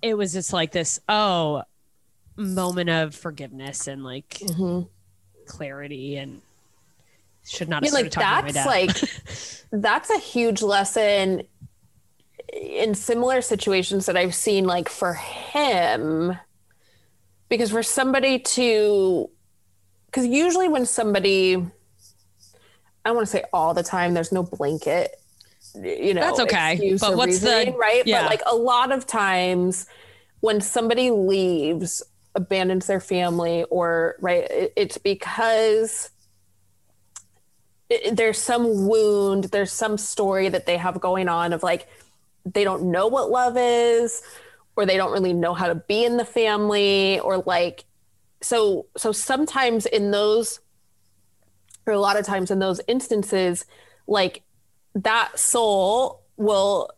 it 0.00 0.16
was 0.16 0.32
just 0.32 0.52
like 0.52 0.70
this, 0.72 1.00
oh, 1.08 1.62
moment 2.36 2.88
of 2.88 3.14
forgiveness 3.16 3.88
and 3.88 4.04
like 4.04 4.38
Mhm. 4.44 4.88
clarity 5.46 6.16
and 6.16 6.40
should 7.44 7.68
not 7.68 7.82
I 7.82 7.86
mean, 7.86 7.92
like 7.94 8.10
talking 8.10 8.52
to 8.52 8.62
my 8.62 8.92
that's 8.92 9.04
like 9.72 9.72
that's 9.82 10.10
a 10.10 10.18
huge 10.18 10.62
lesson 10.62 11.42
in 12.52 12.94
similar 12.94 13.40
situations 13.42 14.06
that 14.06 14.16
I've 14.16 14.34
seen 14.34 14.66
like 14.66 14.88
for 14.88 15.14
him. 15.14 16.38
Because 17.48 17.70
for 17.70 17.82
somebody 17.82 18.38
to 18.40 19.30
because 20.06 20.26
usually 20.26 20.68
when 20.68 20.86
somebody 20.86 21.66
I 23.04 23.10
want 23.10 23.26
to 23.26 23.30
say 23.30 23.44
all 23.52 23.74
the 23.74 23.82
time 23.82 24.14
there's 24.14 24.32
no 24.32 24.42
blanket 24.42 25.16
you 25.74 26.14
know 26.14 26.20
That's 26.20 26.40
okay, 26.40 26.96
but 27.00 27.16
what's 27.16 27.40
the- 27.40 27.74
right 27.78 28.06
yeah. 28.06 28.22
but 28.22 28.30
like 28.30 28.42
a 28.46 28.54
lot 28.54 28.92
of 28.92 29.06
times 29.06 29.86
when 30.40 30.60
somebody 30.60 31.10
leaves 31.10 32.02
abandons 32.34 32.86
their 32.86 33.00
family 33.00 33.64
or 33.64 34.16
right 34.20 34.46
it's 34.76 34.98
because 34.98 36.10
there's 38.12 38.38
some 38.38 38.86
wound 38.86 39.44
there's 39.44 39.72
some 39.72 39.96
story 39.96 40.48
that 40.48 40.66
they 40.66 40.76
have 40.76 41.00
going 41.00 41.28
on 41.28 41.52
of 41.52 41.62
like 41.62 41.88
they 42.44 42.64
don't 42.64 42.90
know 42.90 43.06
what 43.08 43.30
love 43.30 43.56
is 43.56 44.22
or 44.76 44.86
they 44.86 44.96
don't 44.96 45.12
really 45.12 45.32
know 45.32 45.54
how 45.54 45.66
to 45.66 45.74
be 45.74 46.04
in 46.04 46.16
the 46.16 46.24
family 46.24 47.18
or 47.20 47.38
like 47.38 47.84
so 48.42 48.86
so 48.96 49.10
sometimes 49.10 49.86
in 49.86 50.10
those 50.10 50.60
or 51.86 51.94
a 51.94 51.98
lot 51.98 52.16
of 52.18 52.24
times 52.24 52.50
in 52.50 52.58
those 52.58 52.80
instances 52.86 53.64
like 54.06 54.42
that 55.04 55.38
soul 55.38 56.22
will 56.36 56.90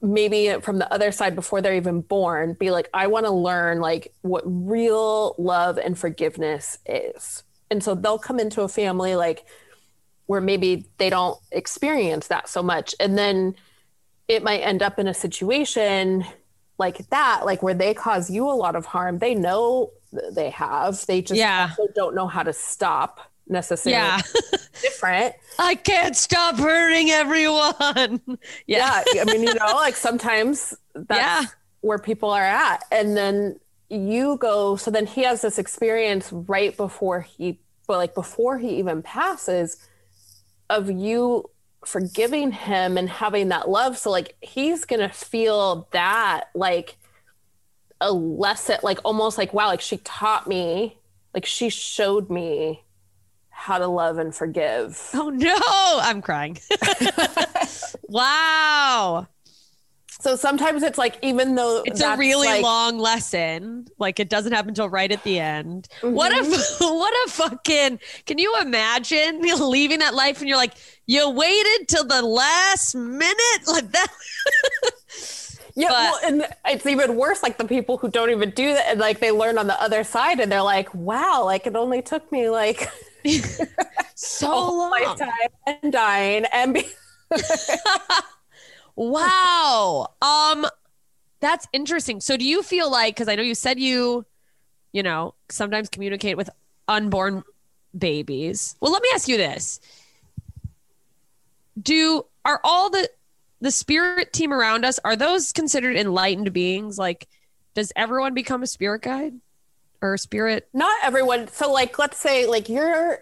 maybe 0.00 0.54
from 0.62 0.78
the 0.78 0.92
other 0.92 1.10
side 1.10 1.34
before 1.34 1.60
they're 1.60 1.74
even 1.74 2.00
born 2.00 2.52
be 2.54 2.70
like 2.70 2.88
i 2.94 3.08
want 3.08 3.26
to 3.26 3.32
learn 3.32 3.80
like 3.80 4.12
what 4.22 4.42
real 4.46 5.34
love 5.38 5.76
and 5.78 5.98
forgiveness 5.98 6.78
is. 6.86 7.42
And 7.70 7.82
so 7.84 7.94
they'll 7.94 8.18
come 8.18 8.38
into 8.40 8.62
a 8.62 8.68
family 8.68 9.14
like 9.16 9.44
where 10.26 10.40
maybe 10.40 10.86
they 10.98 11.10
don't 11.10 11.38
experience 11.52 12.28
that 12.28 12.48
so 12.48 12.62
much. 12.62 12.94
And 13.00 13.18
then 13.18 13.54
it 14.26 14.42
might 14.42 14.60
end 14.60 14.82
up 14.82 14.98
in 14.98 15.06
a 15.08 15.14
situation 15.14 16.24
like 16.78 16.98
that 17.10 17.44
like 17.44 17.62
where 17.62 17.74
they 17.74 17.92
cause 17.92 18.30
you 18.30 18.48
a 18.48 18.52
lot 18.54 18.76
of 18.76 18.86
harm. 18.86 19.18
They 19.18 19.34
know 19.34 19.90
they 20.32 20.50
have. 20.50 21.04
They 21.06 21.20
just 21.20 21.38
Yeah. 21.38 21.70
don't 21.94 22.14
know 22.14 22.26
how 22.26 22.42
to 22.42 22.52
stop 22.54 23.20
necessarily 23.48 23.92
yeah. 24.00 24.20
different 24.82 25.34
I 25.58 25.74
can't 25.74 26.16
stop 26.16 26.56
hurting 26.56 27.10
everyone. 27.10 28.38
yeah. 28.66 29.02
I 29.20 29.24
mean, 29.24 29.42
you 29.42 29.54
know, 29.54 29.74
like 29.74 29.96
sometimes 29.96 30.72
that's 30.94 31.18
Yeah. 31.18 31.42
where 31.80 31.98
people 31.98 32.30
are 32.30 32.44
at. 32.44 32.84
And 32.92 33.16
then 33.16 33.58
you 33.90 34.36
go, 34.36 34.76
so 34.76 34.90
then 34.90 35.06
he 35.06 35.24
has 35.24 35.42
this 35.42 35.58
experience 35.58 36.32
right 36.32 36.76
before 36.76 37.22
he, 37.22 37.58
but 37.88 37.96
like 37.96 38.14
before 38.14 38.58
he 38.58 38.76
even 38.78 39.02
passes, 39.02 39.78
of 40.70 40.90
you 40.90 41.50
forgiving 41.84 42.52
him 42.52 42.96
and 42.96 43.08
having 43.08 43.48
that 43.48 43.68
love. 43.68 43.98
So 43.98 44.10
like 44.10 44.36
he's 44.40 44.84
going 44.84 45.00
to 45.00 45.08
feel 45.08 45.88
that 45.90 46.50
like 46.54 46.96
a 48.00 48.12
lesson, 48.12 48.78
like 48.84 48.98
almost 49.04 49.38
like, 49.38 49.52
wow, 49.52 49.66
like 49.66 49.80
she 49.80 49.96
taught 49.98 50.46
me, 50.46 50.98
like 51.34 51.46
she 51.46 51.68
showed 51.68 52.30
me 52.30 52.84
how 53.60 53.76
to 53.76 53.88
love 53.88 54.18
and 54.18 54.32
forgive. 54.34 55.10
Oh 55.14 55.30
no, 55.30 55.56
I'm 56.00 56.22
crying. 56.22 56.56
wow. 58.08 59.26
So 60.20 60.34
sometimes 60.36 60.82
it's 60.82 60.98
like, 60.98 61.16
even 61.22 61.54
though 61.54 61.82
It's 61.84 62.00
a 62.00 62.16
really 62.16 62.46
like- 62.48 62.62
long 62.62 62.98
lesson. 62.98 63.86
Like 63.98 64.18
it 64.20 64.28
doesn't 64.28 64.52
happen 64.52 64.70
until 64.70 64.88
right 64.88 65.10
at 65.10 65.22
the 65.24 65.38
end. 65.40 65.88
What 66.02 66.32
Mm-hmm. 66.32 66.52
if 66.54 66.80
what 66.80 67.12
a 67.26 67.30
fucking 67.30 68.00
can 68.26 68.38
you 68.38 68.54
imagine 68.60 69.40
leaving 69.70 69.98
that 70.00 70.14
life 70.14 70.40
and 70.40 70.48
you're 70.48 70.56
like, 70.58 70.74
you 71.06 71.28
waited 71.30 71.88
till 71.88 72.04
the 72.04 72.22
last 72.22 72.94
minute? 72.94 73.62
Like 73.66 73.90
that 73.92 74.08
Yeah, 75.76 75.88
But- 75.88 75.94
well, 75.94 76.18
and 76.24 76.46
it's 76.66 76.86
even 76.86 77.16
worse. 77.16 77.42
Like 77.42 77.58
the 77.58 77.64
people 77.66 77.98
who 77.98 78.08
don't 78.10 78.30
even 78.30 78.50
do 78.50 78.72
that, 78.72 78.86
and 78.88 78.98
like 79.00 79.20
they 79.20 79.30
learn 79.30 79.58
on 79.58 79.66
the 79.68 79.80
other 79.80 80.02
side, 80.04 80.40
and 80.40 80.50
they're 80.50 80.62
like, 80.62 80.92
"Wow, 80.94 81.44
like 81.44 81.68
it 81.68 81.76
only 81.76 82.02
took 82.02 82.30
me 82.32 82.48
like 82.50 82.88
so 84.14 84.50
long. 84.50 84.90
lifetime 84.90 85.30
and 85.66 85.92
dying 85.92 86.44
and 86.52 86.74
be." 86.74 86.86
Wow. 89.00 90.08
Um 90.20 90.66
that's 91.38 91.68
interesting. 91.72 92.20
So 92.20 92.36
do 92.36 92.44
you 92.44 92.64
feel 92.64 92.90
like 92.90 93.14
cuz 93.14 93.28
I 93.28 93.36
know 93.36 93.44
you 93.44 93.54
said 93.54 93.78
you 93.78 94.26
you 94.92 95.04
know, 95.04 95.34
sometimes 95.48 95.88
communicate 95.88 96.36
with 96.36 96.50
unborn 96.88 97.44
babies. 97.96 98.76
Well, 98.80 98.90
let 98.92 99.02
me 99.02 99.08
ask 99.14 99.28
you 99.28 99.36
this. 99.36 99.80
Do 101.80 102.26
are 102.44 102.60
all 102.64 102.90
the 102.90 103.08
the 103.60 103.70
spirit 103.70 104.32
team 104.32 104.52
around 104.52 104.84
us 104.84 104.98
are 105.04 105.16
those 105.16 105.52
considered 105.52 105.96
enlightened 105.96 106.52
beings? 106.52 106.98
Like 106.98 107.28
does 107.74 107.92
everyone 107.94 108.34
become 108.34 108.62
a 108.62 108.66
spirit 108.66 109.02
guide 109.02 109.34
or 110.02 110.16
spirit? 110.16 110.68
Not 110.72 110.96
everyone. 111.02 111.48
So, 111.48 111.72
like, 111.72 111.98
let's 111.98 112.18
say, 112.18 112.46
like 112.46 112.68
your 112.68 113.20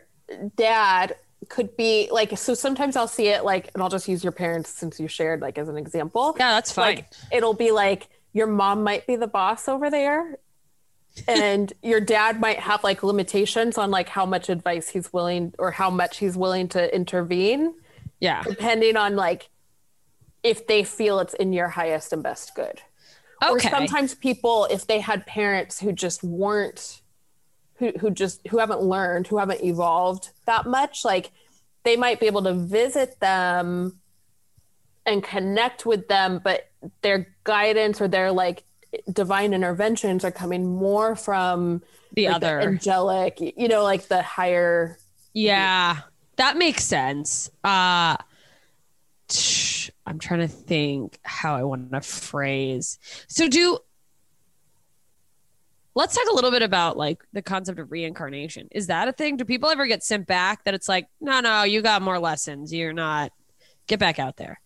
dad 0.57 1.17
could 1.49 1.77
be 1.77 2.09
like. 2.11 2.37
So 2.39 2.55
sometimes 2.55 2.97
I'll 2.97 3.09
see 3.09 3.29
it 3.29 3.45
like, 3.45 3.71
and 3.75 3.83
I'll 3.83 3.89
just 3.89 4.09
use 4.09 4.25
your 4.25 4.33
parents 4.33 4.71
since 4.71 4.99
you 4.99 5.09
shared 5.09 5.41
like 5.41 5.59
as 5.59 5.69
an 5.69 5.77
example. 5.77 6.35
Yeah, 6.39 6.55
that's 6.55 6.73
fine. 6.73 6.97
Like 6.97 7.13
it'll 7.33 7.55
be 7.55 7.71
like 7.71 8.09
your 8.33 8.47
mom 8.47 8.83
might 8.83 9.07
be 9.07 9.17
the 9.17 9.27
boss 9.27 9.69
over 9.69 9.91
there. 9.91 10.39
and 11.29 11.73
your 11.83 12.01
dad 12.01 12.41
might 12.41 12.59
have 12.59 12.85
like 12.85 13.03
limitations 13.03 13.79
on 13.79 13.91
like 13.91 14.09
how 14.09 14.27
much 14.27 14.49
advice 14.49 14.89
he's 14.89 15.13
willing 15.13 15.55
or 15.59 15.71
how 15.71 15.91
much 15.91 16.19
he's 16.19 16.37
willing 16.37 16.69
to 16.69 16.95
intervene 16.95 17.75
yeah. 18.21 18.43
depending 18.43 18.97
on 18.97 19.17
like 19.17 19.49
if 20.43 20.67
they 20.67 20.85
feel 20.85 21.19
it's 21.21 21.35
in 21.35 21.53
your 21.53 21.69
highest 21.69 22.13
and 22.13 22.23
best 22.23 22.55
good 22.55 22.81
or 23.43 23.61
sometimes 23.61 24.15
people 24.15 24.67
if 24.71 24.87
they 24.87 25.01
had 25.01 25.27
parents 25.27 25.81
who 25.81 25.93
just 25.93 26.23
weren't 26.23 27.03
who, 27.77 27.93
who 28.01 28.11
just 28.11 28.47
who 28.49 28.59
haven't 28.59 28.83
learned 28.83 29.27
who 29.27 29.39
haven't 29.39 29.63
evolved 29.63 30.31
that 30.47 30.67
much 30.67 31.05
like 31.05 31.31
they 31.85 31.97
might 31.97 32.19
be 32.19 32.27
able 32.27 32.43
to 32.43 32.55
visit 32.55 33.21
them 33.21 33.99
and 35.05 35.23
connect 35.23 35.85
with 35.85 36.09
them 36.09 36.41
but 36.43 36.71
their 37.03 37.35
guidance 37.45 38.01
or 38.01 38.09
their 38.09 38.33
like 38.33 38.65
divine 39.13 39.53
interventions 39.53 40.25
are 40.25 40.31
coming 40.31 40.67
more 40.67 41.15
from 41.17 41.83
the 42.15 42.27
like, 42.27 42.37
other. 42.37 42.61
angelic 42.61 43.41
you 43.41 43.69
know 43.69 43.83
like 43.83 44.09
the 44.09 44.23
higher. 44.23 44.99
Yeah, 45.33 45.99
that 46.37 46.57
makes 46.57 46.85
sense. 46.85 47.51
Uh 47.63 48.17
I'm 50.07 50.19
trying 50.19 50.41
to 50.41 50.49
think 50.49 51.19
how 51.23 51.57
I 51.57 51.65
want 51.65 51.93
to 51.93 52.01
phrase. 52.01 52.99
So 53.29 53.49
do 53.49 53.79
Let's 55.95 56.15
talk 56.15 56.27
a 56.31 56.35
little 56.35 56.51
bit 56.51 56.61
about 56.61 56.99
like 56.99 57.25
the 57.33 57.41
concept 57.41 57.79
of 57.79 57.91
reincarnation. 57.91 58.69
Is 58.71 58.89
that 58.89 59.09
a 59.09 59.13
thing? 59.13 59.39
Do 59.39 59.47
people 59.47 59.71
ever 59.71 59.87
get 59.87 60.05
sent 60.05 60.27
back 60.27 60.65
that 60.65 60.75
it's 60.75 60.91
like, 60.91 61.09
"No, 61.23 61.41
no, 61.41 61.63
you 61.63 61.81
got 61.81 62.03
more 62.03 62.19
lessons. 62.19 62.71
You're 62.71 62.93
not 62.93 63.33
get 63.87 63.99
back 63.99 64.19
out 64.19 64.37
there." 64.37 64.61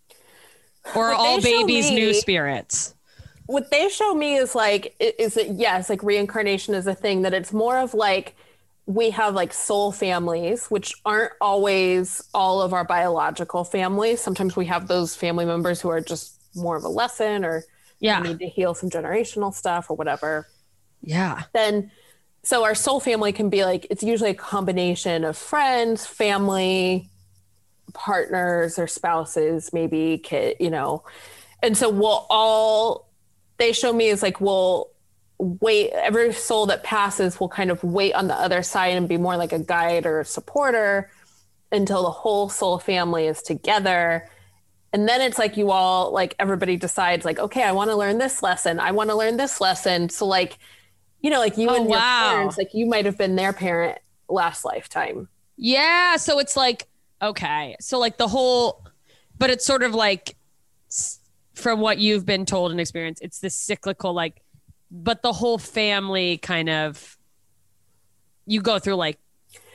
Or 0.97 1.13
all 1.13 1.41
babies 1.41 1.89
new 1.91 2.15
spirits. 2.15 2.97
what 3.47 3.71
they 3.71 3.89
show 3.89 4.15
me 4.15 4.37
is 4.37 4.55
like 4.55 4.95
is 4.99 5.37
it 5.37 5.49
yes 5.51 5.89
like 5.91 6.03
reincarnation 6.03 6.73
is 6.75 6.87
a 6.87 6.95
thing 6.95 7.23
that 7.23 7.35
it's 7.35 7.53
more 7.53 7.79
of 7.79 7.95
like 7.95 8.35
we 8.91 9.11
have 9.11 9.35
like 9.35 9.53
soul 9.53 9.93
families 9.93 10.67
which 10.67 10.93
aren't 11.05 11.33
always 11.41 12.21
all 12.35 12.61
of 12.61 12.73
our 12.73 12.85
biological 12.85 13.63
families 13.63 14.21
sometimes 14.21 14.57
we 14.57 14.67
have 14.67 14.89
those 14.89 15.15
family 15.15 15.45
members 15.45 15.81
who 15.81 15.89
are 15.89 16.01
just 16.01 16.41
more 16.57 16.77
of 16.77 16.83
a 16.83 16.89
lesson 16.89 17.45
or 17.45 17.63
Yeah. 18.01 18.21
need 18.21 18.41
to 18.41 18.49
heal 18.49 18.75
some 18.75 18.91
generational 18.91 19.55
stuff 19.55 19.91
or 19.91 19.97
whatever 19.97 20.49
Yeah. 21.03 21.43
then 21.53 21.93
so 22.43 22.65
our 22.65 22.75
soul 22.75 22.99
family 22.99 23.33
can 23.33 23.49
be 23.49 23.65
like 23.65 23.87
it's 23.91 24.03
usually 24.03 24.31
a 24.31 24.35
combination 24.35 25.23
of 25.25 25.37
friends 25.37 26.05
family 26.05 27.09
partners 27.95 28.77
or 28.77 28.89
spouses 28.89 29.73
maybe 29.73 30.19
kid 30.19 30.57
you 30.59 30.71
know 30.71 31.05
and 31.63 31.77
so 31.77 31.89
we'll 31.89 32.27
all 32.29 33.09
they 33.59 33.73
show 33.73 33.93
me 33.93 34.07
is 34.09 34.21
like 34.23 34.41
we'll 34.41 34.90
wait 35.41 35.91
every 35.93 36.33
soul 36.33 36.67
that 36.67 36.83
passes 36.85 37.41
will 37.41 37.49
kind 37.49 37.71
of 37.71 37.83
wait 37.83 38.13
on 38.15 38.29
the 38.29 38.35
other 38.35 38.63
side 38.63 38.97
and 38.97 39.09
be 39.09 39.17
more 39.17 39.37
like 39.37 39.53
a 39.53 39.59
guide 39.59 40.07
or 40.07 40.21
a 40.21 40.25
supporter 40.25 41.11
until 41.73 42.03
the 42.03 42.11
whole 42.11 42.49
soul 42.49 42.79
family 42.79 43.27
is 43.27 43.43
together 43.43 44.29
and 44.93 45.09
then 45.09 45.21
it's 45.21 45.39
like 45.39 45.57
you 45.57 45.71
all 45.71 46.13
like 46.13 46.35
everybody 46.39 46.77
decides 46.77 47.25
like 47.25 47.39
okay 47.39 47.63
i 47.63 47.73
want 47.73 47.89
to 47.91 47.97
learn 47.97 48.19
this 48.19 48.43
lesson 48.43 48.79
i 48.79 48.91
want 48.91 49.09
to 49.09 49.17
learn 49.17 49.37
this 49.37 49.61
lesson 49.61 50.09
so 50.09 50.27
like 50.27 50.59
you 51.21 51.31
know 51.31 51.39
like 51.39 51.57
you 51.57 51.69
Oh, 51.69 51.77
and 51.77 51.89
your 51.89 51.99
parents 51.99 52.59
like 52.59 52.75
you 52.75 52.87
might 52.87 53.05
have 53.07 53.17
been 53.17 53.37
their 53.37 53.53
parent 53.53 53.99
last 54.29 54.65
lifetime 54.65 55.29
Yeah. 55.63 56.17
So 56.17 56.39
it's 56.39 56.57
like, 56.57 56.89
okay. 57.21 57.77
So, 57.81 57.99
like, 57.99 58.17
the 58.17 58.29
whole, 58.29 58.83
but 59.39 59.51
it's 59.51 59.67
sort 59.67 59.83
of 59.83 59.95
like, 59.95 60.37
from 61.55 61.81
what 61.81 61.99
you've 61.99 62.25
been 62.25 62.47
told 62.47 62.71
and 62.71 62.81
experienced, 62.81 63.23
it's 63.23 63.41
this 63.41 63.55
cyclical, 63.55 64.15
like, 64.15 64.41
but 64.91 65.23
the 65.23 65.33
whole 65.33 65.59
family 65.59 66.39
kind 66.39 66.69
of, 66.69 67.17
you 68.47 68.61
go 68.61 68.79
through 68.79 68.97
like, 68.97 69.19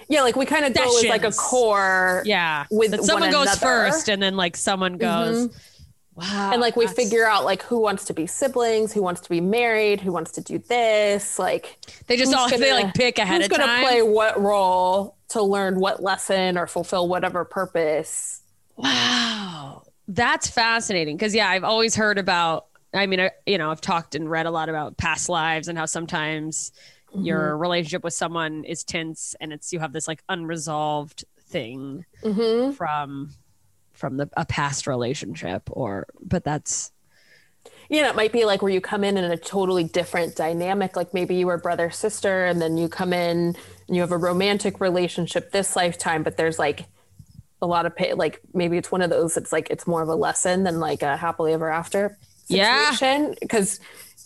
yeah 0.08 0.22
like 0.22 0.36
we 0.36 0.46
kind 0.46 0.66
of 0.66 0.74
go 0.74 0.84
as 1.00 1.06
like 1.06 1.24
a 1.24 1.32
core 1.32 2.22
yeah, 2.26 2.66
with 2.70 2.92
that 2.92 3.04
someone 3.04 3.24
one 3.24 3.32
goes 3.32 3.48
another. 3.48 3.60
first 3.60 4.08
and 4.08 4.22
then 4.22 4.36
like 4.36 4.56
someone 4.56 5.00
mm-hmm. 5.00 5.32
goes, 5.34 5.50
wow. 6.14 6.52
and 6.52 6.62
like 6.62 6.76
we 6.76 6.86
that's- 6.86 7.04
figure 7.04 7.26
out 7.26 7.44
like 7.44 7.64
who 7.64 7.80
wants 7.80 8.06
to 8.06 8.14
be 8.14 8.28
siblings 8.28 8.94
who 8.94 9.02
wants 9.02 9.22
to 9.22 9.30
be 9.30 9.42
married 9.42 10.00
who 10.00 10.12
wants 10.12 10.32
to 10.34 10.42
do 10.42 10.60
this 10.60 11.40
like 11.40 11.78
they 12.06 12.18
just 12.18 12.34
all, 12.36 12.48
they 12.48 12.60
gonna- 12.60 12.84
like 12.84 12.94
pick 12.94 13.18
ahead 13.18 13.38
who's 13.38 13.46
of 13.46 13.52
gonna 13.52 13.66
time. 13.66 13.84
play 13.84 14.04
what 14.04 14.40
role 14.40 15.16
to 15.30 15.42
learn 15.42 15.80
what 15.80 16.04
lesson 16.04 16.56
or 16.56 16.68
fulfill 16.68 17.08
whatever 17.08 17.44
purpose 17.44 18.44
Wow. 18.78 19.84
That's 20.08 20.50
fascinating. 20.50 21.18
Cause 21.18 21.34
yeah, 21.34 21.50
I've 21.50 21.64
always 21.64 21.96
heard 21.96 22.18
about, 22.18 22.68
I 22.96 23.06
mean, 23.06 23.20
I, 23.20 23.32
you 23.46 23.58
know, 23.58 23.72
I've 23.72 23.82
talked 23.82 24.16
and 24.16 24.30
read 24.30 24.46
a 24.46 24.52
lot 24.52 24.70
about 24.70 24.98
past 24.98 25.30
lives 25.30 25.68
and 25.68 25.78
how 25.78 25.86
sometimes 25.86 26.72
your 27.14 27.58
relationship 27.58 28.04
with 28.04 28.14
someone 28.14 28.64
is 28.66 28.84
tense 28.84 29.36
and 29.40 29.54
it's, 29.54 29.72
you 29.72 29.80
have 29.80 29.94
this 29.94 30.08
like 30.08 30.22
unresolved 30.28 31.24
thing 31.48 32.06
mm-hmm. 32.24 32.74
from, 32.74 33.32
from 33.94 34.18
the, 34.18 34.30
a 34.36 34.46
past 34.46 34.88
relationship 34.88 35.64
or, 35.72 36.08
but 36.22 36.44
that's, 36.44 36.92
you 37.90 38.02
know, 38.02 38.10
it 38.10 38.16
might 38.16 38.32
be 38.32 38.46
like 38.46 38.62
where 38.62 38.72
you 38.72 38.82
come 38.82 39.04
in 39.04 39.18
in 39.18 39.24
a 39.32 39.38
totally 39.38 39.84
different 39.84 40.36
dynamic. 40.36 40.96
Like 40.96 41.14
maybe 41.14 41.36
you 41.36 41.46
were 41.46 41.58
brother 41.58 41.92
sister, 41.92 42.46
and 42.46 42.62
then 42.62 42.78
you 42.78 42.90
come 42.90 43.14
in 43.14 43.56
and 43.88 43.96
you 43.96 44.02
have 44.02 44.12
a 44.12 44.18
romantic 44.18 44.82
relationship 44.82 45.52
this 45.52 45.76
lifetime, 45.76 46.24
but 46.24 46.36
there's 46.36 46.58
like 46.58 46.86
a 47.62 47.68
lot 47.68 47.86
of 47.86 47.96
pay. 47.96 48.14
Like 48.14 48.42
maybe 48.54 48.78
it's 48.78 48.92
one 48.92 49.02
of 49.02 49.10
those. 49.10 49.38
It's 49.38 49.52
like 49.52 49.70
it's 49.70 49.86
more 49.86 50.02
of 50.02 50.10
a 50.10 50.16
lesson 50.16 50.64
than 50.64 50.80
like 50.80 51.04
a 51.04 51.16
happily 51.16 51.54
ever 51.54 51.70
after. 51.70 52.18
Situation 52.46 53.36
because 53.42 53.80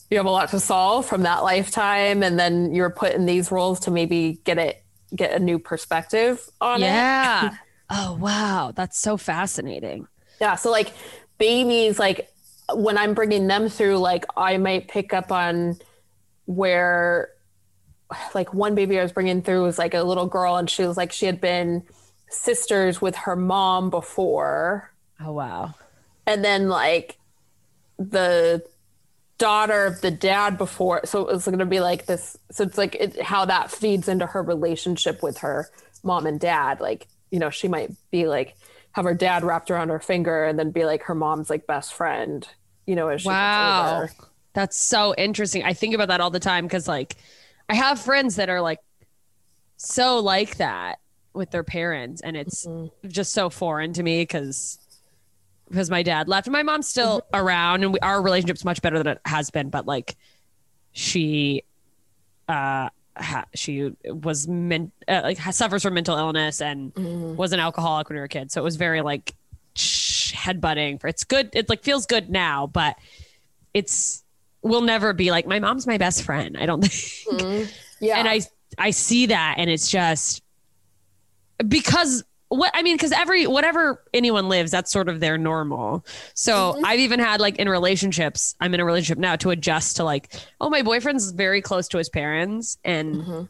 you 0.09 0.17
have 0.17 0.25
a 0.25 0.29
lot 0.31 0.49
to 0.49 0.59
solve 0.59 1.05
from 1.05 1.23
that 1.23 1.43
lifetime, 1.43 2.23
and 2.23 2.39
then 2.39 2.73
you're 2.73 2.89
put 2.89 3.13
in 3.13 3.25
these 3.25 3.51
roles 3.51 3.79
to 3.81 3.91
maybe 3.91 4.39
get 4.43 4.57
it 4.57 4.83
get 5.15 5.33
a 5.33 5.39
new 5.39 5.57
perspective 5.59 6.47
on 6.61 6.81
it. 6.81 6.85
yeah. 6.85 7.55
oh, 7.89 8.13
wow. 8.19 8.71
That's 8.75 8.99
so 8.99 9.17
fascinating. 9.17 10.07
Yeah. 10.39 10.55
So 10.55 10.69
like 10.71 10.93
babies, 11.37 11.97
like 11.99 12.29
when 12.73 12.97
I'm 12.97 13.13
bringing 13.15 13.47
them 13.47 13.69
through, 13.69 13.97
like 13.97 14.25
I 14.37 14.57
might 14.57 14.87
pick 14.87 15.13
up 15.13 15.31
on 15.31 15.77
where, 16.45 17.29
like 18.33 18.53
one 18.53 18.73
baby 18.73 18.99
I 18.99 19.03
was 19.03 19.11
bringing 19.11 19.41
through 19.43 19.63
was 19.63 19.77
like 19.77 19.93
a 19.93 20.01
little 20.03 20.25
girl, 20.25 20.55
and 20.55 20.67
she 20.69 20.83
was 20.85 20.97
like 20.97 21.11
she 21.11 21.27
had 21.27 21.39
been 21.39 21.83
sisters 22.29 22.99
with 23.01 23.15
her 23.15 23.35
mom 23.35 23.89
before, 23.91 24.91
Oh, 25.19 25.31
wow. 25.33 25.75
and 26.25 26.43
then 26.43 26.69
like 26.69 27.18
the 27.99 28.65
daughter 29.37 29.85
of 29.85 30.01
the 30.01 30.11
dad 30.11 30.57
before. 30.57 31.01
So 31.05 31.27
it 31.27 31.33
was 31.33 31.45
going 31.45 31.59
to 31.59 31.65
be 31.65 31.79
like 31.79 32.05
this. 32.05 32.37
So 32.51 32.63
it's 32.63 32.77
like 32.77 32.95
it, 32.95 33.21
how 33.21 33.45
that 33.45 33.71
feeds 33.71 34.07
into 34.07 34.25
her 34.25 34.41
relationship 34.41 35.21
with 35.21 35.39
her 35.39 35.69
mom 36.03 36.25
and 36.25 36.39
dad. 36.39 36.79
Like 36.79 37.07
you 37.29 37.39
know, 37.39 37.49
she 37.49 37.67
might 37.67 37.91
be 38.11 38.27
like 38.27 38.55
have 38.93 39.05
her 39.05 39.13
dad 39.13 39.43
wrapped 39.43 39.69
around 39.69 39.89
her 39.89 39.99
finger 39.99 40.45
and 40.45 40.57
then 40.57 40.71
be 40.71 40.85
like 40.85 41.03
her 41.03 41.15
mom's 41.15 41.49
like 41.49 41.67
best 41.67 41.93
friend. 41.93 42.47
You 42.85 42.95
know, 42.95 43.09
as 43.09 43.21
she 43.21 43.27
Wow. 43.27 44.01
gets 44.01 44.13
older. 44.13 44.29
That's 44.53 44.77
so 44.77 45.13
interesting. 45.15 45.63
I 45.63 45.73
think 45.73 45.93
about 45.93 46.07
that 46.07 46.21
all 46.21 46.31
the 46.31 46.39
time 46.39 46.65
because, 46.65 46.87
like, 46.87 47.17
I 47.69 47.75
have 47.75 47.99
friends 47.99 48.37
that 48.37 48.49
are 48.49 48.61
like 48.61 48.79
so 49.77 50.19
like 50.19 50.57
that 50.57 50.97
with 51.33 51.51
their 51.51 51.63
parents, 51.63 52.21
and 52.21 52.35
it's 52.35 52.65
mm-hmm. 52.65 53.07
just 53.07 53.31
so 53.31 53.51
foreign 53.51 53.93
to 53.93 54.01
me 54.01 54.23
because 54.23 54.78
because 55.69 55.89
my 55.89 56.03
dad 56.03 56.27
left 56.27 56.47
and 56.47 56.51
my 56.53 56.63
mom's 56.63 56.87
still 56.87 57.21
around, 57.33 57.83
and 57.83 57.93
we, 57.93 57.99
our 57.99 58.21
relationship's 58.21 58.65
much 58.65 58.81
better 58.81 58.97
than 58.97 59.07
it 59.07 59.21
has 59.25 59.49
been. 59.51 59.69
But 59.69 59.85
like, 59.85 60.15
she, 60.91 61.63
uh, 62.47 62.89
ha, 63.15 63.45
she 63.53 63.91
was 64.05 64.47
men- 64.47 64.91
uh, 65.07 65.21
like 65.23 65.37
suffers 65.53 65.83
from 65.83 65.93
mental 65.93 66.17
illness 66.17 66.61
and 66.61 66.91
was 67.37 67.53
an 67.53 67.59
alcoholic 67.59 68.09
when 68.09 68.15
we 68.15 68.21
were 68.21 68.27
kids, 68.27 68.53
so 68.53 68.61
it 68.61 68.63
was 68.63 68.75
very 68.75 69.01
like 69.01 69.35
headbutting. 69.75 70.99
For 70.99 71.07
it's 71.07 71.23
good, 71.23 71.49
it 71.53 71.69
like 71.69 71.83
feels 71.83 72.05
good 72.05 72.29
now, 72.29 72.67
but 72.67 72.95
it's 73.73 74.23
will 74.61 74.81
never 74.81 75.13
be 75.13 75.31
like 75.31 75.45
my 75.47 75.59
mom's 75.59 75.87
my 75.87 75.97
best 75.97 76.23
friend. 76.23 76.57
I 76.57 76.65
don't 76.65 76.81
think. 76.85 77.69
Yeah, 78.01 78.17
And 78.17 78.27
I 78.27 78.41
I 78.77 78.91
see 78.91 79.27
that 79.27 79.55
and 79.57 79.69
it's 79.69 79.89
just 79.89 80.41
because 81.67 82.23
what 82.49 82.71
I 82.73 82.81
mean 82.81 82.95
because 82.95 83.11
every 83.11 83.47
whatever 83.47 84.03
anyone 84.13 84.49
lives 84.49 84.71
that's 84.71 84.91
sort 84.91 85.07
of 85.07 85.19
their 85.19 85.37
normal. 85.37 86.05
So 86.33 86.73
mm-hmm. 86.73 86.85
I've 86.85 86.99
even 86.99 87.19
had 87.19 87.39
like 87.39 87.57
in 87.57 87.69
relationships, 87.69 88.55
I'm 88.59 88.73
in 88.73 88.79
a 88.79 88.85
relationship 88.85 89.19
now 89.19 89.35
to 89.37 89.51
adjust 89.51 89.97
to 89.97 90.03
like 90.03 90.33
oh 90.59 90.69
my 90.69 90.81
boyfriend's 90.81 91.31
very 91.31 91.61
close 91.61 91.87
to 91.89 91.97
his 91.97 92.09
parents 92.09 92.77
and 92.83 93.15
mm-hmm. 93.15 93.43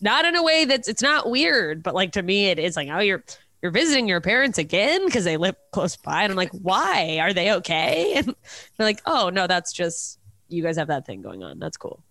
not 0.00 0.24
in 0.24 0.36
a 0.36 0.42
way 0.42 0.64
that's 0.64 0.88
it's 0.88 1.02
not 1.02 1.28
weird, 1.28 1.82
but 1.82 1.94
like 1.94 2.12
to 2.12 2.22
me 2.22 2.46
it 2.46 2.58
is 2.58 2.76
like 2.76 2.88
oh 2.90 3.00
you're 3.00 3.24
you're 3.60 3.72
visiting 3.72 4.06
your 4.08 4.20
parents 4.20 4.56
again 4.56 5.04
because 5.04 5.24
they 5.24 5.36
live 5.36 5.56
close 5.72 5.96
by 5.96 6.22
and 6.22 6.30
I'm 6.30 6.36
like 6.36 6.52
why 6.52 7.18
are 7.20 7.32
they 7.32 7.52
okay? 7.54 8.14
And 8.16 8.26
they're 8.26 8.86
like 8.86 9.02
oh 9.04 9.30
no 9.30 9.48
that's 9.48 9.72
just 9.72 10.20
you 10.48 10.62
guys 10.62 10.76
have 10.76 10.88
that 10.88 11.06
thing 11.06 11.22
going 11.22 11.42
on. 11.42 11.58
That's 11.58 11.76
cool. 11.76 12.02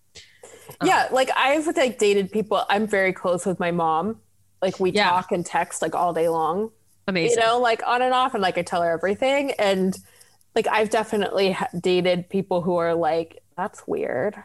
yeah. 0.84 1.06
Um, 1.06 1.14
like 1.14 1.30
I've 1.36 1.68
like 1.68 1.98
dated 1.98 2.32
people. 2.32 2.64
I'm 2.70 2.86
very 2.86 3.14
close 3.14 3.46
with 3.46 3.60
my 3.60 3.72
mom. 3.72 4.20
Like 4.62 4.80
we 4.80 4.92
Yeah. 4.92 5.10
talk 5.10 5.32
and 5.32 5.46
text 5.46 5.82
like 5.82 5.96
all 5.96 6.14
day 6.14 6.30
long. 6.30 6.72
Amazing. 7.08 7.38
you 7.40 7.46
know, 7.46 7.60
like 7.60 7.82
on 7.88 8.02
and 8.02 8.14
off, 8.14 8.34
and 8.34 8.42
like 8.44 8.58
I 8.58 8.64
tell 8.64 8.82
her 8.82 8.92
everything. 8.92 9.52
And 9.60 9.98
like 10.56 10.68
I've 10.68 10.90
definitely 10.90 11.56
dated 11.80 12.30
people 12.30 12.62
who 12.62 12.76
are 12.78 12.94
like, 12.96 13.42
that's 13.56 13.88
weird. 13.88 14.36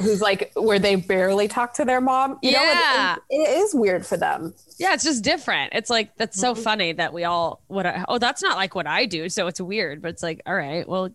Who's 0.00 0.20
like 0.20 0.52
where 0.54 0.78
they 0.78 0.96
barely 0.96 1.48
talk 1.48 1.72
to 1.74 1.84
their 1.86 2.00
mom. 2.02 2.38
You 2.42 2.52
know, 2.52 2.62
Yeah. 2.62 3.16
it- 3.30 3.34
it 3.40 3.58
is 3.58 3.74
weird 3.74 4.06
for 4.06 4.16
them. 4.18 4.54
Yeah, 4.76 4.92
it's 4.92 5.02
just 5.02 5.24
different. 5.24 5.72
It's 5.74 5.88
like 5.88 6.14
that's 6.16 6.38
so 6.38 6.54
funny 6.54 6.92
that 6.92 7.12
we 7.14 7.24
all 7.24 7.62
what 7.68 7.86
I, 7.86 8.04
oh 8.06 8.18
that's 8.18 8.42
not 8.42 8.56
like 8.58 8.74
what 8.74 8.86
I 8.86 9.06
do, 9.06 9.28
so 9.30 9.46
it's 9.46 9.60
weird, 9.60 10.02
but 10.02 10.08
it's 10.10 10.22
like 10.22 10.42
all 10.46 10.54
right, 10.54 10.86
well, 10.86 11.08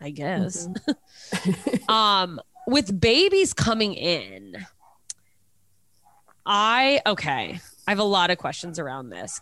I 0.00 0.10
guess. 0.10 0.68
um 1.88 2.38
with 2.66 3.00
babies 3.00 3.52
coming 3.54 3.94
in, 3.94 4.64
I 6.44 7.00
okay, 7.06 7.60
I 7.86 7.90
have 7.90 7.98
a 7.98 8.04
lot 8.04 8.30
of 8.30 8.38
questions 8.38 8.78
around 8.78 9.10
this. 9.10 9.40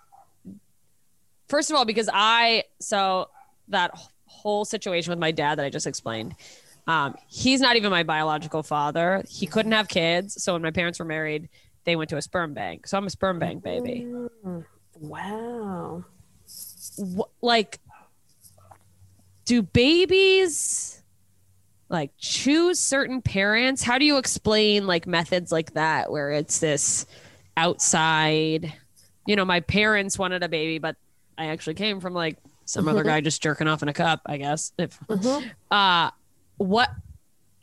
First 1.48 1.70
of 1.70 1.76
all, 1.76 1.84
because 1.84 2.08
I 2.12 2.64
so 2.80 3.30
that 3.68 3.92
whole 4.26 4.64
situation 4.64 5.10
with 5.10 5.18
my 5.18 5.30
dad 5.30 5.58
that 5.58 5.64
I 5.64 5.70
just 5.70 5.86
explained. 5.86 6.34
Um, 6.86 7.14
he's 7.28 7.60
not 7.60 7.76
even 7.76 7.90
my 7.90 8.02
biological 8.02 8.62
father. 8.62 9.22
He 9.28 9.46
couldn't 9.46 9.72
have 9.72 9.86
kids, 9.86 10.42
so 10.42 10.54
when 10.54 10.62
my 10.62 10.70
parents 10.70 10.98
were 10.98 11.04
married, 11.04 11.48
they 11.84 11.94
went 11.94 12.10
to 12.10 12.16
a 12.16 12.22
sperm 12.22 12.54
bank. 12.54 12.86
So 12.86 12.96
I'm 12.98 13.06
a 13.06 13.10
sperm 13.10 13.38
bank 13.38 13.62
baby. 13.62 14.06
Wow. 14.98 16.04
Wh- 16.98 17.42
like, 17.42 17.78
do 19.44 19.62
babies 19.62 20.99
like 21.90 22.12
choose 22.18 22.78
certain 22.78 23.20
parents? 23.20 23.82
How 23.82 23.98
do 23.98 24.04
you 24.04 24.16
explain 24.16 24.86
like 24.86 25.06
methods 25.06 25.52
like 25.52 25.74
that 25.74 26.10
where 26.10 26.30
it's 26.30 26.60
this 26.60 27.04
outside? 27.56 28.72
You 29.26 29.36
know, 29.36 29.44
my 29.44 29.60
parents 29.60 30.18
wanted 30.18 30.42
a 30.42 30.48
baby, 30.48 30.78
but 30.78 30.96
I 31.36 31.46
actually 31.46 31.74
came 31.74 32.00
from 32.00 32.14
like 32.14 32.38
some 32.64 32.88
other 32.88 33.02
guy 33.02 33.20
just 33.20 33.42
jerking 33.42 33.66
off 33.66 33.82
in 33.82 33.88
a 33.88 33.92
cup. 33.92 34.20
I 34.24 34.38
guess. 34.38 34.72
If 34.78 34.98
uh, 35.70 36.10
what? 36.56 36.90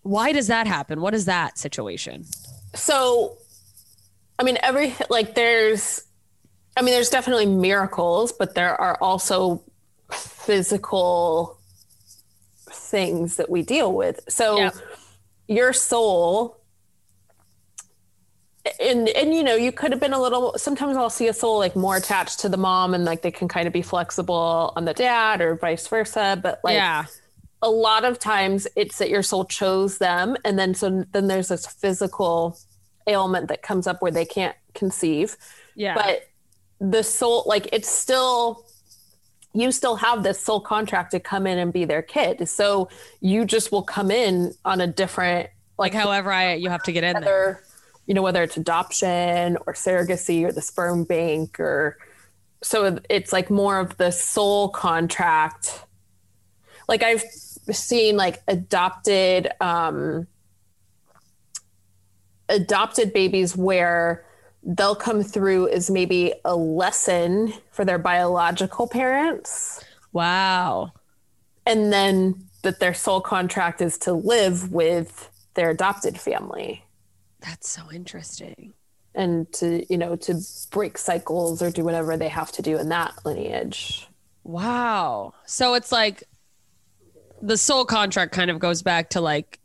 Why 0.03 0.31
does 0.31 0.47
that 0.47 0.67
happen? 0.67 1.01
What 1.01 1.13
is 1.13 1.25
that 1.25 1.57
situation? 1.57 2.25
So, 2.75 3.37
I 4.39 4.43
mean, 4.43 4.57
every 4.61 4.95
like 5.09 5.35
there's, 5.35 6.03
I 6.75 6.81
mean, 6.81 6.93
there's 6.93 7.09
definitely 7.09 7.45
miracles, 7.45 8.31
but 8.31 8.55
there 8.55 8.79
are 8.79 8.97
also 9.01 9.63
physical 10.11 11.56
things 12.87 13.35
that 13.37 13.49
we 13.49 13.61
deal 13.61 13.93
with. 13.93 14.19
So, 14.29 14.57
Yeah. 14.57 14.71
your 15.47 15.73
soul. 15.73 16.57
And 18.81 19.07
and 19.09 19.33
you 19.33 19.43
know 19.43 19.55
you 19.55 19.71
could 19.71 19.91
have 19.91 20.01
been 20.01 20.11
a 20.11 20.19
little. 20.21 20.57
Sometimes 20.57 20.97
I'll 20.97 21.09
see 21.09 21.29
a 21.29 21.33
soul 21.33 21.57
like 21.57 21.75
more 21.77 21.95
attached 21.95 22.39
to 22.41 22.49
the 22.49 22.57
mom, 22.57 22.93
and 22.93 23.05
like 23.05 23.21
they 23.21 23.31
can 23.31 23.47
kind 23.47 23.65
of 23.65 23.71
be 23.71 23.81
flexible 23.81 24.73
on 24.75 24.83
the 24.83 24.93
dad, 24.93 25.39
or 25.39 25.55
vice 25.55 25.87
versa. 25.87 26.37
But 26.43 26.59
like 26.65 26.75
yeah. 26.75 27.05
a 27.61 27.69
lot 27.69 28.03
of 28.03 28.19
times 28.19 28.67
it's 28.75 28.97
that 28.97 29.09
your 29.09 29.23
soul 29.23 29.45
chose 29.45 29.97
them 29.99 30.35
and 30.45 30.59
then 30.59 30.75
so 30.75 31.05
then 31.13 31.27
there's 31.27 31.47
this 31.47 31.65
physical 31.65 32.59
ailment 33.07 33.47
that 33.47 33.61
comes 33.63 33.87
up 33.87 34.01
where 34.01 34.11
they 34.11 34.25
can't 34.25 34.55
conceive 34.75 35.35
Yeah. 35.75 35.95
but 35.95 36.27
the 36.79 37.01
soul 37.03 37.43
like 37.47 37.67
it's 37.73 37.89
still 37.89 38.66
you 39.53 39.71
still 39.71 39.95
have 39.95 40.23
this 40.23 40.39
soul 40.39 40.59
contract 40.59 41.11
to 41.11 41.19
come 41.19 41.47
in 41.47 41.57
and 41.57 41.73
be 41.73 41.85
their 41.85 42.01
kid 42.01 42.47
so 42.47 42.89
you 43.21 43.45
just 43.45 43.71
will 43.71 43.83
come 43.83 44.11
in 44.11 44.53
on 44.65 44.81
a 44.81 44.87
different 44.87 45.49
like 45.77 45.93
however 45.93 46.31
I 46.31 46.53
you 46.55 46.69
have 46.69 46.83
to 46.83 46.91
get 46.91 47.03
in 47.03 47.21
there. 47.21 47.63
you 48.05 48.13
know 48.13 48.21
whether 48.21 48.43
it's 48.43 48.57
adoption 48.57 49.57
or 49.65 49.73
surrogacy 49.73 50.43
or 50.43 50.51
the 50.51 50.61
sperm 50.61 51.03
bank 51.03 51.59
or 51.59 51.97
so 52.63 52.99
it's 53.09 53.31
like 53.31 53.49
more 53.49 53.79
of 53.79 53.97
the 53.97 54.11
soul 54.11 54.69
contract 54.69 55.85
like 56.87 57.03
i've 57.03 57.21
seen 57.21 58.17
like 58.17 58.41
adopted 58.47 59.49
um 59.61 60.25
adopted 62.49 63.13
babies 63.13 63.55
where 63.55 64.25
they'll 64.69 64.95
come 64.95 65.23
through 65.23 65.69
as 65.69 65.89
maybe 65.89 66.33
a 66.43 66.55
lesson 66.55 67.53
for 67.71 67.85
their 67.85 67.97
biological 67.97 68.85
parents 68.87 69.83
Wow. 70.11 70.91
and 71.65 71.91
then 71.93 72.43
that 72.63 72.79
their 72.81 72.93
soul 72.93 73.21
contract 73.21 73.81
is 73.81 73.97
to 73.99 74.11
live 74.13 74.71
with 74.71 75.29
their 75.53 75.69
adopted 75.69 76.19
family 76.19 76.83
That's 77.39 77.69
so 77.69 77.83
interesting. 77.93 78.73
and 79.15 79.51
to 79.53 79.85
you 79.91 79.97
know 79.97 80.15
to 80.17 80.35
break 80.71 80.97
cycles 80.97 81.61
or 81.61 81.71
do 81.71 81.83
whatever 81.85 82.17
they 82.17 82.27
have 82.27 82.51
to 82.53 82.61
do 82.61 82.77
in 82.77 82.89
that 82.89 83.13
lineage 83.25 84.07
Wow. 84.43 85.33
So 85.45 85.73
it's 85.73 85.91
like 85.91 86.23
the 87.41 87.57
soul 87.57 87.83
contract 87.83 88.31
kind 88.31 88.49
of 88.49 88.59
goes 88.59 88.81
back 88.81 89.09
to 89.09 89.19
like 89.21 89.59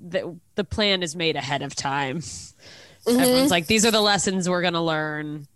the 0.00 0.36
the 0.56 0.64
plan 0.64 1.02
is 1.04 1.14
made 1.14 1.36
ahead 1.36 1.62
of 1.62 1.74
time. 1.76 2.22
Mm-hmm. 3.08 3.20
Everyone's 3.20 3.50
like, 3.50 3.66
these 3.66 3.84
are 3.86 3.90
the 3.90 4.00
lessons 4.00 4.48
we're 4.48 4.62
gonna 4.62 4.84
learn. 4.84 5.46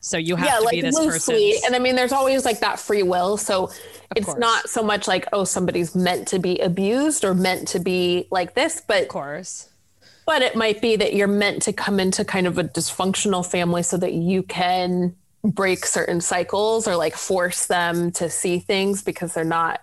So 0.00 0.18
you 0.18 0.36
have 0.36 0.46
yeah 0.46 0.58
to 0.58 0.64
like 0.64 0.72
be 0.72 0.80
this 0.82 0.94
loosely 0.94 1.52
person. 1.52 1.62
and 1.64 1.74
i 1.74 1.78
mean 1.78 1.96
there's 1.96 2.12
always 2.12 2.44
like 2.44 2.60
that 2.60 2.78
free 2.78 3.02
will 3.02 3.38
so 3.38 3.70
it's 4.14 4.26
course. 4.26 4.38
not 4.38 4.68
so 4.68 4.82
much 4.82 5.08
like 5.08 5.26
oh 5.32 5.44
somebody's 5.44 5.94
meant 5.94 6.28
to 6.28 6.38
be 6.38 6.58
abused 6.58 7.24
or 7.24 7.32
meant 7.32 7.66
to 7.68 7.78
be 7.78 8.28
like 8.30 8.54
this 8.54 8.82
but 8.86 9.04
Of 9.04 9.08
course. 9.08 9.70
but 10.26 10.42
it 10.42 10.56
might 10.56 10.82
be 10.82 10.96
that 10.96 11.14
you're 11.14 11.26
meant 11.26 11.62
to 11.62 11.72
come 11.72 11.98
into 12.00 12.22
kind 12.22 12.46
of 12.46 12.58
a 12.58 12.64
dysfunctional 12.64 13.46
family 13.50 13.82
so 13.82 13.96
that 13.96 14.12
you 14.12 14.42
can 14.42 15.16
break 15.42 15.86
certain 15.86 16.20
cycles 16.20 16.86
or 16.86 16.96
like 16.96 17.14
force 17.16 17.64
them 17.64 18.12
to 18.12 18.28
see 18.28 18.58
things 18.58 19.00
because 19.02 19.32
they're 19.32 19.42
not 19.42 19.80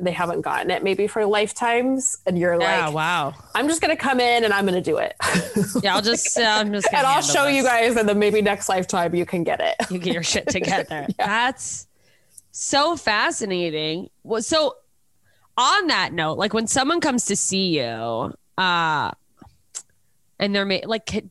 they 0.00 0.10
haven't 0.12 0.42
gotten 0.42 0.70
it 0.70 0.82
maybe 0.82 1.06
for 1.06 1.24
lifetimes 1.24 2.18
and 2.26 2.38
you're 2.38 2.60
Yeah, 2.60 2.86
like 2.86 2.94
wow. 2.94 3.34
i'm 3.54 3.66
just 3.68 3.80
to 3.96 4.00
come 4.02 4.20
in 4.20 4.44
and 4.44 4.52
i'm 4.52 4.64
to 4.82 4.90
do 4.90 4.98
it 4.98 5.14
Yeah, 5.82 5.94
I'll 5.96 6.02
just 6.02 6.38
uh, 6.38 6.42
I'm 6.42 6.72
just 6.72 6.86
gonna 6.90 6.98
and 6.98 7.06
i'll 7.06 7.22
show 7.22 7.46
you 7.46 7.62
guys 7.62 7.96
and 7.96 8.08
then 8.08 8.18
maybe 8.18 8.42
next 8.42 8.68
lifetime 8.68 9.14
you 9.14 9.24
can 9.26 9.42
get 9.44 9.60
it 9.60 9.74
you 9.90 9.98
get 9.98 10.12
your 10.12 10.22
shit 10.22 10.46
together. 10.48 11.06
That's 11.18 11.86
so 12.52 12.96
fascinating. 12.96 14.08
Well, 14.22 14.42
so 14.42 14.76
on 15.58 15.86
that 15.88 16.12
note, 16.12 16.38
like 16.38 16.52
when 16.54 16.66
someone 16.66 17.00
comes 17.00 17.26
to 17.26 17.36
see 17.36 17.78
you, 17.78 18.32
uh, 18.58 19.10
and 20.38 20.54
they're 20.54 20.64
ma- 20.66 20.80
like, 20.84 21.24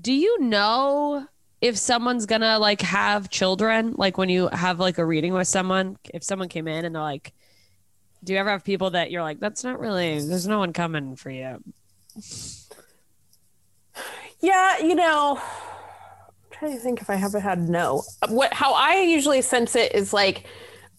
do 0.00 0.12
you 0.12 0.40
know 0.40 1.26
if 1.60 1.76
someone's 1.76 2.26
gonna 2.26 2.58
like 2.58 2.82
have 2.82 3.30
children? 3.30 3.94
Like 3.96 4.18
when 4.18 4.28
you 4.28 4.48
have 4.48 4.78
like 4.80 4.98
a 4.98 5.04
reading 5.04 5.32
with 5.32 5.48
someone, 5.48 5.96
if 6.12 6.22
someone 6.22 6.48
came 6.48 6.68
in 6.68 6.84
and 6.84 6.94
they're 6.94 7.02
like, 7.02 7.32
do 8.24 8.32
you 8.32 8.38
ever 8.38 8.50
have 8.50 8.64
people 8.64 8.90
that 8.90 9.10
you're 9.10 9.22
like, 9.22 9.40
that's 9.40 9.64
not 9.64 9.78
really, 9.78 10.20
there's 10.20 10.46
no 10.46 10.58
one 10.58 10.72
coming 10.72 11.16
for 11.16 11.30
you? 11.30 11.62
Yeah, 14.40 14.78
you 14.78 14.94
know, 14.94 15.40
I'm 15.40 16.50
trying 16.50 16.72
to 16.72 16.78
think 16.78 17.00
if 17.00 17.08
I 17.10 17.14
haven't 17.14 17.42
had 17.42 17.68
no. 17.68 18.02
What 18.28 18.52
how 18.52 18.74
I 18.74 19.00
usually 19.00 19.42
sense 19.42 19.74
it 19.76 19.94
is 19.94 20.12
like 20.12 20.46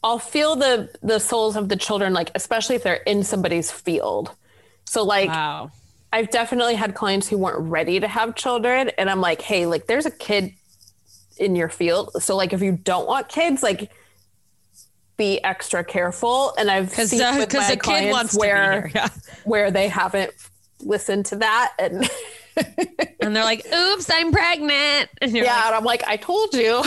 I'll 0.03 0.19
feel 0.19 0.55
the 0.55 0.89
the 1.01 1.19
souls 1.19 1.55
of 1.55 1.69
the 1.69 1.75
children, 1.75 2.13
like 2.13 2.31
especially 2.35 2.75
if 2.75 2.83
they're 2.83 2.95
in 2.95 3.23
somebody's 3.23 3.71
field. 3.71 4.31
So 4.85 5.03
like 5.03 5.29
Wow. 5.29 5.71
I've 6.11 6.29
definitely 6.29 6.75
had 6.75 6.95
clients 6.95 7.27
who 7.27 7.37
weren't 7.37 7.69
ready 7.69 7.99
to 7.99 8.07
have 8.07 8.35
children, 8.35 8.91
and 8.97 9.09
I'm 9.09 9.21
like, 9.21 9.41
hey, 9.41 9.65
like 9.65 9.87
there's 9.87 10.05
a 10.05 10.11
kid 10.11 10.53
in 11.37 11.55
your 11.55 11.69
field. 11.69 12.11
So 12.21 12.35
like 12.35 12.53
if 12.53 12.61
you 12.61 12.71
don't 12.71 13.07
want 13.07 13.29
kids, 13.29 13.61
like 13.61 13.91
be 15.17 15.43
extra 15.43 15.83
careful. 15.83 16.53
And 16.57 16.71
I've 16.71 16.91
seen 16.91 17.21
uh, 17.21 17.35
with 17.37 17.49
because 17.49 17.69
my 17.69 17.75
clients 17.75 18.37
where 18.37 18.81
to 18.81 18.87
be 18.87 18.89
here. 18.89 18.91
Yeah. 18.95 19.09
where 19.43 19.71
they 19.71 19.87
haven't 19.87 20.31
listened 20.79 21.25
to 21.27 21.37
that 21.37 21.73
and 21.79 22.09
And 23.27 23.35
they're 23.35 23.43
like, 23.43 23.65
oops, 23.73 24.09
I'm 24.09 24.31
pregnant. 24.31 25.09
And 25.21 25.33
yeah, 25.33 25.43
like, 25.43 25.65
and 25.65 25.75
I'm 25.75 25.83
like, 25.83 26.03
I 26.07 26.15
told 26.15 26.53
you. 26.53 26.77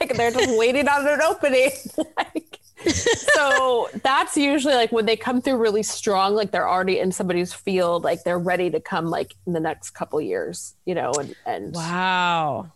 like 0.00 0.16
they're 0.16 0.32
just 0.32 0.58
waiting 0.58 0.88
on 0.88 1.06
an 1.06 1.20
opening. 1.22 1.70
like 2.16 2.58
so 2.88 3.88
that's 4.02 4.36
usually 4.36 4.74
like 4.74 4.92
when 4.92 5.06
they 5.06 5.16
come 5.16 5.40
through 5.40 5.56
really 5.56 5.82
strong, 5.82 6.34
like 6.34 6.50
they're 6.50 6.68
already 6.68 6.98
in 6.98 7.12
somebody's 7.12 7.52
field, 7.52 8.04
like 8.04 8.24
they're 8.24 8.38
ready 8.38 8.70
to 8.70 8.80
come 8.80 9.06
like 9.06 9.34
in 9.46 9.52
the 9.52 9.60
next 9.60 9.90
couple 9.90 10.20
years, 10.20 10.74
you 10.84 10.94
know, 10.94 11.12
and 11.12 11.34
and 11.46 11.74
wow. 11.74 12.70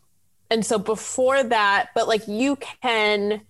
and 0.50 0.64
so 0.64 0.78
before 0.78 1.42
that, 1.42 1.88
but 1.94 2.08
like 2.08 2.26
you 2.28 2.56
can 2.56 3.40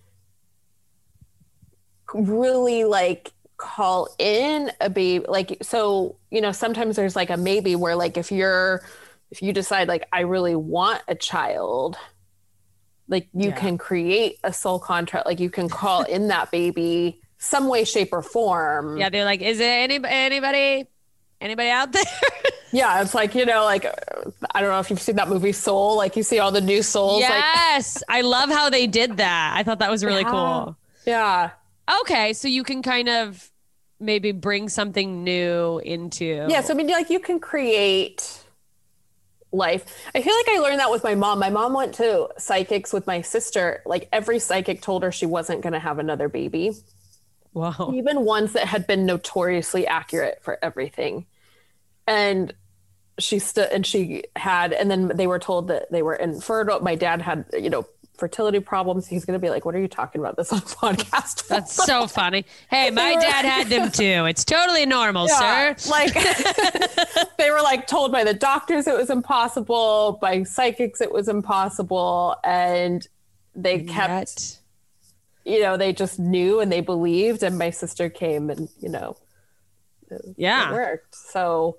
really 2.13 2.83
like 2.83 3.31
call 3.57 4.07
in 4.19 4.71
a 4.79 4.89
baby 4.89 5.25
like 5.27 5.57
so 5.63 6.15
you 6.29 6.41
know 6.41 6.51
sometimes 6.51 6.95
there's 6.95 7.15
like 7.15 7.31
a 7.31 7.37
maybe 7.37 7.75
where 7.75 7.95
like 7.95 8.15
if 8.15 8.31
you're 8.31 8.83
if 9.31 9.41
you 9.41 9.51
decide 9.51 9.87
like 9.87 10.07
i 10.13 10.19
really 10.21 10.55
want 10.55 11.01
a 11.07 11.15
child 11.15 11.97
like 13.07 13.27
you 13.33 13.49
Yeah. 13.49 13.55
can 13.55 13.77
create 13.77 14.37
a 14.43 14.51
soul 14.53 14.79
contract 14.79 15.25
like 15.25 15.39
you 15.39 15.49
can 15.49 15.69
call 15.69 16.03
in 16.03 16.27
that 16.29 16.51
baby 16.51 17.21
some 17.37 17.67
way 17.67 17.83
shape 17.85 18.09
or 18.11 18.21
form 18.21 18.97
Yeah, 18.97 19.09
they're 19.09 19.25
like, 19.25 19.41
is 19.41 19.57
there 19.59 19.81
any 19.83 19.99
anybody 20.03 20.87
anybody 21.39 21.69
out 21.69 21.91
there? 21.93 22.03
yeah 22.73 23.01
it's 23.01 23.15
like 23.15 23.33
you 23.35 23.45
know 23.45 23.63
like 23.63 23.85
i 24.53 24.59
don't 24.59 24.69
know 24.69 24.79
if 24.79 24.89
you've 24.89 24.99
seen 25.01 25.15
that 25.15 25.29
movie 25.29 25.53
soul 25.53 25.95
like 25.95 26.17
you 26.17 26.23
see 26.23 26.39
all 26.39 26.51
the 26.51 26.59
new 26.59 26.81
souls 26.83 27.21
like 27.21 27.31
yes, 27.31 28.03
I 28.09 28.21
love 28.21 28.49
how 28.49 28.69
they 28.69 28.87
did 28.87 29.17
that. 29.17 29.53
I 29.55 29.63
thought 29.63 29.79
that 29.79 29.89
was 29.89 30.03
really 30.03 30.23
Yeah. 30.23 30.31
cool. 30.31 30.77
yeah 31.05 31.51
Okay, 32.01 32.33
so 32.33 32.49
you 32.49 32.63
can 32.63 32.81
kind 32.81 33.07
of 33.07 33.49
maybe 33.99 34.33
bring 34.33 34.67
something 34.67 35.23
new 35.23 35.79
into. 35.79 36.45
Yeah, 36.49 36.59
so 36.59 36.73
I 36.73 36.75
mean, 36.75 36.87
like 36.87 37.09
you 37.09 37.19
can 37.21 37.39
create 37.39 38.43
life. 39.51 39.85
I 40.13 40.21
feel 40.21 40.35
like 40.35 40.49
I 40.49 40.59
learned 40.59 40.79
that 40.79 40.91
with 40.91 41.03
my 41.03 41.15
mom. 41.15 41.39
My 41.39 41.49
mom 41.49 41.73
went 41.73 41.95
to 41.95 42.29
psychics 42.37 42.91
with 42.93 43.07
my 43.07 43.21
sister. 43.21 43.81
Like 43.85 44.09
every 44.11 44.39
psychic 44.39 44.81
told 44.81 45.03
her 45.03 45.11
she 45.11 45.25
wasn't 45.25 45.61
going 45.61 45.73
to 45.73 45.79
have 45.79 45.99
another 45.99 46.27
baby, 46.29 46.71
Wow. 47.53 47.91
even 47.95 48.25
ones 48.25 48.53
that 48.53 48.67
had 48.67 48.85
been 48.87 49.05
notoriously 49.05 49.87
accurate 49.87 50.39
for 50.43 50.59
everything. 50.61 51.25
And 52.05 52.53
she 53.19 53.39
stood 53.39 53.69
and 53.71 53.85
she 53.85 54.25
had, 54.35 54.73
and 54.73 54.91
then 54.91 55.07
they 55.07 55.27
were 55.27 55.39
told 55.39 55.69
that 55.69 55.91
they 55.91 56.03
were 56.03 56.15
infertile. 56.15 56.79
My 56.81 56.95
dad 56.95 57.21
had, 57.21 57.45
you 57.53 57.69
know, 57.69 57.87
fertility 58.17 58.59
problems. 58.59 59.07
He's 59.07 59.25
going 59.25 59.39
to 59.39 59.43
be 59.43 59.49
like, 59.49 59.65
"What 59.65 59.75
are 59.75 59.79
you 59.79 59.87
talking 59.87 60.19
about 60.19 60.35
this 60.37 60.51
on 60.51 60.59
podcast?" 60.61 61.47
That's 61.47 61.73
so 61.73 62.07
funny. 62.07 62.45
Hey, 62.69 62.89
my 62.91 63.15
dad 63.15 63.45
had 63.45 63.67
them 63.67 63.91
too. 63.91 64.25
It's 64.25 64.43
totally 64.43 64.85
normal, 64.85 65.27
Yeah, 65.27 65.75
sir. 65.75 65.89
Like 65.89 66.13
they 67.37 67.51
were 67.51 67.61
like 67.61 67.87
told 67.87 68.11
by 68.11 68.23
the 68.23 68.33
doctors 68.33 68.87
it 68.87 68.95
was 68.97 69.09
impossible, 69.09 70.17
by 70.21 70.43
psychics 70.43 71.01
it 71.01 71.11
was 71.11 71.27
impossible, 71.27 72.35
and 72.43 73.07
they 73.55 73.83
kept, 73.83 74.59
Yet- 75.45 75.55
you 75.55 75.61
know, 75.61 75.77
they 75.77 75.93
just 75.93 76.19
knew 76.19 76.59
and 76.59 76.71
they 76.71 76.81
believed. 76.81 77.43
And 77.43 77.57
my 77.57 77.69
sister 77.69 78.09
came 78.09 78.49
and 78.49 78.69
you 78.79 78.89
know 78.89 79.17
it 80.09 80.21
yeah. 80.37 80.71
worked. 80.71 81.15
So 81.15 81.77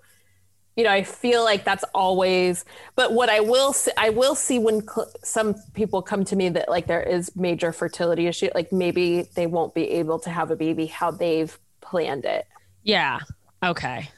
you 0.79 0.85
know, 0.85 0.91
I 0.91 1.03
feel 1.03 1.43
like 1.43 1.64
that's 1.64 1.83
always. 1.93 2.64
But 2.95 3.12
what 3.12 3.29
I 3.29 3.41
will 3.41 3.72
see, 3.72 3.91
I 3.97 4.11
will 4.11 4.37
see 4.37 4.61
when 4.61 4.81
cl- 4.87 5.11
some 5.24 5.57
people 5.74 6.01
come 6.03 6.24
to 6.26 6.37
me 6.37 6.51
that 6.51 6.68
like 6.68 6.87
there 6.87 7.03
is 7.03 7.35
major 7.35 7.72
fertility 7.72 8.29
issue, 8.29 8.49
like 8.55 8.72
maybe 8.72 9.22
they 9.35 9.49
won't 9.49 9.74
be 9.74 9.91
able 9.91 10.20
to 10.20 10.31
have 10.31 10.53
a 10.53 10.57
baby 10.57 10.87
how 10.87 11.11
they've 11.11 11.59
planned 11.81 12.24
it. 12.24 12.47
Yeah. 12.85 13.18
Okay. 13.61 14.09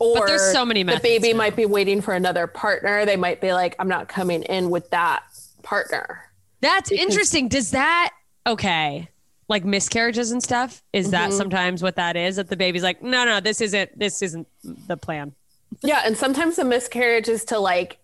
or 0.00 0.26
there's 0.26 0.50
so 0.52 0.64
many 0.64 0.82
the 0.82 0.98
baby 1.00 1.30
now. 1.32 1.38
might 1.38 1.54
be 1.54 1.64
waiting 1.64 2.00
for 2.00 2.12
another 2.12 2.48
partner 2.48 3.06
they 3.06 3.14
might 3.14 3.40
be 3.40 3.52
like 3.52 3.76
i'm 3.78 3.86
not 3.86 4.08
coming 4.08 4.42
in 4.42 4.68
with 4.68 4.90
that 4.90 5.22
partner 5.62 6.24
That's 6.60 6.90
Because- 6.90 7.04
interesting. 7.06 7.46
Does 7.46 7.70
that 7.70 8.10
okay? 8.44 9.08
Like 9.48 9.64
miscarriages 9.64 10.32
and 10.32 10.42
stuff? 10.42 10.82
Is 10.92 11.10
that 11.12 11.30
Mhm. 11.30 11.36
sometimes 11.36 11.82
what 11.84 11.94
that 11.96 12.16
is? 12.16 12.34
That 12.36 12.48
the 12.48 12.56
baby's 12.56 12.82
like, 12.82 13.00
no, 13.02 13.24
no, 13.24 13.38
this 13.40 13.60
isn't. 13.60 13.96
This 13.96 14.22
isn't 14.22 14.48
the 14.88 14.96
plan. 14.96 15.34
Yeah 15.82 16.02
and 16.04 16.16
sometimes 16.16 16.56
the 16.56 16.64
miscarriage 16.64 17.28
is 17.28 17.44
to 17.44 17.58
like 17.58 17.98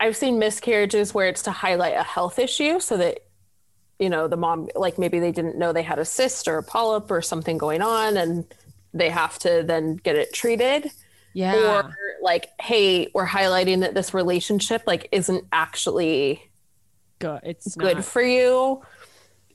i've 0.00 0.16
seen 0.16 0.38
miscarriages 0.38 1.12
where 1.14 1.28
it's 1.28 1.42
to 1.42 1.50
highlight 1.50 1.94
a 1.96 2.02
health 2.02 2.38
issue 2.38 2.80
so 2.80 2.96
that 2.96 3.18
you 3.98 4.08
know 4.10 4.26
the 4.28 4.36
mom 4.36 4.68
like 4.74 4.98
maybe 4.98 5.18
they 5.20 5.32
didn't 5.32 5.56
know 5.58 5.72
they 5.72 5.82
had 5.82 5.98
a 5.98 6.04
cyst 6.04 6.48
or 6.48 6.58
a 6.58 6.62
polyp 6.62 7.10
or 7.10 7.22
something 7.22 7.58
going 7.58 7.82
on 7.82 8.16
and 8.16 8.44
they 8.92 9.10
have 9.10 9.38
to 9.38 9.62
then 9.66 9.96
get 9.96 10.16
it 10.16 10.32
treated 10.32 10.90
Yeah. 11.32 11.54
or 11.84 11.96
like 12.22 12.50
hey 12.60 13.08
we're 13.14 13.26
highlighting 13.26 13.80
that 13.80 13.94
this 13.94 14.14
relationship 14.14 14.82
like 14.86 15.08
isn't 15.12 15.44
actually 15.52 16.42
good. 17.20 17.40
It's 17.44 17.74
good 17.76 17.96
not- 17.98 18.04
for 18.04 18.22
you 18.22 18.82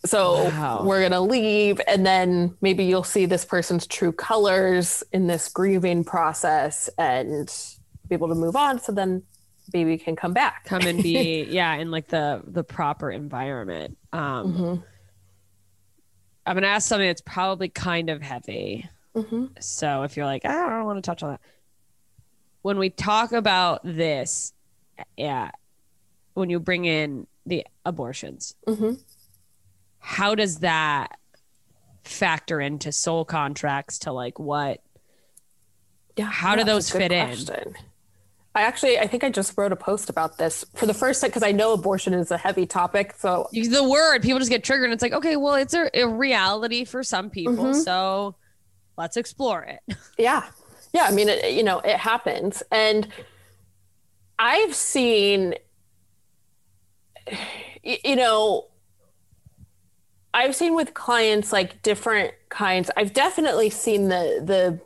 so 0.06 0.46
Wow. 0.46 0.84
we're 0.86 1.02
gonna 1.02 1.22
leave 1.22 1.82
and 1.88 2.06
then 2.06 2.56
maybe 2.62 2.86
you'll 2.86 3.04
see 3.04 3.26
this 3.26 3.44
person's 3.46 3.86
true 3.86 4.12
colors 4.12 5.04
in 5.12 5.28
this 5.28 5.50
grieving 5.50 6.04
process 6.04 6.90
and 6.98 7.50
be 8.08 8.16
able 8.16 8.30
to 8.30 8.36
move 8.36 8.56
on 8.56 8.80
so 8.80 8.92
then 8.92 9.24
baby 9.72 9.98
can 9.98 10.16
come 10.16 10.34
back 10.34 10.64
come 10.66 10.82
and 10.88 11.04
be 11.04 11.44
yeah 11.50 11.76
in 11.76 11.92
like 11.92 12.08
the 12.08 12.42
the 12.48 12.64
proper 12.64 13.12
environment. 13.12 13.98
Um, 14.14 14.54
Mhm. 14.54 14.84
I'm 16.46 16.56
gonna 16.56 16.68
ask 16.68 16.88
something 16.88 17.08
that's 17.08 17.22
probably 17.22 17.70
kind 17.70 18.10
of 18.10 18.22
heavy. 18.22 18.90
Mhm. 19.16 19.62
So 19.62 20.04
if 20.04 20.16
you're 20.18 20.26
like, 20.26 20.42
"Ah, 20.46 20.66
I 20.66 20.70
don't 20.78 20.86
want 20.86 20.98
to 20.98 21.02
touch 21.08 21.22
on 21.22 21.32
that. 21.32 21.42
When 22.64 22.78
we 22.80 22.90
talk 22.90 23.32
about 23.34 23.82
this, 23.84 24.54
yeah, 25.18 25.52
when 26.34 26.50
you 26.50 26.60
bring 26.60 26.86
in 26.86 27.28
the 27.46 27.68
abortions, 27.86 28.56
Mhm. 28.68 29.00
How 30.00 30.36
does 30.36 30.60
that 30.60 31.18
factor 32.04 32.60
into 32.60 32.92
soul 32.92 33.26
contracts 33.26 34.00
to 34.00 34.12
like 34.12 34.40
what? 34.40 34.82
Yeah. 36.18 36.26
How 36.26 36.56
do 36.56 36.64
those 36.64 36.90
fit 36.90 37.12
in? 37.12 37.38
I 38.56 38.64
actually, 38.64 38.98
I 39.00 39.08
think 39.08 39.24
I 39.24 39.30
just 39.30 39.58
wrote 39.58 39.72
a 39.72 39.76
post 39.76 40.10
about 40.10 40.38
this 40.38 40.66
for 40.76 40.86
the 40.86 40.94
first 40.94 41.22
time 41.22 41.30
because 41.30 41.44
I 41.44 41.52
know 41.52 41.72
abortion 41.72 42.14
is 42.14 42.32
a 42.32 42.38
heavy 42.38 42.66
topic. 42.66 43.14
So 43.18 43.48
The 43.54 43.88
word 43.88 44.22
people 44.24 44.40
just 44.40 44.50
get 44.50 44.64
triggered. 44.64 44.86
And 44.86 44.94
it's 44.94 45.04
like, 45.04 45.14
okay, 45.14 45.36
well, 45.36 45.54
it's 45.56 45.74
a, 45.74 45.90
a 45.94 46.08
reality 46.08 46.84
for 46.84 47.04
some 47.04 47.30
people, 47.30 47.54
Mhm. 47.66 47.84
so 47.84 48.36
let's 48.98 49.18
explore 49.18 49.62
it. 49.64 49.80
yeah, 50.18 50.48
yeah. 50.94 51.04
I 51.04 51.12
mean, 51.12 51.30
it, 51.30 51.54
you 51.54 51.64
know, 51.64 51.80
it 51.80 51.98
happens, 51.98 52.64
and 52.72 53.08
I've 54.40 54.74
seen, 54.76 55.54
you 57.84 58.16
know, 58.16 58.66
I've 60.34 60.56
seen 60.56 60.76
with 60.76 60.94
clients 60.94 61.52
like 61.52 61.82
different 61.82 62.34
kinds. 62.50 62.92
I've 62.96 63.14
definitely 63.14 63.70
seen 63.70 64.10
the 64.10 64.42
the 64.44 64.80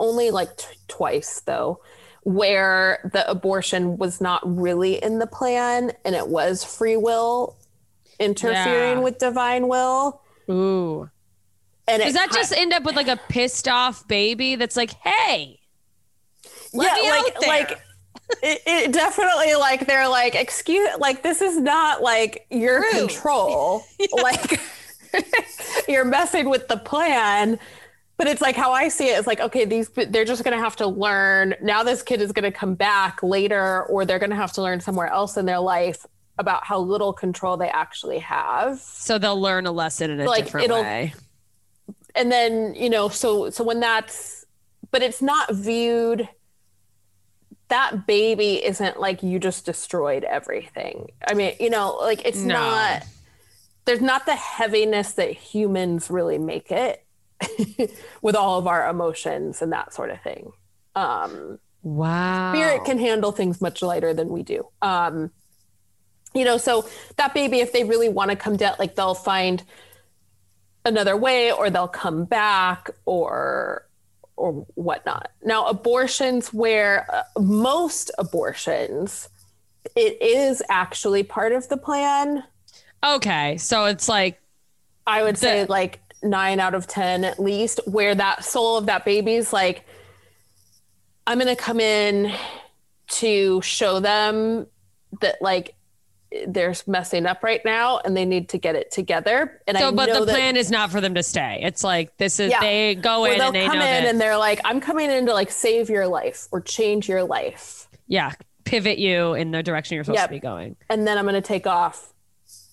only 0.00 0.30
like 0.30 0.56
t- 0.56 0.66
twice 0.88 1.40
though 1.40 1.80
where 2.24 3.10
the 3.12 3.28
abortion 3.28 3.96
was 3.98 4.20
not 4.20 4.40
really 4.44 5.02
in 5.02 5.18
the 5.18 5.26
plan 5.26 5.92
and 6.04 6.14
it 6.14 6.28
was 6.28 6.62
free 6.64 6.96
will 6.96 7.56
interfering 8.20 8.98
Yeah. 8.98 9.00
with 9.00 9.18
divine 9.18 9.66
will 9.68 10.20
Ooh. 10.50 11.08
and 11.88 12.00
it 12.02 12.06
Does 12.06 12.14
that 12.14 12.30
just 12.32 12.52
end 12.52 12.72
up 12.72 12.84
with 12.84 12.94
like 12.96 13.08
a 13.08 13.18
pissed 13.28 13.66
off 13.68 14.06
baby 14.06 14.54
that's 14.56 14.76
like, 14.76 14.92
hey, 15.04 15.58
yeah, 16.72 16.80
like 16.82 17.46
like 17.46 17.70
it, 18.42 18.60
it 18.66 18.92
definitely 18.92 19.54
like 19.54 19.86
they're 19.86 20.08
like 20.08 20.34
excuse 20.34 20.88
like 20.98 21.22
this 21.22 21.42
is 21.42 21.58
not 21.58 22.02
like 22.02 22.46
your 22.50 22.80
Rude. 22.80 22.92
control 23.08 23.84
like 24.12 24.60
you're 25.88 26.04
messing 26.04 26.48
with 26.48 26.68
the 26.68 26.76
plan 26.76 27.58
but 28.18 28.26
it's 28.26 28.40
like 28.40 28.54
how 28.56 28.72
i 28.72 28.88
see 28.88 29.08
it 29.08 29.18
is 29.18 29.26
like 29.26 29.40
okay 29.40 29.64
these 29.64 29.88
they're 30.08 30.24
just 30.24 30.44
going 30.44 30.56
to 30.56 30.62
have 30.62 30.76
to 30.76 30.86
learn 30.86 31.54
now 31.62 31.82
this 31.82 32.02
kid 32.02 32.20
is 32.22 32.32
going 32.32 32.44
to 32.50 32.56
come 32.56 32.74
back 32.74 33.22
later 33.22 33.84
or 33.86 34.04
they're 34.04 34.18
going 34.18 34.30
to 34.30 34.36
have 34.36 34.52
to 34.52 34.62
learn 34.62 34.80
somewhere 34.80 35.08
else 35.08 35.36
in 35.36 35.44
their 35.46 35.58
life 35.60 36.06
about 36.38 36.64
how 36.64 36.78
little 36.78 37.12
control 37.12 37.56
they 37.56 37.68
actually 37.68 38.18
have 38.18 38.78
so 38.78 39.18
they'll 39.18 39.40
learn 39.40 39.66
a 39.66 39.72
lesson 39.72 40.10
in 40.10 40.20
a 40.20 40.24
Like, 40.24 40.44
different 40.44 40.70
way. 40.70 41.14
and 42.14 42.30
then 42.32 42.74
you 42.74 42.88
know 42.90 43.08
so 43.08 43.50
so 43.50 43.64
when 43.64 43.80
that's 43.80 44.44
but 44.90 45.02
it's 45.02 45.20
not 45.22 45.52
viewed 45.54 46.28
that 47.68 48.06
baby 48.06 48.62
isn't 48.64 49.00
like 49.00 49.22
you 49.22 49.38
just 49.38 49.64
destroyed 49.64 50.24
everything 50.24 51.10
i 51.26 51.34
mean 51.34 51.54
you 51.58 51.70
know 51.70 51.96
like 52.02 52.24
it's 52.26 52.38
No. 52.42 52.54
not 52.54 53.02
there's 53.84 54.00
not 54.00 54.26
the 54.26 54.36
heaviness 54.36 55.12
that 55.14 55.32
humans 55.32 56.10
really 56.10 56.38
make 56.38 56.70
it 56.70 57.04
with 58.22 58.36
all 58.36 58.58
of 58.58 58.66
our 58.66 58.88
emotions 58.88 59.62
and 59.62 59.72
that 59.72 59.92
sort 59.92 60.10
of 60.10 60.20
thing. 60.22 60.52
Um 60.94 61.58
Wow. 61.84 62.54
spirit 62.54 62.84
can 62.84 62.98
handle 62.98 63.32
things 63.32 63.60
much 63.60 63.82
lighter 63.82 64.14
than 64.14 64.28
we 64.28 64.42
do. 64.42 64.68
Um 64.82 65.30
you 66.34 66.44
know 66.44 66.56
so 66.56 66.88
that 67.16 67.34
baby 67.34 67.60
if 67.60 67.72
they 67.72 67.84
really 67.84 68.08
want 68.08 68.30
to 68.30 68.36
come 68.36 68.56
down 68.56 68.74
like 68.78 68.94
they'll 68.94 69.14
find 69.14 69.64
another 70.84 71.16
way 71.16 71.52
or 71.52 71.70
they'll 71.70 71.88
come 71.88 72.24
back 72.24 72.90
or 73.04 73.88
or 74.36 74.66
whatnot. 74.74 75.30
Now 75.44 75.66
abortions 75.66 76.52
where 76.52 77.06
uh, 77.12 77.40
most 77.40 78.10
abortions 78.18 79.28
it 79.96 80.20
is 80.22 80.62
actually 80.68 81.22
part 81.24 81.52
of 81.52 81.68
the 81.68 81.76
plan 81.76 82.44
Okay. 83.04 83.56
So 83.58 83.86
it's 83.86 84.08
like, 84.08 84.40
I 85.06 85.22
would 85.22 85.36
say 85.38 85.64
like 85.64 86.00
nine 86.22 86.60
out 86.60 86.74
of 86.74 86.86
10 86.86 87.24
at 87.24 87.38
least, 87.40 87.80
where 87.86 88.14
that 88.14 88.44
soul 88.44 88.76
of 88.76 88.86
that 88.86 89.04
baby's 89.04 89.52
like, 89.52 89.84
I'm 91.26 91.38
going 91.38 91.54
to 91.54 91.60
come 91.60 91.80
in 91.80 92.32
to 93.08 93.60
show 93.62 94.00
them 94.00 94.66
that 95.20 95.36
like 95.42 95.74
they're 96.46 96.74
messing 96.86 97.26
up 97.26 97.42
right 97.42 97.62
now 97.64 97.98
and 97.98 98.16
they 98.16 98.24
need 98.24 98.48
to 98.50 98.58
get 98.58 98.74
it 98.74 98.90
together. 98.90 99.60
And 99.66 99.76
so, 99.76 99.88
I 99.88 99.90
but 99.90 100.06
the 100.12 100.24
that 100.24 100.32
plan 100.32 100.56
is 100.56 100.70
not 100.70 100.90
for 100.90 101.00
them 101.00 101.14
to 101.14 101.22
stay. 101.22 101.60
It's 101.62 101.84
like, 101.84 102.16
this 102.16 102.40
is, 102.40 102.50
Yeah. 102.50 102.60
they 102.60 102.94
go 102.94 103.24
in 103.26 103.40
and 103.40 103.54
they 103.54 103.66
come 103.66 103.78
know 103.78 103.84
in 103.84 104.04
that, 104.04 104.08
and 104.08 104.20
they're 104.20 104.38
like, 104.38 104.60
I'm 104.64 104.80
coming 104.80 105.10
in 105.10 105.26
to 105.26 105.32
like 105.34 105.50
save 105.50 105.90
your 105.90 106.06
life 106.08 106.48
or 106.50 106.60
change 106.60 107.08
your 107.08 107.22
life. 107.24 107.88
yeah, 108.06 108.32
pivot 108.64 108.98
you 108.98 109.34
in 109.34 109.50
the 109.50 109.62
direction 109.62 109.96
you're 109.96 110.04
supposed 110.04 110.20
Yep. 110.20 110.28
to 110.28 110.34
be 110.34 110.40
going. 110.40 110.76
And 110.88 111.06
then 111.06 111.18
I'm 111.18 111.24
going 111.24 111.34
to 111.34 111.40
take 111.40 111.66
off 111.66 112.12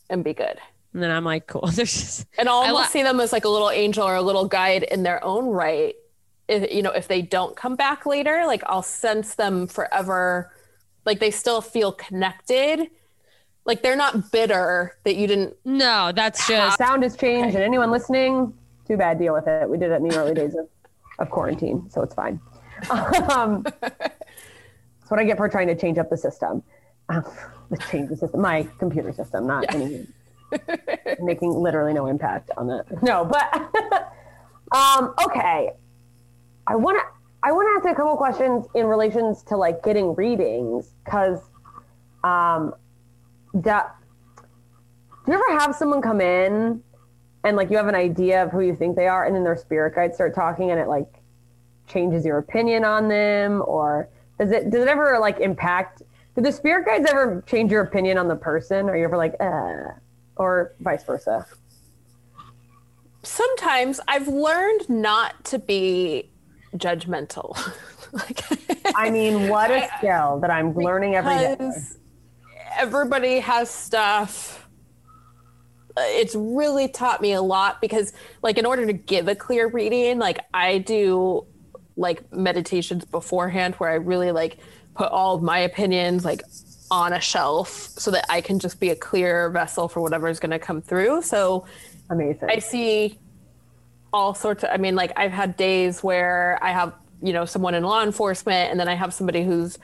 and 0.09 0.23
be 0.23 0.33
good. 0.33 0.59
And 0.93 1.03
then 1.03 1.11
I'm 1.11 1.23
like, 1.23 1.47
cool. 1.47 1.67
There's 1.73 1.93
just, 1.93 2.27
and 2.37 2.49
I'll 2.49 2.61
I 2.61 2.69
almost 2.69 2.93
li- 2.93 2.99
see 2.99 3.03
them 3.03 3.19
as 3.19 3.31
like 3.31 3.45
a 3.45 3.49
little 3.49 3.69
angel 3.69 4.07
or 4.07 4.15
a 4.15 4.21
little 4.21 4.45
guide 4.45 4.83
in 4.83 5.03
their 5.03 5.23
own 5.23 5.45
right. 5.47 5.95
If, 6.47 6.73
you 6.73 6.81
know, 6.81 6.91
if 6.91 7.07
they 7.07 7.21
don't 7.21 7.55
come 7.55 7.75
back 7.75 8.05
later, 8.05 8.43
like 8.47 8.63
I'll 8.65 8.81
sense 8.81 9.35
them 9.35 9.67
forever. 9.67 10.51
Like 11.05 11.19
they 11.19 11.31
still 11.31 11.61
feel 11.61 11.91
connected. 11.91 12.89
Like 13.65 13.83
they're 13.83 13.95
not 13.95 14.31
bitter 14.31 14.97
that 15.03 15.15
you 15.15 15.27
didn't. 15.27 15.55
no, 15.63 16.11
that's 16.15 16.47
just, 16.47 16.77
Sound 16.79 17.03
has 17.03 17.15
changed, 17.15 17.55
and 17.55 17.63
anyone 17.63 17.91
listening, 17.91 18.51
too 18.87 18.97
bad. 18.97 19.19
Deal 19.19 19.33
with 19.33 19.47
it. 19.47 19.69
We 19.69 19.77
did 19.77 19.91
it 19.91 20.01
in 20.01 20.07
the 20.07 20.17
early 20.17 20.33
days 20.33 20.55
of, 20.55 20.67
of 21.19 21.29
quarantine, 21.29 21.87
so 21.89 22.01
it's 22.01 22.15
fine. 22.15 22.39
Um, 22.89 23.63
that's 23.81 25.09
what 25.09 25.19
I 25.19 25.23
get 25.25 25.37
for 25.37 25.49
trying 25.49 25.67
to 25.67 25.75
change 25.75 25.97
up 25.97 26.09
the 26.09 26.17
system. 26.17 26.63
Change 27.91 28.09
the 28.09 28.17
system, 28.17 28.41
my 28.41 28.67
computer 28.79 29.13
system, 29.13 29.45
not 29.45 29.73
any 29.73 30.07
making 31.21 31.53
literally 31.53 31.93
no 31.93 32.07
impact 32.07 32.49
on 32.57 32.67
the 32.67 32.83
no. 33.01 33.25
But 33.25 33.53
um, 34.75 35.13
okay, 35.25 35.71
I 36.65 36.75
want 36.75 36.99
to 36.99 37.05
I 37.41 37.51
want 37.51 37.83
to 37.83 37.89
ask 37.89 37.93
a 37.93 37.95
couple 37.95 38.15
questions 38.17 38.65
in 38.75 38.85
relations 38.85 39.43
to 39.43 39.57
like 39.57 39.83
getting 39.83 40.15
readings 40.15 40.93
because 41.05 41.39
um, 42.23 42.73
that 43.53 43.95
do 45.25 45.31
you 45.31 45.33
ever 45.33 45.59
have 45.59 45.75
someone 45.75 46.01
come 46.01 46.21
in 46.21 46.81
and 47.43 47.55
like 47.55 47.69
you 47.69 47.77
have 47.77 47.87
an 47.87 47.95
idea 47.95 48.43
of 48.43 48.51
who 48.51 48.61
you 48.61 48.75
think 48.75 48.95
they 48.95 49.07
are 49.07 49.25
and 49.25 49.35
then 49.35 49.43
their 49.43 49.55
spirit 49.55 49.95
guides 49.95 50.15
start 50.15 50.35
talking 50.35 50.71
and 50.71 50.79
it 50.79 50.87
like 50.87 51.07
changes 51.87 52.25
your 52.25 52.37
opinion 52.37 52.83
on 52.83 53.07
them 53.07 53.63
or 53.65 54.09
does 54.39 54.51
it 54.51 54.69
does 54.69 54.81
it 54.81 54.87
ever 54.87 55.17
like 55.19 55.39
impact 55.39 56.01
do 56.39 56.43
the 56.43 56.51
spirit 56.51 56.85
guides 56.85 57.09
ever 57.09 57.43
change 57.47 57.71
your 57.71 57.83
opinion 57.83 58.17
on 58.17 58.27
the 58.27 58.35
person 58.35 58.89
Are 58.89 58.97
you 58.97 59.05
ever 59.05 59.17
like 59.17 59.35
uh 59.39 59.93
or 60.35 60.73
vice 60.79 61.03
versa 61.03 61.45
Sometimes 63.21 63.99
I've 64.07 64.29
learned 64.29 64.89
not 64.89 65.43
to 65.45 65.59
be 65.59 66.29
judgmental. 66.75 67.57
like, 68.11 68.41
i 68.95 69.11
mean 69.11 69.49
what 69.49 69.69
a 69.69 69.87
skill 69.99 70.39
that 70.39 70.49
i'm 70.49 70.73
learning 70.73 71.13
every 71.13 71.37
day 71.37 71.57
everybody 72.77 73.39
has 73.39 73.69
stuff. 73.69 74.67
It's 75.97 76.35
really 76.35 76.87
taught 76.87 77.21
me 77.21 77.33
a 77.33 77.41
lot 77.41 77.81
because, 77.81 78.13
like, 78.41 78.57
in 78.57 78.65
order 78.65 78.85
to 78.85 78.93
give 78.93 79.27
a 79.27 79.35
clear 79.35 79.67
reading, 79.67 80.19
like, 80.19 80.39
I 80.53 80.77
do 80.79 81.45
like 81.97 82.31
meditations 82.31 83.03
beforehand 83.03 83.75
where 83.75 83.89
I 83.89 83.95
really 83.95 84.31
like 84.31 84.59
put 84.99 85.09
all 85.13 85.33
of 85.35 85.41
my 85.41 85.59
opinions 85.59 86.25
like 86.25 86.41
on 86.91 87.13
a 87.13 87.21
shelf 87.21 87.69
so 87.69 88.11
that 88.11 88.25
I 88.29 88.41
can 88.41 88.59
just 88.59 88.81
be 88.81 88.89
a 88.89 88.95
clear 88.95 89.49
vessel 89.49 89.87
for 89.87 90.01
whatever 90.01 90.27
is 90.27 90.41
going 90.41 90.51
to 90.51 90.59
come 90.59 90.81
through. 90.81 91.21
So 91.21 91.65
amazing 92.09 92.49
I 92.49 92.59
see 92.59 93.17
all 94.11 94.33
sorts 94.33 94.63
of, 94.65 94.71
I 94.73 94.77
mean, 94.77 94.95
like 94.95 95.13
I've 95.15 95.31
had 95.31 95.55
days 95.55 96.03
where 96.03 96.59
I 96.61 96.71
have, 96.71 96.93
you 97.21 97.31
know, 97.31 97.45
someone 97.45 97.75
in 97.75 97.83
law 97.83 98.03
enforcement 98.03 98.71
and 98.71 98.79
then 98.79 98.89
I 98.89 98.95
have 98.95 99.13
somebody 99.13 99.41
who's 99.45 99.79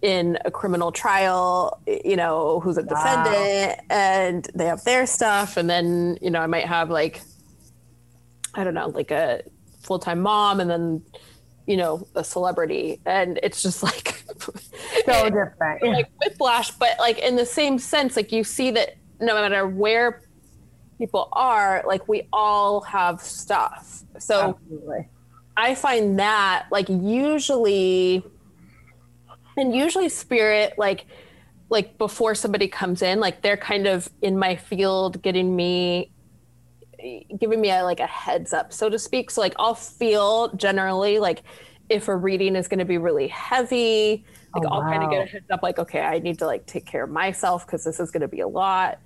in 0.00 0.38
a 0.46 0.50
criminal 0.50 0.90
trial, 0.92 1.80
you 1.86 2.16
know, 2.16 2.60
who's 2.60 2.78
a 2.78 2.82
defendant, 2.82 3.80
and 3.90 4.48
they 4.54 4.66
have 4.66 4.84
their 4.84 5.06
stuff, 5.06 5.56
and 5.56 5.68
then 5.68 6.18
you 6.20 6.30
know, 6.30 6.40
I 6.40 6.46
might 6.46 6.66
have 6.66 6.90
like, 6.90 7.22
I 8.54 8.64
don't 8.64 8.74
know, 8.74 8.88
like 8.88 9.10
a 9.10 9.42
full 9.80 9.98
time 9.98 10.20
mom, 10.20 10.60
and 10.60 10.68
then 10.68 11.02
you 11.66 11.76
know, 11.76 12.06
a 12.14 12.22
celebrity, 12.22 13.00
and 13.06 13.38
it's 13.42 13.62
just 13.62 13.82
like 13.82 14.24
So 15.06 15.30
different. 15.30 15.82
like 15.82 16.10
whiplash, 16.22 16.70
but 16.72 16.98
like 16.98 17.18
in 17.18 17.36
the 17.36 17.46
same 17.46 17.78
sense, 17.78 18.16
like 18.16 18.32
you 18.32 18.44
see 18.44 18.70
that 18.72 18.96
no 19.20 19.34
matter 19.34 19.66
where 19.66 20.22
people 20.98 21.28
are, 21.32 21.84
like 21.86 22.06
we 22.08 22.28
all 22.32 22.80
have 22.82 23.20
stuff. 23.20 24.02
So 24.18 24.56
Absolutely. 24.62 25.08
I 25.56 25.74
find 25.74 26.18
that 26.18 26.66
like 26.70 26.88
usually 26.88 28.24
and 29.56 29.74
usually 29.74 30.08
spirit 30.08 30.74
like 30.78 31.06
like 31.70 31.96
before 31.98 32.34
somebody 32.34 32.68
comes 32.68 33.02
in, 33.02 33.20
like 33.20 33.42
they're 33.42 33.56
kind 33.56 33.86
of 33.86 34.08
in 34.22 34.38
my 34.38 34.56
field 34.56 35.22
getting 35.22 35.54
me 35.56 36.10
giving 37.38 37.60
me 37.60 37.70
a 37.70 37.82
like 37.82 38.00
a 38.00 38.06
heads 38.06 38.52
up, 38.52 38.72
so 38.72 38.88
to 38.88 38.98
speak. 38.98 39.30
So 39.30 39.40
like 39.40 39.54
I'll 39.58 39.74
feel 39.74 40.54
generally 40.56 41.18
like 41.18 41.42
if 41.88 42.08
a 42.08 42.16
reading 42.16 42.56
is 42.56 42.68
going 42.68 42.78
to 42.78 42.84
be 42.84 42.98
really 42.98 43.28
heavy, 43.28 44.24
like 44.54 44.64
Oh, 44.66 44.68
I'll 44.68 44.82
kind 44.82 45.02
of 45.02 45.10
get 45.10 45.26
a 45.26 45.30
heads 45.30 45.50
up 45.50 45.62
like 45.62 45.78
okay, 45.78 46.00
I 46.00 46.18
need 46.18 46.38
to 46.38 46.46
like 46.46 46.66
take 46.66 46.86
care 46.86 47.04
of 47.04 47.10
myself 47.10 47.66
because 47.66 47.84
this 47.84 48.00
is 48.00 48.10
going 48.10 48.22
to 48.22 48.28
be 48.28 48.40
a 48.40 48.48
lot. 48.48 48.98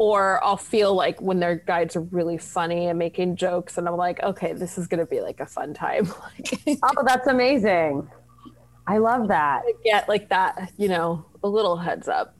Or 0.00 0.42
I'll 0.44 0.56
feel 0.56 0.94
like 0.94 1.20
when 1.20 1.40
their 1.40 1.56
guides 1.56 1.96
are 1.96 2.02
really 2.02 2.38
funny 2.38 2.86
and 2.86 2.96
making 2.98 3.34
jokes, 3.34 3.78
and 3.78 3.88
I'm 3.88 3.96
like, 3.96 4.22
okay, 4.22 4.52
this 4.52 4.78
is 4.78 4.86
going 4.86 5.00
to 5.00 5.06
be 5.06 5.20
like 5.20 5.40
a 5.40 5.46
fun 5.46 5.74
time. 5.74 6.12
Oh, 6.82 7.02
that's 7.04 7.26
amazing. 7.26 8.08
I 8.86 8.98
love 8.98 9.28
that. 9.28 9.62
get 9.84 10.08
like 10.08 10.28
that, 10.28 10.72
you 10.76 10.88
know, 10.88 11.26
a 11.42 11.48
little 11.48 11.76
heads 11.76 12.08
up. 12.08 12.36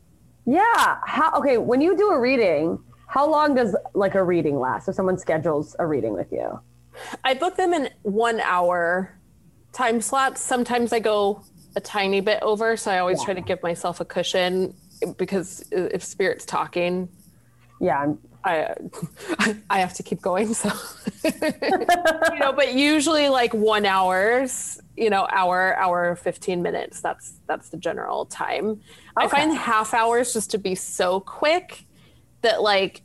Yeah. 0.47 0.99
How 1.05 1.33
okay, 1.39 1.59
when 1.59 1.81
you 1.81 1.97
do 1.97 2.11
a 2.11 2.21
reading, 2.21 2.79
how 3.09 3.29
long 3.29 3.55
does 3.55 3.75
like 3.95 4.15
a 4.15 4.23
reading 4.23 4.59
last? 4.59 4.89
If 4.89 4.95
someone 4.95 5.19
schedules 5.19 5.75
a 5.79 5.87
reading 5.87 6.13
with 6.13 6.31
you? 6.31 6.61
I 7.25 7.35
book 7.35 7.57
them 7.57 7.73
in 7.73 7.91
one 8.03 8.39
hour 8.41 9.19
time 9.73 10.01
slots. 10.01 10.41
Sometimes 10.41 10.93
I 10.93 11.01
go 11.01 11.43
a 11.75 11.81
tiny 11.81 12.21
bit 12.21 12.43
over, 12.43 12.77
so 12.77 12.91
I 12.91 12.99
always 12.99 13.23
try 13.25 13.35
to 13.35 13.41
give 13.41 13.63
myself 13.63 14.01
a 14.01 14.05
cushion 14.05 14.75
because 15.17 15.65
if 15.73 16.05
spirit's 16.05 16.45
talking, 16.45 17.09
Yeah, 17.81 17.99
I'm 17.99 18.19
I 18.45 18.75
I 19.71 19.81
have 19.81 19.95
to 19.95 20.03
keep 20.03 20.21
going. 20.21 20.53
So 20.55 20.71
you 21.25 22.39
know, 22.39 22.53
but 22.53 22.75
usually 22.75 23.29
like 23.29 23.55
one 23.55 23.87
hours, 23.87 24.81
you 24.97 25.11
know, 25.11 25.27
hour, 25.31 25.77
hour, 25.77 26.15
fifteen 26.17 26.63
minutes. 26.63 27.01
That's 27.01 27.41
that's 27.47 27.71
the 27.71 27.77
general 27.77 28.27
time. 28.27 28.81
I 29.17 29.29
find 29.29 29.57
half 29.57 29.95
hours 29.95 30.33
just 30.33 30.51
to 30.53 30.59
be 30.59 30.75
so 30.75 31.21
quick 31.21 31.85
that 32.43 32.63
like 32.63 33.03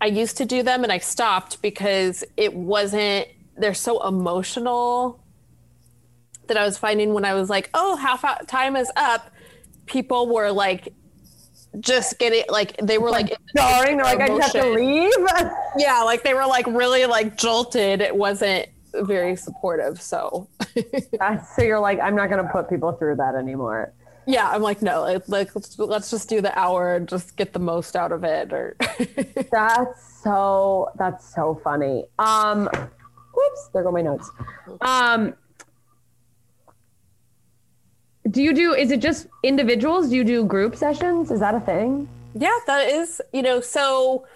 I 0.00 0.06
used 0.06 0.36
to 0.38 0.44
do 0.44 0.62
them 0.62 0.82
and 0.82 0.92
I 0.92 0.98
stopped 0.98 1.62
because 1.62 2.24
it 2.36 2.54
wasn't. 2.54 3.28
They're 3.56 3.74
so 3.74 4.06
emotional 4.06 5.22
that 6.48 6.56
I 6.56 6.64
was 6.64 6.76
finding 6.76 7.14
when 7.14 7.24
I 7.24 7.34
was 7.34 7.48
like, 7.48 7.70
oh, 7.72 7.96
half 7.96 8.24
time 8.46 8.76
is 8.76 8.90
up. 8.96 9.30
People 9.86 10.32
were 10.32 10.50
like, 10.50 10.92
just 11.80 12.18
getting 12.18 12.44
like 12.48 12.76
they 12.82 12.98
were 12.98 13.10
like, 13.10 13.36
jarring. 13.56 13.96
They're 13.96 14.06
like, 14.06 14.20
I 14.20 14.28
just 14.28 14.54
have 14.54 14.64
to 14.64 14.70
leave. 14.70 15.12
yeah, 15.78 16.02
like 16.02 16.22
they 16.22 16.34
were 16.34 16.46
like 16.46 16.66
really 16.66 17.06
like 17.06 17.36
jolted. 17.36 18.00
It 18.00 18.14
wasn't 18.14 18.68
very 18.94 19.36
supportive. 19.36 20.00
So 20.00 20.48
so 21.56 21.62
you're 21.62 21.80
like, 21.80 22.00
I'm 22.00 22.14
not 22.14 22.30
gonna 22.30 22.48
put 22.50 22.68
people 22.68 22.92
through 22.92 23.16
that 23.16 23.34
anymore. 23.34 23.92
Yeah, 24.26 24.50
I'm 24.50 24.62
like, 24.62 24.82
no, 24.82 25.02
like, 25.02 25.28
like 25.28 25.54
let's, 25.54 25.78
let's 25.78 26.10
just 26.10 26.28
do 26.28 26.40
the 26.40 26.56
hour 26.58 26.96
and 26.96 27.08
just 27.08 27.36
get 27.36 27.52
the 27.52 27.58
most 27.58 27.96
out 27.96 28.12
of 28.12 28.24
it. 28.24 28.52
Or 28.52 28.76
That's 29.52 30.22
so 30.22 30.90
that's 30.96 31.34
so 31.34 31.60
funny. 31.62 32.04
Um 32.18 32.68
whoops, 33.34 33.68
there 33.72 33.82
go 33.82 33.92
my 33.92 34.02
notes. 34.02 34.30
Um 34.80 35.34
do 38.30 38.42
you 38.42 38.54
do 38.54 38.72
is 38.72 38.90
it 38.90 39.00
just 39.00 39.26
individuals? 39.42 40.08
Do 40.08 40.16
you 40.16 40.24
do 40.24 40.44
group 40.44 40.76
sessions? 40.76 41.30
Is 41.30 41.40
that 41.40 41.54
a 41.54 41.60
thing? 41.60 42.08
yeah, 42.34 42.58
that 42.66 42.88
is, 42.88 43.22
you 43.32 43.42
know, 43.42 43.60
so 43.60 44.26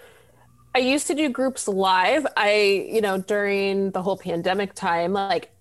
I 0.73 0.79
used 0.79 1.07
to 1.07 1.15
do 1.15 1.29
groups 1.29 1.67
live. 1.67 2.25
I, 2.37 2.87
you 2.89 3.01
know, 3.01 3.17
during 3.17 3.91
the 3.91 4.01
whole 4.01 4.17
pandemic 4.17 4.73
time, 4.73 5.13
like 5.13 5.51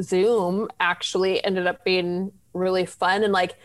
Zoom 0.00 0.68
actually 0.78 1.44
ended 1.44 1.66
up 1.66 1.84
being 1.84 2.32
really 2.54 2.86
fun 2.86 3.24
and 3.24 3.32
like 3.32 3.56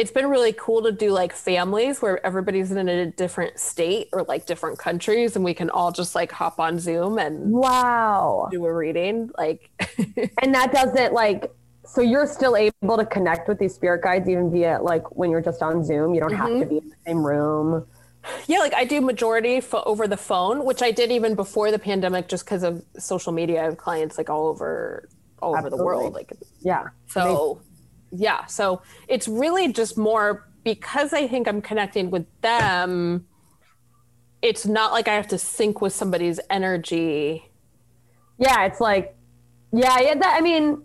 it's 0.00 0.10
been 0.10 0.30
really 0.30 0.54
cool 0.54 0.82
to 0.82 0.92
do 0.92 1.10
like 1.10 1.30
families 1.34 2.00
where 2.00 2.24
everybody's 2.24 2.72
in 2.72 2.88
a 2.88 3.10
different 3.10 3.58
state 3.58 4.08
or 4.14 4.22
like 4.22 4.46
different 4.46 4.78
countries 4.78 5.36
and 5.36 5.44
we 5.44 5.52
can 5.52 5.68
all 5.68 5.92
just 5.92 6.14
like 6.14 6.32
hop 6.32 6.58
on 6.58 6.78
Zoom 6.78 7.18
and 7.18 7.52
Wow. 7.52 8.48
do 8.50 8.64
a 8.64 8.72
reading. 8.72 9.30
Like 9.36 9.68
And 10.42 10.54
that 10.54 10.72
doesn't 10.72 11.12
like 11.12 11.52
so 11.84 12.00
you're 12.00 12.26
still 12.26 12.56
able 12.56 12.96
to 12.96 13.04
connect 13.04 13.46
with 13.46 13.58
these 13.58 13.74
spirit 13.74 14.02
guides 14.02 14.26
even 14.26 14.50
via 14.50 14.80
like 14.80 15.14
when 15.14 15.30
you're 15.30 15.42
just 15.42 15.60
on 15.60 15.84
Zoom. 15.84 16.14
You 16.14 16.20
don't 16.22 16.32
have 16.32 16.48
to 16.48 16.54
mm-hmm. 16.54 16.68
be 16.70 16.78
in 16.78 16.88
the 16.88 16.96
same 17.06 17.26
room. 17.26 17.86
Yeah, 18.46 18.60
like 18.60 18.72
I 18.72 18.84
do 18.86 19.02
majority 19.02 19.60
fo- 19.60 19.82
over 19.84 20.08
the 20.08 20.16
phone, 20.16 20.64
which 20.64 20.80
I 20.80 20.92
did 20.92 21.12
even 21.12 21.34
before 21.34 21.70
the 21.70 21.78
pandemic, 21.78 22.28
just 22.28 22.46
because 22.46 22.62
of 22.62 22.82
social 22.98 23.32
media. 23.32 23.60
I 23.60 23.64
have 23.64 23.76
clients 23.76 24.16
like 24.16 24.30
all 24.30 24.46
over, 24.46 25.08
all 25.42 25.58
over 25.58 25.68
the 25.68 25.76
world. 25.76 26.14
Like 26.14 26.32
Yeah. 26.60 26.88
so, 27.06 27.60
yeah. 28.10 28.46
So 28.46 28.82
it's 29.08 29.28
really 29.28 29.72
just 29.72 29.96
more 29.98 30.48
because 30.64 31.12
I 31.12 31.26
think 31.28 31.48
I'm 31.48 31.62
connecting 31.62 32.10
with 32.10 32.26
them. 32.42 33.26
It's 34.42 34.66
not 34.66 34.92
like 34.92 35.08
I 35.08 35.14
have 35.14 35.28
to 35.28 35.38
sync 35.38 35.80
with 35.80 35.92
somebody's 35.94 36.40
energy. 36.50 37.50
Yeah, 38.38 38.64
it's 38.66 38.80
like 38.80 39.16
yeah, 39.72 40.00
yeah, 40.00 40.14
that 40.16 40.34
I 40.36 40.40
mean 40.40 40.82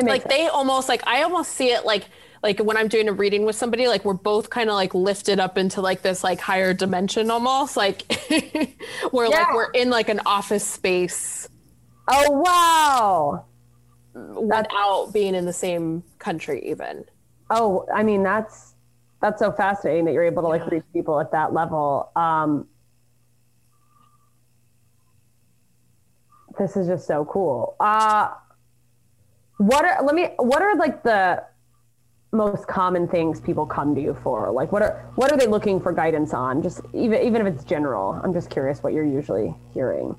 Like 0.00 0.28
they 0.28 0.48
almost 0.48 0.88
like 0.88 1.06
I 1.06 1.22
almost 1.22 1.52
see 1.52 1.70
it 1.72 1.84
like 1.84 2.06
like 2.42 2.58
when 2.58 2.76
I'm 2.76 2.88
doing 2.88 3.08
a 3.08 3.12
reading 3.12 3.44
with 3.44 3.54
somebody, 3.56 3.86
like 3.86 4.04
we're 4.04 4.14
both 4.14 4.50
kind 4.50 4.68
of 4.68 4.74
like 4.74 4.94
lifted 4.94 5.38
up 5.38 5.56
into 5.58 5.80
like 5.80 6.02
this 6.02 6.24
like 6.24 6.40
higher 6.40 6.74
dimension 6.74 7.30
almost 7.30 7.76
like 7.76 8.12
where 9.10 9.28
like 9.28 9.48
Yeah. 9.48 9.54
we're 9.54 9.70
in 9.70 9.90
like 9.90 10.08
an 10.08 10.20
office 10.26 10.66
space 10.66 11.48
Oh 12.08 12.30
wow. 12.30 13.46
Without 14.14 15.10
being 15.12 15.34
in 15.34 15.44
the 15.44 15.52
same 15.52 16.02
country 16.18 16.68
even. 16.68 17.04
Oh, 17.50 17.86
I 17.94 18.02
mean 18.02 18.22
that's 18.22 18.74
that's 19.20 19.38
so 19.38 19.52
fascinating 19.52 20.04
that 20.06 20.12
you're 20.12 20.24
able 20.24 20.42
to 20.42 20.48
like 20.48 20.66
reach 20.70 20.84
people 20.92 21.20
at 21.20 21.30
that 21.32 21.52
level. 21.52 22.10
Um, 22.16 22.66
this 26.58 26.76
is 26.76 26.88
just 26.88 27.06
so 27.06 27.24
cool. 27.24 27.76
Uh, 27.80 28.30
what 29.58 29.84
are 29.84 30.02
let 30.02 30.14
me 30.14 30.30
what 30.38 30.62
are 30.62 30.76
like 30.76 31.02
the 31.02 31.44
most 32.32 32.66
common 32.66 33.06
things 33.06 33.40
people 33.40 33.64
come 33.66 33.94
to 33.94 34.00
you 34.00 34.16
for? 34.22 34.50
Like 34.50 34.72
what 34.72 34.82
are 34.82 35.10
what 35.14 35.30
are 35.30 35.38
they 35.38 35.46
looking 35.46 35.80
for 35.80 35.92
guidance 35.92 36.34
on? 36.34 36.62
Just 36.62 36.80
even 36.92 37.22
even 37.22 37.46
if 37.46 37.54
it's 37.54 37.64
general. 37.64 38.20
I'm 38.22 38.32
just 38.32 38.50
curious 38.50 38.82
what 38.82 38.92
you're 38.92 39.04
usually 39.04 39.54
hearing. 39.72 40.16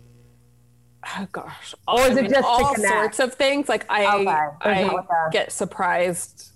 Oh 1.05 1.27
gosh. 1.31 1.75
Or 1.87 2.01
is 2.07 2.17
I 2.17 2.19
it 2.19 2.23
mean, 2.23 2.31
just 2.31 2.47
all 2.47 2.75
sorts 2.75 3.19
of 3.19 3.33
things? 3.35 3.69
Like 3.69 3.85
I 3.89 4.05
Okay. 4.15 4.27
I 4.61 4.81
not 4.83 4.93
like 4.95 5.05
a- 5.09 5.29
get 5.31 5.51
surprised 5.51 6.51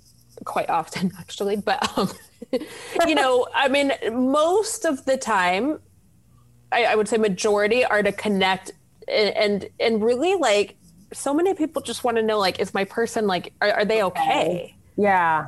quite 0.45 0.69
often 0.69 1.11
actually, 1.19 1.57
but 1.57 1.97
um 1.97 2.09
you 3.07 3.15
know, 3.15 3.47
I 3.53 3.67
mean 3.67 3.91
most 4.13 4.85
of 4.85 5.03
the 5.05 5.17
time 5.17 5.79
I, 6.71 6.85
I 6.85 6.95
would 6.95 7.07
say 7.07 7.17
majority 7.17 7.83
are 7.85 8.03
to 8.03 8.11
connect 8.11 8.71
and 9.07 9.35
and, 9.35 9.69
and 9.79 10.03
really 10.03 10.35
like 10.35 10.77
so 11.13 11.33
many 11.33 11.53
people 11.53 11.81
just 11.81 12.03
want 12.03 12.17
to 12.17 12.23
know 12.23 12.37
like 12.39 12.59
is 12.59 12.73
my 12.73 12.83
person 12.85 13.27
like 13.27 13.53
are, 13.61 13.71
are 13.71 13.85
they 13.85 14.03
okay? 14.03 14.75
Yeah. 14.97 15.47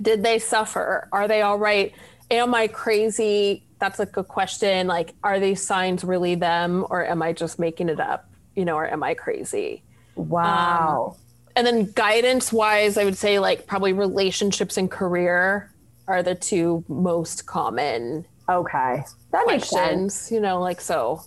did 0.00 0.22
they 0.22 0.38
suffer 0.38 1.08
are 1.12 1.26
they 1.26 1.42
all 1.42 1.58
right 1.58 1.92
am 2.30 2.54
i 2.54 2.68
crazy 2.68 3.65
that's 3.78 3.98
like 3.98 4.16
a 4.16 4.24
question 4.24 4.86
like 4.86 5.14
are 5.22 5.38
these 5.38 5.62
signs 5.62 6.02
really 6.04 6.34
them 6.34 6.84
or 6.90 7.04
am 7.06 7.22
i 7.22 7.32
just 7.32 7.58
making 7.58 7.88
it 7.88 8.00
up 8.00 8.28
you 8.54 8.64
know 8.64 8.74
or 8.76 8.86
am 8.86 9.02
i 9.02 9.14
crazy 9.14 9.82
Wow. 10.14 11.16
and 11.56 11.66
then 11.66 11.90
guidance 11.92 12.52
wise 12.52 12.96
i 12.96 13.04
would 13.04 13.16
say 13.18 13.38
like 13.38 13.66
probably 13.66 13.92
relationships 13.92 14.76
and 14.78 14.90
career 14.90 15.70
are 16.08 16.22
the 16.22 16.34
two 16.34 16.84
most 16.88 17.46
common 17.46 18.24
okay. 18.48 19.02
That 19.32 19.44
makes 19.46 19.68
sense. 19.68 20.30
you 20.30 20.40
know 20.40 20.60
like 20.60 20.80
so 20.80 21.20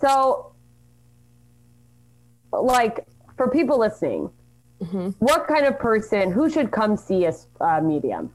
So, 0.00 0.52
like, 2.52 3.06
for 3.36 3.48
people 3.50 3.78
listening, 3.78 4.30
what 5.18 5.46
kind 5.46 5.64
of 5.66 5.78
person, 5.78 6.30
who 6.32 6.50
should 6.50 6.70
come 6.70 6.96
see 6.96 7.24
a, 7.24 7.32
uh, 7.60 7.80
medium? 7.80 8.30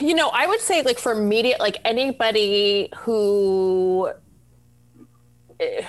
You 0.00 0.14
know 0.14 0.30
i 0.30 0.46
would 0.46 0.60
say 0.60 0.82
like 0.82 0.98
for 0.98 1.14
media 1.14 1.56
like 1.60 1.78
anybody 1.84 2.88
who 2.98 4.10
eh, 5.58 5.84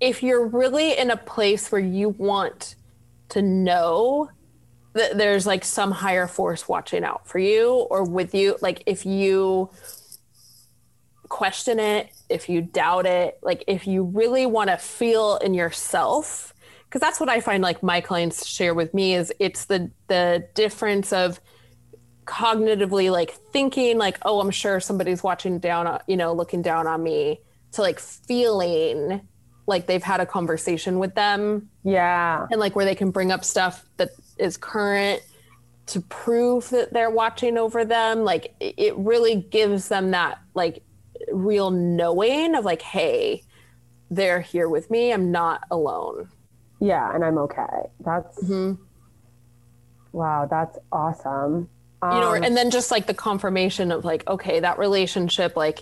if 0.00 0.22
you're 0.22 0.46
really 0.46 0.96
in 0.96 1.10
a 1.10 1.16
place 1.16 1.72
where 1.72 1.80
you 1.80 2.10
want 2.10 2.76
to 3.30 3.42
know 3.42 4.30
that 4.94 5.16
there's 5.16 5.46
like 5.46 5.64
some 5.64 5.90
higher 5.90 6.26
force 6.26 6.68
watching 6.68 7.04
out 7.04 7.26
for 7.26 7.38
you 7.38 7.70
or 7.90 8.04
with 8.04 8.34
you. 8.34 8.56
Like 8.60 8.82
if 8.86 9.06
you 9.06 9.70
question 11.28 11.78
it, 11.78 12.10
if 12.28 12.48
you 12.48 12.62
doubt 12.62 13.06
it, 13.06 13.38
like 13.42 13.64
if 13.66 13.86
you 13.86 14.04
really 14.04 14.46
want 14.46 14.70
to 14.70 14.76
feel 14.76 15.36
in 15.36 15.54
yourself, 15.54 16.54
because 16.84 17.00
that's 17.00 17.20
what 17.20 17.28
I 17.28 17.40
find 17.40 17.62
like 17.62 17.82
my 17.82 18.00
clients 18.00 18.46
share 18.46 18.74
with 18.74 18.94
me 18.94 19.14
is 19.14 19.32
it's 19.38 19.66
the 19.66 19.90
the 20.08 20.46
difference 20.54 21.12
of 21.12 21.40
cognitively 22.28 23.10
like 23.10 23.30
thinking 23.52 23.96
like 23.98 24.18
oh 24.22 24.40
i'm 24.40 24.50
sure 24.50 24.78
somebody's 24.80 25.22
watching 25.22 25.58
down 25.58 25.98
you 26.06 26.16
know 26.16 26.32
looking 26.32 26.60
down 26.62 26.86
on 26.86 27.02
me 27.02 27.40
to 27.72 27.80
like 27.80 27.98
feeling 27.98 29.26
like 29.66 29.86
they've 29.86 30.02
had 30.02 30.20
a 30.20 30.26
conversation 30.26 30.98
with 30.98 31.14
them 31.14 31.68
Yeah. 31.84 32.46
and 32.50 32.60
like 32.60 32.76
where 32.76 32.84
they 32.84 32.94
can 32.94 33.10
bring 33.10 33.32
up 33.32 33.44
stuff 33.44 33.84
that 33.96 34.10
is 34.38 34.56
current 34.58 35.22
to 35.86 36.00
prove 36.02 36.68
that 36.70 36.92
they're 36.92 37.10
watching 37.10 37.56
over 37.56 37.84
them 37.84 38.24
like 38.24 38.54
it 38.60 38.94
really 38.96 39.36
gives 39.36 39.88
them 39.88 40.10
that 40.10 40.38
like 40.54 40.82
real 41.32 41.70
knowing 41.70 42.54
of 42.54 42.64
like 42.64 42.82
hey 42.82 43.42
they're 44.10 44.40
here 44.42 44.68
with 44.68 44.90
me 44.90 45.12
i'm 45.12 45.30
not 45.32 45.62
alone 45.70 46.28
Yeah, 46.80 47.12
and 47.14 47.24
I'm 47.24 47.38
okay. 47.38 47.90
That's 48.04 48.38
mm-hmm. 48.44 48.74
wow, 50.12 50.46
that's 50.48 50.78
awesome. 50.92 51.68
You 52.02 52.08
know 52.08 52.34
Um, 52.34 52.44
and 52.44 52.56
then 52.56 52.70
just 52.70 52.90
like 52.90 53.06
the 53.06 53.14
confirmation 53.14 53.90
of 53.90 54.04
like 54.04 54.26
okay 54.28 54.60
that 54.60 54.78
relationship 54.78 55.56
like 55.56 55.80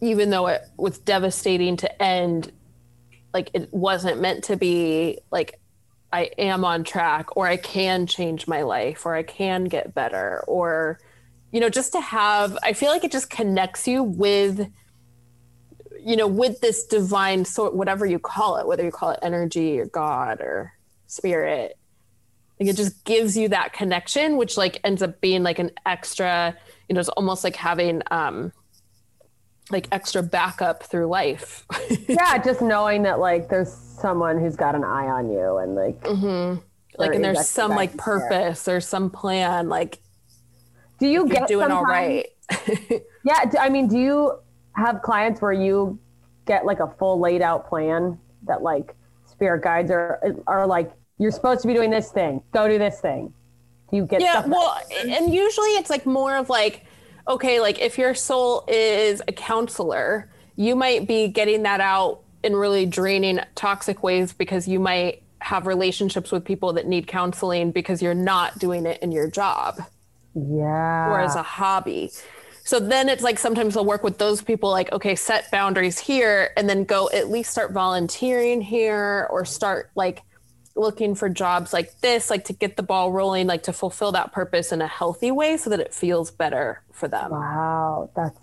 even 0.00 0.30
though 0.30 0.48
it 0.48 0.62
was 0.76 0.98
devastating 0.98 1.76
to 1.78 2.02
end 2.02 2.52
like 3.32 3.50
it 3.54 3.72
wasn't 3.72 4.20
meant 4.20 4.44
to 4.44 4.56
be 4.56 5.18
like 5.30 5.60
i 6.12 6.24
am 6.36 6.64
on 6.64 6.84
track 6.84 7.36
or 7.36 7.46
i 7.46 7.56
can 7.56 8.06
change 8.06 8.46
my 8.46 8.62
life 8.62 9.06
or 9.06 9.14
i 9.14 9.22
can 9.22 9.64
get 9.64 9.94
better 9.94 10.44
or 10.46 10.98
you 11.52 11.60
know 11.60 11.70
just 11.70 11.92
to 11.92 12.00
have 12.00 12.58
i 12.62 12.74
feel 12.74 12.90
like 12.90 13.04
it 13.04 13.12
just 13.12 13.30
connects 13.30 13.88
you 13.88 14.02
with 14.02 14.70
you 16.04 16.16
know 16.16 16.26
with 16.26 16.60
this 16.60 16.84
divine 16.84 17.46
sort 17.46 17.74
whatever 17.74 18.04
you 18.04 18.18
call 18.18 18.58
it 18.58 18.66
whether 18.66 18.84
you 18.84 18.90
call 18.90 19.10
it 19.10 19.18
energy 19.22 19.80
or 19.80 19.86
god 19.86 20.40
or 20.40 20.72
spirit 21.06 21.77
like 22.60 22.68
it 22.68 22.76
just 22.76 23.04
gives 23.04 23.36
you 23.36 23.48
that 23.48 23.72
connection 23.72 24.36
which 24.36 24.56
like 24.56 24.80
ends 24.84 25.02
up 25.02 25.20
being 25.20 25.42
like 25.42 25.58
an 25.58 25.70
extra 25.86 26.56
you 26.88 26.94
know 26.94 27.00
it's 27.00 27.08
almost 27.10 27.44
like 27.44 27.56
having 27.56 28.02
um 28.10 28.52
like 29.70 29.86
extra 29.92 30.22
backup 30.22 30.82
through 30.82 31.06
life 31.06 31.66
yeah, 32.08 32.38
just 32.38 32.62
knowing 32.62 33.02
that 33.02 33.18
like 33.18 33.48
there's 33.48 33.70
someone 33.72 34.38
who's 34.40 34.56
got 34.56 34.74
an 34.74 34.82
eye 34.84 35.06
on 35.06 35.30
you 35.30 35.58
and 35.58 35.74
like 35.74 36.00
Mm-hmm. 36.02 36.58
like 36.98 37.14
and 37.14 37.22
there's 37.22 37.48
some 37.48 37.72
like 37.72 37.90
extra 37.94 38.18
there. 38.18 38.28
purpose 38.28 38.66
or 38.68 38.80
some 38.80 39.10
plan 39.10 39.68
like 39.68 39.98
do 40.98 41.06
you 41.06 41.28
get 41.28 41.46
doing 41.48 41.70
all 41.70 41.84
right 41.84 42.26
Yeah, 43.24 43.44
I 43.60 43.68
mean, 43.68 43.88
do 43.88 43.98
you 43.98 44.38
have 44.74 45.02
clients 45.02 45.42
where 45.42 45.52
you 45.52 45.98
get 46.46 46.64
like 46.64 46.80
a 46.80 46.86
full 46.98 47.20
laid 47.20 47.42
out 47.42 47.68
plan 47.68 48.18
that 48.44 48.62
like 48.62 48.94
spirit 49.26 49.62
guides 49.62 49.90
are 49.90 50.18
are 50.46 50.66
like 50.66 50.90
you're 51.18 51.30
supposed 51.30 51.62
to 51.62 51.68
be 51.68 51.74
doing 51.74 51.90
this 51.90 52.10
thing, 52.10 52.42
go 52.52 52.68
do 52.68 52.78
this 52.78 53.00
thing. 53.00 53.32
You 53.90 54.04
get 54.04 54.20
yeah 54.20 54.40
stuff 54.40 54.46
well 54.48 54.78
and 55.06 55.32
usually 55.32 55.70
it's 55.70 55.88
like 55.88 56.04
more 56.04 56.36
of 56.36 56.50
like 56.50 56.84
okay 57.26 57.58
like 57.58 57.80
if 57.80 57.96
your 57.96 58.14
soul 58.14 58.66
is 58.68 59.22
a 59.26 59.32
counselor 59.32 60.30
you 60.56 60.76
might 60.76 61.08
be 61.08 61.28
getting 61.28 61.62
that 61.62 61.80
out 61.80 62.20
in 62.42 62.54
really 62.54 62.84
draining 62.84 63.40
toxic 63.54 64.02
ways 64.02 64.34
because 64.34 64.68
you 64.68 64.78
might 64.78 65.22
have 65.40 65.66
relationships 65.66 66.30
with 66.30 66.44
people 66.44 66.72
that 66.74 66.86
need 66.86 67.06
counseling 67.06 67.70
because 67.70 68.02
you're 68.02 68.14
not 68.14 68.58
doing 68.58 68.84
it 68.86 69.00
in 69.02 69.12
your 69.12 69.30
job 69.30 69.78
yeah. 70.34 71.08
or 71.08 71.20
as 71.20 71.34
a 71.36 71.42
hobby. 71.42 72.10
So 72.64 72.80
then 72.80 73.08
it's 73.08 73.22
like 73.22 73.38
sometimes 73.38 73.76
I'll 73.76 73.84
work 73.84 74.02
with 74.02 74.18
those 74.18 74.42
people 74.42 74.70
like, 74.70 74.92
okay, 74.92 75.14
set 75.14 75.50
boundaries 75.50 75.98
here 75.98 76.50
and 76.56 76.68
then 76.68 76.84
go 76.84 77.08
at 77.14 77.30
least 77.30 77.50
start 77.50 77.72
volunteering 77.72 78.60
here 78.60 79.26
or 79.30 79.44
start 79.44 79.90
like 79.94 80.22
looking 80.78 81.14
for 81.14 81.28
jobs 81.28 81.72
like 81.72 82.00
this, 82.00 82.30
like 82.30 82.44
to 82.44 82.52
get 82.52 82.76
the 82.76 82.82
ball 82.82 83.12
rolling, 83.12 83.46
like 83.46 83.62
to 83.64 83.72
fulfill 83.72 84.12
that 84.12 84.32
purpose 84.32 84.72
in 84.72 84.80
a 84.80 84.86
healthy 84.86 85.30
way 85.30 85.56
so 85.56 85.70
that 85.70 85.80
it 85.80 85.92
feels 85.92 86.30
better 86.30 86.82
for 86.92 87.08
them. 87.08 87.30
Wow, 87.30 88.10
that's 88.14 88.38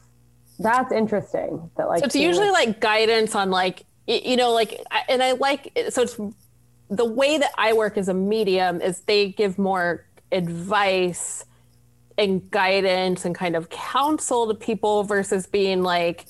that's 0.60 0.92
interesting. 0.92 1.70
That 1.78 1.88
like 1.88 2.00
So 2.00 2.06
it's 2.06 2.16
usually 2.16 2.50
like 2.50 2.80
guidance 2.80 3.36
on 3.36 3.52
like, 3.52 3.86
you 4.08 4.38
know, 4.38 4.52
like, 4.54 4.80
and 5.10 5.22
I 5.22 5.34
like, 5.34 5.78
so 5.90 6.04
it's 6.04 6.18
the 6.90 7.06
way 7.06 7.38
that 7.38 7.52
I 7.58 7.74
work 7.74 7.98
as 7.98 8.08
a 8.08 8.14
medium 8.14 8.82
is 8.82 9.02
they 9.02 9.30
give 9.30 9.58
more 9.58 10.06
advice 10.32 11.46
and 12.18 12.50
guidance 12.52 13.26
and 13.26 13.36
kind 13.36 13.56
of 13.56 13.70
counsel 13.70 14.48
to 14.48 14.54
people 14.54 15.04
versus 15.04 15.48
being 15.48 15.84
like, 15.84 16.26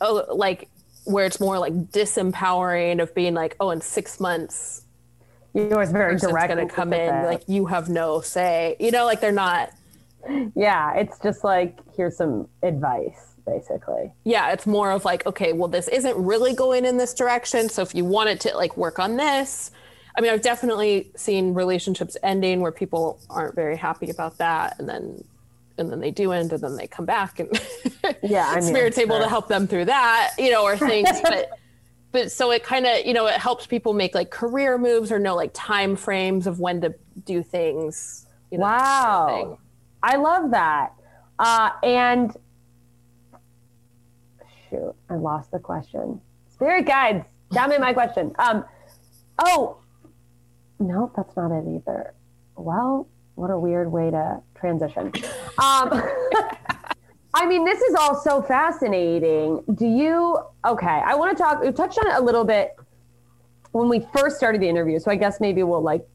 oh, 0.00 0.26
like 0.34 0.68
where 1.04 1.26
it's 1.26 1.40
more 1.40 1.58
like 1.58 1.72
disempowering 1.90 3.00
of 3.00 3.14
being 3.14 3.34
like, 3.34 3.56
oh, 3.60 3.70
in 3.70 3.80
six 3.80 4.20
months, 4.20 4.83
you 5.54 5.68
know 5.68 5.78
it's 5.78 5.92
very 5.92 6.16
direct. 6.18 6.48
gonna 6.48 6.62
and 6.62 6.70
come 6.70 6.92
in, 6.92 7.24
like 7.24 7.42
you 7.46 7.66
have 7.66 7.88
no 7.88 8.20
say, 8.20 8.76
you 8.80 8.90
know, 8.90 9.04
like 9.04 9.20
they're 9.20 9.32
not. 9.32 9.70
yeah, 10.54 10.94
it's 10.94 11.18
just 11.20 11.44
like 11.44 11.78
here's 11.96 12.16
some 12.16 12.48
advice, 12.62 13.34
basically. 13.46 14.12
yeah 14.24 14.52
it's 14.52 14.66
more 14.66 14.90
of 14.90 15.04
like 15.04 15.24
okay 15.26 15.52
well 15.52 15.68
this 15.68 15.88
isn't 15.88 16.16
really 16.16 16.54
going 16.54 16.84
in 16.84 16.96
this 16.96 17.12
direction 17.14 17.68
so 17.68 17.82
if 17.82 17.94
you 17.94 18.04
wanted 18.04 18.40
to 18.40 18.56
like 18.56 18.76
work 18.76 18.98
on 18.98 19.16
this 19.16 19.70
i 20.16 20.20
mean 20.20 20.30
i've 20.30 20.42
definitely 20.42 21.10
seen 21.14 21.52
relationships 21.52 22.16
ending 22.22 22.60
where 22.60 22.72
people 22.72 23.20
aren't 23.28 23.54
very 23.54 23.76
happy 23.76 24.10
about 24.10 24.38
that 24.38 24.78
and 24.78 24.88
then 24.88 25.22
and 25.76 25.90
then 25.90 26.00
they 26.00 26.10
do 26.10 26.32
end 26.32 26.52
and 26.52 26.62
then 26.62 26.76
they 26.76 26.86
come 26.86 27.04
back 27.04 27.38
and 27.40 27.50
Yeah, 28.22 28.46
I 28.48 28.56
mean, 28.56 28.62
spirit's 28.62 28.98
able 28.98 29.18
to 29.18 29.28
help 29.28 29.48
them 29.48 29.66
through 29.66 29.86
that 29.86 30.32
you 30.38 30.50
know 30.50 30.62
or 30.62 30.76
things 30.76 31.08
but 31.22 31.50
but 32.14 32.30
so 32.30 32.52
it 32.52 32.62
kind 32.62 32.86
of 32.86 33.04
you 33.04 33.12
know 33.12 33.26
it 33.26 33.34
helps 33.34 33.66
people 33.66 33.92
make 33.92 34.14
like 34.14 34.30
career 34.30 34.78
moves 34.78 35.10
or 35.10 35.18
know 35.18 35.34
like 35.34 35.50
time 35.52 35.96
frames 35.96 36.46
of 36.46 36.60
when 36.60 36.80
to 36.80 36.94
do 37.24 37.42
things 37.42 38.26
you 38.50 38.58
know, 38.58 38.64
sort 38.64 38.80
of 38.80 39.28
thing. 39.28 39.48
Wow. 39.50 39.58
I 40.02 40.16
love 40.16 40.50
that. 40.52 40.92
Uh, 41.38 41.70
and 41.82 42.36
shoot, 44.70 44.94
I 45.10 45.16
lost 45.16 45.50
the 45.50 45.58
question. 45.58 46.20
Spirit 46.52 46.86
guides. 46.86 47.26
Me 47.50 47.78
my 47.78 47.92
question. 47.92 48.32
Um, 48.38 48.64
oh, 49.44 49.78
no, 50.78 51.10
that's 51.16 51.36
not 51.36 51.50
it 51.50 51.64
either. 51.68 52.14
Well, 52.56 53.08
what 53.34 53.50
a 53.50 53.58
weird 53.58 53.90
way 53.90 54.10
to 54.10 54.40
transition. 54.54 55.12
Um, 55.58 55.90
I 57.34 57.46
mean, 57.46 57.64
this 57.64 57.80
is 57.80 57.94
all 57.96 58.14
so 58.14 58.40
fascinating. 58.40 59.64
Do 59.74 59.86
you? 59.86 60.38
Okay, 60.64 60.86
I 60.86 61.14
want 61.16 61.36
to 61.36 61.42
talk. 61.42 61.60
We 61.60 61.72
touched 61.72 61.98
on 61.98 62.06
it 62.06 62.14
a 62.14 62.22
little 62.22 62.44
bit 62.44 62.76
when 63.72 63.88
we 63.88 64.06
first 64.16 64.36
started 64.36 64.60
the 64.60 64.68
interview, 64.68 65.00
so 65.00 65.10
I 65.10 65.16
guess 65.16 65.40
maybe 65.40 65.64
we'll 65.64 65.82
like 65.82 66.06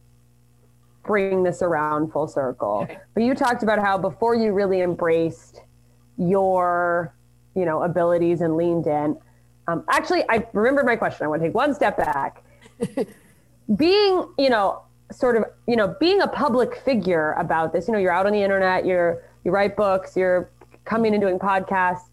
bring 1.04 1.44
this 1.44 1.62
around 1.62 2.12
full 2.14 2.28
circle. 2.28 2.82
Okay. 2.84 3.00
But 3.14 3.24
you 3.24 3.36
talked 3.36 3.64
about 3.64 3.80
how 3.80 3.98
before 3.98 4.34
you 4.34 4.54
really 4.54 4.82
embraced 4.82 5.62
your, 6.18 7.14
you 7.54 7.66
know, 7.66 7.84
abilities 7.84 8.40
and 8.40 8.56
leaned 8.56 8.88
in. 8.88 9.18
Um, 9.68 9.84
actually, 9.90 10.24
I 10.30 10.48
remember 10.54 10.84
my 10.84 10.96
question. 10.96 11.26
I 11.26 11.28
want 11.28 11.42
to 11.42 11.48
take 11.48 11.56
one 11.56 11.74
step 11.74 11.98
back. 11.98 12.44
being, 13.76 14.28
you 14.38 14.50
know, 14.50 14.84
sort 15.12 15.36
of, 15.36 15.44
you 15.68 15.76
know, 15.76 15.96
being 16.00 16.22
a 16.22 16.28
public 16.28 16.76
figure 16.78 17.34
about 17.34 17.74
this. 17.74 17.88
You 17.88 17.94
know, 17.94 18.00
you're 18.00 18.14
out 18.14 18.26
on 18.26 18.32
the 18.32 18.42
internet. 18.42 18.86
You're 18.86 19.24
you 19.44 19.52
write 19.52 19.76
books. 19.76 20.16
You're 20.16 20.50
coming 20.90 21.14
and 21.14 21.22
doing 21.22 21.38
podcasts. 21.38 22.10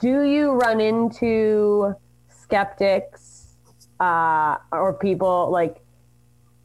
Do 0.00 0.22
you 0.24 0.52
run 0.52 0.80
into 0.80 1.94
skeptics 2.28 3.54
uh, 4.00 4.56
or 4.72 4.92
people 4.94 5.50
like 5.50 5.80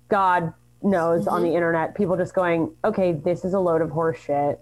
God 0.10 0.54
knows 0.82 1.28
on 1.28 1.44
the 1.44 1.54
internet, 1.54 1.96
people 1.96 2.18
just 2.18 2.34
going, 2.34 2.74
okay, 2.84 3.12
this 3.12 3.46
is 3.46 3.54
a 3.54 3.60
load 3.60 3.82
of 3.82 3.92
horse 3.92 4.20
shit, 4.20 4.60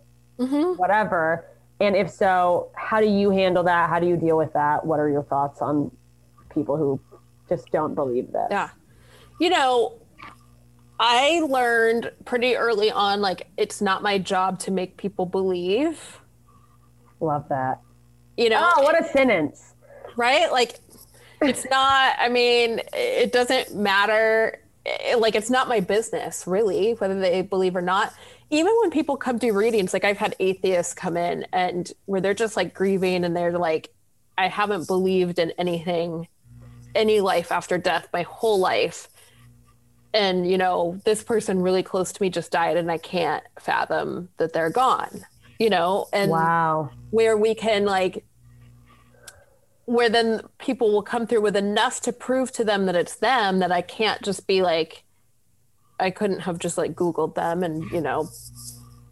whatever. 0.76 1.46
And 1.80 1.96
if 1.96 2.10
so, 2.10 2.72
how 2.76 3.00
do 3.00 3.08
you 3.08 3.30
handle 3.30 3.64
that? 3.64 3.90
How 3.90 4.00
do 4.00 4.08
you 4.08 4.18
deal 4.18 4.36
with 4.36 4.52
that? 4.54 4.86
What 4.86 5.00
are 5.00 5.10
your 5.10 5.24
thoughts 5.24 5.62
on 5.62 5.92
people 6.54 6.76
who 6.76 7.00
just 7.48 7.72
don't 7.72 7.96
believe 7.96 8.32
this? 8.32 8.48
Yeah. 8.50 8.70
You 9.40 9.52
know, 9.52 10.02
I 11.00 11.42
learned 11.48 12.12
pretty 12.26 12.56
early 12.56 12.92
on 12.92 13.22
like 13.22 13.48
it's 13.56 13.82
not 13.82 14.02
my 14.02 14.18
job 14.18 14.60
to 14.62 14.72
make 14.72 14.98
people 14.98 15.26
believe. 15.28 16.20
Love 17.20 17.48
that. 17.50 17.82
You 18.36 18.50
know, 18.50 18.72
Oh, 18.76 18.84
what 18.84 19.00
a 19.00 19.08
sentence. 19.10 19.74
right? 20.16 20.52
Like 20.52 20.80
it's 21.42 21.66
not 21.70 22.16
I 22.20 22.30
mean, 22.30 22.82
it 22.94 23.32
doesn't 23.32 23.76
matter 23.76 24.60
It- 24.86 25.20
like 25.20 25.36
it's 25.36 25.50
not 25.50 25.68
my 25.68 25.80
business 25.80 26.46
really 26.48 26.94
whether 26.94 27.20
they 27.20 27.42
believe 27.42 27.76
or 27.76 27.82
not. 27.82 28.14
Even 28.50 28.74
when 28.82 28.92
people 28.92 29.18
come 29.18 29.38
do 29.38 29.52
readings, 29.54 29.92
like 29.94 30.06
I've 30.06 30.18
had 30.18 30.34
atheists 30.40 30.94
come 30.94 31.18
in 31.18 31.46
and 31.52 31.92
where 32.06 32.22
they're 32.22 32.34
just 32.34 32.56
like 32.56 32.74
grieving 32.74 33.26
and 33.26 33.36
they're 33.36 33.58
like 33.58 33.90
I 34.38 34.48
haven't 34.48 34.88
believed 34.88 35.40
in 35.40 35.52
anything 35.58 36.28
any 36.96 37.20
life 37.22 37.52
after 37.52 37.78
death 37.78 38.08
my 38.14 38.22
whole 38.24 38.60
life 38.60 39.10
and 40.14 40.50
you 40.50 40.58
know 40.58 41.00
this 41.06 41.22
person 41.24 41.62
really 41.62 41.84
close 41.84 42.12
to 42.14 42.22
me 42.24 42.30
just 42.30 42.50
died 42.52 42.78
and 42.78 42.90
i 42.90 42.98
can't 42.98 43.44
fathom 43.60 44.30
that 44.38 44.54
they're 44.54 44.70
gone 44.72 45.22
you 45.60 45.70
know 45.70 46.08
and 46.14 46.32
wow 46.32 46.90
where 47.10 47.38
we 47.38 47.56
can 47.56 47.86
like 47.86 48.26
where 49.86 50.10
then 50.10 50.42
people 50.60 50.92
will 50.92 51.02
come 51.04 51.26
through 51.26 51.42
with 51.42 51.56
enough 51.56 52.02
to 52.02 52.12
prove 52.12 52.52
to 52.52 52.64
them 52.64 52.86
that 52.86 52.96
it's 52.96 53.16
them 53.16 53.60
that 53.60 53.72
i 53.72 53.82
can't 53.82 54.22
just 54.22 54.46
be 54.48 54.62
like 54.62 55.04
i 56.00 56.10
couldn't 56.12 56.42
have 56.42 56.60
just 56.60 56.78
like 56.78 56.94
googled 56.94 57.36
them 57.36 57.64
and 57.64 57.90
you 57.92 58.02
know 58.02 58.28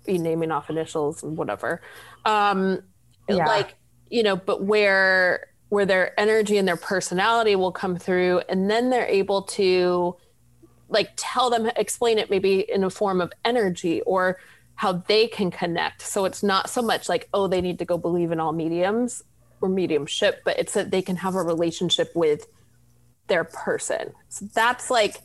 be 0.06 0.18
naming 0.18 0.52
off 0.52 0.70
initials 0.70 1.24
and 1.24 1.38
whatever 1.38 1.82
um 2.26 2.82
Yeah. 3.28 3.46
like 3.48 3.76
you 4.10 4.22
know 4.24 4.36
but 4.36 4.64
where 4.64 5.48
where 5.70 5.86
their 5.86 6.18
energy 6.20 6.58
and 6.58 6.68
their 6.68 6.78
personality 6.78 7.56
will 7.56 7.72
come 7.72 7.98
through 7.98 8.42
and 8.50 8.70
then 8.70 8.90
they're 8.92 9.08
able 9.08 9.42
to 9.44 10.16
like 10.90 11.10
tell 11.16 11.50
them 11.50 11.72
explain 11.76 12.20
it 12.20 12.30
maybe 12.30 12.60
in 12.60 12.84
a 12.84 12.90
form 12.90 13.20
of 13.20 13.34
energy 13.44 14.02
or 14.02 14.38
how 14.76 14.92
they 14.94 15.28
can 15.28 15.52
connect 15.52 16.02
so 16.02 16.26
it's 16.26 16.44
not 16.44 16.70
so 16.70 16.82
much 16.82 17.08
like 17.08 17.28
oh 17.34 17.48
they 17.48 17.62
need 17.62 17.80
to 17.80 17.86
go 17.86 17.98
believe 17.98 18.32
in 18.32 18.40
all 18.40 18.52
mediums 18.52 19.24
or 19.62 19.70
mediumship 19.70 20.42
but 20.44 20.58
it's 20.60 20.74
that 20.74 20.92
they 20.92 21.02
can 21.02 21.16
have 21.16 21.36
a 21.36 21.42
relationship 21.42 22.12
with 22.16 22.48
their 23.28 23.44
person 23.44 24.12
so 24.30 24.46
that's 24.54 24.92
like 24.92 25.22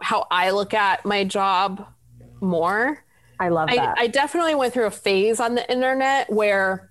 how 0.00 0.26
i 0.30 0.50
look 0.50 0.72
at 0.72 1.04
my 1.04 1.24
job 1.24 1.86
more 2.40 3.04
I 3.40 3.48
love 3.48 3.68
I, 3.70 3.76
that. 3.76 3.98
I 3.98 4.06
definitely 4.08 4.54
went 4.54 4.74
through 4.74 4.86
a 4.86 4.90
phase 4.90 5.40
on 5.40 5.54
the 5.54 5.70
internet 5.70 6.30
where, 6.32 6.90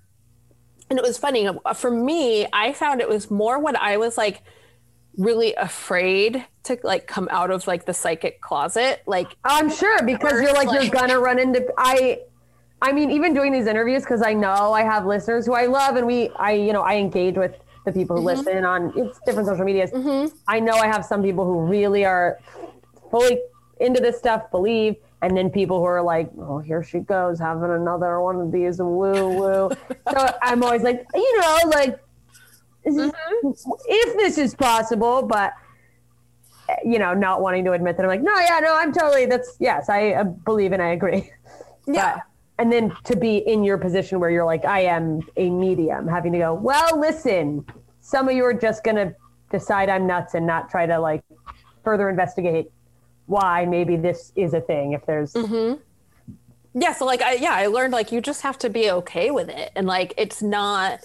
and 0.88 0.98
it 0.98 1.02
was 1.02 1.18
funny 1.18 1.48
for 1.74 1.90
me. 1.90 2.46
I 2.52 2.72
found 2.72 3.00
it 3.00 3.08
was 3.08 3.30
more 3.30 3.58
when 3.58 3.76
I 3.76 3.98
was 3.98 4.16
like 4.16 4.42
really 5.18 5.52
afraid 5.56 6.44
to 6.62 6.78
like 6.82 7.06
come 7.06 7.28
out 7.30 7.50
of 7.50 7.66
like 7.66 7.84
the 7.84 7.92
psychic 7.92 8.40
closet. 8.40 9.02
Like 9.06 9.36
I'm 9.44 9.68
sure 9.70 10.02
because 10.02 10.40
you're 10.40 10.52
like, 10.54 10.68
Like- 10.68 10.82
you're 10.82 10.92
gonna 10.92 11.18
run 11.18 11.38
into 11.38 11.66
I 11.76 12.20
I 12.80 12.92
mean 12.92 13.10
even 13.10 13.34
doing 13.34 13.52
these 13.52 13.66
interviews 13.66 14.02
because 14.04 14.22
I 14.22 14.32
know 14.34 14.72
I 14.72 14.82
have 14.82 15.04
listeners 15.04 15.44
who 15.46 15.54
I 15.54 15.66
love 15.66 15.96
and 15.96 16.06
we 16.06 16.30
I 16.36 16.52
you 16.52 16.72
know 16.72 16.82
I 16.82 16.96
engage 16.96 17.36
with 17.36 17.54
the 17.84 17.92
people 17.92 18.16
who 18.16 18.22
Mm-hmm. 18.26 18.38
listen 18.46 18.64
on 18.64 18.92
it's 18.96 19.18
different 19.26 19.48
social 19.48 19.64
medias. 19.64 19.90
I 20.46 20.60
know 20.60 20.74
I 20.74 20.86
have 20.86 21.04
some 21.04 21.22
people 21.22 21.44
who 21.44 21.60
really 21.62 22.04
are 22.04 22.38
fully 23.10 23.38
into 23.80 24.00
this 24.00 24.18
stuff, 24.18 24.50
believe, 24.50 24.96
and 25.22 25.36
then 25.36 25.50
people 25.50 25.78
who 25.78 25.84
are 25.84 26.02
like, 26.02 26.28
oh, 26.40 26.58
here 26.58 26.82
she 26.82 26.98
goes 26.98 27.38
having 27.38 27.70
another 27.70 28.20
one 28.20 28.40
of 28.40 28.52
these 28.52 28.78
woo 28.78 29.28
woo. 29.38 29.70
so 30.12 30.28
I'm 30.42 30.62
always 30.62 30.82
like, 30.82 31.06
you 31.14 31.40
know, 31.40 31.58
like 31.66 31.98
Mm-hmm. 32.86 33.50
if 33.86 34.16
this 34.16 34.38
is 34.38 34.54
possible, 34.54 35.22
but 35.22 35.52
you 36.84 36.98
know, 36.98 37.14
not 37.14 37.40
wanting 37.40 37.64
to 37.64 37.72
admit 37.72 37.96
that 37.96 38.02
I'm 38.02 38.08
like, 38.08 38.22
no, 38.22 38.34
yeah, 38.38 38.60
no, 38.60 38.74
I'm 38.74 38.92
totally, 38.92 39.26
that's, 39.26 39.56
yes, 39.58 39.88
I 39.88 40.12
uh, 40.12 40.24
believe 40.24 40.72
and 40.72 40.82
I 40.82 40.88
agree. 40.88 41.30
yeah, 41.86 42.16
But, 42.16 42.22
and 42.58 42.72
then 42.72 42.94
to 43.04 43.16
be 43.16 43.38
in 43.38 43.64
your 43.64 43.78
position 43.78 44.20
where 44.20 44.30
you're 44.30 44.44
like, 44.44 44.64
I 44.64 44.80
am 44.80 45.20
a 45.36 45.50
medium, 45.50 46.06
having 46.06 46.32
to 46.32 46.38
go, 46.38 46.54
well, 46.54 46.98
listen, 46.98 47.64
some 48.00 48.28
of 48.28 48.34
you 48.34 48.44
are 48.44 48.54
just 48.54 48.84
going 48.84 48.96
to 48.96 49.14
decide 49.50 49.88
I'm 49.88 50.06
nuts 50.06 50.34
and 50.34 50.46
not 50.46 50.70
try 50.70 50.86
to 50.86 50.98
like 50.98 51.22
further 51.84 52.08
investigate 52.08 52.70
why 53.26 53.64
maybe 53.64 53.96
this 53.96 54.32
is 54.36 54.54
a 54.54 54.60
thing 54.60 54.92
if 54.92 55.04
there's, 55.06 55.32
mm-hmm. 55.34 55.80
yeah. 56.74 56.92
So 56.94 57.04
like 57.04 57.20
I 57.20 57.34
yeah 57.34 57.52
I 57.52 57.66
learned 57.66 57.92
like 57.92 58.10
you 58.10 58.20
just 58.22 58.42
have 58.42 58.58
to 58.60 58.70
be 58.70 58.90
okay 58.90 59.30
with 59.30 59.50
it 59.50 59.70
and 59.76 59.86
like 59.86 60.14
it's 60.16 60.42
not. 60.42 61.00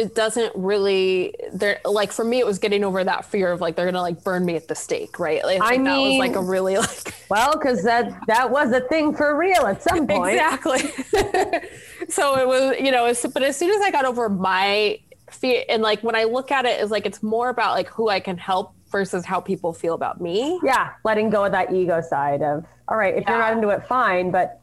It 0.00 0.14
doesn't 0.14 0.52
really 0.56 1.34
there 1.52 1.80
like 1.84 2.10
for 2.10 2.24
me 2.24 2.38
it 2.38 2.46
was 2.46 2.58
getting 2.58 2.84
over 2.84 3.04
that 3.04 3.26
fear 3.26 3.52
of 3.52 3.60
like 3.60 3.76
they're 3.76 3.84
gonna 3.84 4.00
like 4.00 4.24
burn 4.24 4.46
me 4.46 4.56
at 4.56 4.66
the 4.66 4.74
stake 4.74 5.18
right 5.18 5.44
like, 5.44 5.60
I 5.60 5.76
that 5.76 5.98
was 5.98 6.18
like 6.18 6.36
a 6.36 6.42
really 6.42 6.78
like 6.78 7.14
well, 7.30 7.52
because 7.52 7.84
that, 7.84 8.20
that 8.26 8.50
was 8.50 8.72
a 8.72 8.80
thing 8.80 9.14
for 9.14 9.36
real 9.36 9.64
at 9.66 9.82
some 9.82 10.06
point. 10.06 10.32
Exactly. 10.32 10.80
so 12.08 12.36
it 12.36 12.46
was, 12.46 12.76
you 12.80 12.90
know, 12.90 13.06
as, 13.06 13.24
but 13.32 13.44
as 13.44 13.56
soon 13.56 13.70
as 13.70 13.80
I 13.82 13.92
got 13.92 14.04
over 14.04 14.28
my 14.28 14.98
fear, 15.30 15.62
and 15.68 15.80
like 15.80 16.02
when 16.02 16.16
I 16.16 16.24
look 16.24 16.50
at 16.50 16.66
it, 16.66 16.80
is 16.80 16.90
like 16.90 17.06
it's 17.06 17.22
more 17.22 17.48
about 17.48 17.74
like 17.74 17.88
who 17.88 18.08
I 18.08 18.18
can 18.18 18.36
help 18.36 18.74
versus 18.90 19.24
how 19.24 19.40
people 19.40 19.72
feel 19.72 19.94
about 19.94 20.20
me. 20.20 20.60
Yeah, 20.64 20.90
letting 21.04 21.30
go 21.30 21.44
of 21.44 21.52
that 21.52 21.72
ego 21.72 22.00
side 22.00 22.42
of, 22.42 22.64
all 22.88 22.96
right, 22.96 23.16
if 23.16 23.24
you're 23.28 23.38
not 23.38 23.52
into 23.52 23.68
it, 23.68 23.86
fine, 23.86 24.32
but 24.32 24.60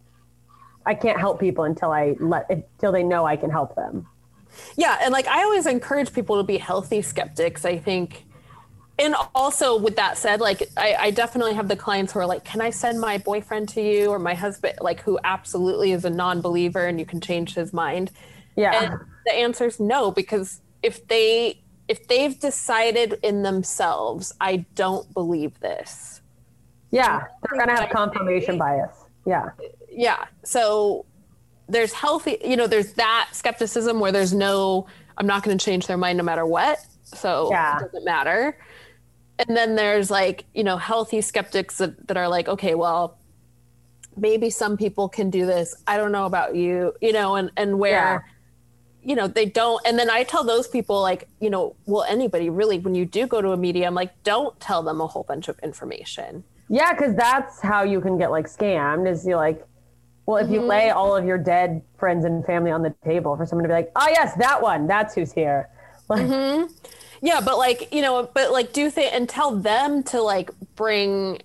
I 0.85 0.93
can't 0.93 1.17
help 1.17 1.39
people 1.39 1.63
until 1.63 1.91
I 1.91 2.17
let 2.19 2.49
until 2.49 2.91
they 2.91 3.03
know 3.03 3.25
I 3.25 3.37
can 3.37 3.49
help 3.49 3.75
them. 3.75 4.05
Yeah, 4.75 4.97
and 5.01 5.11
like 5.11 5.27
I 5.27 5.43
always 5.43 5.65
encourage 5.65 6.13
people 6.13 6.37
to 6.37 6.43
be 6.43 6.57
healthy 6.57 7.01
skeptics. 7.01 7.65
I 7.65 7.77
think, 7.77 8.25
and 8.99 9.15
also 9.35 9.77
with 9.77 9.95
that 9.97 10.17
said, 10.17 10.39
like 10.39 10.69
I, 10.77 10.95
I 10.99 11.11
definitely 11.11 11.53
have 11.53 11.67
the 11.67 11.75
clients 11.75 12.13
who 12.13 12.19
are 12.19 12.25
like, 12.25 12.43
"Can 12.43 12.61
I 12.61 12.69
send 12.69 12.99
my 12.99 13.17
boyfriend 13.17 13.69
to 13.69 13.81
you 13.81 14.09
or 14.09 14.19
my 14.19 14.33
husband?" 14.33 14.75
Like 14.81 15.01
who 15.01 15.19
absolutely 15.23 15.91
is 15.91 16.05
a 16.05 16.09
non-believer 16.09 16.85
and 16.85 16.99
you 16.99 17.05
can 17.05 17.21
change 17.21 17.53
his 17.55 17.73
mind. 17.73 18.11
Yeah. 18.55 18.83
And 18.83 18.99
the 19.25 19.33
answer 19.33 19.65
is 19.65 19.79
no, 19.79 20.11
because 20.11 20.61
if 20.83 21.07
they 21.07 21.61
if 21.87 22.07
they've 22.07 22.37
decided 22.39 23.17
in 23.23 23.43
themselves, 23.43 24.33
I 24.41 24.65
don't 24.75 25.11
believe 25.13 25.59
this. 25.59 26.21
yeah, 26.91 27.23
they're 27.43 27.59
gonna 27.59 27.79
have 27.79 27.89
confirmation 27.89 28.57
bias. 28.57 28.95
Yeah. 29.25 29.49
Yeah. 29.91 30.25
So 30.43 31.05
there's 31.69 31.93
healthy, 31.93 32.37
you 32.43 32.55
know, 32.55 32.67
there's 32.67 32.93
that 32.93 33.29
skepticism 33.33 33.99
where 33.99 34.11
there's 34.11 34.33
no, 34.33 34.87
I'm 35.17 35.27
not 35.27 35.43
going 35.43 35.57
to 35.57 35.63
change 35.63 35.87
their 35.87 35.97
mind 35.97 36.17
no 36.17 36.23
matter 36.23 36.45
what. 36.45 36.79
So 37.03 37.49
Yeah. 37.51 37.77
it 37.77 37.81
doesn't 37.81 38.05
matter. 38.05 38.57
And 39.39 39.55
then 39.55 39.75
there's 39.75 40.09
like, 40.09 40.45
you 40.53 40.63
know, 40.63 40.77
healthy 40.77 41.21
skeptics 41.21 41.77
that, 41.77 42.07
that 42.07 42.17
are 42.17 42.27
like, 42.27 42.47
okay, 42.47 42.73
well, 42.75 43.17
maybe 44.15 44.49
some 44.49 44.77
people 44.77 45.07
can 45.09 45.29
do 45.29 45.45
this. 45.45 45.75
I 45.85 45.97
don't 45.97 46.11
know 46.11 46.25
about 46.25 46.55
you, 46.55 46.93
you 47.01 47.13
know, 47.13 47.35
and, 47.35 47.51
and 47.55 47.77
where, 47.77 48.25
you 49.03 49.15
know, 49.15 49.27
they 49.27 49.45
don't. 49.45 49.79
And 49.85 49.97
then 49.99 50.09
I 50.09 50.23
tell 50.23 50.43
those 50.43 50.67
people, 50.67 51.01
like, 51.01 51.27
you 51.39 51.49
know, 51.49 51.75
well, 51.85 52.03
anybody 52.03 52.49
really, 52.49 52.79
when 52.79 52.95
you 52.95 53.05
do 53.05 53.27
go 53.27 53.41
to 53.41 53.51
a 53.51 53.57
medium, 53.57 53.93
like, 53.93 54.11
don't 54.23 54.59
tell 54.59 54.81
them 54.81 55.01
a 55.01 55.07
whole 55.07 55.23
bunch 55.23 55.47
of 55.49 55.59
information. 55.59 56.43
Yeah, 56.67 56.93
because 56.93 57.15
that's 57.15 57.61
how 57.61 57.83
you 57.83 58.01
can 58.01 58.17
get 58.17 58.31
like 58.31 58.47
scammed. 58.47 59.09
Is 59.09 59.25
you 59.25 59.35
like, 59.35 59.63
well, 60.27 60.37
if 60.37 60.51
you 60.51 60.61
Mm-hmm. 60.61 60.67
lay 60.67 60.91
all 60.91 61.15
of 61.17 61.25
your 61.25 61.39
dead 61.39 61.83
friends 61.99 62.25
and 62.25 62.45
family 62.45 62.71
on 62.71 62.83
the 62.83 62.95
table 63.05 63.37
for 63.37 63.47
someone 63.47 63.63
to 63.63 63.69
be 63.69 63.75
like, 63.75 63.91
oh 63.97 64.07
yes, 64.09 64.35
that 64.37 64.61
one, 64.61 64.87
that's 64.87 65.15
who's 65.15 65.33
here. 65.33 65.69
Mm-hmm. 66.15 66.73
Yeah, 67.21 67.41
but 67.41 67.57
like, 67.57 67.93
you 67.93 68.01
know, 68.01 68.29
but 68.33 68.51
like 68.51 68.73
do 68.73 68.89
they 68.91 69.09
and 69.09 69.27
tell 69.29 69.55
them 69.55 70.03
to 70.05 70.21
like 70.21 70.51
bring 70.75 71.41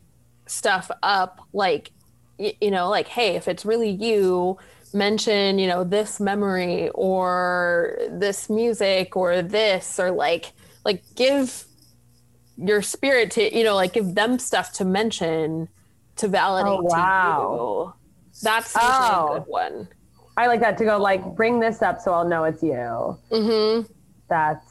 stuff 0.47 0.91
up 1.03 1.41
like 1.53 1.93
y- 2.39 2.55
you 2.61 2.71
know, 2.71 2.89
like 2.91 3.09
hey, 3.09 3.37
if 3.37 3.49
it's 3.49 3.65
really 3.65 3.91
you, 3.91 4.59
mention, 4.93 5.59
you 5.59 5.67
know, 5.69 5.85
this 5.85 6.21
memory 6.21 6.91
or 6.91 7.97
this 8.11 8.49
music 8.51 9.17
or 9.17 9.43
this 9.43 9.99
or 10.01 10.11
like 10.11 10.53
like 10.85 11.05
give 11.17 11.67
your 12.57 12.83
spirit 12.83 13.31
to, 13.33 13.57
you 13.57 13.65
know, 13.65 13.75
like 13.77 13.95
give 13.95 14.15
them 14.15 14.39
stuff 14.39 14.73
to 14.75 14.85
mention 14.85 15.69
to 16.17 16.29
validate 16.29 16.81
Oh, 16.81 16.81
wow. 16.83 17.97
That's 18.43 18.75
usually 18.75 18.93
Oh. 18.93 19.33
a 19.35 19.39
good 19.41 19.49
one. 19.49 19.89
I 20.37 20.47
like 20.47 20.61
that 20.61 20.79
to 20.79 20.85
go 20.85 20.99
like, 20.99 21.25
bring 21.37 21.61
this 21.61 21.83
up 21.83 22.01
so 22.01 22.13
I'll 22.13 22.27
know 22.29 22.45
it's 22.45 22.63
you. 22.63 22.73
Mhm. 23.31 23.89
That's 24.29 24.67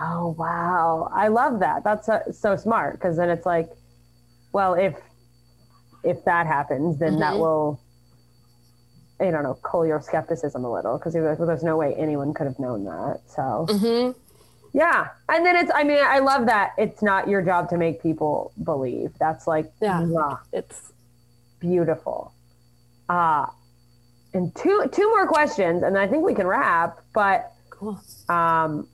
oh 0.00 0.34
wow, 0.38 1.08
I 1.14 1.28
love 1.28 1.60
that. 1.60 1.84
That's 1.84 2.06
so, 2.06 2.20
so 2.32 2.56
smart 2.56 2.94
because 2.94 3.16
then 3.16 3.28
it's 3.30 3.46
like, 3.46 3.70
well, 4.52 4.74
if 4.74 4.96
if 6.04 6.24
that 6.24 6.46
happens, 6.46 6.98
then 6.98 7.18
that 7.20 7.38
will. 7.38 7.80
I 9.20 9.30
don't 9.30 9.44
know, 9.44 9.56
cool 9.62 9.86
your 9.86 10.00
skepticism 10.00 10.64
a 10.64 10.72
little 10.72 10.98
because 10.98 11.14
you're 11.14 11.28
like, 11.28 11.38
well, 11.38 11.46
there's 11.46 11.62
no 11.62 11.76
way 11.76 11.94
anyone 11.94 12.34
could 12.34 12.48
have 12.48 12.58
known 12.58 12.82
that. 12.86 13.20
So, 13.28 13.66
Mhm. 13.70 14.16
Yeah. 14.72 15.10
And 15.28 15.46
then 15.46 15.54
it's, 15.54 15.70
I 15.72 15.84
mean, 15.84 16.02
I 16.04 16.18
love 16.18 16.46
that 16.46 16.72
it's 16.76 17.02
not 17.02 17.28
your 17.28 17.40
job 17.40 17.68
to 17.68 17.76
make 17.76 18.02
people 18.02 18.50
believe. 18.64 19.16
That's 19.20 19.46
like, 19.46 19.70
Yeah. 19.80 20.04
It's 20.52 20.92
beautiful. 21.60 22.31
Uh, 23.12 23.44
and 24.32 24.54
two, 24.56 24.88
two 24.90 25.06
more 25.10 25.26
questions, 25.26 25.82
and 25.82 25.98
I 25.98 26.06
think 26.06 26.24
we 26.24 26.34
can 26.34 26.46
wrap. 26.46 27.00
But 27.12 27.52
cool. 27.68 28.00
um, 28.30 28.88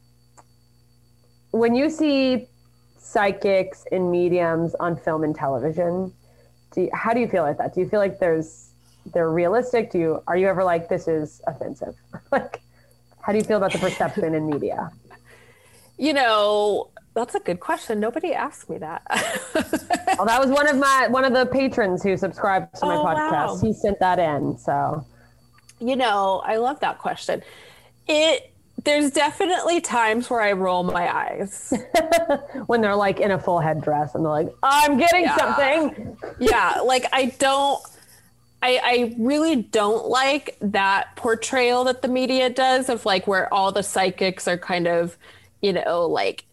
when 1.52 1.76
you 1.76 1.88
see 1.88 2.48
psychics 2.98 3.84
and 3.92 4.10
mediums 4.10 4.74
on 4.80 4.96
film 4.96 5.22
and 5.22 5.36
television, 5.36 6.12
do 6.72 6.80
you, 6.82 6.90
how 6.92 7.12
do 7.12 7.20
you 7.20 7.28
feel 7.28 7.44
like 7.44 7.58
that? 7.58 7.74
Do 7.74 7.80
you 7.80 7.88
feel 7.88 8.00
like 8.00 8.18
there's, 8.18 8.70
they're 9.14 9.30
realistic? 9.30 9.92
Do 9.92 10.00
you, 10.00 10.22
are 10.26 10.36
you 10.36 10.48
ever 10.48 10.64
like, 10.64 10.88
this 10.88 11.06
is 11.06 11.40
offensive? 11.46 11.94
like, 12.32 12.60
how 13.20 13.30
do 13.30 13.38
you 13.38 13.44
feel 13.44 13.58
about 13.58 13.72
the 13.72 13.78
perception 13.78 14.34
in 14.34 14.50
media? 14.50 14.90
You 16.00 16.12
know, 16.12 16.90
that's 17.18 17.34
a 17.34 17.40
good 17.40 17.60
question. 17.60 18.00
Nobody 18.00 18.32
asked 18.32 18.68
me 18.70 18.78
that. 18.78 19.02
Well, 20.16 20.26
that 20.26 20.40
was 20.40 20.50
one 20.50 20.66
of 20.68 20.76
my 20.76 21.06
one 21.10 21.24
of 21.24 21.32
the 21.32 21.46
patrons 21.46 22.02
who 22.02 22.16
subscribed 22.16 22.74
to 22.76 22.86
my 22.86 22.96
Oh, 22.96 23.04
podcast. 23.04 23.30
wow. 23.32 23.58
He 23.60 23.72
sent 23.72 24.00
that 24.00 24.18
in. 24.18 24.58
So 24.58 25.04
you 25.80 25.94
know, 25.96 26.42
I 26.44 26.56
love 26.56 26.80
that 26.80 26.98
question. 26.98 27.42
It 28.08 28.52
there's 28.84 29.10
definitely 29.10 29.80
times 29.80 30.30
where 30.30 30.40
I 30.40 30.52
roll 30.52 30.82
my 30.84 31.12
eyes. 31.12 31.72
when 32.66 32.80
they're 32.80 32.96
like 32.96 33.20
in 33.20 33.30
a 33.32 33.38
full 33.38 33.58
headdress 33.60 34.14
and 34.14 34.24
they're 34.24 34.30
like, 34.32 34.48
I'm 34.62 34.98
getting 34.98 35.24
Yeah. 35.24 35.36
something. 35.36 36.16
yeah, 36.38 36.80
like 36.84 37.06
I 37.12 37.26
don't 37.38 37.80
I 38.62 38.80
I 38.82 39.14
really 39.18 39.56
don't 39.56 40.06
like 40.08 40.56
that 40.60 41.14
portrayal 41.16 41.84
that 41.84 42.02
the 42.02 42.08
media 42.08 42.50
does 42.50 42.88
of 42.88 43.04
like 43.06 43.26
where 43.28 43.52
all 43.54 43.70
the 43.72 43.82
psychics 43.84 44.48
are 44.48 44.58
kind 44.58 44.88
of, 44.88 45.16
you 45.60 45.72
know, 45.72 46.06
like 46.06 46.44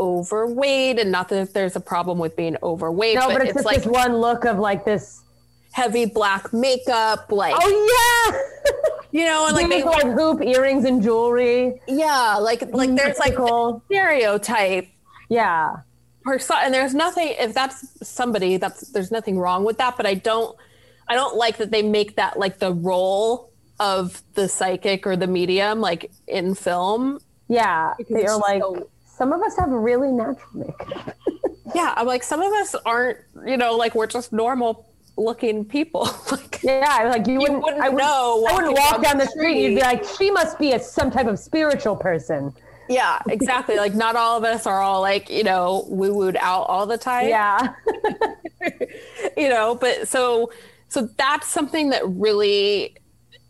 overweight 0.00 0.98
and 0.98 1.12
not 1.12 1.28
that 1.28 1.52
there's 1.54 1.76
a 1.76 1.80
problem 1.80 2.18
with 2.18 2.34
being 2.36 2.56
overweight, 2.62 3.14
No, 3.16 3.28
but, 3.28 3.34
but 3.34 3.42
it's, 3.42 3.50
it's 3.50 3.58
just 3.58 3.66
like 3.66 3.76
this 3.84 3.86
one 3.86 4.16
look 4.16 4.44
of 4.46 4.58
like 4.58 4.84
this. 4.84 5.22
heavy 5.72 6.06
black 6.06 6.52
makeup, 6.52 7.30
like 7.30 7.54
Oh 7.56 7.70
yeah, 7.92 9.10
you 9.20 9.24
know, 9.26 9.46
and 9.46 9.54
like 9.54 9.68
they 9.68 9.82
like 9.84 10.06
hoop 10.06 10.40
earrings 10.42 10.84
and 10.86 11.02
jewelry. 11.02 11.80
yeah, 11.86 12.36
like 12.40 12.62
like 12.72 12.94
there's 12.96 13.18
like 13.18 13.34
stereotype 13.86 14.88
Yeah, 15.28 15.76
person 16.24 16.56
and 16.62 16.74
there's 16.74 16.94
nothing 16.94 17.34
if 17.38 17.54
that's 17.54 17.86
somebody 18.08 18.56
that's 18.56 18.88
there's 18.92 19.10
nothing 19.10 19.38
wrong 19.38 19.64
with 19.64 19.78
that 19.78 19.96
but 19.96 20.04
i 20.06 20.12
don't 20.14 20.54
i 21.08 21.14
don't 21.14 21.34
like 21.36 21.56
that 21.56 21.70
they 21.70 21.82
make 21.82 22.16
that 22.16 22.38
like 22.38 22.58
the 22.58 22.72
role 22.72 23.50
of 23.78 24.22
the 24.34 24.46
psychic 24.48 25.06
or 25.06 25.16
the 25.16 25.26
medium 25.26 25.80
like 25.80 26.10
in 26.26 26.54
film 26.54 27.18
yeah. 27.48 27.94
Because 27.98 28.14
They're 28.14 28.36
like 28.36 28.62
so- 28.62 28.88
some 29.20 29.32
of 29.34 29.42
us 29.42 29.54
have 29.58 29.68
really 29.68 30.10
natural 30.10 30.48
makeup. 30.54 31.14
yeah 31.74 31.92
i'm 31.98 32.06
like 32.06 32.22
some 32.22 32.40
of 32.40 32.50
us 32.54 32.74
aren't 32.86 33.18
you 33.46 33.56
know 33.58 33.76
like 33.76 33.94
we're 33.94 34.06
just 34.18 34.32
normal 34.32 34.72
looking 35.18 35.62
people 35.64 36.08
like 36.32 36.60
Yeah, 36.62 37.10
like 37.14 37.26
you 37.26 37.38
wouldn't, 37.38 37.62
wouldn't 37.62 37.82
I 37.82 37.88
wouldn't 37.90 37.98
know 38.08 38.46
I 38.48 38.54
wouldn't 38.54 38.74
walk 38.78 38.92
down 38.92 39.02
down 39.02 39.18
the 39.18 39.24
the 39.24 39.30
street. 39.30 39.56
You'd 39.62 39.74
be 39.76 39.82
like, 39.82 40.02
she 40.16 40.30
must 40.30 40.58
be 40.58 40.72
a 40.72 40.78
some 40.80 41.10
type 41.10 41.26
of 41.26 41.38
spiritual 41.38 41.96
person. 41.96 42.52
yeah 42.88 43.20
exactly 43.28 43.76
like 43.76 43.94
not 43.94 44.16
all 44.16 44.38
of 44.38 44.44
us 44.44 44.66
are 44.66 44.80
all 44.80 45.00
like 45.02 45.28
you 45.28 45.44
know 45.44 45.84
woo 45.88 46.12
wooed 46.14 46.36
out 46.40 46.62
all 46.72 46.86
the 46.86 46.98
time 46.98 47.28
Yeah, 47.28 47.74
you 49.36 49.48
know 49.48 49.74
but 49.74 50.08
so 50.08 50.50
so 50.88 51.08
that's 51.18 51.46
something 51.48 51.90
that 51.90 52.02
really 52.08 52.96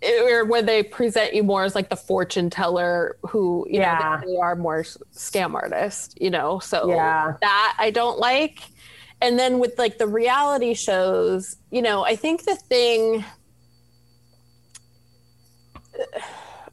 or 0.02 0.44
where 0.46 0.62
they 0.62 0.82
present 0.82 1.34
you 1.34 1.42
more 1.42 1.64
as 1.64 1.74
like 1.74 1.90
the 1.90 1.96
fortune 1.96 2.48
teller 2.50 3.16
who 3.28 3.66
you 3.68 3.80
Yeah. 3.80 4.20
know 4.22 4.26
they 4.32 4.36
are 4.38 4.56
more 4.56 4.82
scam 4.82 5.54
artist 5.54 6.16
you 6.20 6.30
know 6.30 6.58
so 6.58 6.88
Yeah. 6.88 7.34
that 7.40 7.76
i 7.78 7.90
don't 7.90 8.18
like 8.18 8.60
and 9.20 9.38
then 9.38 9.58
with 9.58 9.78
like 9.78 9.98
the 9.98 10.06
reality 10.06 10.72
shows 10.74 11.56
you 11.70 11.82
know 11.82 12.02
i 12.04 12.16
think 12.16 12.44
the 12.44 12.56
thing 12.56 13.24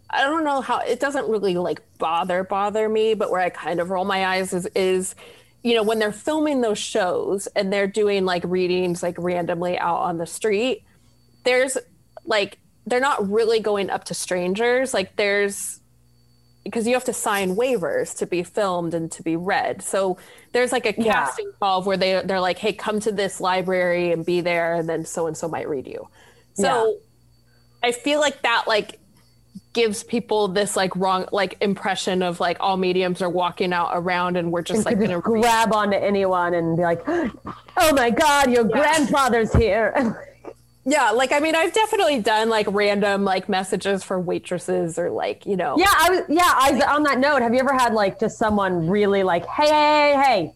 I 0.09 0.23
don't 0.23 0.45
know 0.45 0.61
how 0.61 0.79
it 0.79 0.99
doesn't 0.99 1.27
really 1.27 1.55
like 1.57 1.81
bother 1.97 2.43
bother 2.43 2.87
me, 2.87 3.13
but 3.13 3.29
where 3.29 3.41
I 3.41 3.49
kind 3.49 3.79
of 3.81 3.89
roll 3.89 4.05
my 4.05 4.25
eyes 4.25 4.53
is 4.53 4.65
is 4.67 5.15
you 5.63 5.75
know 5.75 5.83
when 5.83 5.99
they're 5.99 6.13
filming 6.13 6.61
those 6.61 6.77
shows 6.79 7.47
and 7.47 7.73
they're 7.73 7.87
doing 7.87 8.23
like 8.23 8.43
readings 8.45 9.03
like 9.03 9.15
randomly 9.17 9.77
out 9.77 9.97
on 9.97 10.17
the 10.17 10.25
street, 10.25 10.83
there's 11.43 11.77
like 12.25 12.57
they're 12.87 12.99
not 13.01 13.29
really 13.29 13.59
going 13.59 13.89
up 13.89 14.05
to 14.05 14.13
strangers. 14.13 14.93
Like 14.93 15.15
there's 15.17 15.79
because 16.63 16.85
you 16.85 16.93
have 16.95 17.05
to 17.05 17.13
sign 17.13 17.55
waivers 17.55 18.17
to 18.17 18.25
be 18.25 18.43
filmed 18.43 18.93
and 18.93 19.09
to 19.11 19.23
be 19.23 19.35
read. 19.37 19.81
So 19.81 20.17
there's 20.51 20.71
like 20.73 20.85
a 20.85 20.93
Yeah. 21.01 21.13
casting 21.13 21.51
call 21.59 21.83
where 21.83 21.97
they 21.97 22.21
they're 22.25 22.41
like, 22.41 22.57
"Hey, 22.57 22.73
come 22.73 22.99
to 23.01 23.11
this 23.11 23.39
library 23.39 24.11
and 24.11 24.25
be 24.25 24.41
there, 24.41 24.73
and 24.75 24.87
then 24.89 25.05
so 25.05 25.27
and 25.27 25.37
so 25.37 25.47
might 25.47 25.67
read 25.69 25.87
you." 25.87 26.07
So 26.55 26.97
I 27.83 27.91
feel 27.91 28.19
like 28.19 28.41
that 28.41 28.63
like 28.67 28.99
gives 29.73 30.03
people 30.03 30.47
this 30.47 30.75
like 30.75 30.95
wrong 30.95 31.25
like 31.31 31.55
impression 31.61 32.21
of 32.23 32.39
like 32.39 32.57
all 32.59 32.77
mediums 32.77 33.21
are 33.21 33.29
walking 33.29 33.71
out 33.73 33.91
around 33.93 34.35
and 34.35 34.51
we're 34.51 34.61
just 34.63 34.85
like 34.85 34.99
gonna 34.99 35.19
read. 35.19 35.41
grab 35.43 35.71
onto 35.73 35.95
anyone 35.97 36.53
and 36.53 36.75
be 36.77 36.83
like, 36.83 37.01
"Oh 37.07 37.93
my 37.93 38.09
God, 38.09 38.51
your 38.51 38.63
grandfather's 38.63 39.53
here." 39.53 40.23
yeah 40.87 41.11
like 41.11 41.31
i 41.31 41.39
mean 41.39 41.53
i've 41.53 41.73
definitely 41.73 42.19
done 42.21 42.49
like 42.49 42.65
random 42.69 43.23
like 43.25 43.49
messages 43.49 44.03
for 44.03 44.19
waitresses 44.19 44.97
or 44.97 45.09
like 45.11 45.45
you 45.45 45.55
know 45.57 45.75
yeah, 45.77 45.91
I 45.95 46.09
was. 46.09 46.21
Yeah, 46.29 46.41
I 46.45 46.95
on 46.95 47.03
that 47.03 47.19
note. 47.19 47.41
Have 47.41 47.53
you 47.53 47.59
ever 47.59 47.73
had 47.73 47.93
like 47.93 48.19
just 48.19 48.37
someone 48.37 48.87
really 48.87 49.23
like, 49.23 49.45
"Hey, 49.45 49.67
hey, 49.67 50.13
hey, 50.15 50.21
hey, 50.23 50.53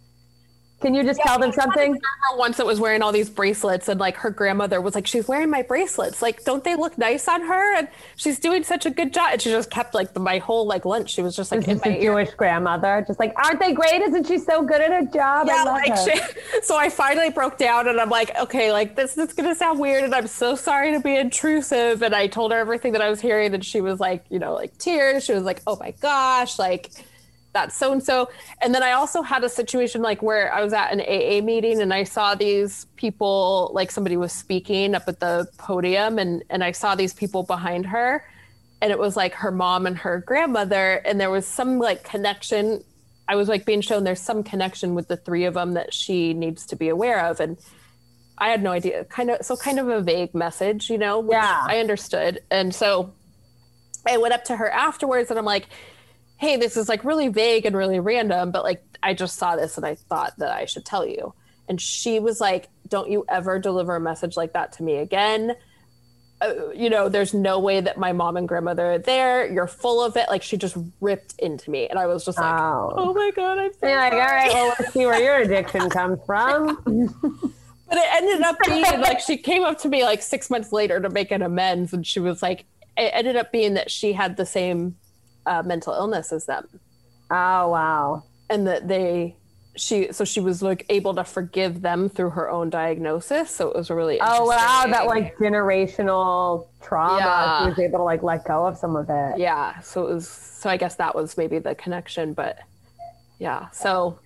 can 0.81 0.93
you 0.93 1.03
just 1.03 1.19
tell 1.21 1.39
them 1.39 1.51
something?" 1.51 1.99
once 2.35 2.57
that 2.57 2.65
was 2.65 2.79
wearing 2.79 3.01
all 3.01 3.11
these 3.11 3.29
bracelets 3.29 3.89
and 3.89 3.99
like 3.99 4.15
her 4.15 4.29
grandmother 4.29 4.79
was 4.79 4.95
like 4.95 5.05
she's 5.05 5.27
wearing 5.27 5.49
my 5.49 5.61
bracelets 5.61 6.21
like 6.21 6.43
don't 6.45 6.63
they 6.63 6.75
look 6.75 6.97
nice 6.97 7.27
on 7.27 7.41
her 7.41 7.75
and 7.77 7.89
she's 8.15 8.39
doing 8.39 8.63
such 8.63 8.85
a 8.85 8.89
good 8.89 9.13
job 9.13 9.31
and 9.33 9.41
she 9.41 9.49
just 9.49 9.69
kept 9.69 9.93
like 9.93 10.13
the, 10.13 10.19
my 10.19 10.37
whole 10.37 10.65
like 10.65 10.85
lunch 10.85 11.11
she 11.11 11.21
was 11.21 11.35
just 11.35 11.51
like 11.51 11.67
is 11.67 11.83
my 11.83 11.97
ear 11.97 12.11
Jewish 12.11 12.33
grandmother, 12.35 13.03
just 13.07 13.19
like, 13.19 13.33
"Aren't 13.37 13.59
they 13.59 13.73
great? 13.73 14.01
Isn't 14.01 14.27
she 14.27 14.37
so 14.37 14.61
good 14.63 14.81
at 14.81 14.91
her 14.91 15.05
job?" 15.05 15.49
I 15.49 15.53
yeah, 15.53 15.63
love 15.63 15.81
like 15.87 15.97
she, 15.97 16.61
so 16.63 16.77
I 16.77 16.89
finally 16.89 17.29
broke 17.29 17.57
down 17.57 17.87
and 17.87 17.99
I'm 17.99 18.09
like, 18.09 18.35
okay, 18.37 18.71
like 18.71 18.95
this 18.95 19.17
is 19.17 19.33
gonna 19.33 19.55
sound 19.55 19.79
weird 19.79 20.03
and 20.03 20.13
I'm 20.13 20.27
so 20.27 20.55
sorry 20.55 20.91
to 20.93 20.99
be 20.99 21.15
intrusive. 21.15 22.01
And 22.01 22.13
I 22.13 22.27
told 22.27 22.51
her 22.51 22.57
everything 22.57 22.93
that 22.93 23.01
I 23.01 23.09
was 23.09 23.21
hearing 23.21 23.53
and 23.53 23.63
she 23.63 23.81
was 23.81 23.99
like, 23.99 24.25
you 24.29 24.39
know, 24.39 24.53
like 24.53 24.77
tears. 24.77 25.25
She 25.25 25.33
was 25.33 25.43
like, 25.43 25.61
oh 25.67 25.77
my 25.77 25.91
gosh, 26.01 26.59
like 26.59 26.91
that's 27.53 27.75
so 27.75 27.91
and 27.91 28.01
so. 28.03 28.29
And 28.61 28.73
then 28.73 28.81
I 28.83 28.93
also 28.93 29.21
had 29.21 29.43
a 29.43 29.49
situation 29.49 30.01
like 30.01 30.21
where 30.21 30.53
I 30.53 30.63
was 30.63 30.71
at 30.73 30.91
an 30.93 31.01
AA 31.01 31.43
meeting 31.43 31.81
and 31.81 31.93
I 31.93 32.03
saw 32.03 32.33
these 32.35 32.85
people, 32.95 33.71
like 33.73 33.91
somebody 33.91 34.15
was 34.17 34.31
speaking 34.31 34.95
up 34.95 35.03
at 35.07 35.19
the 35.19 35.47
podium 35.57 36.17
and 36.17 36.43
and 36.49 36.63
I 36.63 36.71
saw 36.71 36.95
these 36.95 37.13
people 37.13 37.43
behind 37.43 37.87
her. 37.87 38.23
And 38.81 38.91
it 38.91 38.97
was 38.97 39.15
like 39.15 39.33
her 39.35 39.51
mom 39.51 39.85
and 39.85 39.97
her 39.99 40.23
grandmother. 40.25 41.01
And 41.05 41.19
there 41.19 41.29
was 41.29 41.45
some 41.45 41.77
like 41.77 42.03
connection. 42.03 42.83
I 43.27 43.35
was 43.35 43.47
like 43.47 43.65
being 43.65 43.81
shown 43.81 44.03
there's 44.05 44.21
some 44.21 44.43
connection 44.43 44.95
with 44.95 45.07
the 45.07 45.17
three 45.17 45.45
of 45.45 45.53
them 45.53 45.73
that 45.73 45.93
she 45.93 46.33
needs 46.33 46.65
to 46.67 46.75
be 46.75 46.89
aware 46.89 47.25
of. 47.25 47.39
And 47.39 47.57
i 48.37 48.47
had 48.49 48.63
no 48.63 48.71
idea. 48.71 49.03
Kind 49.05 49.29
of 49.29 49.45
so 49.45 49.55
kind 49.55 49.77
of 49.77 49.87
a 49.89 50.01
vague 50.01 50.33
message 50.33 50.89
you 50.89 50.97
know 50.97 51.19
which 51.19 51.35
Yeah. 51.35 51.63
i 51.67 51.77
understood. 51.79 52.39
And 52.49 52.73
so 52.73 53.13
i 54.07 54.17
went 54.17 54.33
up 54.33 54.43
to 54.45 54.55
her 54.55 54.69
afterwards 54.71 55.29
and 55.29 55.37
i'm 55.37 55.45
like 55.45 55.67
hey 56.41 56.57
this 56.57 56.75
is 56.75 56.89
like 56.89 57.05
really 57.05 57.27
vague 57.29 57.65
and 57.65 57.77
really 57.77 57.99
random 57.99 58.51
but 58.51 58.63
like 58.63 58.83
i 59.03 59.13
just 59.13 59.37
saw 59.37 59.55
this 59.55 59.77
and 59.77 59.85
i 59.85 59.95
thought 59.95 60.33
that 60.39 60.51
i 60.51 60.65
should 60.65 60.83
tell 60.83 61.05
you 61.05 61.33
and 61.69 61.79
she 61.79 62.19
was 62.19 62.41
like 62.41 62.67
don't 62.87 63.09
you 63.09 63.23
ever 63.29 63.59
deliver 63.59 63.95
a 63.95 63.99
message 64.01 64.35
like 64.35 64.51
that 64.53 64.73
to 64.73 64.83
me 64.83 64.97
again 64.97 65.55
uh, 66.41 66.71
you 66.73 66.89
know, 66.89 67.07
there's 67.07 67.35
no 67.35 67.59
way 67.59 67.81
that 67.81 67.99
my 67.99 68.11
mom 68.11 68.35
and 68.35 68.47
grandmother 68.47 68.93
are 68.93 68.97
there. 68.97 69.51
You're 69.51 69.67
full 69.67 70.03
of 70.03 70.17
it. 70.17 70.27
Like 70.27 70.41
she 70.41 70.57
just 70.57 70.75
ripped 70.99 71.35
into 71.37 71.69
me, 71.69 71.87
and 71.87 71.99
I 71.99 72.07
was 72.07 72.25
just 72.25 72.39
like, 72.39 72.59
Oh. 72.59 72.93
oh 72.95 73.13
my 73.13 73.31
god, 73.35 73.59
I'm 73.59 73.71
so 73.73 73.87
You're 73.87 73.97
like, 73.97 74.13
"All 74.13 74.19
right, 74.19 74.51
well, 74.51 74.73
let's 74.79 74.91
see 74.91 75.05
where 75.05 75.21
your 75.21 75.35
addiction 75.41 75.87
comes 75.91 76.19
from. 76.25 76.83
But 77.91 77.97
it 77.97 78.05
ended 78.23 78.41
up 78.41 78.55
being 78.65 79.01
like 79.01 79.19
she 79.19 79.35
came 79.35 79.65
up 79.65 79.77
to 79.79 79.89
me 79.89 80.03
like 80.03 80.21
six 80.21 80.49
months 80.49 80.71
later 80.71 81.01
to 81.01 81.09
make 81.09 81.29
an 81.29 81.41
amends, 81.41 81.91
and 81.91 82.07
she 82.07 82.21
was 82.21 82.41
like, 82.41 82.63
it 82.95 83.11
ended 83.13 83.35
up 83.35 83.51
being 83.51 83.73
that 83.73 83.91
she 83.91 84.13
had 84.13 84.37
the 84.37 84.45
same 84.45 84.95
uh, 85.45 85.63
mental 85.63 85.93
illness 85.93 86.31
as 86.31 86.45
them, 86.45 86.67
Oh 87.29 87.69
wow. 87.69 88.23
and 88.49 88.67
that 88.67 88.87
they. 88.87 89.35
She 89.77 90.11
so 90.11 90.25
she 90.25 90.41
was 90.41 90.61
like 90.61 90.85
able 90.89 91.15
to 91.15 91.23
forgive 91.23 91.81
them 91.81 92.09
through 92.09 92.31
her 92.31 92.49
own 92.51 92.69
diagnosis. 92.69 93.49
So 93.49 93.69
it 93.69 93.75
was 93.77 93.89
a 93.89 93.95
really 93.95 94.19
Oh 94.21 94.43
wow, 94.45 94.85
that 94.89 95.05
like 95.07 95.37
generational 95.37 96.67
trauma. 96.81 97.19
Yeah. 97.19 97.63
She 97.63 97.69
was 97.69 97.79
able 97.79 97.99
to 97.99 98.03
like 98.03 98.21
let 98.21 98.43
go 98.43 98.65
of 98.65 98.77
some 98.77 98.97
of 98.97 99.09
it. 99.09 99.39
yeah 99.39 99.79
so 99.79 100.07
it 100.07 100.13
was 100.13 100.27
so 100.27 100.69
i 100.69 100.75
guess 100.77 100.95
that 100.95 101.15
was 101.15 101.37
maybe 101.37 101.57
the 101.57 101.73
connection 101.75 102.33
but 102.33 102.59
yeah 103.39 103.69
so 103.71 104.19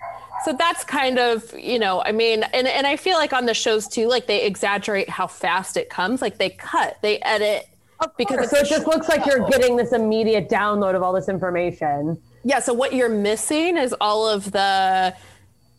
so 0.43 0.51
that's 0.53 0.83
kind 0.83 1.17
of 1.19 1.53
you 1.57 1.77
know 1.79 2.01
i 2.03 2.11
mean 2.11 2.43
and, 2.53 2.67
and 2.67 2.85
i 2.87 2.95
feel 2.97 3.15
like 3.17 3.31
on 3.31 3.45
the 3.45 3.53
shows 3.53 3.87
too 3.87 4.07
like 4.07 4.25
they 4.27 4.43
exaggerate 4.45 5.09
how 5.09 5.27
fast 5.27 5.77
it 5.77 5.89
comes 5.89 6.21
like 6.21 6.37
they 6.39 6.49
cut 6.49 6.97
they 7.01 7.19
edit 7.21 7.67
because 8.17 8.49
so 8.49 8.57
it 8.57 8.67
just 8.67 8.87
looks 8.87 9.07
like 9.09 9.25
you're 9.25 9.47
getting 9.49 9.75
this 9.75 9.91
immediate 9.93 10.49
download 10.49 10.95
of 10.95 11.03
all 11.03 11.13
this 11.13 11.29
information. 11.29 12.17
yeah 12.43 12.59
so 12.59 12.73
what 12.73 12.93
you're 12.93 13.09
missing 13.09 13.77
is 13.77 13.93
all 14.01 14.27
of 14.27 14.51
the 14.51 15.13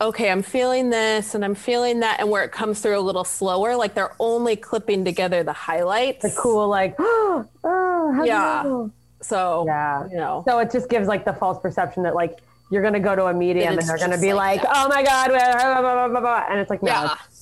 okay 0.01 0.30
i'm 0.30 0.43
feeling 0.43 0.90
this 0.90 1.34
and 1.34 1.44
i'm 1.44 1.55
feeling 1.55 2.01
that 2.01 2.20
and 2.20 2.28
where 2.30 2.44
it 2.44 2.52
comes 2.52 2.80
through 2.80 2.98
a 2.98 3.01
little 3.01 3.24
slower 3.24 3.76
like 3.76 3.94
they're 3.94 4.14
only 4.20 4.55
clipping 4.56 5.05
together 5.05 5.43
the 5.43 5.52
highlights 5.52 6.22
The 6.22 6.34
cool 6.40 6.68
like, 6.68 6.94
oh, 6.98 7.47
how 7.64 8.12
do 8.12 8.20
you 8.22 8.26
Yeah. 8.26 8.62
know? 8.64 8.90
so 9.22 9.64
Yeah. 9.66 10.06
you 10.10 10.16
know 10.16 10.43
So 10.47 10.59
it 10.59 10.70
just 10.70 10.88
gives 10.90 11.09
like 11.09 11.24
the 11.24 11.32
false 11.32 11.59
perception 11.60 12.02
that 12.02 12.14
like 12.14 12.40
you're 12.70 12.82
gonna 12.82 13.01
go 13.01 13.14
to 13.14 13.26
a 13.26 13.32
medium 13.34 13.78
and, 13.78 13.88
they're 13.88 13.97
gonna 13.98 14.18
be 14.18 14.32
like 14.34 14.62
like, 14.62 14.72
oh 14.74 14.88
my 14.88 15.02
god, 15.02 15.28
blah, 15.28 15.80
blah, 15.80 15.80
blah, 15.80 16.09
blah, 16.09 16.20
blah," 16.20 16.44
and 16.51 16.59
it's 16.60 16.68
like, 16.68 16.82
no, 16.82 16.90
Yeah. 16.90 17.14
It's 17.28 17.36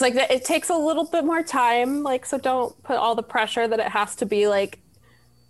like 0.00 0.14
that 0.14 0.30
it 0.30 0.44
takes 0.44 0.68
a 0.68 0.76
little 0.76 1.04
bit 1.04 1.24
more 1.24 1.42
time, 1.42 2.02
like 2.02 2.26
so 2.26 2.38
don't 2.38 2.80
put 2.82 2.96
all 2.96 3.14
the 3.14 3.22
pressure 3.22 3.68
that 3.68 3.78
it 3.78 3.88
has 3.88 4.16
to 4.16 4.26
be 4.26 4.48
like 4.48 4.80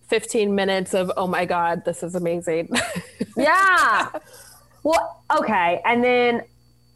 15 0.09 0.55
minutes 0.55 0.95
of 0.95 1.11
oh 1.17 1.27
my 1.27 1.45
god, 1.45 1.85
this 1.85 2.03
is 2.03 2.15
amazing. 2.15 2.69
yeah. 3.37 4.11
Well, 4.83 5.23
okay. 5.37 5.81
And 5.85 6.05
then 6.05 6.43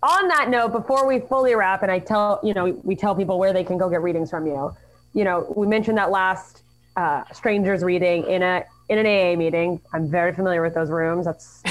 on 0.02 0.28
that 0.28 0.48
note, 0.48 0.72
before 0.72 1.06
we 1.06 1.20
fully 1.20 1.54
wrap, 1.54 1.82
and 1.82 1.90
I 1.90 1.98
tell 1.98 2.40
you 2.42 2.54
know 2.54 2.78
we 2.84 2.94
tell 2.94 3.14
people 3.14 3.38
where 3.38 3.52
they 3.52 3.64
can 3.64 3.78
go 3.78 3.88
get 3.88 4.02
readings 4.02 4.30
from 4.30 4.46
you. 4.46 4.74
You 5.12 5.24
know, 5.24 5.52
we 5.56 5.66
mentioned 5.66 5.98
that 5.98 6.10
last 6.10 6.62
uh, 6.96 7.24
strangers 7.32 7.82
reading 7.82 8.24
in 8.26 8.42
a 8.42 8.64
in 8.88 8.98
an 8.98 9.06
AA 9.06 9.36
meeting. 9.36 9.80
I'm 9.92 10.10
very 10.10 10.34
familiar 10.34 10.62
with 10.62 10.74
those 10.74 10.90
rooms. 10.90 11.24
That's 11.24 11.62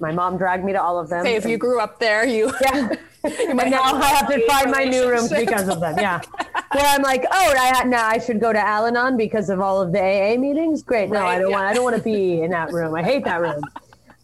my 0.00 0.10
mom 0.12 0.36
dragged 0.36 0.64
me 0.64 0.72
to 0.72 0.82
all 0.82 0.98
of 0.98 1.08
them. 1.08 1.24
Say 1.24 1.36
if 1.36 1.46
you 1.46 1.58
grew 1.58 1.80
up 1.80 2.00
there, 2.00 2.26
you 2.26 2.52
yeah. 2.60 2.94
And 3.24 3.70
now 3.70 3.82
I 3.82 4.06
have 4.06 4.28
to 4.28 4.46
find 4.46 4.70
my 4.70 4.84
new 4.84 5.08
rooms 5.08 5.30
because 5.30 5.68
of 5.68 5.80
them. 5.80 5.96
Yeah. 5.98 6.20
Where 6.72 6.86
I'm 6.86 7.02
like, 7.02 7.24
oh, 7.30 7.54
I 7.58 7.84
now 7.84 8.06
I 8.06 8.18
should 8.18 8.40
go 8.40 8.52
to 8.52 8.58
Al-Anon 8.58 9.16
because 9.16 9.50
of 9.50 9.60
all 9.60 9.80
of 9.80 9.92
the 9.92 10.00
AA 10.00 10.36
meetings. 10.38 10.82
Great. 10.82 11.10
No, 11.10 11.20
Right, 11.20 11.36
I 11.36 11.38
don't 11.38 11.50
yeah. 11.50 11.56
want. 11.56 11.68
I 11.68 11.74
don't 11.74 11.84
want 11.84 11.96
to 11.96 12.02
be 12.02 12.42
in 12.42 12.50
that 12.50 12.72
room. 12.72 12.94
I 12.94 13.02
hate 13.02 13.24
that 13.24 13.40
room. 13.40 13.62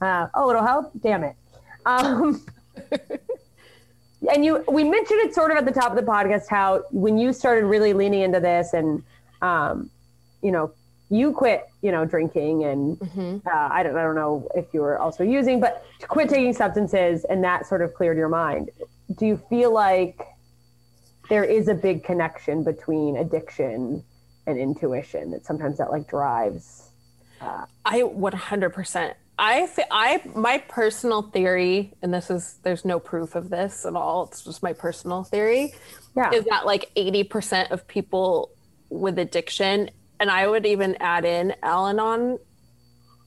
Uh, 0.01 0.29
oh, 0.35 0.49
it'll 0.49 0.65
help. 0.65 0.93
Damn 1.01 1.25
it. 1.25 1.35
Um, 1.85 2.41
and 4.33 4.45
you, 4.45 4.65
we 4.71 4.85
mentioned 4.85 5.21
it 5.23 5.35
sort 5.35 5.51
of 5.51 5.57
at 5.57 5.65
the 5.65 5.73
top 5.73 5.91
of 5.91 5.97
the 5.97 6.09
podcast 6.09 6.49
how 6.49 6.85
when 6.93 7.19
you 7.19 7.33
started 7.33 7.65
really 7.65 7.93
leaning 7.93 8.21
into 8.21 8.39
this, 8.39 8.75
and 8.75 9.03
um, 9.43 9.91
you 10.41 10.53
know, 10.53 10.71
you 11.11 11.33
quit, 11.33 11.67
you 11.83 11.91
know, 11.91 12.05
drinking, 12.05 12.65
and 12.65 13.01
uh, 13.47 13.51
I 13.71 13.83
don't, 13.83 13.97
I 13.97 14.03
don't 14.03 14.15
know 14.15 14.49
if 14.55 14.67
you 14.75 14.81
were 14.81 14.99
also 14.99 15.25
using, 15.25 15.59
but 15.61 15.85
to 16.01 16.07
quit 16.07 16.29
taking 16.29 16.53
substances, 16.53 17.25
and 17.25 17.43
that 17.45 17.67
sort 17.67 17.81
of 17.83 17.95
cleared 17.95 18.17
your 18.19 18.29
mind. 18.29 18.71
Do 19.17 19.25
you 19.27 19.41
feel 19.49 19.73
like 19.73 20.21
there 21.31 21.45
is 21.45 21.69
a 21.69 21.75
big 21.75 22.05
connection 22.05 22.63
between 22.63 23.17
addiction 23.17 24.05
and 24.47 24.59
intuition 24.59 25.31
that 25.31 25.45
sometimes 25.47 25.79
that 25.79 25.91
like 25.91 26.09
drives? 26.09 26.91
I 27.41 28.01
100%. 28.03 29.15
I, 29.39 29.67
th- 29.67 29.87
I, 29.91 30.21
my 30.35 30.59
personal 30.69 31.23
theory, 31.23 31.95
and 32.03 32.13
this 32.13 32.29
is, 32.31 32.59
there's 32.65 32.85
no 32.85 32.99
proof 32.99 33.35
of 33.37 33.51
this 33.51 33.87
at 33.87 33.95
all. 33.95 34.25
It's 34.25 34.43
just 34.43 34.63
my 34.63 34.73
personal 34.73 35.23
theory, 35.23 35.73
Yeah. 36.17 36.33
is 36.33 36.45
that 36.47 36.67
like 36.67 36.91
80% 36.97 37.71
of 37.71 37.87
people 37.87 38.51
with 38.91 39.19
addiction, 39.19 39.91
and 40.21 40.31
I 40.31 40.47
would 40.47 40.67
even 40.67 40.97
add 41.01 41.25
in 41.25 41.55
Al 41.63 41.87
Anon, 41.89 42.39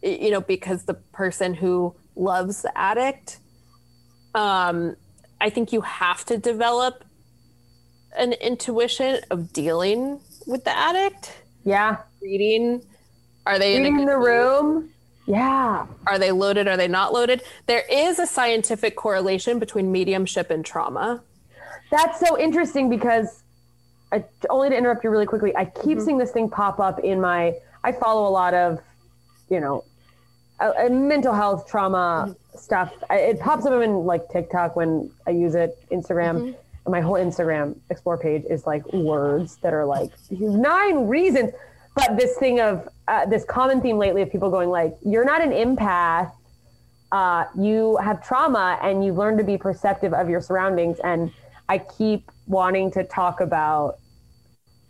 you 0.04 0.32
know, 0.32 0.42
because 0.42 0.84
the 0.84 0.96
person 0.96 1.54
who 1.54 1.96
loves 2.16 2.62
the 2.64 2.78
addict, 2.78 3.40
um, 4.36 4.96
I 5.40 5.50
think 5.50 5.72
you 5.74 5.82
have 5.82 6.26
to 6.26 6.38
develop 6.38 7.04
an 8.18 8.34
intuition 8.34 9.20
of 9.32 9.54
dealing 9.54 10.20
with 10.48 10.64
the 10.66 10.78
addict, 10.78 11.32
Yeah. 11.64 11.98
reading. 12.22 12.82
Are 13.46 13.58
they 13.58 13.76
in 13.76 13.84
Reading 13.84 13.98
good 14.00 14.08
the 14.10 14.18
mood? 14.18 14.28
room. 14.28 14.90
Yeah. 15.28 15.86
Are 16.08 16.20
they 16.20 16.32
loaded? 16.32 16.68
Are 16.68 16.76
they 16.78 16.88
not 16.88 17.14
loaded? 17.14 17.42
There 17.68 17.84
is 17.90 18.20
a 18.20 18.28
scientific 18.28 18.96
correlation 18.96 19.60
between 19.60 19.92
mediumship 19.92 20.50
and 20.52 20.66
trauma. 20.66 21.22
That's 21.90 22.20
so 22.20 22.38
interesting 22.38 22.90
because 22.90 23.41
I, 24.12 24.24
only 24.50 24.70
to 24.70 24.78
interrupt 24.78 25.04
you 25.04 25.10
really 25.10 25.26
quickly, 25.26 25.56
I 25.56 25.66
keep 25.66 26.00
seeing 26.00 26.18
this 26.18 26.32
thing 26.32 26.50
pop 26.50 26.80
up 26.80 27.00
in 27.00 27.22
my. 27.22 27.54
I 27.84 27.92
follow 27.92 28.28
a 28.28 28.30
lot 28.30 28.54
of, 28.54 28.80
you 29.50 29.60
know, 29.60 29.84
uh, 30.60 30.90
mental 30.90 31.34
health 31.34 31.68
trauma 31.68 32.36
stuff. 32.56 32.94
I, 33.10 33.18
it 33.18 33.40
pops 33.40 33.66
up 33.66 33.82
in 33.82 34.06
like 34.06 34.30
TikTok 34.30 34.76
when 34.76 35.12
I 35.26 35.32
use 35.32 35.56
it, 35.56 35.72
Instagram, 35.92 36.56
and 36.86 36.92
my 36.92 37.02
whole 37.02 37.16
Instagram 37.16 37.78
explore 37.90 38.18
page 38.18 38.44
is 38.50 38.66
like 38.68 38.86
words 38.94 39.58
that 39.64 39.74
are 39.74 39.86
like 39.86 40.12
nine 40.30 41.08
reasons. 41.08 41.52
But 41.96 42.18
this 42.18 42.38
thing 42.38 42.60
of 42.60 42.88
uh, 43.08 43.26
this 43.26 43.44
common 43.46 43.82
theme 43.82 43.98
lately 43.98 44.22
of 44.22 44.32
people 44.32 44.50
going 44.50 44.70
like, 44.70 44.96
"You're 45.04 45.26
not 45.26 45.42
an 45.42 45.52
empath." 45.52 46.32
uh, 47.12 47.46
you 47.58 47.98
have 47.98 48.26
trauma 48.26 48.80
and 48.82 49.04
you've 49.04 49.18
learned 49.18 49.38
to 49.38 49.44
be 49.44 49.58
perceptive 49.58 50.14
of 50.14 50.30
your 50.30 50.42
surroundings. 50.42 51.00
And 51.04 51.32
I 51.70 51.80
keep 51.80 52.32
wanting 52.52 52.92
to 52.92 53.04
talk 53.04 53.40
about, 53.42 53.98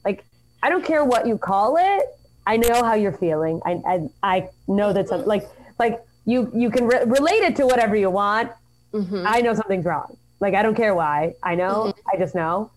like, 0.04 0.26
I 0.64 0.70
don't 0.70 0.84
care 0.84 1.06
what 1.06 1.26
you 1.28 1.38
call 1.38 1.78
it. 1.78 2.04
I 2.46 2.58
know 2.58 2.84
how 2.84 2.96
you're 2.96 3.14
feeling. 3.14 3.62
I 3.66 3.72
I, 3.86 4.10
I 4.24 4.50
know 4.68 4.94
that 4.94 5.08
some 5.08 5.26
like 5.26 5.48
like 5.80 6.02
you 6.26 6.52
you 6.54 6.70
can 6.70 6.88
re- 6.88 7.06
relate 7.06 7.44
it 7.44 7.56
to 7.58 7.66
whatever 7.66 7.96
you 7.96 8.10
want. 8.10 8.52
I 9.26 9.42
know 9.42 9.54
something's 9.54 9.86
wrong. 9.86 10.18
Like 10.40 10.56
I 10.56 10.64
don't 10.64 10.76
care 10.76 10.94
why. 10.96 11.34
I 11.44 11.56
know. 11.56 11.94
I 12.12 12.18
just 12.18 12.36
know. 12.36 12.72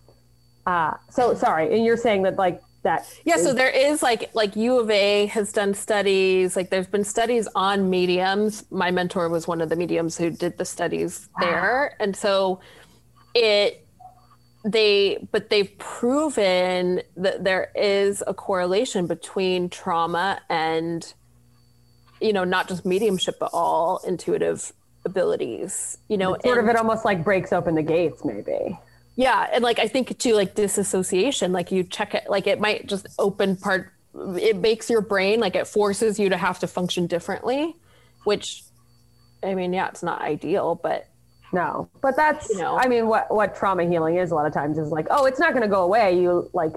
Uh, 0.65 0.93
so 1.09 1.33
sorry. 1.35 1.75
And 1.75 1.83
you're 1.83 1.97
saying 1.97 2.23
that 2.23 2.37
like 2.37 2.61
that. 2.83 3.11
Yeah, 3.25 3.37
so 3.37 3.53
there 3.53 3.69
is 3.69 4.01
like 4.01 4.29
like 4.33 4.55
U 4.55 4.79
of 4.79 4.89
A 4.89 5.25
has 5.27 5.51
done 5.51 5.73
studies. 5.73 6.55
Like 6.55 6.69
there's 6.69 6.87
been 6.87 7.03
studies 7.03 7.47
on 7.55 7.89
mediums. 7.89 8.65
My 8.71 8.91
mentor 8.91 9.29
was 9.29 9.47
one 9.47 9.61
of 9.61 9.69
the 9.69 9.75
mediums 9.75 10.17
who 10.17 10.29
did 10.29 10.57
the 10.57 10.65
studies 10.65 11.27
there, 11.39 11.95
and 11.99 12.15
so 12.15 12.61
it 13.33 13.84
they 14.65 15.25
but 15.31 15.49
they've 15.49 15.77
proven 15.77 17.01
that 17.15 17.43
there 17.43 17.71
is 17.75 18.23
a 18.25 18.33
correlation 18.33 19.05
between 19.05 19.69
trauma 19.69 20.41
and 20.49 21.13
you 22.19 22.33
know 22.33 22.43
not 22.43 22.67
just 22.67 22.83
mediumship 22.83 23.37
but 23.39 23.51
all 23.53 24.01
intuitive 24.07 24.73
abilities 25.05 25.99
you 26.09 26.17
know 26.17 26.35
sort 26.43 26.57
of 26.57 26.67
it 26.67 26.75
almost 26.75 27.05
like 27.05 27.23
breaks 27.23 27.53
open 27.53 27.75
the 27.75 27.83
gates 27.83 28.25
maybe. 28.25 28.77
yeah, 29.15 29.47
and 29.53 29.63
like 29.63 29.79
I 29.79 29.87
think 29.87 30.17
too, 30.17 30.33
like 30.33 30.55
disassociation, 30.55 31.53
like 31.53 31.71
you 31.71 31.83
check 31.83 32.13
it, 32.13 32.25
like 32.29 32.47
it 32.47 32.59
might 32.59 32.87
just 32.87 33.07
open 33.17 33.55
part. 33.55 33.91
It 34.13 34.57
makes 34.57 34.89
your 34.89 35.01
brain 35.01 35.39
like 35.39 35.55
it 35.55 35.67
forces 35.67 36.19
you 36.19 36.29
to 36.29 36.37
have 36.37 36.59
to 36.59 36.67
function 36.67 37.07
differently, 37.07 37.75
which, 38.25 38.63
I 39.43 39.55
mean, 39.55 39.73
yeah, 39.73 39.87
it's 39.87 40.03
not 40.03 40.21
ideal, 40.21 40.75
but 40.81 41.07
No, 41.59 41.89
but 42.01 42.15
that's 42.15 42.49
You 42.49 42.57
know. 42.63 42.73
I 42.83 42.87
mean 42.87 43.07
what 43.07 43.25
what 43.33 43.55
trauma 43.55 43.83
healing 43.85 44.15
is 44.17 44.31
a 44.31 44.35
lot 44.35 44.45
of 44.45 44.53
times 44.53 44.77
is 44.77 44.89
like, 44.97 45.07
oh, 45.09 45.25
it's 45.29 45.39
not 45.39 45.51
going 45.53 45.63
to 45.69 45.73
go 45.77 45.83
away. 45.89 46.19
You 46.21 46.49
like 46.53 46.73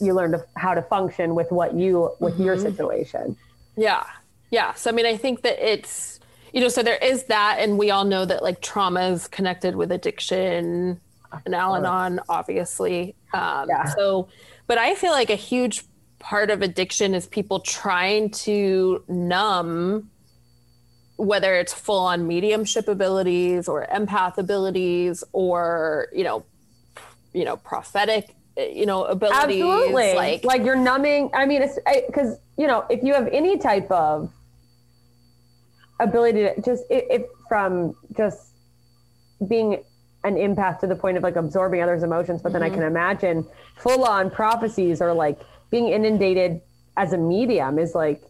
you 0.00 0.12
learn 0.14 0.32
to, 0.32 0.44
how 0.56 0.74
to 0.74 0.82
function 0.82 1.34
with 1.34 1.50
what 1.58 1.70
you 1.74 1.92
with 2.24 2.36
your 2.40 2.56
Mm-hmm. 2.56 2.66
situation. 2.70 3.36
yeah, 3.76 4.04
yeah. 4.50 4.74
So 4.74 4.90
I 4.90 4.92
mean, 4.92 5.06
I 5.06 5.16
think 5.16 5.42
that 5.42 5.56
it's 5.72 6.18
you 6.52 6.60
know, 6.60 6.68
so 6.68 6.82
there 6.82 6.96
is 7.12 7.24
that, 7.24 7.58
and 7.60 7.78
we 7.78 7.90
all 7.90 8.04
know 8.04 8.24
that 8.26 8.42
like 8.42 8.60
trauma 8.60 9.02
is 9.14 9.26
connected 9.28 9.74
with 9.74 9.90
addiction 9.90 11.00
and 11.46 11.54
Al-Anon, 11.54 12.20
obviously. 12.28 13.14
Um, 13.32 13.66
Yeah. 13.70 13.84
So, 13.96 14.28
but 14.66 14.76
I 14.76 14.94
feel 14.94 15.12
like 15.12 15.30
a 15.30 15.34
huge 15.50 15.84
part 16.18 16.50
of 16.50 16.60
addiction 16.60 17.14
is 17.14 17.26
people 17.26 17.60
trying 17.60 18.30
to 18.46 19.02
numb 19.08 20.10
whether 21.22 21.54
it's 21.54 21.72
full 21.72 22.00
on 22.00 22.26
mediumship 22.26 22.88
abilities 22.88 23.68
or 23.68 23.86
empath 23.92 24.38
abilities 24.38 25.22
or 25.32 26.08
you 26.12 26.24
know 26.24 26.44
you 27.32 27.44
know 27.44 27.56
prophetic 27.56 28.34
you 28.56 28.84
know 28.86 29.04
abilities 29.04 29.62
Absolutely, 29.62 30.14
like 30.14 30.44
like 30.44 30.64
you're 30.64 30.76
numbing. 30.76 31.30
I 31.34 31.46
mean, 31.46 31.62
it's 31.62 31.78
because 32.06 32.38
you 32.58 32.66
know 32.66 32.84
if 32.90 33.02
you 33.02 33.14
have 33.14 33.28
any 33.28 33.56
type 33.58 33.90
of 33.90 34.30
ability 36.00 36.42
to 36.42 36.60
just 36.60 36.84
if, 36.90 37.04
if 37.10 37.22
from 37.48 37.94
just 38.16 38.54
being 39.48 39.82
an 40.24 40.34
empath 40.36 40.80
to 40.80 40.86
the 40.86 40.94
point 40.96 41.16
of 41.16 41.22
like 41.22 41.36
absorbing 41.36 41.82
others' 41.82 42.02
emotions, 42.02 42.42
but 42.42 42.52
then 42.52 42.62
I 42.62 42.68
Mm-hmm. 42.68 42.74
can 42.74 42.82
imagine 42.82 43.46
full 43.76 44.04
on 44.04 44.30
prophecies 44.30 45.00
or 45.00 45.12
like 45.14 45.40
being 45.70 45.88
inundated 45.88 46.60
as 46.96 47.12
a 47.12 47.18
medium 47.18 47.78
is 47.78 47.94
like 47.94 48.22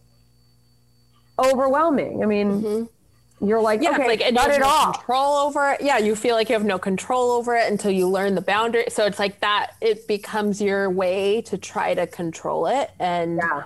overwhelming. 1.39 2.23
I 2.23 2.25
mean, 2.25 2.87
you're 3.41 3.61
like, 3.61 3.79
Mm-hmm. 3.81 3.83
yeah, 3.91 3.97
okay, 3.97 4.07
like 4.07 4.21
and 4.21 4.35
you 4.35 4.41
shut 4.41 4.51
have 4.51 4.59
it 4.59 4.63
no 4.63 4.67
off. 4.69 4.97
control 4.99 5.33
over 5.35 5.71
it. 5.71 5.81
Yeah, 5.81 5.97
you 5.97 6.15
feel 6.15 6.35
like 6.35 6.49
you 6.49 6.53
have 6.53 6.63
no 6.65 6.77
control 6.79 7.31
over 7.31 7.55
it 7.55 7.71
until 7.71 7.91
you 7.91 8.07
learn 8.07 8.35
the 8.35 8.41
boundary. 8.41 8.85
So 8.89 9.05
it's 9.05 9.19
like 9.19 9.39
that. 9.41 9.71
It 9.81 10.07
becomes 10.07 10.61
your 10.61 10.89
way 10.89 11.41
to 11.43 11.57
try 11.57 11.93
to 11.93 12.07
control 12.07 12.67
it, 12.67 12.91
and 12.99 13.37
Yeah. 13.37 13.63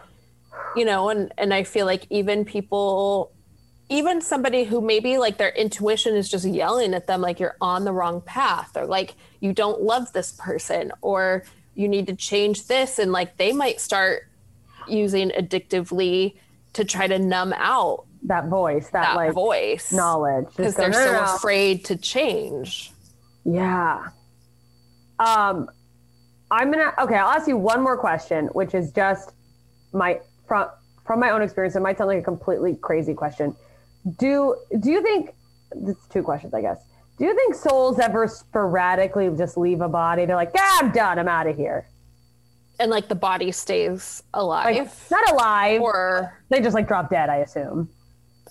you 0.76 0.86
know, 0.86 1.10
and 1.10 1.32
and 1.38 1.54
I 1.54 1.64
feel 1.64 1.86
like 1.86 2.08
even 2.10 2.44
people, 2.46 3.32
even 3.90 4.22
somebody 4.22 4.64
who 4.64 4.82
maybe 4.82 5.18
like 5.18 5.38
their 5.38 5.50
intuition 5.52 6.16
is 6.16 6.28
just 6.30 6.46
yelling 6.46 6.94
at 6.94 7.06
them 7.08 7.22
like 7.22 7.40
you're 7.40 7.58
on 7.62 7.84
the 7.84 7.92
wrong 7.92 8.22
path, 8.22 8.76
or 8.76 8.86
like 8.86 9.14
you 9.42 9.54
don't 9.54 9.82
love 9.82 10.12
this 10.14 10.32
person, 10.32 10.92
or 11.02 11.44
you 11.76 11.88
need 11.88 12.08
to 12.08 12.16
change 12.16 12.66
this, 12.68 12.98
and 12.98 13.12
like 13.12 13.38
they 13.38 13.52
might 13.52 13.80
start 13.80 14.24
using 14.88 15.30
addictively 15.32 16.36
to 16.78 16.86
try 16.86 17.08
to 17.08 17.20
numb 17.20 17.54
out 17.54 18.06
That 18.28 18.48
voice, 18.48 18.90
that, 18.90 19.02
that 19.04 19.16
like 19.16 19.34
voice 19.34 19.92
knowledge, 19.92 20.48
because 20.56 20.76
they're 20.76 20.94
so 20.94 21.12
no." 21.12 21.36
afraid 21.36 21.86
to 21.86 21.96
change. 21.96 22.92
Yeah. 23.46 24.08
Um, 25.20 25.70
I'm 26.52 26.72
gonna 26.72 26.94
okay. 27.00 27.16
I'll 27.16 27.30
ask 27.30 27.48
you 27.48 27.58
one 27.58 27.82
more 27.82 27.98
question, 27.98 28.48
which 28.48 28.74
is 28.74 28.92
just 28.92 29.34
my 29.94 30.20
from 30.48 30.70
from 31.06 31.20
my 31.20 31.32
own 31.32 31.42
experience. 31.42 31.76
It 31.76 31.82
might 31.82 31.98
sound 31.98 32.10
like 32.10 32.20
a 32.20 32.24
completely 32.24 32.76
crazy 32.76 33.14
question. 33.14 33.56
Do 34.20 34.56
do 34.80 34.92
you 34.92 35.02
think? 35.02 35.34
It's 35.72 36.08
two 36.08 36.24
questions, 36.24 36.54
I 36.54 36.62
guess. 36.62 36.80
Do 37.18 37.26
you 37.26 37.36
think 37.36 37.56
souls 37.56 38.00
ever 38.00 38.28
sporadically 38.28 39.30
just 39.36 39.58
leave 39.58 39.82
a 39.82 39.90
body? 39.90 40.26
They're 40.26 40.36
like, 40.36 40.52
"Yeah, 40.54 40.78
I'm 40.80 40.92
done. 40.92 41.18
I'm 41.20 41.28
out 41.28 41.48
of 41.48 41.58
here." 41.58 41.88
And 42.80 42.92
like 42.92 43.08
the 43.08 43.16
body 43.16 43.52
stays 43.52 44.24
alive. 44.34 44.76
Like 44.76 44.92
not 45.10 45.32
alive. 45.32 45.82
or 45.82 46.44
they 46.50 46.62
just 46.62 46.76
like 46.76 46.88
drop 46.88 47.10
dead. 47.10 47.30
I 47.30 47.38
assume. 47.38 47.90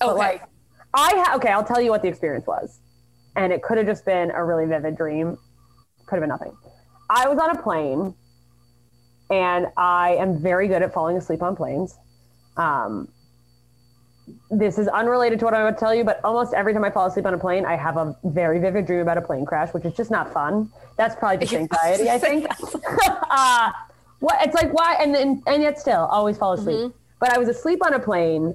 okay. 0.03 0.09
But 0.09 0.17
like, 0.17 0.43
I 0.95 1.13
ha- 1.15 1.37
okay. 1.37 1.51
I'll 1.51 1.65
tell 1.65 1.81
you 1.81 1.91
what 1.91 2.03
the 2.03 2.09
experience 2.09 2.47
was, 2.47 2.81
and 3.37 3.53
it 3.53 3.63
could 3.63 3.79
have 3.79 3.87
just 3.87 4.05
been 4.05 4.31
a 4.33 4.45
really 4.45 4.67
vivid 4.67 4.97
dream. 4.97 5.37
Could 6.07 6.17
have 6.17 6.23
been 6.23 6.29
nothing. 6.29 6.57
I 7.09 7.29
was 7.29 7.39
on 7.39 7.57
a 7.57 7.63
plane, 7.63 8.15
and 9.31 9.69
I 9.77 10.17
am 10.17 10.43
very 10.43 10.69
good 10.69 10.83
at 10.83 10.93
falling 10.93 11.17
asleep 11.17 11.43
on 11.43 11.55
planes. 11.55 11.97
Um, 12.57 13.09
this 14.51 14.79
is 14.79 14.89
unrelated 14.89 15.39
to 15.41 15.45
what 15.45 15.55
I'm 15.55 15.63
about 15.63 15.79
to 15.79 15.81
tell 15.85 15.95
you, 15.95 16.05
but 16.05 16.21
almost 16.25 16.55
every 16.55 16.73
time 16.73 16.85
I 16.85 16.91
fall 16.91 17.07
asleep 17.07 17.27
on 17.27 17.35
a 17.35 17.39
plane, 17.39 17.65
I 17.65 17.77
have 17.77 17.97
a 17.97 18.17
very 18.25 18.59
vivid 18.59 18.87
dream 18.87 19.01
about 19.01 19.19
a 19.19 19.23
plane 19.23 19.45
crash, 19.45 19.73
which 19.73 19.85
is 19.85 19.95
just 19.95 20.11
not 20.11 20.33
fun. 20.33 20.71
That's 20.97 21.15
probably 21.15 21.47
just 21.47 21.55
anxiety, 21.55 22.11
I 22.11 22.19
think. 22.19 22.47
uh, 23.31 23.71
what 24.21 24.37
it's 24.47 24.55
like 24.55 24.73
why 24.73 24.97
and 25.01 25.15
then 25.15 25.43
and 25.47 25.63
yet 25.63 25.79
still 25.79 26.07
always 26.07 26.37
fall 26.39 26.53
asleep. 26.53 26.77
Mm-hmm. 26.79 26.99
But 27.19 27.33
I 27.33 27.39
was 27.39 27.49
asleep 27.49 27.85
on 27.85 27.95
a 27.95 27.99
plane, 27.99 28.55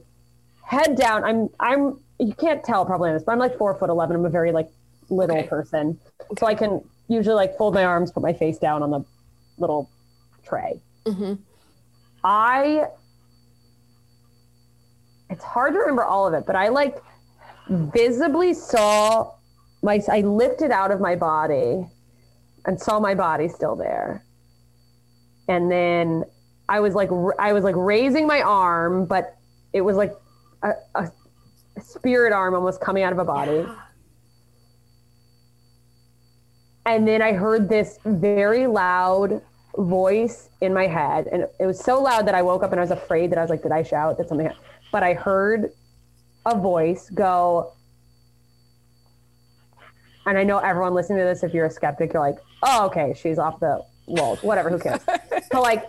head 0.63 0.95
down. 0.95 1.23
I'm 1.23 1.49
I'm 1.59 1.99
you 2.19 2.33
can't 2.33 2.63
tell 2.63 2.85
probably 2.85 3.09
on 3.09 3.15
this, 3.15 3.23
but 3.23 3.31
I'm 3.31 3.39
like 3.39 3.57
four 3.57 3.75
foot 3.75 3.89
eleven. 3.89 4.15
I'm 4.15 4.25
a 4.25 4.29
very 4.29 4.51
like 4.51 4.69
little 5.09 5.37
Okay. 5.37 5.47
person, 5.47 5.99
so 6.37 6.45
I 6.47 6.55
can 6.55 6.81
usually 7.07 7.35
like 7.35 7.57
fold 7.57 7.73
my 7.73 7.83
arms, 7.83 8.11
put 8.11 8.23
my 8.23 8.33
face 8.33 8.57
down 8.57 8.83
on 8.83 8.91
the 8.91 9.03
little 9.57 9.89
tray. 10.45 10.81
Mm-hmm. 11.05 11.33
I 12.23 12.85
it's 15.29 15.43
hard 15.43 15.73
to 15.73 15.79
remember 15.79 16.03
all 16.03 16.27
of 16.27 16.33
it, 16.33 16.45
but 16.45 16.55
I 16.55 16.69
like 16.69 17.01
visibly 17.69 18.53
saw 18.53 19.33
my 19.81 20.01
I 20.09 20.21
lifted 20.21 20.71
out 20.71 20.91
of 20.91 20.99
my 20.99 21.15
body 21.15 21.87
and 22.65 22.79
saw 22.79 22.99
my 22.99 23.15
body 23.15 23.47
still 23.47 23.75
there. 23.75 24.23
And 25.51 25.69
then 25.69 26.23
I 26.69 26.79
was 26.79 26.95
like 26.95 27.09
I 27.37 27.51
was 27.51 27.65
like 27.65 27.75
raising 27.75 28.25
my 28.25 28.41
arm, 28.41 29.05
but 29.05 29.35
it 29.73 29.81
was 29.81 29.97
like 29.97 30.13
a, 30.63 30.71
a 30.95 31.11
spirit 31.81 32.31
arm 32.31 32.55
almost 32.55 32.79
coming 32.79 33.03
out 33.03 33.11
of 33.11 33.19
a 33.19 33.25
body. 33.25 33.65
And 36.85 37.05
then 37.05 37.21
I 37.21 37.33
heard 37.33 37.67
this 37.67 37.99
very 38.05 38.65
loud 38.65 39.41
voice 39.77 40.49
in 40.61 40.73
my 40.73 40.87
head. 40.87 41.27
And 41.27 41.47
it 41.59 41.65
was 41.65 41.83
so 41.83 42.01
loud 42.01 42.25
that 42.27 42.35
I 42.35 42.41
woke 42.41 42.63
up 42.63 42.71
and 42.71 42.79
I 42.79 42.83
was 42.83 42.91
afraid 42.91 43.29
that 43.31 43.37
I 43.37 43.41
was 43.41 43.49
like, 43.49 43.61
did 43.61 43.73
I 43.73 43.83
shout? 43.83 44.17
Did 44.17 44.29
something 44.29 44.47
happen? 44.47 44.61
But 44.89 45.03
I 45.03 45.13
heard 45.13 45.71
a 46.45 46.57
voice 46.57 47.09
go, 47.09 47.73
and 50.25 50.37
I 50.37 50.43
know 50.43 50.59
everyone 50.59 50.93
listening 50.93 51.19
to 51.19 51.25
this, 51.25 51.43
if 51.43 51.53
you're 51.53 51.65
a 51.65 51.71
skeptic, 51.71 52.13
you're 52.13 52.23
like, 52.23 52.39
oh, 52.63 52.85
okay, 52.85 53.13
she's 53.15 53.37
off 53.37 53.59
the 53.59 53.83
walls, 54.07 54.41
whatever, 54.43 54.69
who 54.69 54.79
cares? 54.79 55.01
so 55.51 55.61
like, 55.61 55.85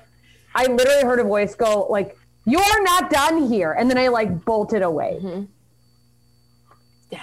I 0.55 0.67
literally 0.67 1.03
heard 1.03 1.21
a 1.21 1.25
voice 1.25 1.55
go 1.55 1.87
like, 1.89 2.17
you 2.45 2.59
are 2.59 2.83
not 2.83 3.11
done 3.11 3.49
here. 3.49 3.73
And 3.73 3.89
then 3.91 3.99
I 3.99 4.09
like 4.09 4.45
bolted 4.45 4.83
away. 4.83 5.47
Yeah. 7.11 7.21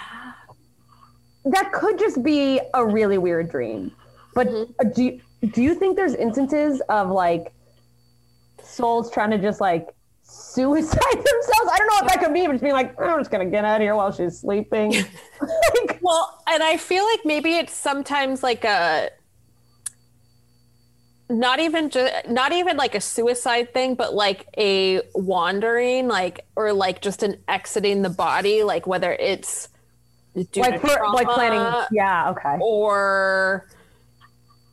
that 1.46 1.72
could 1.72 1.98
just 2.00 2.24
be 2.24 2.62
a 2.74 2.86
really 2.86 3.18
weird 3.18 3.50
dream. 3.50 3.92
But 4.34 4.48
uh, 4.48 4.64
do 4.96 5.04
you, 5.04 5.22
do 5.52 5.62
you 5.62 5.74
think 5.76 5.96
there's 5.96 6.14
instances 6.16 6.82
of 6.90 7.10
like 7.10 7.54
souls 8.64 9.12
trying 9.12 9.32
to 9.32 9.38
just 9.38 9.60
like 9.60 9.90
suicide 10.24 11.00
themselves? 11.12 11.72
I 11.72 11.76
don't 11.78 11.88
know 11.88 11.96
what 12.02 12.08
that 12.08 12.20
could 12.24 12.34
be, 12.34 12.46
but 12.46 12.54
just 12.54 12.64
being 12.64 12.74
like, 12.74 12.94
"Oh, 13.00 13.06
I'm 13.06 13.20
just 13.20 13.32
gonna 13.32 13.46
get 13.46 13.66
out 13.66 13.78
of 13.78 13.82
here 13.82 13.96
while 13.96 14.12
she's 14.12 14.40
sleeping. 14.40 14.92
like, 15.42 16.00
Well, 16.02 16.42
and 16.48 16.62
I 16.64 16.78
feel 16.78 17.04
like 17.06 17.22
maybe 17.26 17.56
it's 17.58 17.74
sometimes 17.74 18.44
like 18.44 18.64
a 18.64 19.10
not 21.30 21.60
even 21.60 21.90
just 21.90 22.28
not 22.28 22.52
even 22.52 22.76
like 22.76 22.96
a 22.96 23.02
suicide 23.02 23.74
thing, 23.74 23.96
but 23.96 24.14
like 24.14 24.48
a 24.58 25.02
wandering, 25.14 26.08
like 26.08 26.46
or 26.56 26.74
like 26.74 27.02
just 27.02 27.22
an 27.24 27.38
exiting 27.48 28.02
the 28.02 28.10
body, 28.10 28.64
like 28.64 28.88
whether 28.88 29.14
it's 29.14 29.70
like 30.56 30.82
for 30.82 31.00
like 31.14 31.28
planning. 31.28 31.88
Yeah. 31.92 32.32
Okay. 32.32 32.58
or 32.60 33.68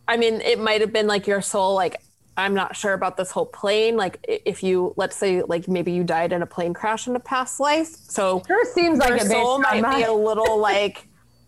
I 0.08 0.16
mean, 0.16 0.40
it 0.40 0.58
might 0.58 0.80
have 0.80 0.92
been 0.92 1.06
like 1.06 1.26
your 1.26 1.42
soul, 1.42 1.74
like 1.74 2.00
I'm 2.38 2.54
not 2.54 2.74
sure 2.74 2.94
about 2.94 3.16
this 3.16 3.30
whole 3.30 3.46
plane. 3.46 3.96
Like 3.96 4.24
if 4.26 4.62
you 4.62 4.94
let's 4.96 5.16
say 5.16 5.42
like 5.42 5.68
maybe 5.68 5.92
you 5.92 6.04
died 6.04 6.32
in 6.32 6.42
a 6.42 6.46
plane 6.46 6.72
crash 6.72 7.06
in 7.06 7.16
a 7.16 7.20
past 7.20 7.60
life, 7.60 7.88
so 7.88 8.42
Sure 8.46 8.64
seems 8.72 8.98
like 8.98 9.10
your 9.10 9.16
it 9.18 9.22
based 9.22 9.32
soul 9.32 9.58
might 9.58 9.96
be 9.96 10.02
a 10.04 10.12
little 10.12 10.58
like 10.60 11.06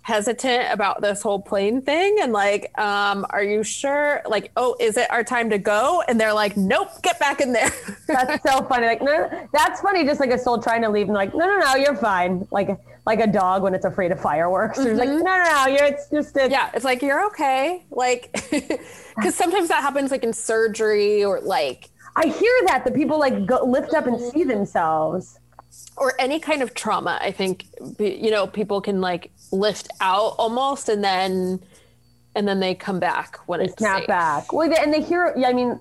hesitant 0.09 0.73
about 0.73 1.03
this 1.03 1.23
whole 1.23 1.41
plane 1.41 1.83
thing 1.83 2.17
and 2.23 2.33
like 2.33 2.63
um 2.79 3.27
are 3.31 3.43
you 3.43 3.63
sure 3.63 4.23
like 4.27 4.51
oh 4.57 4.75
is 4.81 4.97
it 4.97 5.11
our 5.11 5.23
time 5.23 5.51
to 5.51 5.59
go 5.59 6.03
and 6.09 6.19
they're 6.19 6.33
like 6.33 6.57
nope 6.57 6.89
get 7.03 7.19
back 7.19 7.41
in 7.41 7.53
there 7.53 7.71
That's 8.09 8.43
so 8.43 8.63
funny. 8.65 8.87
Like, 8.87 9.03
no, 9.03 9.13
no, 9.13 9.49
that's 9.53 9.81
funny. 9.81 10.05
Just 10.05 10.21
like 10.21 10.31
a 10.31 10.39
soul 10.39 10.61
trying 10.61 10.83
to 10.83 10.89
leave 10.89 11.07
and 11.07 11.15
like, 11.15 11.35
no, 11.35 11.47
no, 11.47 11.59
no, 11.59 11.75
you're 11.77 11.97
fine. 11.97 12.47
Like, 12.51 12.71
like 13.07 13.21
a 13.21 13.27
dog 13.27 13.63
when 13.63 13.75
it's 13.75 13.85
afraid 13.85 14.13
of 14.13 14.21
fireworks. 14.21 14.79
It's 14.79 14.99
like, 14.99 15.09
no, 15.09 15.19
no, 15.19 15.45
no, 15.45 15.67
you're. 15.67 15.85
It's 15.85 16.09
just 16.09 16.37
it's, 16.37 16.51
yeah 16.51 16.71
it's 16.75 16.85
like 16.85 17.03
you're 17.03 17.25
okay 17.27 17.85
like 17.91 18.33
because 19.17 19.35
sometimes 19.35 19.69
that 19.69 19.83
happens 19.83 20.11
like 20.11 20.25
in 20.25 20.33
surgery 20.33 21.25
or 21.25 21.41
like 21.41 21.91
I 22.17 22.27
hear 22.27 22.53
that 22.67 22.85
the 22.85 22.91
people 22.91 23.19
like 23.19 23.47
go, 23.47 23.65
lift 23.65 23.95
up 23.95 24.07
and 24.07 24.21
see 24.21 24.45
themselves. 24.45 25.39
or 25.97 26.15
any 26.19 26.41
kind 26.41 26.63
of 26.63 26.75
trauma 26.75 27.19
i 27.21 27.31
think 27.31 27.67
you 27.99 28.31
know 28.31 28.47
people 28.47 28.81
can 28.81 29.01
like 29.01 29.31
lift 29.53 29.89
out 30.01 30.35
almost 30.39 30.89
and 30.89 31.03
then 31.03 31.61
and 32.35 32.47
then 32.47 32.61
they 32.61 32.75
come 32.75 33.01
back 33.01 33.39
when 33.47 33.59
They 33.61 33.67
it's 33.67 33.79
snap 33.79 34.01
safe. 34.01 34.07
back. 34.07 34.53
Well, 34.53 34.73
and 34.73 34.93
they 34.93 35.01
hear. 35.01 35.33
Yeah, 35.37 35.49
I 35.49 35.53
mean, 35.53 35.81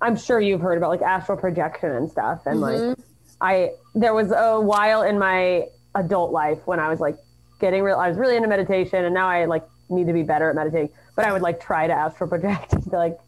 I'm 0.00 0.16
sure 0.16 0.40
you've 0.40 0.60
heard 0.60 0.78
about 0.78 0.90
like 0.90 1.02
astral 1.02 1.36
projection 1.36 1.90
and 1.90 2.10
stuff. 2.10 2.42
And 2.46 2.60
like, 2.60 2.96
I 3.40 3.72
there 3.94 4.14
was 4.14 4.32
a 4.32 4.58
while 4.60 5.02
in 5.02 5.18
my 5.18 5.66
adult 5.94 6.32
life 6.32 6.58
when 6.66 6.80
I 6.80 6.88
was 6.88 7.00
like 7.00 7.16
getting 7.60 7.82
real. 7.82 7.96
I 7.96 8.08
was 8.08 8.16
really 8.16 8.36
into 8.36 8.48
meditation, 8.48 9.04
and 9.04 9.12
now 9.14 9.28
I 9.28 9.44
like 9.44 9.64
need 9.90 10.06
to 10.06 10.12
be 10.14 10.22
better 10.22 10.48
at 10.48 10.56
meditating. 10.56 10.90
But 11.14 11.26
I 11.26 11.32
would 11.32 11.42
like 11.42 11.60
try 11.60 11.86
to 11.86 11.92
astral 11.92 12.28
project 12.30 12.72
and 12.72 12.84
be 12.90 12.96
like, 12.96 13.18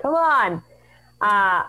"Come 0.00 0.14
on." 0.14 0.62
Uh, 1.20 1.64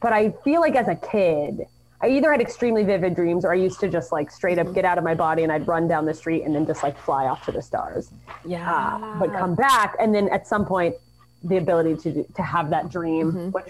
but 0.00 0.12
I 0.12 0.30
feel 0.44 0.60
like 0.60 0.74
as 0.76 0.88
a 0.88 0.96
kid, 0.96 1.62
I 2.00 2.08
either 2.10 2.30
had 2.30 2.40
extremely 2.40 2.84
vivid 2.84 3.14
dreams 3.16 3.44
or 3.44 3.52
I 3.52 3.56
used 3.56 3.80
to 3.80 3.88
just 3.88 4.12
like 4.12 4.30
straight 4.30 4.58
up 4.58 4.72
get 4.72 4.84
out 4.84 4.98
of 4.98 5.04
my 5.04 5.14
body 5.14 5.42
and 5.42 5.50
I'd 5.50 5.66
run 5.66 5.88
down 5.88 6.04
the 6.04 6.14
street 6.14 6.44
and 6.44 6.54
then 6.54 6.64
just 6.66 6.82
like 6.82 6.96
fly 6.98 7.26
off 7.26 7.44
to 7.46 7.52
the 7.52 7.60
stars. 7.62 8.10
Yeah 8.46 8.98
uh, 9.02 9.18
but 9.18 9.32
come 9.32 9.54
back 9.56 9.96
and 9.98 10.14
then 10.14 10.28
at 10.28 10.46
some 10.46 10.64
point 10.64 10.94
the 11.42 11.56
ability 11.56 11.96
to 11.96 12.12
do- 12.12 12.26
to 12.36 12.42
have 12.42 12.70
that 12.70 12.88
dream 12.90 13.32
Mm-hmm. 13.32 13.48
which 13.50 13.66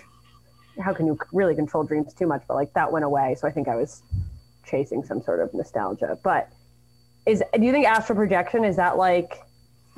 how 0.82 0.92
can 0.94 1.06
you 1.06 1.18
really 1.32 1.54
control 1.56 1.82
dreams 1.84 2.14
too 2.14 2.26
much? 2.26 2.42
But 2.46 2.54
like 2.54 2.72
that 2.74 2.92
went 2.92 3.04
away. 3.04 3.34
So 3.38 3.48
i 3.48 3.50
think 3.50 3.66
i 3.66 3.74
was 3.74 4.02
chasing 4.66 5.02
some 5.02 5.22
sort 5.22 5.40
of 5.40 5.52
nostalgia. 5.54 6.18
But 6.22 6.50
is 7.26 7.42
do 7.54 7.62
you 7.62 7.72
think 7.72 7.86
astral 7.86 8.16
projection 8.16 8.64
is 8.64 8.76
that 8.76 8.96
like 8.98 9.42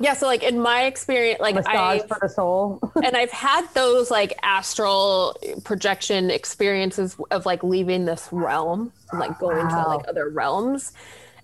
yeah 0.01 0.13
so 0.13 0.25
like 0.25 0.43
in 0.43 0.59
my 0.59 0.83
experience 0.83 1.39
like 1.39 1.55
massage 1.55 1.73
I 1.73 2.07
for 2.07 2.17
the 2.21 2.27
soul 2.27 2.79
and 3.03 3.15
I've 3.15 3.31
had 3.31 3.67
those 3.73 4.11
like 4.11 4.37
astral 4.43 5.37
projection 5.63 6.29
experiences 6.29 7.17
of 7.31 7.45
like 7.45 7.63
leaving 7.63 8.05
this 8.05 8.27
realm 8.31 8.91
and 9.11 9.19
like 9.19 9.37
going 9.39 9.67
to 9.67 9.83
like 9.87 10.07
other 10.07 10.29
realms. 10.29 10.93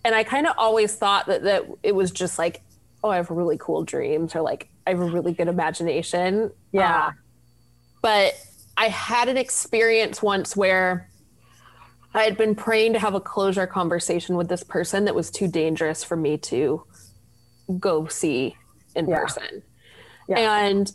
And 0.04 0.16
I 0.16 0.24
kind 0.24 0.48
of 0.48 0.54
always 0.58 0.96
thought 0.96 1.28
that 1.28 1.44
that 1.44 1.66
it 1.84 1.94
was 1.94 2.12
just 2.12 2.40
like, 2.40 2.62
oh, 3.04 3.10
I 3.10 3.18
have 3.18 3.30
really 3.30 3.58
cool 3.58 3.84
dreams 3.84 4.36
or 4.36 4.42
like 4.42 4.70
I 4.86 4.92
have 4.92 5.00
a 5.00 5.06
really 5.06 5.34
good 5.34 5.48
imagination. 5.48 6.52
Yeah. 6.72 7.08
Uh, 7.08 7.12
but 8.02 8.34
I 8.78 8.88
had 8.88 9.28
an 9.28 9.38
experience 9.38 10.22
once 10.22 10.56
where 10.56 11.10
I 12.14 12.24
had 12.24 12.38
been 12.38 12.56
praying 12.56 12.94
to 12.94 13.00
have 13.00 13.16
a 13.16 13.20
closure 13.20 13.68
conversation 13.68 14.38
with 14.38 14.48
this 14.48 14.64
person 14.64 15.06
that 15.06 15.16
was 15.16 15.30
too 15.30 15.48
dangerous 15.48 16.04
for 16.04 16.16
me 16.16 16.38
to 16.38 16.84
go 17.80 18.08
see 18.08 18.56
in 18.96 19.08
Yeah. 19.08 19.20
person. 19.20 19.64
Yeah. 20.28 20.40
And 20.66 20.92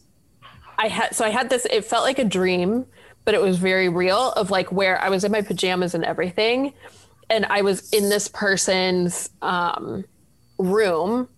I 0.79 0.89
had 0.89 1.15
so 1.15 1.25
I 1.25 1.31
had 1.31 1.51
this 1.51 1.67
it 1.71 1.85
felt 1.85 2.05
like 2.05 2.19
a 2.19 2.25
dream, 2.25 2.87
but 3.25 3.35
it 3.35 3.41
was 3.41 3.59
very 3.59 3.89
real 3.89 4.33
of 4.33 4.51
like 4.51 4.73
where 4.73 5.01
I 5.01 5.09
was 5.09 5.25
in 5.25 5.33
my 5.33 5.43
pajamas 5.43 5.95
and 5.95 6.05
everything 6.05 6.75
and 7.31 7.47
I 7.47 7.63
was 7.63 7.93
in 7.93 8.09
this 8.09 8.29
person's 8.29 9.31
um 9.43 10.05
room 10.59 11.29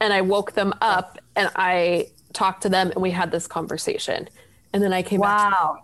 and 0.00 0.12
I 0.12 0.20
woke 0.22 0.52
them 0.52 0.72
up 0.80 1.18
and 1.36 1.50
I 1.56 2.08
talked 2.32 2.62
to 2.62 2.68
them 2.68 2.90
and 2.90 3.02
we 3.02 3.10
had 3.10 3.30
this 3.30 3.46
conversation. 3.46 4.28
And 4.72 4.82
then 4.82 4.92
I 4.92 5.02
came 5.02 5.20
back 5.20 5.50
wow 5.52 5.78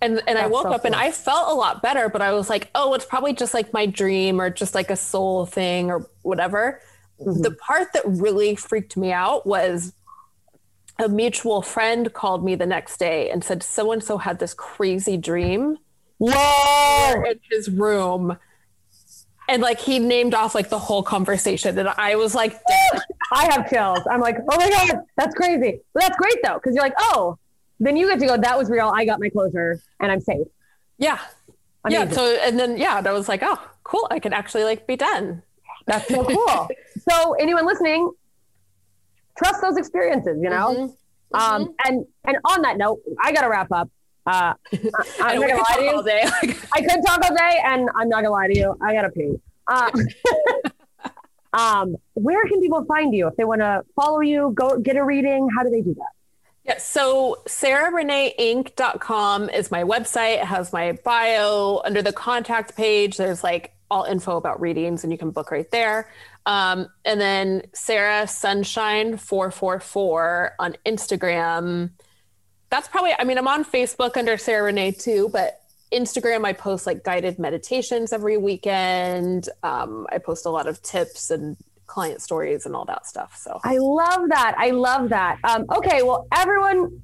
and 0.00 0.20
and 0.26 0.38
I 0.38 0.46
woke 0.48 0.64
so 0.64 0.72
up 0.72 0.84
and. 0.84 0.94
I 0.94 1.10
felt 1.12 1.50
a 1.50 1.54
lot 1.54 1.82
better, 1.82 2.08
but 2.08 2.20
I 2.22 2.32
was 2.32 2.50
like, 2.50 2.70
oh, 2.74 2.94
it's 2.94 3.04
probably 3.04 3.32
just 3.34 3.54
like 3.54 3.72
my 3.72 3.86
dream 3.86 4.40
or 4.40 4.50
just 4.50 4.74
like 4.74 4.90
a 4.90 4.96
soul 4.96 5.46
thing 5.46 5.90
or 5.90 6.10
whatever. 6.22 6.80
Mm-hmm. 7.24 7.42
The 7.42 7.52
part 7.52 7.92
that 7.94 8.02
really 8.06 8.54
freaked 8.54 8.96
me 8.96 9.12
out 9.12 9.46
was 9.46 9.92
a 10.98 11.08
mutual 11.08 11.62
friend 11.62 12.12
called 12.12 12.44
me 12.44 12.54
the 12.54 12.66
next 12.66 12.98
day 12.98 13.30
and 13.30 13.42
said 13.42 13.62
so 13.62 13.92
and 13.92 14.02
so 14.02 14.18
had 14.18 14.38
this 14.38 14.54
crazy 14.54 15.16
dream 15.16 15.78
whoa! 16.18 17.22
in 17.28 17.40
his 17.50 17.68
room. 17.68 18.36
And 19.48 19.60
like 19.60 19.80
he 19.80 19.98
named 19.98 20.34
off 20.34 20.54
like 20.54 20.68
the 20.68 20.78
whole 20.78 21.02
conversation, 21.02 21.78
and 21.78 21.88
I 21.88 22.14
was 22.14 22.34
like, 22.34 22.58
i 23.32 23.44
have 23.52 23.68
chills. 23.68 24.00
I'm 24.10 24.20
like 24.20 24.36
oh 24.48 24.56
my 24.56 24.70
god 24.70 25.02
that's 25.16 25.34
crazy. 25.34 25.80
But 25.92 26.02
that's 26.02 26.16
great 26.16 26.36
though 26.44 26.54
because 26.54 26.74
you're 26.74 26.84
like 26.84 26.94
oh 26.98 27.38
then 27.80 27.96
you 27.96 28.08
get 28.08 28.20
to 28.20 28.26
go 28.26 28.36
that 28.36 28.56
was 28.56 28.70
real. 28.70 28.92
I 28.94 29.04
got 29.04 29.20
my 29.20 29.28
closure 29.28 29.80
and 30.00 30.12
i'm 30.12 30.20
safe. 30.20 30.46
Yeah, 30.98 31.18
yeah. 31.88 32.08
So 32.10 32.24
and 32.24 32.58
then 32.58 32.76
yeah, 32.76 32.98
and 32.98 33.06
I 33.06 33.12
was 33.12 33.28
like, 33.28 33.42
oh, 33.42 33.60
cool, 33.82 34.06
I 34.10 34.20
can 34.20 34.32
actually 34.32 34.64
like 34.64 34.86
be 34.86 34.96
done. 34.96 35.42
That's 35.86 36.08
so 36.08 36.24
cool. 36.24 36.68
so 37.08 37.34
anyone 37.34 37.66
listening, 37.66 38.10
trust 39.36 39.62
those 39.62 39.76
experiences, 39.76 40.40
you 40.42 40.50
know? 40.50 40.74
Mm-hmm. 40.74 40.94
Um, 41.34 41.74
and 41.86 42.04
and 42.24 42.36
on 42.44 42.62
that 42.62 42.76
note, 42.76 43.00
I 43.22 43.32
gotta 43.32 43.48
wrap 43.48 43.72
up. 43.72 43.90
Uh, 44.26 44.54
I, 44.72 44.76
I'm 45.20 45.40
not 45.40 45.48
gonna 45.48 45.62
lie 45.62 45.76
to 45.76 45.82
you. 45.82 45.90
all 45.90 46.02
day. 46.02 46.22
I 46.72 46.82
could 46.82 47.00
talk 47.06 47.24
all 47.24 47.34
day, 47.34 47.60
and 47.64 47.88
I'm 47.96 48.08
not 48.08 48.22
gonna 48.22 48.30
lie 48.30 48.48
to 48.48 48.56
you. 48.56 48.76
I 48.80 48.92
gotta 48.92 49.10
pee. 49.10 49.34
Uh, 49.66 49.90
um, 51.52 51.96
where 52.14 52.44
can 52.46 52.60
people 52.60 52.84
find 52.84 53.14
you 53.14 53.28
if 53.28 53.36
they 53.36 53.44
want 53.44 53.60
to 53.60 53.84
follow 53.96 54.20
you? 54.20 54.52
Go 54.54 54.78
get 54.78 54.96
a 54.96 55.04
reading. 55.04 55.48
How 55.56 55.62
do 55.62 55.70
they 55.70 55.80
do 55.80 55.94
that? 55.94 56.10
Yeah, 56.64 56.78
so 56.78 57.42
sarahreneeinc.com 57.46 59.50
is 59.50 59.72
my 59.72 59.82
website. 59.82 60.34
It 60.34 60.44
has 60.44 60.72
my 60.72 60.92
bio. 61.04 61.82
Under 61.84 62.02
the 62.02 62.12
contact 62.12 62.76
page, 62.76 63.16
there's 63.16 63.42
like 63.42 63.74
all 63.92 64.04
info 64.04 64.38
about 64.38 64.58
readings, 64.58 65.04
and 65.04 65.12
you 65.12 65.18
can 65.18 65.30
book 65.30 65.50
right 65.50 65.70
there. 65.70 66.10
Um, 66.46 66.88
and 67.04 67.20
then 67.20 67.62
Sarah 67.74 68.26
Sunshine 68.26 69.18
444 69.18 70.54
on 70.58 70.76
Instagram. 70.86 71.90
That's 72.70 72.88
probably, 72.88 73.12
I 73.18 73.24
mean, 73.24 73.36
I'm 73.36 73.46
on 73.46 73.66
Facebook 73.66 74.16
under 74.16 74.38
Sarah 74.38 74.64
Renee 74.64 74.92
too, 74.92 75.28
but 75.30 75.60
Instagram, 75.92 76.46
I 76.46 76.54
post 76.54 76.86
like 76.86 77.04
guided 77.04 77.38
meditations 77.38 78.14
every 78.14 78.38
weekend. 78.38 79.50
Um, 79.62 80.06
I 80.10 80.16
post 80.16 80.46
a 80.46 80.50
lot 80.50 80.66
of 80.66 80.80
tips 80.80 81.30
and 81.30 81.58
client 81.86 82.22
stories 82.22 82.64
and 82.64 82.74
all 82.74 82.86
that 82.86 83.06
stuff. 83.06 83.36
So 83.36 83.60
I 83.62 83.76
love 83.76 84.30
that. 84.30 84.54
I 84.56 84.70
love 84.70 85.10
that. 85.10 85.36
Um, 85.44 85.66
okay, 85.70 86.02
well, 86.02 86.26
everyone, 86.32 87.02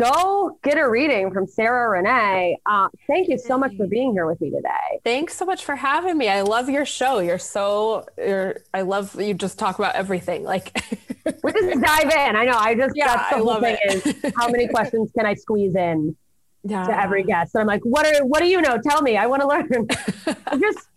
go 0.00 0.58
get 0.62 0.78
a 0.78 0.88
reading 0.88 1.30
from 1.32 1.46
Sarah 1.46 1.90
Renee. 1.90 2.56
Uh, 2.66 2.88
thank 3.06 3.28
you 3.28 3.38
so 3.38 3.58
much 3.58 3.76
for 3.76 3.86
being 3.86 4.12
here 4.12 4.26
with 4.26 4.40
me 4.40 4.50
today. 4.50 5.00
Thanks 5.04 5.36
so 5.36 5.44
much 5.44 5.64
for 5.64 5.76
having 5.76 6.16
me. 6.18 6.28
I 6.28 6.42
love 6.42 6.68
your 6.68 6.84
show. 6.86 7.18
You're 7.20 7.38
so 7.38 8.06
you're 8.18 8.56
I 8.72 8.82
love 8.82 9.20
you 9.20 9.34
just 9.34 9.58
talk 9.58 9.78
about 9.78 9.94
everything. 9.94 10.42
Like 10.44 10.82
We 11.44 11.52
just 11.52 11.80
dive 11.80 12.04
in. 12.04 12.36
I 12.36 12.44
know. 12.44 12.56
I 12.56 12.74
just 12.74 12.96
Yeah, 12.96 13.08
that's 13.16 13.30
the 13.30 13.34
I 13.36 13.38
whole 13.38 13.46
love 13.46 13.60
thing 13.62 13.76
it. 13.82 14.06
is 14.24 14.32
how 14.36 14.48
many 14.48 14.66
questions 14.76 15.10
can 15.16 15.26
I 15.26 15.34
squeeze 15.34 15.74
in 15.76 16.16
yeah. 16.64 16.86
to 16.86 16.98
every 17.00 17.22
guest? 17.22 17.54
And 17.54 17.60
I'm 17.62 17.66
like, 17.68 17.82
what 17.84 18.06
are 18.06 18.24
what 18.26 18.40
do 18.40 18.46
you 18.46 18.60
know? 18.60 18.78
Tell 18.78 19.02
me. 19.02 19.16
I 19.16 19.26
want 19.26 19.42
to 19.42 19.48
learn. 19.48 19.86
I'm 20.46 20.60
just 20.60 20.88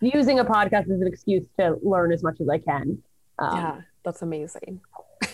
using 0.00 0.38
a 0.40 0.44
podcast 0.44 0.84
as 0.90 1.00
an 1.00 1.06
excuse 1.06 1.44
to 1.58 1.76
learn 1.82 2.12
as 2.12 2.22
much 2.22 2.40
as 2.40 2.48
I 2.48 2.58
can. 2.58 3.02
Um, 3.38 3.56
Yeah, 3.56 3.80
that's 4.04 4.22
amazing. 4.22 4.80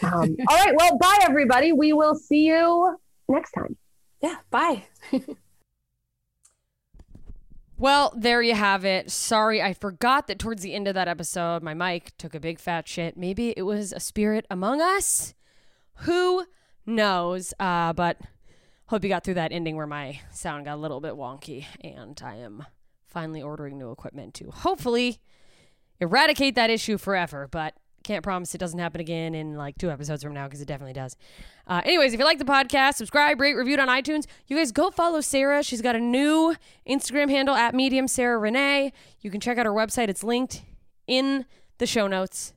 um, 0.02 0.36
all 0.48 0.56
right. 0.56 0.74
Well, 0.76 0.98
bye 0.98 1.18
everybody. 1.22 1.72
We 1.72 1.92
will 1.92 2.14
see 2.14 2.46
you 2.46 2.98
next 3.32 3.52
time. 3.52 3.76
Yeah, 4.22 4.36
bye. 4.50 4.84
Well, 7.82 8.14
there 8.16 8.40
you 8.42 8.54
have 8.54 8.84
it. 8.84 9.10
Sorry, 9.10 9.60
I 9.60 9.72
forgot 9.72 10.28
that 10.28 10.38
towards 10.38 10.62
the 10.62 10.72
end 10.72 10.86
of 10.86 10.94
that 10.94 11.08
episode, 11.08 11.64
my 11.64 11.74
mic 11.74 12.16
took 12.16 12.32
a 12.32 12.38
big 12.38 12.60
fat 12.60 12.86
shit. 12.86 13.16
Maybe 13.16 13.54
it 13.56 13.62
was 13.62 13.92
a 13.92 13.98
spirit 13.98 14.46
among 14.48 14.80
us. 14.80 15.34
Who 16.02 16.46
knows? 16.86 17.52
Uh, 17.58 17.92
but 17.92 18.20
hope 18.86 19.02
you 19.02 19.08
got 19.08 19.24
through 19.24 19.34
that 19.34 19.50
ending 19.50 19.74
where 19.74 19.88
my 19.88 20.20
sound 20.30 20.66
got 20.66 20.76
a 20.76 20.80
little 20.80 21.00
bit 21.00 21.14
wonky, 21.14 21.64
and 21.80 22.22
I 22.24 22.36
am 22.36 22.64
finally 23.04 23.42
ordering 23.42 23.78
new 23.78 23.90
equipment 23.90 24.34
to 24.34 24.52
hopefully 24.52 25.18
eradicate 25.98 26.54
that 26.54 26.70
issue 26.70 26.98
forever. 26.98 27.48
But 27.50 27.74
can't 28.02 28.22
promise 28.22 28.54
it 28.54 28.58
doesn't 28.58 28.78
happen 28.78 29.00
again 29.00 29.34
in 29.34 29.56
like 29.56 29.78
two 29.78 29.90
episodes 29.90 30.22
from 30.22 30.34
now 30.34 30.46
because 30.46 30.60
it 30.60 30.66
definitely 30.66 30.92
does. 30.92 31.16
Uh, 31.66 31.80
anyways, 31.84 32.12
if 32.12 32.18
you 32.18 32.24
like 32.24 32.38
the 32.38 32.44
podcast, 32.44 32.94
subscribe, 32.94 33.40
rate, 33.40 33.54
review 33.54 33.74
it 33.74 33.80
on 33.80 33.88
iTunes. 33.88 34.26
You 34.46 34.56
guys 34.56 34.72
go 34.72 34.90
follow 34.90 35.20
Sarah. 35.20 35.62
She's 35.62 35.82
got 35.82 35.96
a 35.96 36.00
new 36.00 36.54
Instagram 36.88 37.30
handle 37.30 37.54
at 37.54 37.74
Medium 37.74 38.08
Sarah 38.08 38.38
Renee. 38.38 38.92
You 39.20 39.30
can 39.30 39.40
check 39.40 39.58
out 39.58 39.66
her 39.66 39.72
website. 39.72 40.08
It's 40.08 40.24
linked 40.24 40.62
in 41.06 41.46
the 41.78 41.86
show 41.86 42.06
notes. 42.06 42.54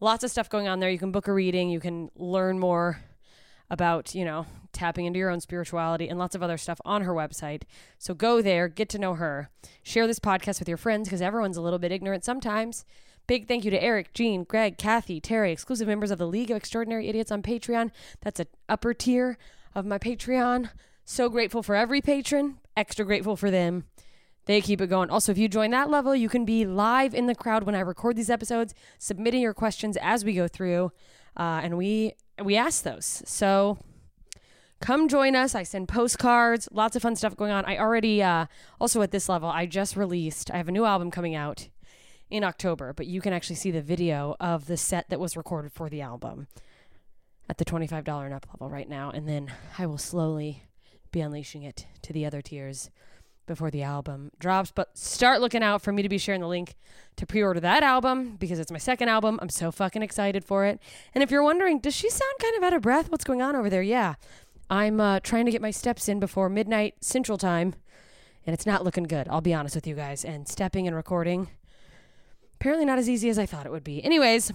Lots 0.00 0.22
of 0.24 0.30
stuff 0.30 0.48
going 0.48 0.68
on 0.68 0.80
there. 0.80 0.90
You 0.90 0.98
can 0.98 1.12
book 1.12 1.26
a 1.26 1.32
reading. 1.32 1.70
You 1.70 1.80
can 1.80 2.10
learn 2.14 2.58
more 2.58 3.00
about, 3.70 4.14
you 4.14 4.24
know, 4.24 4.46
tapping 4.72 5.06
into 5.06 5.18
your 5.18 5.30
own 5.30 5.40
spirituality 5.40 6.08
and 6.08 6.18
lots 6.18 6.34
of 6.34 6.42
other 6.42 6.58
stuff 6.58 6.80
on 6.84 7.02
her 7.02 7.14
website. 7.14 7.62
So 7.98 8.14
go 8.14 8.42
there, 8.42 8.68
get 8.68 8.88
to 8.90 8.98
know 8.98 9.14
her, 9.14 9.50
share 9.82 10.06
this 10.06 10.18
podcast 10.18 10.58
with 10.58 10.68
your 10.68 10.76
friends 10.76 11.08
because 11.08 11.22
everyone's 11.22 11.56
a 11.56 11.62
little 11.62 11.78
bit 11.78 11.90
ignorant 11.90 12.24
sometimes. 12.24 12.84
Big 13.26 13.48
thank 13.48 13.64
you 13.64 13.70
to 13.72 13.82
Eric, 13.82 14.12
Jean, 14.12 14.44
Greg, 14.44 14.78
Kathy, 14.78 15.20
Terry, 15.20 15.50
exclusive 15.50 15.88
members 15.88 16.10
of 16.10 16.18
the 16.18 16.28
League 16.28 16.50
of 16.50 16.56
Extraordinary 16.56 17.08
Idiots 17.08 17.32
on 17.32 17.42
Patreon. 17.42 17.90
That's 18.20 18.38
an 18.38 18.46
upper 18.68 18.94
tier 18.94 19.36
of 19.74 19.84
my 19.84 19.98
Patreon. 19.98 20.70
So 21.04 21.28
grateful 21.28 21.62
for 21.62 21.74
every 21.74 22.00
patron, 22.00 22.58
extra 22.76 23.04
grateful 23.04 23.36
for 23.36 23.50
them. 23.50 23.84
They 24.46 24.60
keep 24.60 24.80
it 24.80 24.88
going. 24.88 25.10
Also, 25.10 25.32
if 25.32 25.38
you 25.38 25.48
join 25.48 25.70
that 25.70 25.90
level, 25.90 26.14
you 26.14 26.28
can 26.28 26.44
be 26.44 26.64
live 26.64 27.14
in 27.14 27.26
the 27.26 27.34
crowd 27.34 27.64
when 27.64 27.74
I 27.74 27.80
record 27.80 28.16
these 28.16 28.30
episodes, 28.30 28.74
submitting 28.98 29.40
your 29.40 29.54
questions 29.54 29.96
as 30.00 30.24
we 30.24 30.34
go 30.34 30.46
through, 30.46 30.92
uh, 31.36 31.60
and 31.62 31.76
we 31.76 32.14
we 32.42 32.56
ask 32.56 32.84
those. 32.84 33.22
So 33.24 33.78
come 34.80 35.08
join 35.08 35.34
us. 35.34 35.54
I 35.54 35.64
send 35.64 35.88
postcards, 35.88 36.68
lots 36.70 36.94
of 36.94 37.02
fun 37.02 37.16
stuff 37.16 37.36
going 37.36 37.50
on. 37.50 37.64
I 37.64 37.78
already 37.78 38.22
uh, 38.22 38.46
also 38.80 39.02
at 39.02 39.10
this 39.10 39.28
level, 39.28 39.48
I 39.48 39.66
just 39.66 39.96
released. 39.96 40.50
I 40.52 40.58
have 40.58 40.68
a 40.68 40.72
new 40.72 40.84
album 40.84 41.10
coming 41.10 41.34
out 41.34 41.68
in 42.30 42.44
October, 42.44 42.92
but 42.92 43.06
you 43.06 43.20
can 43.20 43.32
actually 43.32 43.56
see 43.56 43.70
the 43.70 43.82
video 43.82 44.36
of 44.40 44.66
the 44.66 44.76
set 44.76 45.08
that 45.10 45.20
was 45.20 45.36
recorded 45.36 45.72
for 45.72 45.88
the 45.88 46.00
album 46.00 46.48
at 47.48 47.58
the 47.58 47.64
$25 47.64 48.24
and 48.24 48.34
up 48.34 48.46
level 48.52 48.68
right 48.68 48.88
now. 48.88 49.10
And 49.10 49.28
then 49.28 49.52
I 49.78 49.86
will 49.86 49.98
slowly 49.98 50.64
be 51.12 51.20
unleashing 51.20 51.62
it 51.62 51.86
to 52.02 52.12
the 52.12 52.26
other 52.26 52.42
tiers 52.42 52.90
before 53.46 53.70
the 53.70 53.82
album 53.82 54.32
drops. 54.38 54.72
But 54.74 54.98
start 54.98 55.40
looking 55.40 55.62
out 55.62 55.82
for 55.82 55.92
me 55.92 56.02
to 56.02 56.08
be 56.08 56.18
sharing 56.18 56.40
the 56.40 56.48
link 56.48 56.74
to 57.16 57.26
pre 57.26 57.42
order 57.42 57.60
that 57.60 57.82
album 57.82 58.36
because 58.36 58.58
it's 58.58 58.72
my 58.72 58.78
second 58.78 59.08
album. 59.08 59.38
I'm 59.40 59.48
so 59.48 59.70
fucking 59.70 60.02
excited 60.02 60.44
for 60.44 60.64
it. 60.66 60.80
And 61.14 61.22
if 61.22 61.30
you're 61.30 61.44
wondering, 61.44 61.78
does 61.78 61.94
she 61.94 62.10
sound 62.10 62.34
kind 62.40 62.56
of 62.56 62.62
out 62.64 62.74
of 62.74 62.82
breath? 62.82 63.10
What's 63.10 63.24
going 63.24 63.42
on 63.42 63.54
over 63.54 63.70
there? 63.70 63.82
Yeah. 63.82 64.14
I'm 64.68 65.00
uh, 65.00 65.20
trying 65.20 65.46
to 65.46 65.52
get 65.52 65.62
my 65.62 65.70
steps 65.70 66.08
in 66.08 66.18
before 66.18 66.48
midnight 66.48 66.96
Central 67.00 67.38
Time, 67.38 67.76
and 68.44 68.52
it's 68.52 68.66
not 68.66 68.82
looking 68.82 69.04
good. 69.04 69.28
I'll 69.28 69.40
be 69.40 69.54
honest 69.54 69.76
with 69.76 69.86
you 69.86 69.94
guys. 69.94 70.24
And 70.24 70.48
stepping 70.48 70.88
and 70.88 70.96
recording, 70.96 71.50
apparently 72.60 72.84
not 72.84 72.98
as 72.98 73.08
easy 73.08 73.28
as 73.28 73.38
I 73.38 73.46
thought 73.46 73.66
it 73.66 73.72
would 73.72 73.84
be. 73.84 74.02
Anyways, 74.04 74.52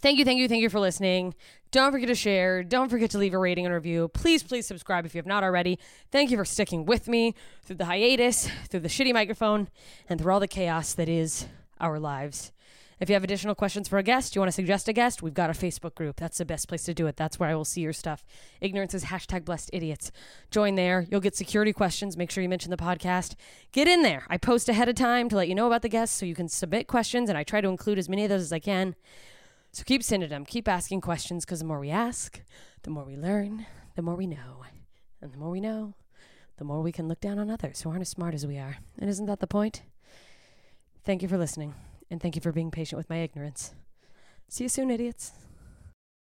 thank 0.00 0.18
you, 0.18 0.24
thank 0.24 0.38
you, 0.38 0.48
thank 0.48 0.62
you 0.62 0.70
for 0.70 0.80
listening. 0.80 1.34
Don't 1.70 1.92
forget 1.92 2.08
to 2.08 2.14
share. 2.14 2.62
Don't 2.62 2.88
forget 2.88 3.10
to 3.10 3.18
leave 3.18 3.34
a 3.34 3.38
rating 3.38 3.66
and 3.66 3.74
review. 3.74 4.08
Please, 4.08 4.42
please 4.42 4.66
subscribe 4.66 5.04
if 5.04 5.14
you 5.14 5.18
have 5.18 5.26
not 5.26 5.44
already. 5.44 5.78
Thank 6.10 6.30
you 6.30 6.36
for 6.36 6.44
sticking 6.44 6.86
with 6.86 7.08
me 7.08 7.34
through 7.64 7.76
the 7.76 7.84
hiatus, 7.84 8.48
through 8.68 8.80
the 8.80 8.88
shitty 8.88 9.12
microphone, 9.12 9.68
and 10.08 10.20
through 10.20 10.32
all 10.32 10.40
the 10.40 10.48
chaos 10.48 10.94
that 10.94 11.08
is 11.08 11.46
our 11.80 11.98
lives. 11.98 12.52
If 12.98 13.10
you 13.10 13.14
have 13.14 13.24
additional 13.24 13.54
questions 13.54 13.88
for 13.88 13.98
a 13.98 14.02
guest, 14.02 14.34
you 14.34 14.40
want 14.40 14.48
to 14.48 14.54
suggest 14.54 14.88
a 14.88 14.92
guest, 14.94 15.22
we've 15.22 15.34
got 15.34 15.50
a 15.50 15.52
Facebook 15.52 15.94
group. 15.94 16.16
That's 16.16 16.38
the 16.38 16.46
best 16.46 16.66
place 16.66 16.84
to 16.84 16.94
do 16.94 17.06
it. 17.06 17.16
That's 17.16 17.38
where 17.38 17.50
I 17.50 17.54
will 17.54 17.66
see 17.66 17.82
your 17.82 17.92
stuff. 17.92 18.24
Ignorance 18.62 18.94
is 18.94 19.04
hashtag 19.04 19.44
blessed 19.44 19.68
idiots. 19.74 20.10
Join 20.50 20.76
there. 20.76 21.06
You'll 21.10 21.20
get 21.20 21.36
security 21.36 21.74
questions. 21.74 22.16
Make 22.16 22.30
sure 22.30 22.42
you 22.42 22.48
mention 22.48 22.70
the 22.70 22.78
podcast. 22.78 23.34
Get 23.70 23.86
in 23.86 24.00
there. 24.00 24.24
I 24.30 24.38
post 24.38 24.70
ahead 24.70 24.88
of 24.88 24.94
time 24.94 25.28
to 25.28 25.36
let 25.36 25.48
you 25.48 25.54
know 25.54 25.66
about 25.66 25.82
the 25.82 25.90
guests 25.90 26.16
so 26.18 26.24
you 26.24 26.34
can 26.34 26.48
submit 26.48 26.86
questions, 26.86 27.28
and 27.28 27.36
I 27.36 27.44
try 27.44 27.60
to 27.60 27.68
include 27.68 27.98
as 27.98 28.08
many 28.08 28.24
of 28.24 28.30
those 28.30 28.40
as 28.40 28.52
I 28.52 28.60
can. 28.60 28.94
So 29.72 29.84
keep 29.84 30.02
sending 30.02 30.30
them. 30.30 30.46
Keep 30.46 30.66
asking 30.66 31.02
questions 31.02 31.44
because 31.44 31.58
the 31.58 31.66
more 31.66 31.80
we 31.80 31.90
ask, 31.90 32.40
the 32.82 32.90
more 32.90 33.04
we 33.04 33.16
learn, 33.16 33.66
the 33.94 34.02
more 34.02 34.14
we 34.14 34.26
know. 34.26 34.64
And 35.20 35.34
the 35.34 35.38
more 35.38 35.50
we 35.50 35.60
know, 35.60 35.94
the 36.56 36.64
more 36.64 36.80
we 36.80 36.92
can 36.92 37.08
look 37.08 37.20
down 37.20 37.38
on 37.38 37.50
others 37.50 37.82
who 37.82 37.90
aren't 37.90 38.00
as 38.02 38.08
smart 38.08 38.32
as 38.32 38.46
we 38.46 38.56
are. 38.56 38.78
And 38.98 39.10
isn't 39.10 39.26
that 39.26 39.40
the 39.40 39.46
point? 39.46 39.82
Thank 41.04 41.20
you 41.20 41.28
for 41.28 41.36
listening. 41.36 41.74
And 42.10 42.20
thank 42.20 42.36
you 42.36 42.42
for 42.42 42.52
being 42.52 42.70
patient 42.70 42.98
with 42.98 43.10
my 43.10 43.18
ignorance. 43.18 43.74
See 44.48 44.64
you 44.64 44.68
soon, 44.68 44.90
idiots. 44.90 45.32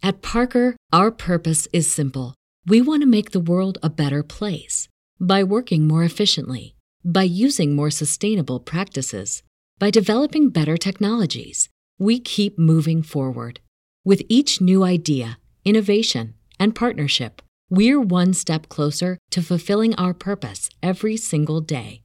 At 0.04 0.22
Parker, 0.22 0.76
our 0.92 1.12
purpose 1.12 1.68
is 1.74 1.92
simple. 1.92 2.36
We 2.66 2.82
want 2.82 3.02
to 3.02 3.08
make 3.08 3.32
the 3.32 3.40
world 3.40 3.78
a 3.82 3.90
better 3.90 4.24
place 4.24 4.88
by 5.20 5.44
working 5.44 5.88
more 5.88 6.04
efficiently, 6.04 6.76
by 7.04 7.24
using 7.24 7.76
more 7.76 7.92
sustainable 7.92 8.60
practices, 8.60 9.44
by 9.78 9.90
developing 9.90 10.50
better 10.50 10.78
technologies. 10.78 11.70
We 11.98 12.20
keep 12.20 12.58
moving 12.58 13.04
forward. 13.04 13.60
With 14.06 14.24
each 14.30 14.62
new 14.62 14.84
idea, 14.84 15.40
innovation, 15.66 16.36
and 16.60 16.76
partnership, 16.76 17.42
we're 17.70 18.02
one 18.02 18.34
step 18.34 18.70
closer 18.70 19.18
to 19.32 19.42
fulfilling 19.42 19.94
our 19.96 20.14
purpose 20.14 20.70
every 20.82 21.18
single 21.18 21.62
day. 21.62 22.04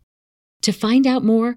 To 0.63 0.73
find 0.73 1.07
out 1.07 1.25
more, 1.25 1.57